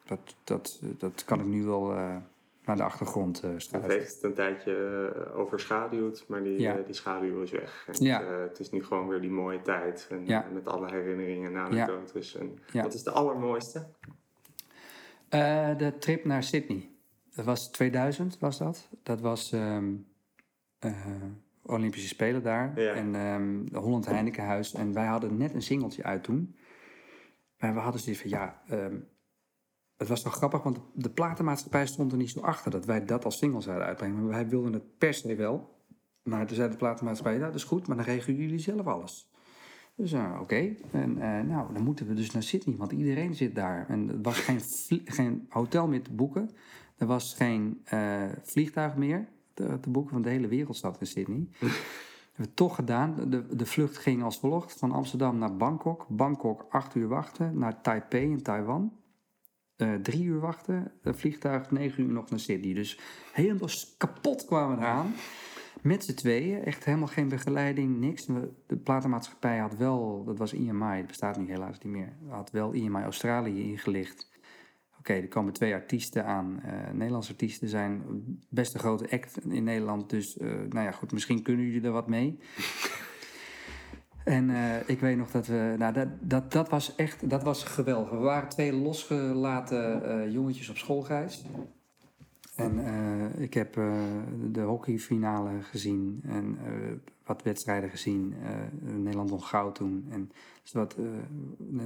dat, 0.05 0.35
dat, 0.45 0.81
dat 0.99 1.25
kan 1.25 1.41
ik 1.41 1.47
nu 1.47 1.65
wel 1.65 1.93
uh, 1.93 2.17
naar 2.65 2.77
de 2.77 2.83
achtergrond 2.83 3.45
uh, 3.45 3.51
schuiven. 3.57 3.91
Het 3.91 4.01
heeft 4.01 4.15
het 4.15 4.23
een 4.23 4.35
tijdje 4.35 5.13
uh, 5.17 5.39
overschaduwd, 5.39 6.25
maar 6.29 6.43
die, 6.43 6.61
ja. 6.61 6.77
die 6.87 6.95
schaduw 6.95 7.43
is 7.43 7.51
weg. 7.51 7.85
En 7.87 8.05
ja. 8.05 8.25
het, 8.25 8.49
het 8.49 8.61
is 8.61 8.71
nu 8.71 8.85
gewoon 8.85 9.09
weer 9.09 9.21
die 9.21 9.31
mooie 9.31 9.63
tijd. 9.63 10.07
En, 10.11 10.27
ja. 10.27 10.47
Met 10.53 10.67
alle 10.69 10.91
herinneringen 10.91 11.55
en 11.55 11.59
anekdotes. 11.59 12.33
Ja. 12.33 12.41
En 12.41 12.83
Wat 12.83 12.95
is 12.95 13.03
de 13.03 13.11
allermooiste? 13.11 13.87
de 15.77 15.95
trip 15.99 16.25
naar 16.25 16.43
Sydney. 16.43 16.91
Dat 17.35 17.45
was 17.45 17.69
2000, 17.71 18.39
was 18.39 18.59
dat. 18.59 18.89
Dat 19.03 19.21
was... 19.21 19.53
Um, 19.53 20.07
Olympische 21.69 22.09
Spelen 22.09 22.43
daar. 22.43 22.81
Ja. 22.81 22.93
En 22.93 23.15
um, 23.15 23.71
de 23.71 23.79
Holland 23.79 24.07
Heinekenhuis. 24.07 24.75
En 24.75 24.93
wij 24.93 25.07
hadden 25.07 25.37
net 25.37 25.55
een 25.55 25.63
singeltje 25.63 26.03
uit 26.03 26.23
toen. 26.23 26.57
Maar 27.59 27.75
we 27.75 27.81
hadden 27.81 28.01
zoiets 28.01 28.21
van, 28.21 28.31
ja... 28.31 28.63
Um, 28.71 29.09
het 29.97 30.09
was 30.09 30.23
toch 30.23 30.35
grappig, 30.35 30.63
want 30.63 30.81
de 30.95 31.11
platenmaatschappij 31.11 31.87
stond 31.87 32.13
er 32.13 32.19
niet 32.19 32.31
zo 32.31 32.41
achter... 32.41 32.71
dat 32.71 32.85
wij 32.85 33.05
dat 33.05 33.25
als 33.25 33.39
single 33.39 33.61
zouden 33.61 33.87
uitbrengen. 33.87 34.17
Maar 34.17 34.33
wij 34.33 34.49
wilden 34.49 34.73
het 34.73 34.99
per 34.99 35.15
se 35.15 35.35
wel. 35.35 35.83
Maar 36.23 36.47
toen 36.47 36.57
zei 36.57 36.71
de 36.71 36.77
platenmaatschappij, 36.77 37.39
ja, 37.39 37.47
dat 37.47 37.55
is 37.55 37.65
goed... 37.65 37.87
maar 37.87 37.97
dan 37.97 38.05
regelen 38.05 38.41
jullie 38.41 38.59
zelf 38.59 38.87
alles. 38.87 39.31
Dus 39.95 40.13
uh, 40.13 40.31
oké. 40.33 40.41
Okay. 40.43 40.77
En 40.91 41.11
uh, 41.11 41.41
nou, 41.41 41.73
dan 41.73 41.83
moeten 41.83 42.07
we 42.07 42.15
dus 42.15 42.31
naar 42.31 42.43
Sydney, 42.43 42.77
want 42.77 42.93
iedereen 42.93 43.35
zit 43.35 43.55
daar. 43.55 43.89
En 43.89 44.09
er 44.09 44.23
was 44.23 44.39
geen, 44.39 44.61
geen 45.05 45.47
hotel 45.49 45.89
meer 45.89 46.03
te 46.03 46.13
boeken. 46.13 46.51
Er 46.97 47.07
was 47.07 47.35
geen 47.35 47.83
uh, 47.93 48.23
vliegtuig 48.43 48.97
meer 48.97 49.29
te, 49.59 49.81
te 49.81 49.91
boeken 49.91 50.13
van 50.13 50.23
de 50.23 50.29
hele 50.29 50.49
wereld 50.49 50.77
zat 50.77 51.01
in 51.01 51.07
Sydney. 51.07 51.49
hebben 51.59 52.47
we 52.47 52.55
toch 52.55 52.75
gedaan. 52.75 53.31
De, 53.31 53.57
de 53.57 53.67
vlucht 53.67 53.99
ging 53.99 54.23
als 54.23 54.39
volgt: 54.39 54.79
van 54.79 54.93
Amsterdam 54.93 55.39
naar 55.39 55.57
Bangkok. 55.57 56.07
Bangkok 56.09 56.67
acht 56.71 56.95
uur 56.95 57.09
wachten. 57.09 57.59
Naar 57.59 57.81
Taipei 57.81 58.31
in 58.31 58.43
Taiwan. 58.43 58.93
Uh, 59.77 59.95
drie 59.95 60.25
uur 60.25 60.41
wachten. 60.41 60.93
De 61.03 61.15
vliegtuig 61.15 61.71
negen 61.71 62.05
uur 62.05 62.13
nog 62.13 62.31
naar 62.31 62.41
Sydney. 62.41 62.75
Dus 62.75 63.01
helemaal 63.33 63.69
kapot 63.97 64.45
kwamen 64.45 64.77
we 64.77 64.83
eraan. 64.83 65.15
Met 65.83 66.05
z'n 66.05 66.15
tweeën. 66.15 66.65
Echt 66.65 66.85
helemaal 66.85 67.09
geen 67.09 67.29
begeleiding, 67.29 67.99
niks. 68.01 68.27
De 68.67 68.77
platenmaatschappij 68.77 69.59
had 69.59 69.77
wel, 69.77 70.25
dat 70.25 70.39
was 70.39 70.53
IMI, 70.53 70.97
dat 70.97 71.07
bestaat 71.07 71.39
nu 71.39 71.49
helaas 71.49 71.79
niet 71.79 71.93
meer. 71.93 72.13
Had 72.29 72.51
wel 72.51 72.73
IMI 72.73 73.03
Australië 73.03 73.63
ingelicht. 73.63 74.29
Okay, 75.09 75.23
er 75.23 75.29
komen 75.29 75.53
twee 75.53 75.75
artiesten 75.75 76.25
aan. 76.25 76.61
Uh, 76.65 76.73
Nederlandse 76.93 77.31
artiesten 77.31 77.69
zijn 77.69 78.03
best 78.49 78.75
een 78.75 78.81
grote 78.81 79.11
act 79.11 79.45
in 79.45 79.65
Nederland. 79.65 80.11
Dus 80.11 80.39
uh, 80.39 80.49
nou 80.69 80.85
ja, 80.85 80.91
goed, 80.91 81.13
misschien 81.13 81.43
kunnen 81.43 81.65
jullie 81.65 81.83
er 81.83 81.93
wat 81.93 82.09
mee. 82.09 82.39
En 84.25 84.51
eh, 84.51 84.89
ik 84.89 85.01
weet 85.01 85.17
nog 85.17 85.31
dat 85.31 85.47
we. 85.47 85.75
Nou, 85.79 85.93
dat, 85.93 86.09
dat, 86.21 86.53
dat 86.53 86.69
was 86.69 86.95
echt. 86.95 87.31
Dat 87.31 87.43
was 87.43 87.65
geweldig. 87.65 88.11
We 88.11 88.17
waren 88.17 88.49
twee 88.49 88.73
losgelaten 88.73 90.05
eh, 90.05 90.33
jongetjes 90.33 90.69
op 90.69 90.77
schoolreis. 90.77 91.45
En 92.59 92.85
eh, 92.85 93.43
ik 93.43 93.55
heb 93.55 93.77
eh, 93.77 93.93
de 94.51 94.61
hockeyfinale 94.61 95.63
gezien 95.63 96.21
en 96.25 96.59
eh, 96.65 96.73
wat 97.29 97.43
wedstrijden 97.43 97.91
gezien. 97.91 98.35
Eh, 98.43 98.51
Nederland 98.81 99.31
won 99.31 99.43
goud 99.43 99.75
toen. 99.75 100.07
En 100.11 100.31
dus 100.73 100.77
wat, 100.77 100.95
eh, 100.99 101.05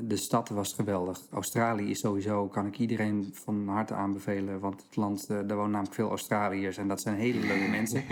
de 0.02 0.16
stad 0.16 0.48
was 0.48 0.72
geweldig. 0.72 1.20
Australië 1.30 1.90
is 1.90 1.98
sowieso, 1.98 2.48
kan 2.48 2.66
ik 2.66 2.78
iedereen 2.78 3.30
van 3.32 3.68
harte 3.68 3.94
aanbevelen. 3.94 4.60
Want 4.60 4.82
het 4.86 4.96
land, 4.96 5.26
eh, 5.26 5.36
daar 5.36 5.56
wonen 5.56 5.70
namelijk 5.70 5.94
veel 5.94 6.08
Australiërs 6.08 6.76
en 6.76 6.88
dat 6.88 7.00
zijn 7.00 7.16
hele 7.16 7.46
leuke 7.46 7.68
mensen. 7.78 8.04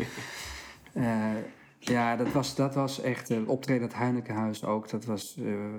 Ja, 1.78 2.16
dat 2.16 2.32
was, 2.32 2.54
dat 2.54 2.74
was 2.74 3.00
echt. 3.00 3.30
eh, 3.30 3.48
optreden 3.48 3.86
at 3.86 3.94
Heinekenhuis 3.94 4.64
ook. 4.64 4.90
Dat 4.90 5.04
was, 5.04 5.34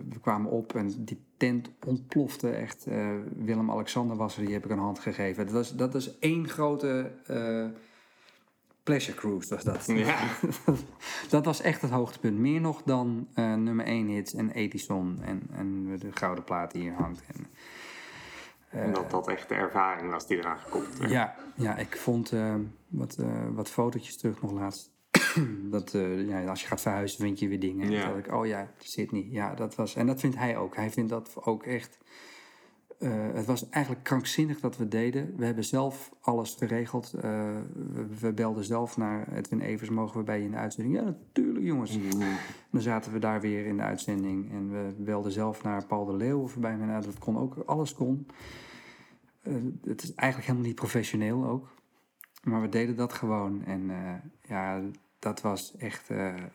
we 0.09 0.19
kwamen 0.21 0.51
op 0.51 0.75
en 0.75 0.93
die 0.97 1.21
tent 1.37 1.69
ontplofte 1.85 2.49
echt. 2.49 2.87
Willem-Alexander 3.35 4.17
was 4.17 4.37
er, 4.37 4.45
die 4.45 4.53
heb 4.53 4.65
ik 4.65 4.71
een 4.71 4.77
hand 4.77 4.99
gegeven. 4.99 5.45
Dat 5.45 5.53
was, 5.53 5.75
dat 5.75 5.95
is 5.95 6.19
één 6.19 6.47
grote 6.47 7.11
pleasure 8.91 9.17
cruise, 9.17 9.55
was 9.55 9.63
dat. 9.63 9.85
Ja. 9.85 10.19
dat 11.29 11.45
was 11.45 11.61
echt 11.61 11.81
het 11.81 11.91
hoogtepunt. 11.91 12.37
Meer 12.39 12.61
nog 12.61 12.81
dan 12.85 13.27
eh, 13.33 13.53
nummer 13.53 13.85
1 13.85 14.07
hits 14.07 14.33
en 14.33 14.51
Edison 14.51 15.19
en, 15.21 15.41
en 15.51 15.97
de 15.99 16.11
gouden 16.11 16.43
plaat 16.43 16.71
die 16.71 16.81
hier 16.81 16.93
hangt. 16.93 17.23
En, 17.27 17.45
eh, 18.69 18.83
En 18.83 18.93
dat 18.93 19.11
dat 19.11 19.27
echt 19.27 19.49
de 19.49 19.55
ervaring 19.55 20.11
was 20.11 20.27
die 20.27 20.37
eraan 20.37 20.59
gekoppeld 20.59 20.97
werd. 20.97 21.11
ja, 21.11 21.35
ja, 21.55 21.77
ik 21.77 21.97
vond 21.97 22.31
eh, 22.31 22.55
wat, 22.87 23.17
wat 23.53 23.69
fotootjes 23.69 24.17
terug 24.17 24.41
nog 24.41 24.51
laatst. 24.51 24.91
dat 25.75 25.91
ja, 26.27 26.45
als 26.45 26.61
je 26.61 26.67
gaat 26.67 26.81
verhuizen, 26.81 27.19
vind 27.19 27.39
je 27.39 27.47
weer 27.47 27.59
dingen. 27.59 27.85
En 27.85 27.91
Ja. 27.91 28.03
toen 28.03 28.13
dacht 28.13 28.25
ik, 28.25 28.33
oh 28.33 28.45
ja, 28.45 28.71
Sydney. 28.77 29.27
Ja, 29.29 29.53
dat 29.55 29.75
was. 29.75 29.95
En 29.95 30.07
dat 30.07 30.19
vindt 30.19 30.35
hij 30.37 30.57
ook. 30.57 30.75
Hij 30.75 30.89
vindt 30.89 31.09
dat 31.09 31.31
ook 31.35 31.63
echt. 31.63 31.97
Eh, 33.01 33.33
het 33.33 33.45
was 33.45 33.69
eigenlijk 33.69 34.03
krankzinnig 34.03 34.59
dat 34.59 34.77
we 34.77 34.87
deden. 34.87 35.33
We 35.37 35.45
hebben 35.45 35.63
zelf 35.63 36.11
alles 36.21 36.55
geregeld. 36.59 37.13
Eh, 37.13 37.21
we, 37.93 38.07
we 38.19 38.33
belden 38.33 38.63
zelf 38.63 38.97
naar 38.97 39.27
Edwin 39.33 39.61
Evers. 39.61 39.89
Mogen 39.89 40.17
we 40.17 40.23
bij 40.23 40.39
je 40.39 40.45
in 40.45 40.51
de 40.51 40.57
uitzending? 40.57 40.95
Ja, 40.95 41.03
natuurlijk, 41.03 41.65
jongens. 41.65 41.97
Mm. 41.97 42.19
Dan 42.71 42.81
zaten 42.81 43.11
we 43.11 43.19
daar 43.19 43.41
weer 43.41 43.65
in 43.65 43.77
de 43.77 43.83
uitzending. 43.83 44.51
En 44.51 44.71
we 44.71 44.93
belden 44.97 45.31
zelf 45.31 45.63
naar 45.63 45.85
Paul 45.85 46.05
de 46.05 46.13
Leeuw 46.13 46.41
of 46.41 46.57
bij 46.57 46.77
mij. 46.77 46.87
Nou, 46.87 47.03
dat 47.03 47.17
kon 47.17 47.37
ook. 47.37 47.55
Alles 47.65 47.93
kon. 47.93 48.27
Eh, 49.41 49.53
het 49.83 50.03
is 50.03 50.13
eigenlijk 50.15 50.49
helemaal 50.49 50.67
niet 50.67 50.79
professioneel 50.79 51.45
ook. 51.45 51.69
Maar 52.43 52.61
we 52.61 52.69
deden 52.69 52.95
dat 52.95 53.13
gewoon. 53.13 53.65
En 53.65 53.91
ja, 54.41 54.81
dat 55.19 55.41
was 55.41 55.77
echt, 55.77 56.09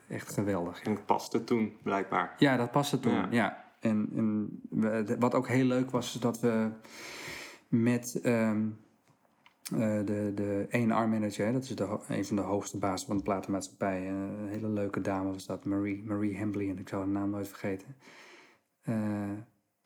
echt 0.09 0.33
geweldig. 0.33 0.83
En 0.83 0.91
het 0.91 1.07
paste 1.07 1.45
toen, 1.45 1.73
blijkbaar. 1.83 2.35
Ja, 2.39 2.57
dat 2.57 2.71
paste 2.71 3.01
toen. 3.01 3.13
Ja. 3.13 3.29
Ja. 3.31 3.66
En, 3.79 4.09
en 4.15 5.19
wat 5.19 5.35
ook 5.35 5.49
heel 5.49 5.65
leuk 5.65 5.91
was, 5.91 6.15
is 6.15 6.21
dat 6.21 6.41
we 6.41 6.71
met 7.69 8.21
ehm, 8.23 8.69
eh, 9.73 9.99
de, 10.05 10.33
de 10.35 10.69
A&R-manager, 10.75 11.53
dat 11.53 11.63
is 11.63 11.77
de, 11.77 11.99
een 12.09 12.25
van 12.25 12.37
de 12.37 12.43
hoogste 12.43 12.79
bazen 12.79 13.07
van 13.07 13.17
de 13.17 13.23
platenmaatschappij, 13.23 14.01
eh, 14.01 14.09
een 14.09 14.49
hele 14.49 14.69
leuke 14.69 15.01
dame 15.01 15.33
was 15.33 15.47
dat, 15.47 15.65
Marie, 15.65 16.05
Marie 16.05 16.37
Hembley, 16.37 16.69
en 16.69 16.79
ik 16.79 16.89
zal 16.89 16.99
haar 16.99 17.09
naam 17.09 17.31
nooit 17.31 17.49
vergeten. 17.49 17.97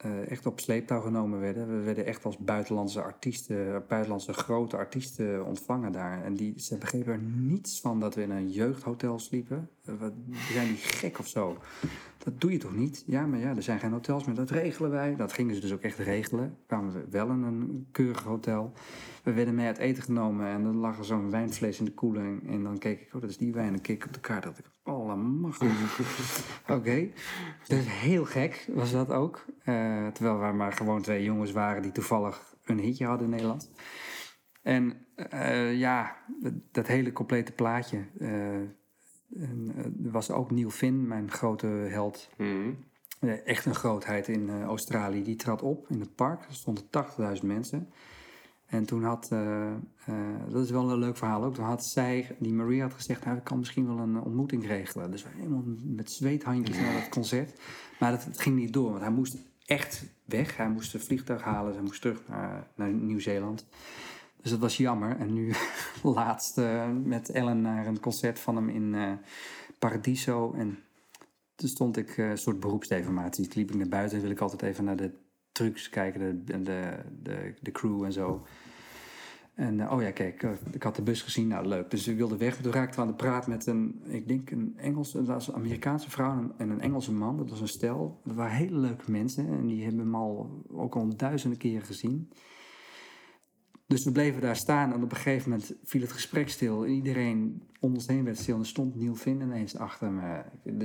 Eh, 0.01 0.31
echt 0.31 0.47
op 0.47 0.61
sleeptouw 0.61 1.01
genomen 1.01 1.41
werden. 1.41 1.69
We 1.69 1.85
werden 1.85 2.07
echt 2.07 2.25
als 2.25 2.39
buitenlandse 2.39 3.03
artiesten, 3.03 3.85
buitenlandse 3.89 4.33
grote 4.33 4.77
artiesten 4.77 5.45
ontvangen 5.45 5.93
daar. 5.93 6.25
En 6.25 6.35
die, 6.35 6.61
ze 6.61 6.79
begrepen 6.79 7.13
er 7.13 7.19
niets 7.23 7.81
van 7.81 8.01
dat 8.01 8.15
we 8.15 8.23
in 8.23 8.31
een 8.31 8.51
jeugdhotel 8.51 9.19
sliepen. 9.19 9.71
Wat, 9.85 10.13
zijn 10.53 10.67
die 10.67 10.77
gek 10.77 11.19
of 11.19 11.27
zo? 11.27 11.57
Dat 12.25 12.41
doe 12.41 12.53
je 12.53 12.59
toch 12.59 12.77
niet? 12.77 13.03
Ja, 13.07 13.27
maar 13.27 13.39
ja, 13.39 13.57
er 13.57 13.63
zijn 13.63 13.79
geen 13.79 13.93
hotels 13.93 14.25
meer. 14.25 14.35
Dat 14.35 14.51
regelen 14.51 14.91
wij. 14.91 15.17
Dat 15.17 15.33
gingen 15.33 15.55
ze 15.55 15.61
dus 15.61 15.73
ook 15.73 15.81
echt 15.81 15.99
regelen. 15.99 16.57
Kwamen 16.67 16.93
we 16.93 17.05
wel 17.11 17.29
in 17.31 17.43
een 17.43 17.89
keurig 17.93 18.23
hotel. 18.23 18.73
We 19.23 19.33
werden 19.33 19.55
mee 19.55 19.67
uit 19.67 19.79
eten 19.79 20.03
genomen 20.03 20.47
en 20.47 20.63
dan 20.63 20.77
lag 20.77 20.99
er 20.99 21.05
zo'n 21.05 21.31
wijnfles 21.31 21.79
in 21.79 21.85
de 21.85 21.95
koeling. 21.95 22.49
En 22.49 22.63
dan 22.63 22.79
keek 22.79 23.01
ik, 23.01 23.15
oh, 23.15 23.21
dat 23.21 23.31
is 23.31 23.37
die 23.37 23.53
wijn. 23.53 23.73
En 23.73 23.81
keek 23.81 23.97
ik 23.97 24.07
op 24.07 24.13
de 24.13 24.21
kaart. 24.21 24.43
dacht 24.43 24.59
ik, 24.59 24.65
oh, 24.85 25.15
machtig. 25.15 26.01
Oké. 26.77 27.09
Dus 27.67 27.85
heel 27.89 28.25
gek 28.25 28.69
was 28.75 28.91
dat 28.93 29.11
ook. 29.11 29.45
Eh, 29.65 30.07
terwijl 30.07 30.41
we 30.41 30.57
maar 30.57 30.73
gewoon 30.73 31.03
twee 31.03 31.25
jongens 31.25 31.53
waren 31.53 31.83
die 31.83 31.93
toevallig 31.93 32.55
een 32.65 32.79
hitje 32.79 33.07
hadden 33.07 33.25
in 33.25 33.33
Nederland. 33.33 33.71
En 34.63 35.07
eh, 35.15 35.79
ja, 35.79 36.17
dat, 36.41 36.53
dat 36.73 36.87
hele 36.87 37.13
complete 37.13 37.53
plaatje. 37.53 38.05
eh, 38.19 38.79
was 40.03 40.31
ook 40.31 40.51
Neil 40.51 40.71
Finn, 40.71 41.07
mijn 41.07 41.31
grote 41.31 41.67
held. 41.67 42.29
Mhm. 42.37 42.71
Eh, 43.19 43.47
echt 43.47 43.67
een 43.67 43.75
grootheid 43.75 44.29
in 44.29 44.49
eh, 44.49 44.63
Australië. 44.63 45.23
Die 45.23 45.37
trad 45.37 45.63
op 45.63 45.87
in 45.89 46.01
het 46.01 46.15
park. 46.15 46.45
Er 46.45 46.55
stonden 46.55 46.85
80.000 46.91 47.47
mensen. 47.47 47.89
En 48.71 48.85
toen 48.85 49.05
had, 49.05 49.29
eh, 49.31 49.67
eh, 49.67 49.75
dat 50.49 50.65
is 50.65 50.71
wel 50.71 50.91
een 50.91 50.99
leuk 50.99 51.17
verhaal 51.17 51.45
ook. 51.45 51.55
Toen 51.55 51.65
had 51.65 51.85
zij, 51.85 52.37
die 52.39 52.53
Maria 52.53 52.83
had 52.83 52.95
gezegd, 52.95 53.25
nou, 53.25 53.37
ik 53.37 53.45
kan 53.45 53.59
misschien 53.59 53.87
wel 53.87 53.99
een 53.99 54.21
ontmoeting 54.21 54.67
regelen. 54.67 55.11
Dus 55.11 55.23
we 55.23 55.29
helemaal 55.37 55.65
met 55.83 56.11
zweethandjes 56.11 56.77
naar 56.77 56.93
dat 56.93 57.09
concert. 57.09 57.61
Maar 57.99 58.11
dat, 58.11 58.41
ging 58.41 58.57
niet 58.57 58.73
door, 58.73 58.91
want 58.91 59.01
hij 59.01 59.11
moest 59.11 59.37
echt 59.67 60.05
weg. 60.25 60.57
Hij 60.57 60.69
moest 60.69 60.95
een 60.95 61.01
vliegtuig 61.01 61.43
halen. 61.43 61.73
Hij 61.73 61.83
moest 61.83 62.01
terug 62.01 62.23
naar, 62.29 62.67
naar 62.75 62.93
Nieuw-Zeeland. 62.93 63.67
Dus 64.43 64.51
dat 64.51 64.61
was 64.61 64.77
jammer. 64.77 65.17
En 65.17 65.33
nu 65.33 65.53
laatst 66.03 66.59
eh, 66.59 66.91
met 67.05 67.31
Ellen 67.31 67.61
naar 67.61 67.87
een 67.87 68.01
concert 68.01 68.39
van 68.39 68.57
hem 68.57 68.69
in 68.69 68.95
eh, 68.95 69.13
Paradiso. 69.79 70.53
En 70.53 70.79
toen 71.55 71.69
stond 71.69 71.97
ik 71.97 72.19
eh, 72.19 72.31
een 72.31 72.39
soort 72.39 72.61
beroepsdeformatie. 72.61 73.49
Toen 73.49 73.59
liep 73.63 73.71
ik 73.71 73.77
naar 73.77 73.89
buiten 73.89 74.17
en 74.17 74.23
wil 74.23 74.33
ik 74.33 74.41
altijd 74.41 74.63
even 74.63 74.85
naar 74.85 74.97
de 74.97 75.11
trucks 75.53 75.89
kijken, 75.89 76.45
de, 76.45 76.63
de, 76.63 76.97
de, 77.23 77.55
de 77.61 77.73
crew 77.73 78.05
en 78.05 78.13
zo. 78.13 78.47
En 79.55 79.91
oh 79.91 80.03
ja, 80.03 80.11
kijk, 80.11 80.43
ik 80.73 80.83
had 80.83 80.97
de 80.97 81.03
bus 81.03 81.23
gezien, 81.23 81.49
nou 81.49 81.67
leuk. 81.67 81.91
Dus 81.91 82.09
ik 82.09 82.17
wilde 82.17 82.37
weg. 82.37 82.57
Toen 82.57 82.73
raakten 82.73 82.95
we 82.95 83.01
aan 83.01 83.17
de 83.17 83.23
praat 83.23 83.47
met 83.47 83.67
een, 83.67 84.03
ik 84.05 84.29
denk 84.29 84.51
een 84.51 84.75
Engelse, 84.77 85.17
dat 85.17 85.27
was 85.27 85.49
een 85.49 85.55
Amerikaanse 85.55 86.11
vrouw 86.11 86.33
en 86.33 86.39
een, 86.39 86.53
en 86.57 86.71
een 86.71 86.81
Engelse 86.81 87.13
man. 87.13 87.37
Dat 87.37 87.51
was 87.51 87.61
een 87.61 87.69
stel. 87.69 88.21
Dat 88.25 88.37
waren 88.37 88.57
hele 88.57 88.79
leuke 88.79 89.11
mensen 89.11 89.47
en 89.49 89.67
die 89.67 89.83
hebben 89.83 90.01
hem 90.01 90.15
al 90.15 90.65
ook 90.69 90.95
al 90.95 91.17
duizenden 91.17 91.59
keren 91.59 91.87
gezien. 91.87 92.31
Dus 93.91 94.05
we 94.05 94.13
bleven 94.13 94.41
daar 94.41 94.57
staan 94.57 94.93
en 94.93 95.03
op 95.03 95.11
een 95.11 95.17
gegeven 95.17 95.51
moment 95.51 95.75
viel 95.85 96.01
het 96.01 96.13
gesprek 96.13 96.49
stil. 96.49 96.87
Iedereen 96.87 97.63
om 97.81 97.95
ons 97.95 98.07
heen 98.07 98.25
werd 98.25 98.39
stil 98.39 98.55
en 98.55 98.61
er 98.61 98.67
stond 98.67 98.95
Neil 98.95 99.15
Finn 99.15 99.41
ineens 99.41 99.77
achter 99.77 100.11
me. 100.11 100.43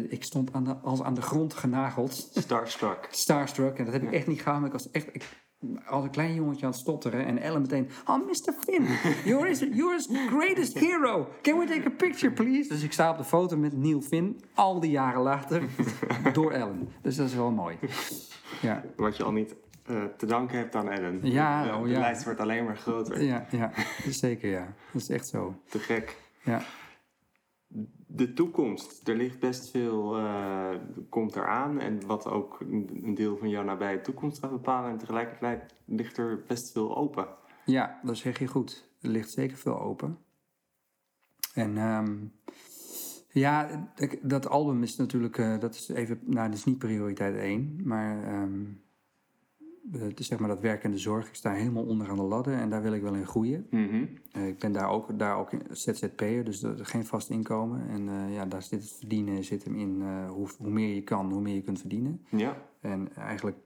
Ik 0.09 0.23
stond 0.23 0.53
aan 0.53 0.63
de, 0.63 0.75
als 0.75 1.01
aan 1.01 1.13
de 1.13 1.21
grond 1.21 1.53
genageld, 1.53 2.29
Starstruck. 2.33 3.07
starstruck. 3.11 3.77
En 3.77 3.85
dat 3.85 3.93
heb 3.93 4.03
ik 4.03 4.11
echt 4.11 4.27
niet 4.27 4.45
maar 4.45 4.65
Ik 4.65 4.71
was 4.71 4.91
echt 4.91 5.07
ik, 5.11 5.45
als 5.85 6.03
een 6.03 6.09
klein 6.09 6.33
jongetje 6.33 6.65
aan 6.65 6.71
het 6.71 6.79
stotteren. 6.79 7.25
En 7.25 7.37
Ellen 7.37 7.61
meteen, 7.61 7.89
oh 8.05 8.25
Mr. 8.25 8.53
Finn, 8.59 8.87
you're 9.25 9.47
his, 9.47 9.59
you're 9.59 9.93
his 9.93 10.07
greatest 10.27 10.79
hero. 10.79 11.27
Can 11.41 11.57
we 11.59 11.65
take 11.65 11.87
a 11.87 11.91
picture 11.97 12.33
please? 12.33 12.69
Dus 12.69 12.83
ik 12.83 12.93
sta 12.93 13.11
op 13.11 13.17
de 13.17 13.23
foto 13.23 13.57
met 13.57 13.77
Neil 13.77 14.01
Finn, 14.01 14.41
al 14.53 14.79
die 14.79 14.91
jaren 14.91 15.21
later, 15.21 15.63
door 16.33 16.51
Ellen. 16.51 16.89
Dus 17.01 17.15
dat 17.15 17.27
is 17.27 17.35
wel 17.35 17.51
mooi. 17.51 17.77
Ja. 18.61 18.83
Wat 18.95 19.17
je 19.17 19.23
al 19.23 19.31
niet 19.31 19.55
eh, 19.85 20.03
te 20.17 20.25
danken 20.25 20.57
hebt 20.57 20.75
aan 20.75 20.89
Ellen. 20.89 21.19
Ja, 21.23 21.67
Eh, 21.67 21.77
oh 21.77 21.83
de 21.83 21.89
ja. 21.89 21.99
lijst 21.99 22.23
wordt 22.23 22.39
alleen 22.39 22.65
maar 22.65 22.77
groter. 22.77 23.21
Ja, 23.23 23.45
ja, 23.51 23.71
zeker 24.09 24.49
ja. 24.49 24.73
Dat 24.93 25.01
is 25.01 25.09
echt 25.09 25.27
zo. 25.27 25.55
Te 25.69 25.79
gek. 25.79 26.17
Ja. 26.43 26.61
De 28.07 28.33
toekomst. 28.33 29.07
Er 29.07 29.15
ligt 29.15 29.39
best 29.39 29.69
veel, 29.69 30.17
eh, 30.17 30.69
komt 31.09 31.35
eraan. 31.35 31.79
En 31.79 32.05
wat 32.05 32.27
ook 32.27 32.59
een 32.59 33.13
deel 33.15 33.37
van 33.37 33.49
jouw 33.49 33.63
nabije 33.63 34.01
toekomst 34.01 34.39
gaat 34.39 34.51
bepalen. 34.51 34.91
En 34.91 34.97
tegelijkertijd 34.97 35.75
ligt 35.85 36.17
er 36.17 36.43
best 36.47 36.71
veel 36.71 36.97
open. 36.97 37.27
Ja, 37.65 37.99
dat 38.03 38.17
zeg 38.17 38.39
je 38.39 38.47
goed. 38.47 38.89
Er 39.01 39.09
ligt 39.09 39.29
zeker 39.31 39.57
veel 39.57 39.79
open. 39.81 40.17
En 41.53 41.77
ehm, 41.77 42.15
ja, 43.29 43.87
dat 44.21 44.47
album 44.49 44.83
is 44.83 44.95
natuurlijk, 44.95 45.35
dat 45.35 45.75
is 45.75 45.89
even, 45.89 46.19
nou, 46.23 46.47
dat 46.49 46.57
is 46.57 46.63
niet 46.65 46.77
prioriteit 46.77 47.35
één, 47.35 47.81
maar 47.83 48.23
ehm, 48.23 48.61
eh, 48.61 48.67
het 49.91 50.19
is 50.19 50.27
zeg 50.27 50.39
maar 50.39 50.49
dat 50.49 50.59
werk 50.59 50.83
en 50.83 50.91
de 50.91 50.97
zorg. 50.97 51.27
Ik 51.27 51.35
sta 51.35 51.51
helemaal 51.51 51.83
onder 51.83 52.09
aan 52.09 52.15
de 52.15 52.21
ladder 52.21 52.53
en 52.53 52.69
daar 52.69 52.81
wil 52.81 52.93
ik 52.93 53.01
wel 53.01 53.13
in 53.13 53.27
groeien. 53.27 53.67
Mhm. 53.69 54.05
Eh, 54.31 54.47
ik 54.47 54.59
ben 54.59 54.71
daar 54.71 54.89
ook, 54.89 55.19
daar 55.19 55.37
ook 55.37 55.49
ZZP'er, 55.71 56.43
dus 56.43 56.63
er 56.63 56.85
geen 56.85 57.05
vast 57.05 57.29
inkomen. 57.29 57.87
En 57.89 58.09
eh, 58.09 58.33
ja, 58.33 58.45
daar 58.45 58.61
zit 58.61 58.81
het 58.81 58.91
verdienen 58.97 59.43
zit 59.43 59.63
hem 59.63 59.75
in. 59.75 60.01
eh, 60.01 60.29
hoe, 60.29 60.47
hoe 60.57 60.69
meer 60.69 60.95
je 60.95 61.03
kan, 61.03 61.31
hoe 61.31 61.41
meer 61.41 61.55
je 61.55 61.61
kunt 61.63 61.79
verdienen. 61.79 62.25
Ja. 62.29 62.57
En 62.81 63.15
eigenlijk 63.15 63.57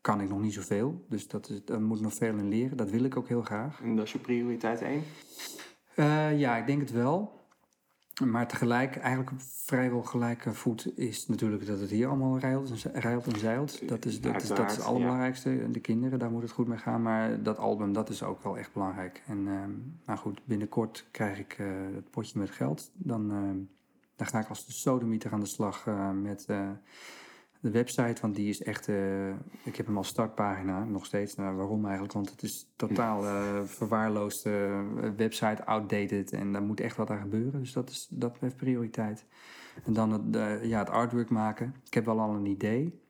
kan 0.00 0.20
ik 0.20 0.28
nog 0.28 0.40
niet 0.40 0.52
zoveel, 0.52 1.04
dus 1.08 1.28
dat 1.28 1.48
is, 1.48 1.64
daar 1.64 1.80
moet 1.82 1.96
ik 1.96 2.02
nog 2.02 2.14
veel 2.14 2.36
in 2.36 2.48
leren. 2.48 2.76
Dat 2.76 2.90
wil 2.90 3.04
ik 3.04 3.16
ook 3.16 3.28
heel 3.28 3.42
graag. 3.42 3.80
En 3.82 3.96
dat 3.96 4.04
is 4.04 4.12
je 4.12 4.18
prioriteit 4.18 4.82
één? 4.82 5.02
Eh, 5.94 6.38
ja, 6.38 6.56
ik 6.56 6.66
denk 6.66 6.80
het 6.80 6.90
wel. 6.92 7.33
Maar 8.22 8.48
tegelijk, 8.48 8.96
eigenlijk 8.96 9.30
op 9.30 9.40
vrijwel 9.42 10.02
gelijke 10.02 10.52
voet 10.54 10.98
is 10.98 11.26
natuurlijk 11.26 11.66
dat 11.66 11.80
het 11.80 11.90
hier 11.90 12.06
allemaal 12.08 12.38
rijlt 12.38 12.70
en, 12.70 12.76
ze- 12.76 12.90
rijlt 12.94 13.26
en 13.26 13.38
zeilt. 13.38 13.88
Dat 13.88 14.04
is, 14.04 14.20
dat, 14.20 14.42
is, 14.42 14.48
dat 14.48 14.70
is 14.70 14.76
het 14.76 14.84
allerbelangrijkste. 14.84 15.70
De 15.70 15.80
kinderen, 15.80 16.18
daar 16.18 16.30
moet 16.30 16.42
het 16.42 16.50
goed 16.50 16.66
mee 16.66 16.78
gaan. 16.78 17.02
Maar 17.02 17.42
dat 17.42 17.58
album, 17.58 17.92
dat 17.92 18.08
is 18.10 18.22
ook 18.22 18.42
wel 18.42 18.58
echt 18.58 18.72
belangrijk. 18.72 19.22
En 19.26 19.48
ehm, 19.48 19.70
nou 20.06 20.18
goed, 20.18 20.40
binnenkort 20.44 21.06
krijg 21.10 21.38
ik 21.38 21.56
eh, 21.58 21.66
het 21.94 22.10
potje 22.10 22.38
met 22.38 22.50
geld. 22.50 22.90
Dan, 22.94 23.30
ehm, 23.30 23.56
dan 24.16 24.26
ga 24.26 24.40
ik 24.40 24.48
als 24.48 24.66
de 24.66 24.72
sodemieter 24.72 25.32
aan 25.32 25.40
de 25.40 25.46
slag 25.46 25.86
eh, 25.86 26.10
met 26.10 26.44
eh, 26.48 26.70
de 27.64 27.70
website. 27.70 28.20
Want 28.20 28.34
die 28.34 28.48
is 28.48 28.62
echt, 28.62 28.88
eh, 28.88 29.28
ik 29.62 29.76
heb 29.76 29.86
hem 29.86 29.96
als 29.96 30.08
startpagina 30.08 30.84
nog 30.84 31.06
steeds. 31.06 31.34
Nou, 31.34 31.56
waarom 31.56 31.84
eigenlijk? 31.84 32.12
Want 32.12 32.30
het 32.30 32.42
is 32.42 32.72
totaal 32.76 33.24
eh 33.24 33.62
verwaarloosde 33.64 34.84
website, 35.16 35.64
outdated. 35.64 36.32
En 36.32 36.52
daar 36.52 36.62
moet 36.62 36.80
echt 36.80 36.96
wat 36.96 37.10
aan 37.10 37.20
gebeuren. 37.20 37.60
Dus 37.60 37.72
dat, 37.72 37.90
is, 37.90 38.06
dat 38.10 38.36
heeft 38.40 38.56
prioriteit. 38.56 39.26
En 39.84 39.92
dan 39.92 40.10
het, 40.10 40.36
eh, 40.36 40.64
ja, 40.64 40.78
het 40.78 40.90
artwork 40.90 41.30
maken. 41.30 41.74
Ik 41.84 41.94
heb 41.94 42.04
wel 42.04 42.20
al 42.20 42.34
een 42.34 42.46
idee. 42.46 43.02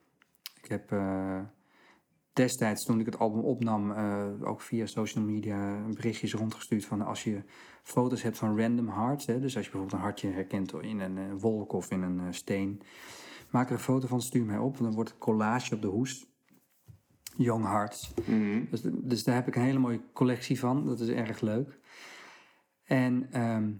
Ik 0.61 0.69
heb 0.69 0.91
eh, 0.91 1.39
destijds, 2.35 2.85
toen 2.85 2.99
ik 2.99 3.05
het 3.05 3.19
album 3.19 3.41
opnam, 3.41 3.91
eh, 3.91 4.27
ook 4.41 4.61
via 4.61 4.85
social 4.85 5.23
media 5.23 5.85
berichtjes 5.93 6.33
rondgestuurd 6.33 6.85
van 6.85 7.01
als 7.01 7.23
je 7.23 7.43
foto's 7.83 8.21
hebt 8.21 8.37
van 8.37 8.59
random 8.59 8.89
hearts, 8.89 9.25
hè, 9.25 9.39
dus 9.39 9.55
als 9.55 9.65
je 9.65 9.71
bijvoorbeeld 9.71 9.93
een 9.93 10.07
hartje 10.07 10.29
herkent 10.29 10.73
in 10.81 10.99
een 10.99 11.17
eh, 11.17 11.23
wolk 11.37 11.73
of 11.73 11.91
in 11.91 12.01
een 12.01 12.19
eh, 12.19 12.25
steen, 12.29 12.81
maak 13.55 13.67
er 13.67 13.73
een 13.73 13.79
foto 13.79 14.07
van, 14.07 14.21
stuur 14.21 14.45
mij 14.45 14.57
op, 14.57 14.71
want 14.71 14.83
dan 14.83 14.93
wordt 14.93 15.09
het 15.09 15.19
collage 15.19 15.75
op 15.75 15.81
de 15.81 15.87
hoes. 15.87 16.33
Young 17.37 17.65
Hearts. 17.65 18.13
Mhm. 18.27 18.63
Dus, 18.69 18.81
dus 18.83 19.23
daar 19.23 19.35
heb 19.35 19.47
ik 19.47 19.55
een 19.55 19.61
hele 19.61 19.79
mooie 19.79 20.01
collectie 20.13 20.59
van. 20.59 20.85
Dat 20.85 20.99
is 20.99 21.09
erg 21.09 21.41
leuk. 21.41 21.79
En 22.83 23.27
ehm, 23.31 23.71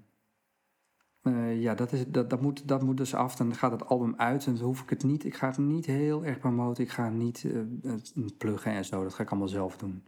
eh, 1.21 1.61
ja, 1.61 1.75
dat, 1.75 1.91
is, 1.91 2.07
dat, 2.07 2.29
dat, 2.29 2.41
moet, 2.41 2.67
dat 2.67 2.83
moet 2.83 2.97
dus 2.97 3.13
af. 3.15 3.35
Dan 3.35 3.55
gaat 3.55 3.71
het 3.71 3.85
album 3.85 4.13
uit 4.17 4.45
en 4.45 4.55
dan 4.55 4.63
hoef 4.63 4.81
ik 4.81 4.89
het 4.89 5.03
niet. 5.03 5.25
Ik 5.25 5.35
ga 5.35 5.47
het 5.47 5.57
niet 5.57 5.85
heel 5.85 6.25
erg 6.25 6.39
promoten. 6.39 6.83
Ik 6.83 6.89
ga 6.89 7.09
niet 7.09 7.45
eh, 7.45 7.91
het 7.91 8.37
pluggen 8.37 8.71
en 8.71 8.85
zo. 8.85 9.03
Dat 9.03 9.13
ga 9.13 9.23
ik 9.23 9.29
allemaal 9.29 9.47
zelf 9.47 9.77
doen. 9.77 10.03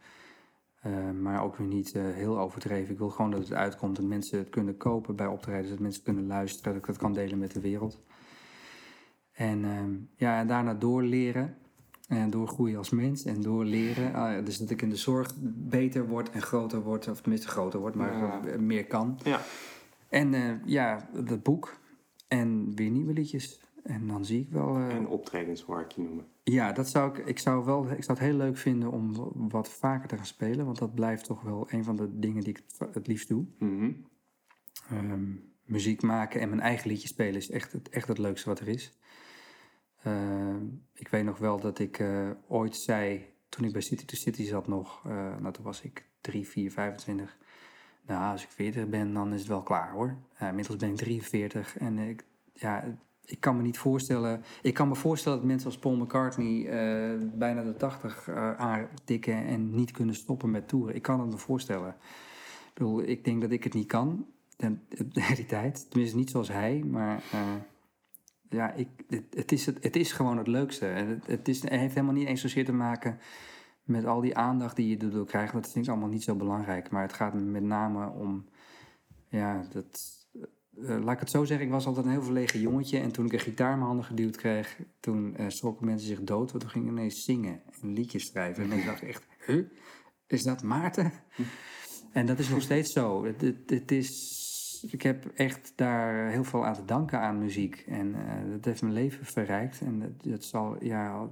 Eh, 0.80 1.12
maar 1.12 1.44
ook 1.44 1.56
weer 1.56 1.68
niet 1.68 1.94
heel 1.94 2.40
overdreven. 2.40 2.92
Ik 2.94 3.00
wil 3.00 3.10
gewoon 3.10 3.32
dat 3.32 3.40
het 3.40 3.54
uitkomt. 3.54 3.96
Dat 3.96 4.06
mensen 4.06 4.38
het 4.38 4.50
kunnen 4.50 4.78
kopen 4.78 5.16
bij 5.16 5.28
optredens. 5.28 5.70
Dat 5.70 5.80
mensen 5.80 6.04
kunnen 6.04 6.28
luisteren. 6.28 6.74
Dat 6.74 6.82
ik 6.82 6.88
het 6.88 6.98
kan 6.98 7.14
delen 7.14 7.38
met 7.38 7.54
de 7.54 7.62
wereld. 7.62 8.00
En, 9.38 9.66
ehm, 9.66 9.92
ja, 10.16 10.40
en 10.40 10.48
daarna 10.48 10.74
doorleren. 10.74 11.56
En 12.08 12.30
doorgroeien 12.30 12.78
als 12.78 12.90
mens 12.90 13.26
en 13.26 13.42
doorleren. 13.42 14.14
Ah, 14.14 14.46
dus 14.46 14.58
dat 14.58 14.70
ik 14.70 14.82
in 14.82 14.90
de 14.90 14.96
zorg 14.96 15.34
beter 15.56 16.08
word 16.08 16.30
en 16.30 16.42
groter 16.42 16.82
word. 16.82 17.08
Of 17.08 17.22
tenminste 17.22 17.48
groter 17.48 17.80
word, 17.80 17.96
maar 17.96 18.18
Ja. 18.18 18.46
eh, 18.46 18.60
meer 18.60 18.86
kan. 18.86 19.20
Ja. 19.24 19.42
En 20.10 20.34
eh, 20.34 20.52
ja, 20.66 21.10
dat 21.26 21.44
boek. 21.44 21.80
En 22.28 22.76
weer 22.76 22.90
nieuwe 22.90 23.14
liedjes. 23.14 23.62
En 23.84 24.08
dan 24.08 24.26
zie 24.26 24.42
ik 24.42 24.50
wel... 24.52 24.76
eh, 24.76 24.96
En 24.96 25.08
optredens 25.08 25.66
waar 25.66 25.82
ik 25.84 25.92
je 25.92 26.02
noemen. 26.02 26.26
ja, 26.44 26.72
dat 26.72 26.88
zou 26.90 27.10
ik, 27.20 27.26
ik 27.26 27.40
zou 27.40 27.66
wel, 27.66 27.84
ik 27.92 28.04
zou 28.04 28.18
het 28.18 28.28
heel 28.28 28.38
leuk 28.38 28.58
vinden 28.58 28.92
om 28.92 29.14
wat 29.50 29.70
vaker 29.70 30.08
te 30.08 30.16
gaan 30.16 30.26
spelen. 30.26 30.66
Want 30.66 30.78
dat 30.80 30.96
blijft 30.96 31.24
toch 31.26 31.42
wel 31.42 31.68
een 31.70 31.84
van 31.84 31.96
de 31.96 32.20
dingen 32.20 32.44
die 32.44 32.54
ik 32.54 32.64
het, 32.78 32.94
het 32.94 33.08
liefst 33.08 33.28
doe. 33.28 33.46
Mhm. 33.60 33.92
Ehm, 34.90 35.26
muziek 35.66 36.02
maken 36.02 36.42
en 36.42 36.50
mijn 36.50 36.62
eigen 36.62 36.90
liedje 36.90 37.08
spelen 37.08 37.36
is 37.36 37.50
echt 37.50 37.72
het, 37.72 37.90
echt 37.90 38.08
het 38.08 38.18
leukste 38.18 38.50
wat 38.50 38.60
er 38.60 38.68
is. 38.68 38.98
Ehm, 40.04 40.66
ik 40.94 41.08
weet 41.08 41.24
nog 41.24 41.38
wel 41.38 41.60
dat 41.60 41.80
ik 41.80 42.00
eh, 42.00 42.30
ooit 42.48 42.76
zei, 42.76 43.26
toen 43.50 43.66
ik 43.66 43.72
bij 43.72 43.82
City 43.82 44.06
to 44.06 44.16
City 44.16 44.44
zat 44.44 44.68
nog, 44.68 45.02
eh, 45.06 45.38
nou 45.40 45.54
toen 45.54 45.64
was 45.64 45.82
ik 45.82 46.06
3, 46.22 46.48
4, 46.48 46.72
25. 46.72 47.38
Nou, 48.06 48.32
als 48.32 48.44
ik 48.44 48.50
40 48.50 48.88
ben, 48.90 49.14
dan 49.14 49.34
is 49.34 49.40
het 49.40 49.50
wel 49.50 49.64
klaar 49.64 49.92
hoor. 49.92 50.18
Inmiddels 50.40 50.78
ben 50.78 50.90
ik 50.90 50.96
43 50.96 51.78
en 51.78 51.98
ik, 51.98 52.26
ja, 52.54 52.98
ik 53.26 53.40
kan 53.40 53.58
me 53.58 53.62
niet 53.62 53.78
voorstellen. 53.78 54.44
Ik 54.62 54.74
kan 54.74 54.88
me 54.88 54.96
voorstellen 54.96 55.38
dat 55.38 55.48
mensen 55.48 55.68
als 55.68 55.80
Paul 55.80 55.96
McCartney 55.96 56.68
eh, 56.68 57.20
bijna 57.34 57.64
de 57.64 57.76
80 57.76 58.28
eh 58.28 58.54
aantikken 58.56 59.46
en 59.46 59.76
niet 59.76 59.92
kunnen 59.92 60.16
stoppen 60.16 60.52
met 60.52 60.68
toeren. 60.68 60.96
Ik 60.96 61.02
kan 61.02 61.20
het 61.20 61.30
me 61.30 61.38
voorstellen. 61.38 61.90
Ik 61.90 62.74
bedoel, 62.74 63.04
ik 63.04 63.26
denk 63.26 63.42
dat 63.42 63.52
ik 63.52 63.64
het 63.64 63.74
niet 63.74 63.88
kan, 63.88 64.26
de, 64.58 64.78
die 65.36 65.46
tijd. 65.46 65.90
Tenminste, 65.90 66.18
niet 66.18 66.30
zoals 66.30 66.48
hij, 66.48 66.84
maar 66.86 67.24
ja, 68.50 68.74
ik, 68.74 68.88
het, 69.08 69.24
het, 69.30 69.52
is 69.52 69.66
het, 69.66 69.84
het 69.84 69.96
is 69.96 70.12
gewoon 70.12 70.38
het 70.38 70.48
leukste. 70.48 70.86
Het, 70.86 71.28
het, 71.28 71.48
is, 71.48 71.62
het 71.62 71.70
heeft 71.70 71.94
helemaal 71.94 72.16
niet 72.16 72.28
eens 72.28 72.42
zozeer 72.42 72.66
te 72.66 72.74
maken 72.74 73.20
met 73.84 74.06
al 74.06 74.22
die 74.22 74.38
aandacht 74.38 74.76
die 74.76 74.90
je 74.90 74.98
erdoor 74.98 75.26
krijgt. 75.26 75.54
Dat 75.54 75.72
vind 75.72 75.86
ik 75.86 75.92
allemaal 75.92 76.10
niet 76.10 76.24
zo 76.24 76.36
belangrijk. 76.36 76.90
Maar 76.90 77.02
het 77.02 77.14
gaat 77.14 77.34
me 77.34 77.42
met 77.42 77.64
name 77.64 78.10
om, 78.10 78.46
ja, 79.30 79.68
dat... 79.72 80.18
eh, 80.84 80.98
laat 81.04 81.14
ik 81.14 81.20
het 81.20 81.30
zo 81.30 81.44
zeggen, 81.44 81.66
ik 81.66 81.72
was 81.72 81.86
altijd 81.86 82.06
een 82.06 82.12
heel 82.12 82.24
verlegen 82.24 82.60
jongetje. 82.60 83.00
En 83.00 83.12
toen 83.12 83.26
ik 83.26 83.34
een 83.34 83.40
gitaar 83.40 83.72
in 83.72 83.78
mijn 83.78 83.88
handen 83.88 84.06
geduwd 84.06 84.36
kreeg, 84.36 84.80
toen 85.00 85.36
eh 85.36 85.46
schrokken 85.50 85.86
mensen 85.86 86.08
zich 86.08 86.22
dood. 86.22 86.52
Want 86.52 86.64
toen 86.64 86.72
ging 86.72 86.86
ik 86.86 86.92
ineens 86.92 87.24
zingen 87.24 87.62
en 87.82 87.94
liedjes 87.94 88.26
schrijven. 88.26 88.64
En 88.64 88.78
ik 88.78 88.86
dacht 88.86 89.04
echt, 89.04 89.26
huh? 89.46 89.66
Is 90.28 90.44
dat 90.44 90.64
Maarten? 90.64 91.12
En 92.12 92.26
dat 92.26 92.40
is 92.40 92.50
nog 92.50 92.62
steeds 92.62 92.92
zo. 92.92 93.26
Het, 93.26 93.42
het, 93.42 93.70
het 93.70 93.92
is, 93.92 94.37
ik 94.84 95.02
heb 95.02 95.26
echt 95.26 95.74
daar 95.76 96.30
heel 96.30 96.44
veel 96.44 96.66
aan 96.66 96.74
te 96.74 96.86
danken 96.86 97.20
aan 97.20 97.38
muziek. 97.38 97.84
En 97.88 98.16
eh, 98.16 98.52
dat 98.52 98.66
heeft 98.66 98.82
mijn 98.82 98.94
leven 98.94 99.26
verrijkt. 99.26 99.82
En 99.82 100.00
dat, 100.00 100.24
dat 100.24 100.44
zal, 100.44 100.84
ja, 100.84 101.30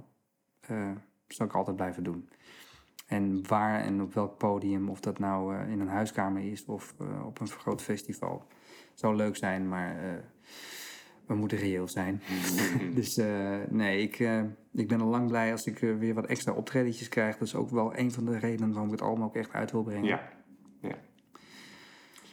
eh, 0.60 0.90
zal 1.28 1.46
ik 1.46 1.54
altijd 1.54 1.76
blijven 1.76 2.02
doen. 2.02 2.28
En 3.06 3.48
waar 3.48 3.80
en 3.80 4.02
op 4.02 4.14
welk 4.14 4.38
podium, 4.38 4.88
of 4.88 5.00
dat 5.00 5.18
nou 5.18 5.56
eh, 5.56 5.70
in 5.70 5.80
een 5.80 5.88
huiskamer 5.88 6.42
is 6.42 6.64
of 6.64 6.94
op 7.24 7.40
een 7.40 7.48
groot 7.48 7.82
festival. 7.82 8.46
Zou 8.94 9.16
leuk 9.16 9.36
zijn, 9.36 9.68
maar 9.68 10.22
we 11.26 11.34
moeten 11.34 11.58
reëel 11.58 11.88
zijn. 11.88 12.22
dus 12.94 13.16
nee, 13.68 14.02
ik, 14.02 14.18
ik 14.72 14.88
ben 14.88 15.00
al 15.00 15.08
lang 15.08 15.28
blij 15.28 15.52
als 15.52 15.66
ik 15.66 15.78
weer 15.78 16.14
wat 16.14 16.26
extra 16.26 16.52
optredetjes 16.52 17.08
krijg. 17.08 17.36
Dat 17.36 17.48
is 17.48 17.54
ook 17.54 17.70
wel 17.70 17.98
een 17.98 18.12
van 18.12 18.24
de 18.24 18.38
redenen 18.38 18.68
waarom 18.68 18.92
ik 18.92 18.98
het 18.98 19.08
allemaal 19.08 19.28
ook 19.28 19.36
echt 19.36 19.52
uit 19.52 19.70
wil 19.70 19.82
brengen. 19.82 20.04
Ja. 20.04 20.35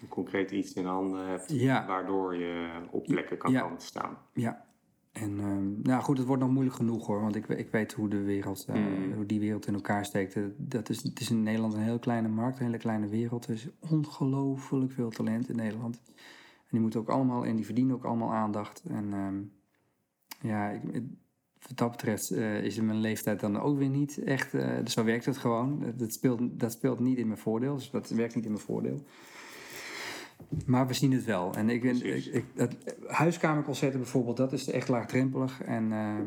Concreet 0.09 0.51
iets 0.51 0.73
in 0.73 0.85
handen 0.85 1.27
hebt, 1.27 1.51
Ja. 1.51 1.85
waardoor 1.87 2.35
je 2.35 2.69
op 2.91 3.03
plekken 3.03 3.37
kan 3.37 3.71
staan. 3.77 4.17
Ja. 4.33 4.65
En 5.11 5.39
ehm, 5.39 5.81
nou 5.81 6.01
goed, 6.03 6.17
het 6.17 6.27
wordt 6.27 6.41
nog 6.41 6.51
moeilijk 6.51 6.75
genoeg 6.75 7.07
hoor. 7.07 7.21
Want 7.21 7.35
ik, 7.35 7.47
ik 7.47 7.69
weet 7.71 7.93
hoe 7.93 8.09
de 8.09 8.21
wereld, 8.21 8.65
eh, 8.67 8.75
Mm. 8.75 9.13
hoe 9.13 9.25
die 9.25 9.39
wereld 9.39 9.67
in 9.67 9.73
elkaar 9.73 10.05
steekt. 10.05 10.35
Eh, 10.35 10.43
Dat 10.57 10.89
is, 10.89 11.03
het 11.03 11.19
is 11.19 11.29
in 11.29 11.43
Nederland 11.43 11.73
een 11.73 11.79
heel 11.81 11.99
kleine 11.99 12.27
markt, 12.27 12.59
een 12.59 12.65
hele 12.65 12.77
kleine 12.77 13.07
wereld. 13.07 13.45
Er 13.45 13.53
is 13.53 13.67
ongelooflijk 13.89 14.91
veel 14.91 15.09
talent 15.09 15.49
in 15.49 15.55
Nederland. 15.55 16.01
En 16.05 16.69
die 16.69 16.79
moeten 16.79 16.99
ook 16.99 17.09
allemaal, 17.09 17.45
en 17.45 17.55
die 17.55 17.65
verdienen 17.65 17.95
ook 17.95 18.03
allemaal 18.05 18.33
aandacht. 18.33 18.83
En 18.89 19.13
ehm, 19.13 19.41
ja, 20.47 20.69
ik, 20.69 20.81
wat 21.67 21.77
dat 21.77 21.91
betreft 21.91 22.31
eh, 22.31 22.63
is 22.63 22.77
in 22.77 22.85
mijn 22.85 22.99
leeftijd 22.99 23.39
dan 23.39 23.59
ook 23.59 23.77
weer 23.77 23.89
niet 23.89 24.17
echt. 24.23 24.51
dus 24.51 24.93
zo 24.93 25.03
werkt 25.03 25.25
het 25.25 25.37
gewoon. 25.37 25.93
Dat 25.95 26.13
speelt, 26.13 26.39
dat 26.59 26.71
speelt 26.71 26.99
niet 26.99 27.17
in 27.17 27.27
mijn 27.27 27.39
voordeel. 27.39 27.75
Dus 27.75 27.91
dat 27.91 28.09
werkt 28.09 28.35
niet 28.35 28.45
in 28.45 28.51
mijn 28.51 28.63
voordeel. 28.63 29.03
Maar 30.65 30.87
we 30.87 30.93
zien 30.93 31.11
het 31.11 31.23
wel. 31.25 31.53
En 31.53 31.69
ik 31.69 31.83
ik, 31.83 31.99
Precies. 31.99 32.27
ik, 32.27 32.45
het, 32.55 32.95
huiskamerconcerten 33.07 33.99
bijvoorbeeld, 33.99 34.37
dat 34.37 34.51
is 34.51 34.69
echt 34.69 34.87
laagdrempelig. 34.87 35.61
En 35.61 35.91
eh, 35.91 36.19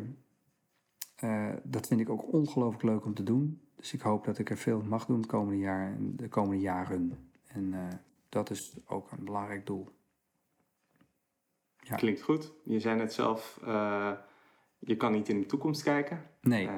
eh, 1.49 1.57
dat 1.63 1.87
vind 1.87 2.01
ik 2.01 2.09
ook 2.09 2.33
ongelooflijk 2.33 2.83
leuk 2.83 3.05
om 3.05 3.15
te 3.15 3.23
doen. 3.23 3.61
Dus 3.77 3.93
ik 3.93 4.01
hoop 4.01 4.25
dat 4.25 4.39
ik 4.39 4.51
er 4.51 4.57
veel 4.57 4.83
mag 4.83 5.07
doen 5.07 5.17
het 5.17 5.27
komende 5.27 5.59
jaar 5.59 5.93
en 5.93 6.17
de 6.17 6.29
komende 6.29 6.61
jaren. 6.61 7.31
En 7.47 7.75
eh, 7.75 7.99
dat 8.29 8.51
is 8.51 8.77
ook 8.87 9.11
een 9.13 9.25
belangrijk 9.25 9.67
doel. 9.67 9.89
Ja. 11.79 11.95
Klinkt 11.95 12.23
goed. 12.23 12.53
Je 12.65 12.81
zei 12.81 12.97
net 12.97 13.13
zelf, 13.13 13.61
je 14.79 14.97
kan 14.97 15.13
niet 15.13 15.29
in 15.29 15.41
de 15.41 15.47
toekomst 15.47 15.83
kijken. 15.83 16.23
Nee, 16.41 16.69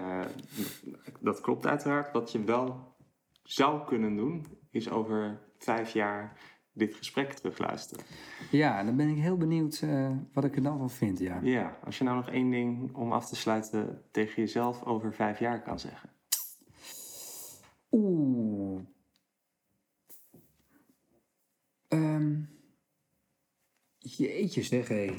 dat 1.20 1.40
klopt 1.40 1.66
uiteraard. 1.66 2.12
Wat 2.12 2.32
je 2.32 2.44
wel 2.44 2.97
zou 3.43 3.85
kunnen 3.85 4.16
doen, 4.16 4.47
is 4.70 4.90
over 4.90 5.40
vijf 5.59 5.90
jaar 5.90 6.36
dit 6.79 6.95
gesprek 6.95 7.33
terugluisteren. 7.33 8.05
ja, 8.51 8.85
dan 8.85 8.97
ben 8.97 9.09
ik 9.09 9.17
heel 9.17 9.37
benieuwd 9.37 9.81
eh, 9.83 10.11
wat 10.33 10.45
ik 10.45 10.57
er 10.57 10.63
dan 10.63 10.79
van 10.79 10.91
vind. 10.91 11.19
Ja. 11.19 11.41
Ja, 11.43 11.79
als 11.85 11.99
je 11.99 12.05
nou 12.05 12.17
nog 12.17 12.31
één 12.31 12.51
ding 12.51 12.95
om 12.95 13.13
af 13.13 13.27
te 13.29 13.37
sluiten 13.37 14.03
tegen 14.11 14.43
jezelf 14.43 14.85
over 14.85 15.15
vijf 15.15 15.39
jaar 15.39 15.63
kan 15.63 15.79
zeggen. 15.79 16.11
Oeh. 17.91 18.81
Ehm. 21.89 22.41
Jeetje 23.99 24.63
zeg, 24.63 24.89
hé. 24.89 25.05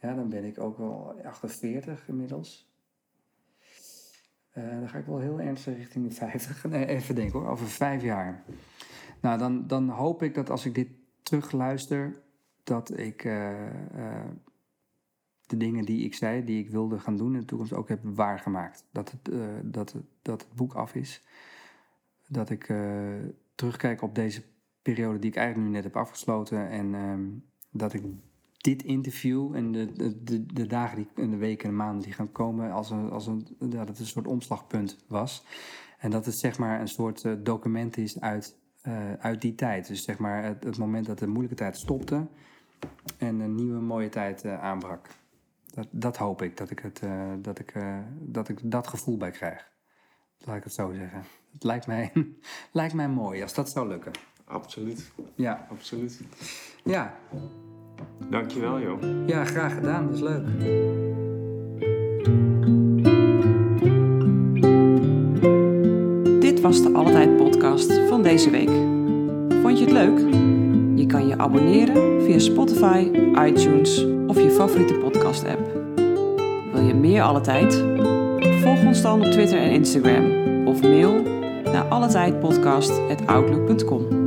ja, 0.00 0.14
dan 0.14 0.28
ben 0.28 0.44
ik 0.44 0.58
ook 0.58 0.78
wel 0.78 1.20
48 1.24 2.08
inmiddels. 2.08 2.71
Eh, 4.52 4.70
dan 4.70 4.88
ga 4.88 4.98
ik 4.98 5.06
wel 5.06 5.18
heel 5.18 5.40
ernstig 5.40 5.76
richting 5.76 6.08
de 6.08 6.14
50. 6.14 6.64
Nee, 6.68 6.86
even 6.86 7.14
denken 7.14 7.38
hoor, 7.38 7.48
over 7.48 7.66
vijf 7.66 8.02
jaar. 8.02 8.44
Nou, 9.20 9.38
dan, 9.38 9.66
dan 9.66 9.88
hoop 9.88 10.22
ik 10.22 10.34
dat 10.34 10.50
als 10.50 10.66
ik 10.66 10.74
dit 10.74 10.88
terugluister, 11.22 12.22
dat 12.64 12.98
ik 12.98 13.24
eh, 13.24 13.66
eh, 14.16 14.28
de 15.46 15.56
dingen 15.56 15.84
die 15.84 16.04
ik 16.04 16.14
zei, 16.14 16.44
die 16.44 16.64
ik 16.64 16.70
wilde 16.70 16.98
gaan 16.98 17.16
doen 17.16 17.34
in 17.34 17.40
de 17.40 17.46
toekomst, 17.46 17.72
ook 17.72 17.88
heb 17.88 18.00
waargemaakt. 18.02 18.86
Dat 18.90 19.10
het, 19.10 19.30
dat 19.72 19.92
het, 19.92 20.04
dat 20.22 20.42
het 20.42 20.54
boek 20.54 20.74
af 20.74 20.94
is. 20.94 21.22
Dat 22.28 22.50
ik 22.50 22.72
terugkijk 23.54 24.02
op 24.02 24.14
deze 24.14 24.42
periode 24.82 25.18
die 25.18 25.30
ik 25.30 25.36
eigenlijk 25.36 25.68
nu 25.68 25.74
net 25.74 25.84
heb 25.84 25.96
afgesloten. 25.96 26.68
En 26.68 26.94
ehm, 26.94 27.28
dat 27.70 27.92
ik 27.92 28.02
dit 28.62 28.82
interview 28.82 29.54
en 29.54 29.72
de, 29.72 29.92
de, 29.92 30.22
de, 30.22 30.46
de 30.46 30.66
dagen 30.66 30.96
die, 30.96 31.08
en 31.14 31.30
de 31.30 31.36
weken 31.36 31.64
en 31.64 31.70
de 31.70 31.76
maanden 31.76 32.02
die 32.02 32.12
gaan 32.12 32.32
komen, 32.32 32.72
als 32.72 32.90
een, 32.90 33.10
als 33.10 33.26
een, 33.26 33.46
ja, 33.58 33.66
dat 33.66 33.88
het 33.88 33.98
een 33.98 34.06
soort 34.06 34.26
omslagpunt 34.26 34.96
was. 35.06 35.44
En 35.98 36.10
dat 36.10 36.24
het 36.24 36.34
zeg 36.34 36.58
maar 36.58 36.80
een 36.80 36.88
soort 36.88 37.24
eh, 37.24 37.32
document 37.38 37.96
is 37.96 38.20
uit 38.20 38.56
eh, 38.82 39.12
uit 39.12 39.40
die 39.40 39.54
tijd. 39.54 39.86
Dus 39.86 40.04
zeg 40.04 40.18
maar 40.18 40.44
het, 40.44 40.64
het 40.64 40.78
moment 40.78 41.06
dat 41.06 41.18
de 41.18 41.26
moeilijke 41.26 41.56
tijd 41.56 41.76
stopte 41.76 42.26
en 43.18 43.40
een 43.40 43.54
nieuwe 43.54 43.80
mooie 43.80 44.08
tijd 44.08 44.44
eh, 44.44 44.62
aanbrak. 44.62 45.06
Dat, 45.74 45.86
dat 45.90 46.16
hoop 46.16 46.42
ik, 46.42 46.56
dat 46.56 46.70
ik, 46.70 46.78
het, 46.78 47.02
dat, 47.38 47.58
ik, 47.58 47.74
dat 48.20 48.48
ik 48.48 48.58
dat 48.62 48.86
gevoel 48.86 49.16
bij 49.16 49.30
krijg. 49.30 49.70
Laat 50.38 50.56
ik 50.56 50.64
het 50.64 50.72
zo 50.72 50.92
zeggen. 50.92 51.22
Het 51.52 51.62
lijkt 51.64 51.86
mij, 51.86 52.12
lijkt 52.72 52.94
mij 52.94 53.08
mooi 53.08 53.42
als 53.42 53.54
dat 53.54 53.70
zou 53.70 53.88
lukken. 53.88 54.12
Absoluut, 54.44 55.12
Ja, 55.34 55.66
absoluut. 55.70 56.20
ja, 56.84 57.18
Dankjewel 58.30 58.80
joh. 58.80 58.98
ja 59.26 59.44
graag 59.44 59.74
gedaan. 59.74 60.06
Dat 60.06 60.14
is 60.14 60.20
leuk. 60.20 60.42
Dit 66.40 66.60
was 66.60 66.82
de 66.82 66.92
Altijd 66.92 67.36
podcast 67.36 67.92
van 68.08 68.22
deze 68.22 68.50
week. 68.50 68.70
Vond 69.62 69.78
je 69.78 69.84
het 69.84 69.92
leuk? 69.92 70.18
Je 70.94 71.06
kan 71.06 71.26
je 71.26 71.38
abonneren 71.38 72.22
via 72.22 72.38
Spotify, 72.38 73.10
iTunes 73.46 74.06
of 74.26 74.42
je 74.42 74.50
favoriete 74.50 74.94
podcast 74.94 75.44
app. 75.44 75.60
Wil 76.72 76.82
je 76.82 76.94
meer 76.94 77.22
Alle 77.22 77.40
Tijd? 77.40 77.84
Volg 78.62 78.84
ons 78.84 79.02
dan 79.02 79.20
op 79.20 79.26
Twitter 79.26 79.58
en 79.58 79.70
Instagram 79.70 80.24
of 80.66 80.82
mail 80.82 81.22
naar 81.64 81.84
alletijdpodcast.outlook.com. 81.84 84.21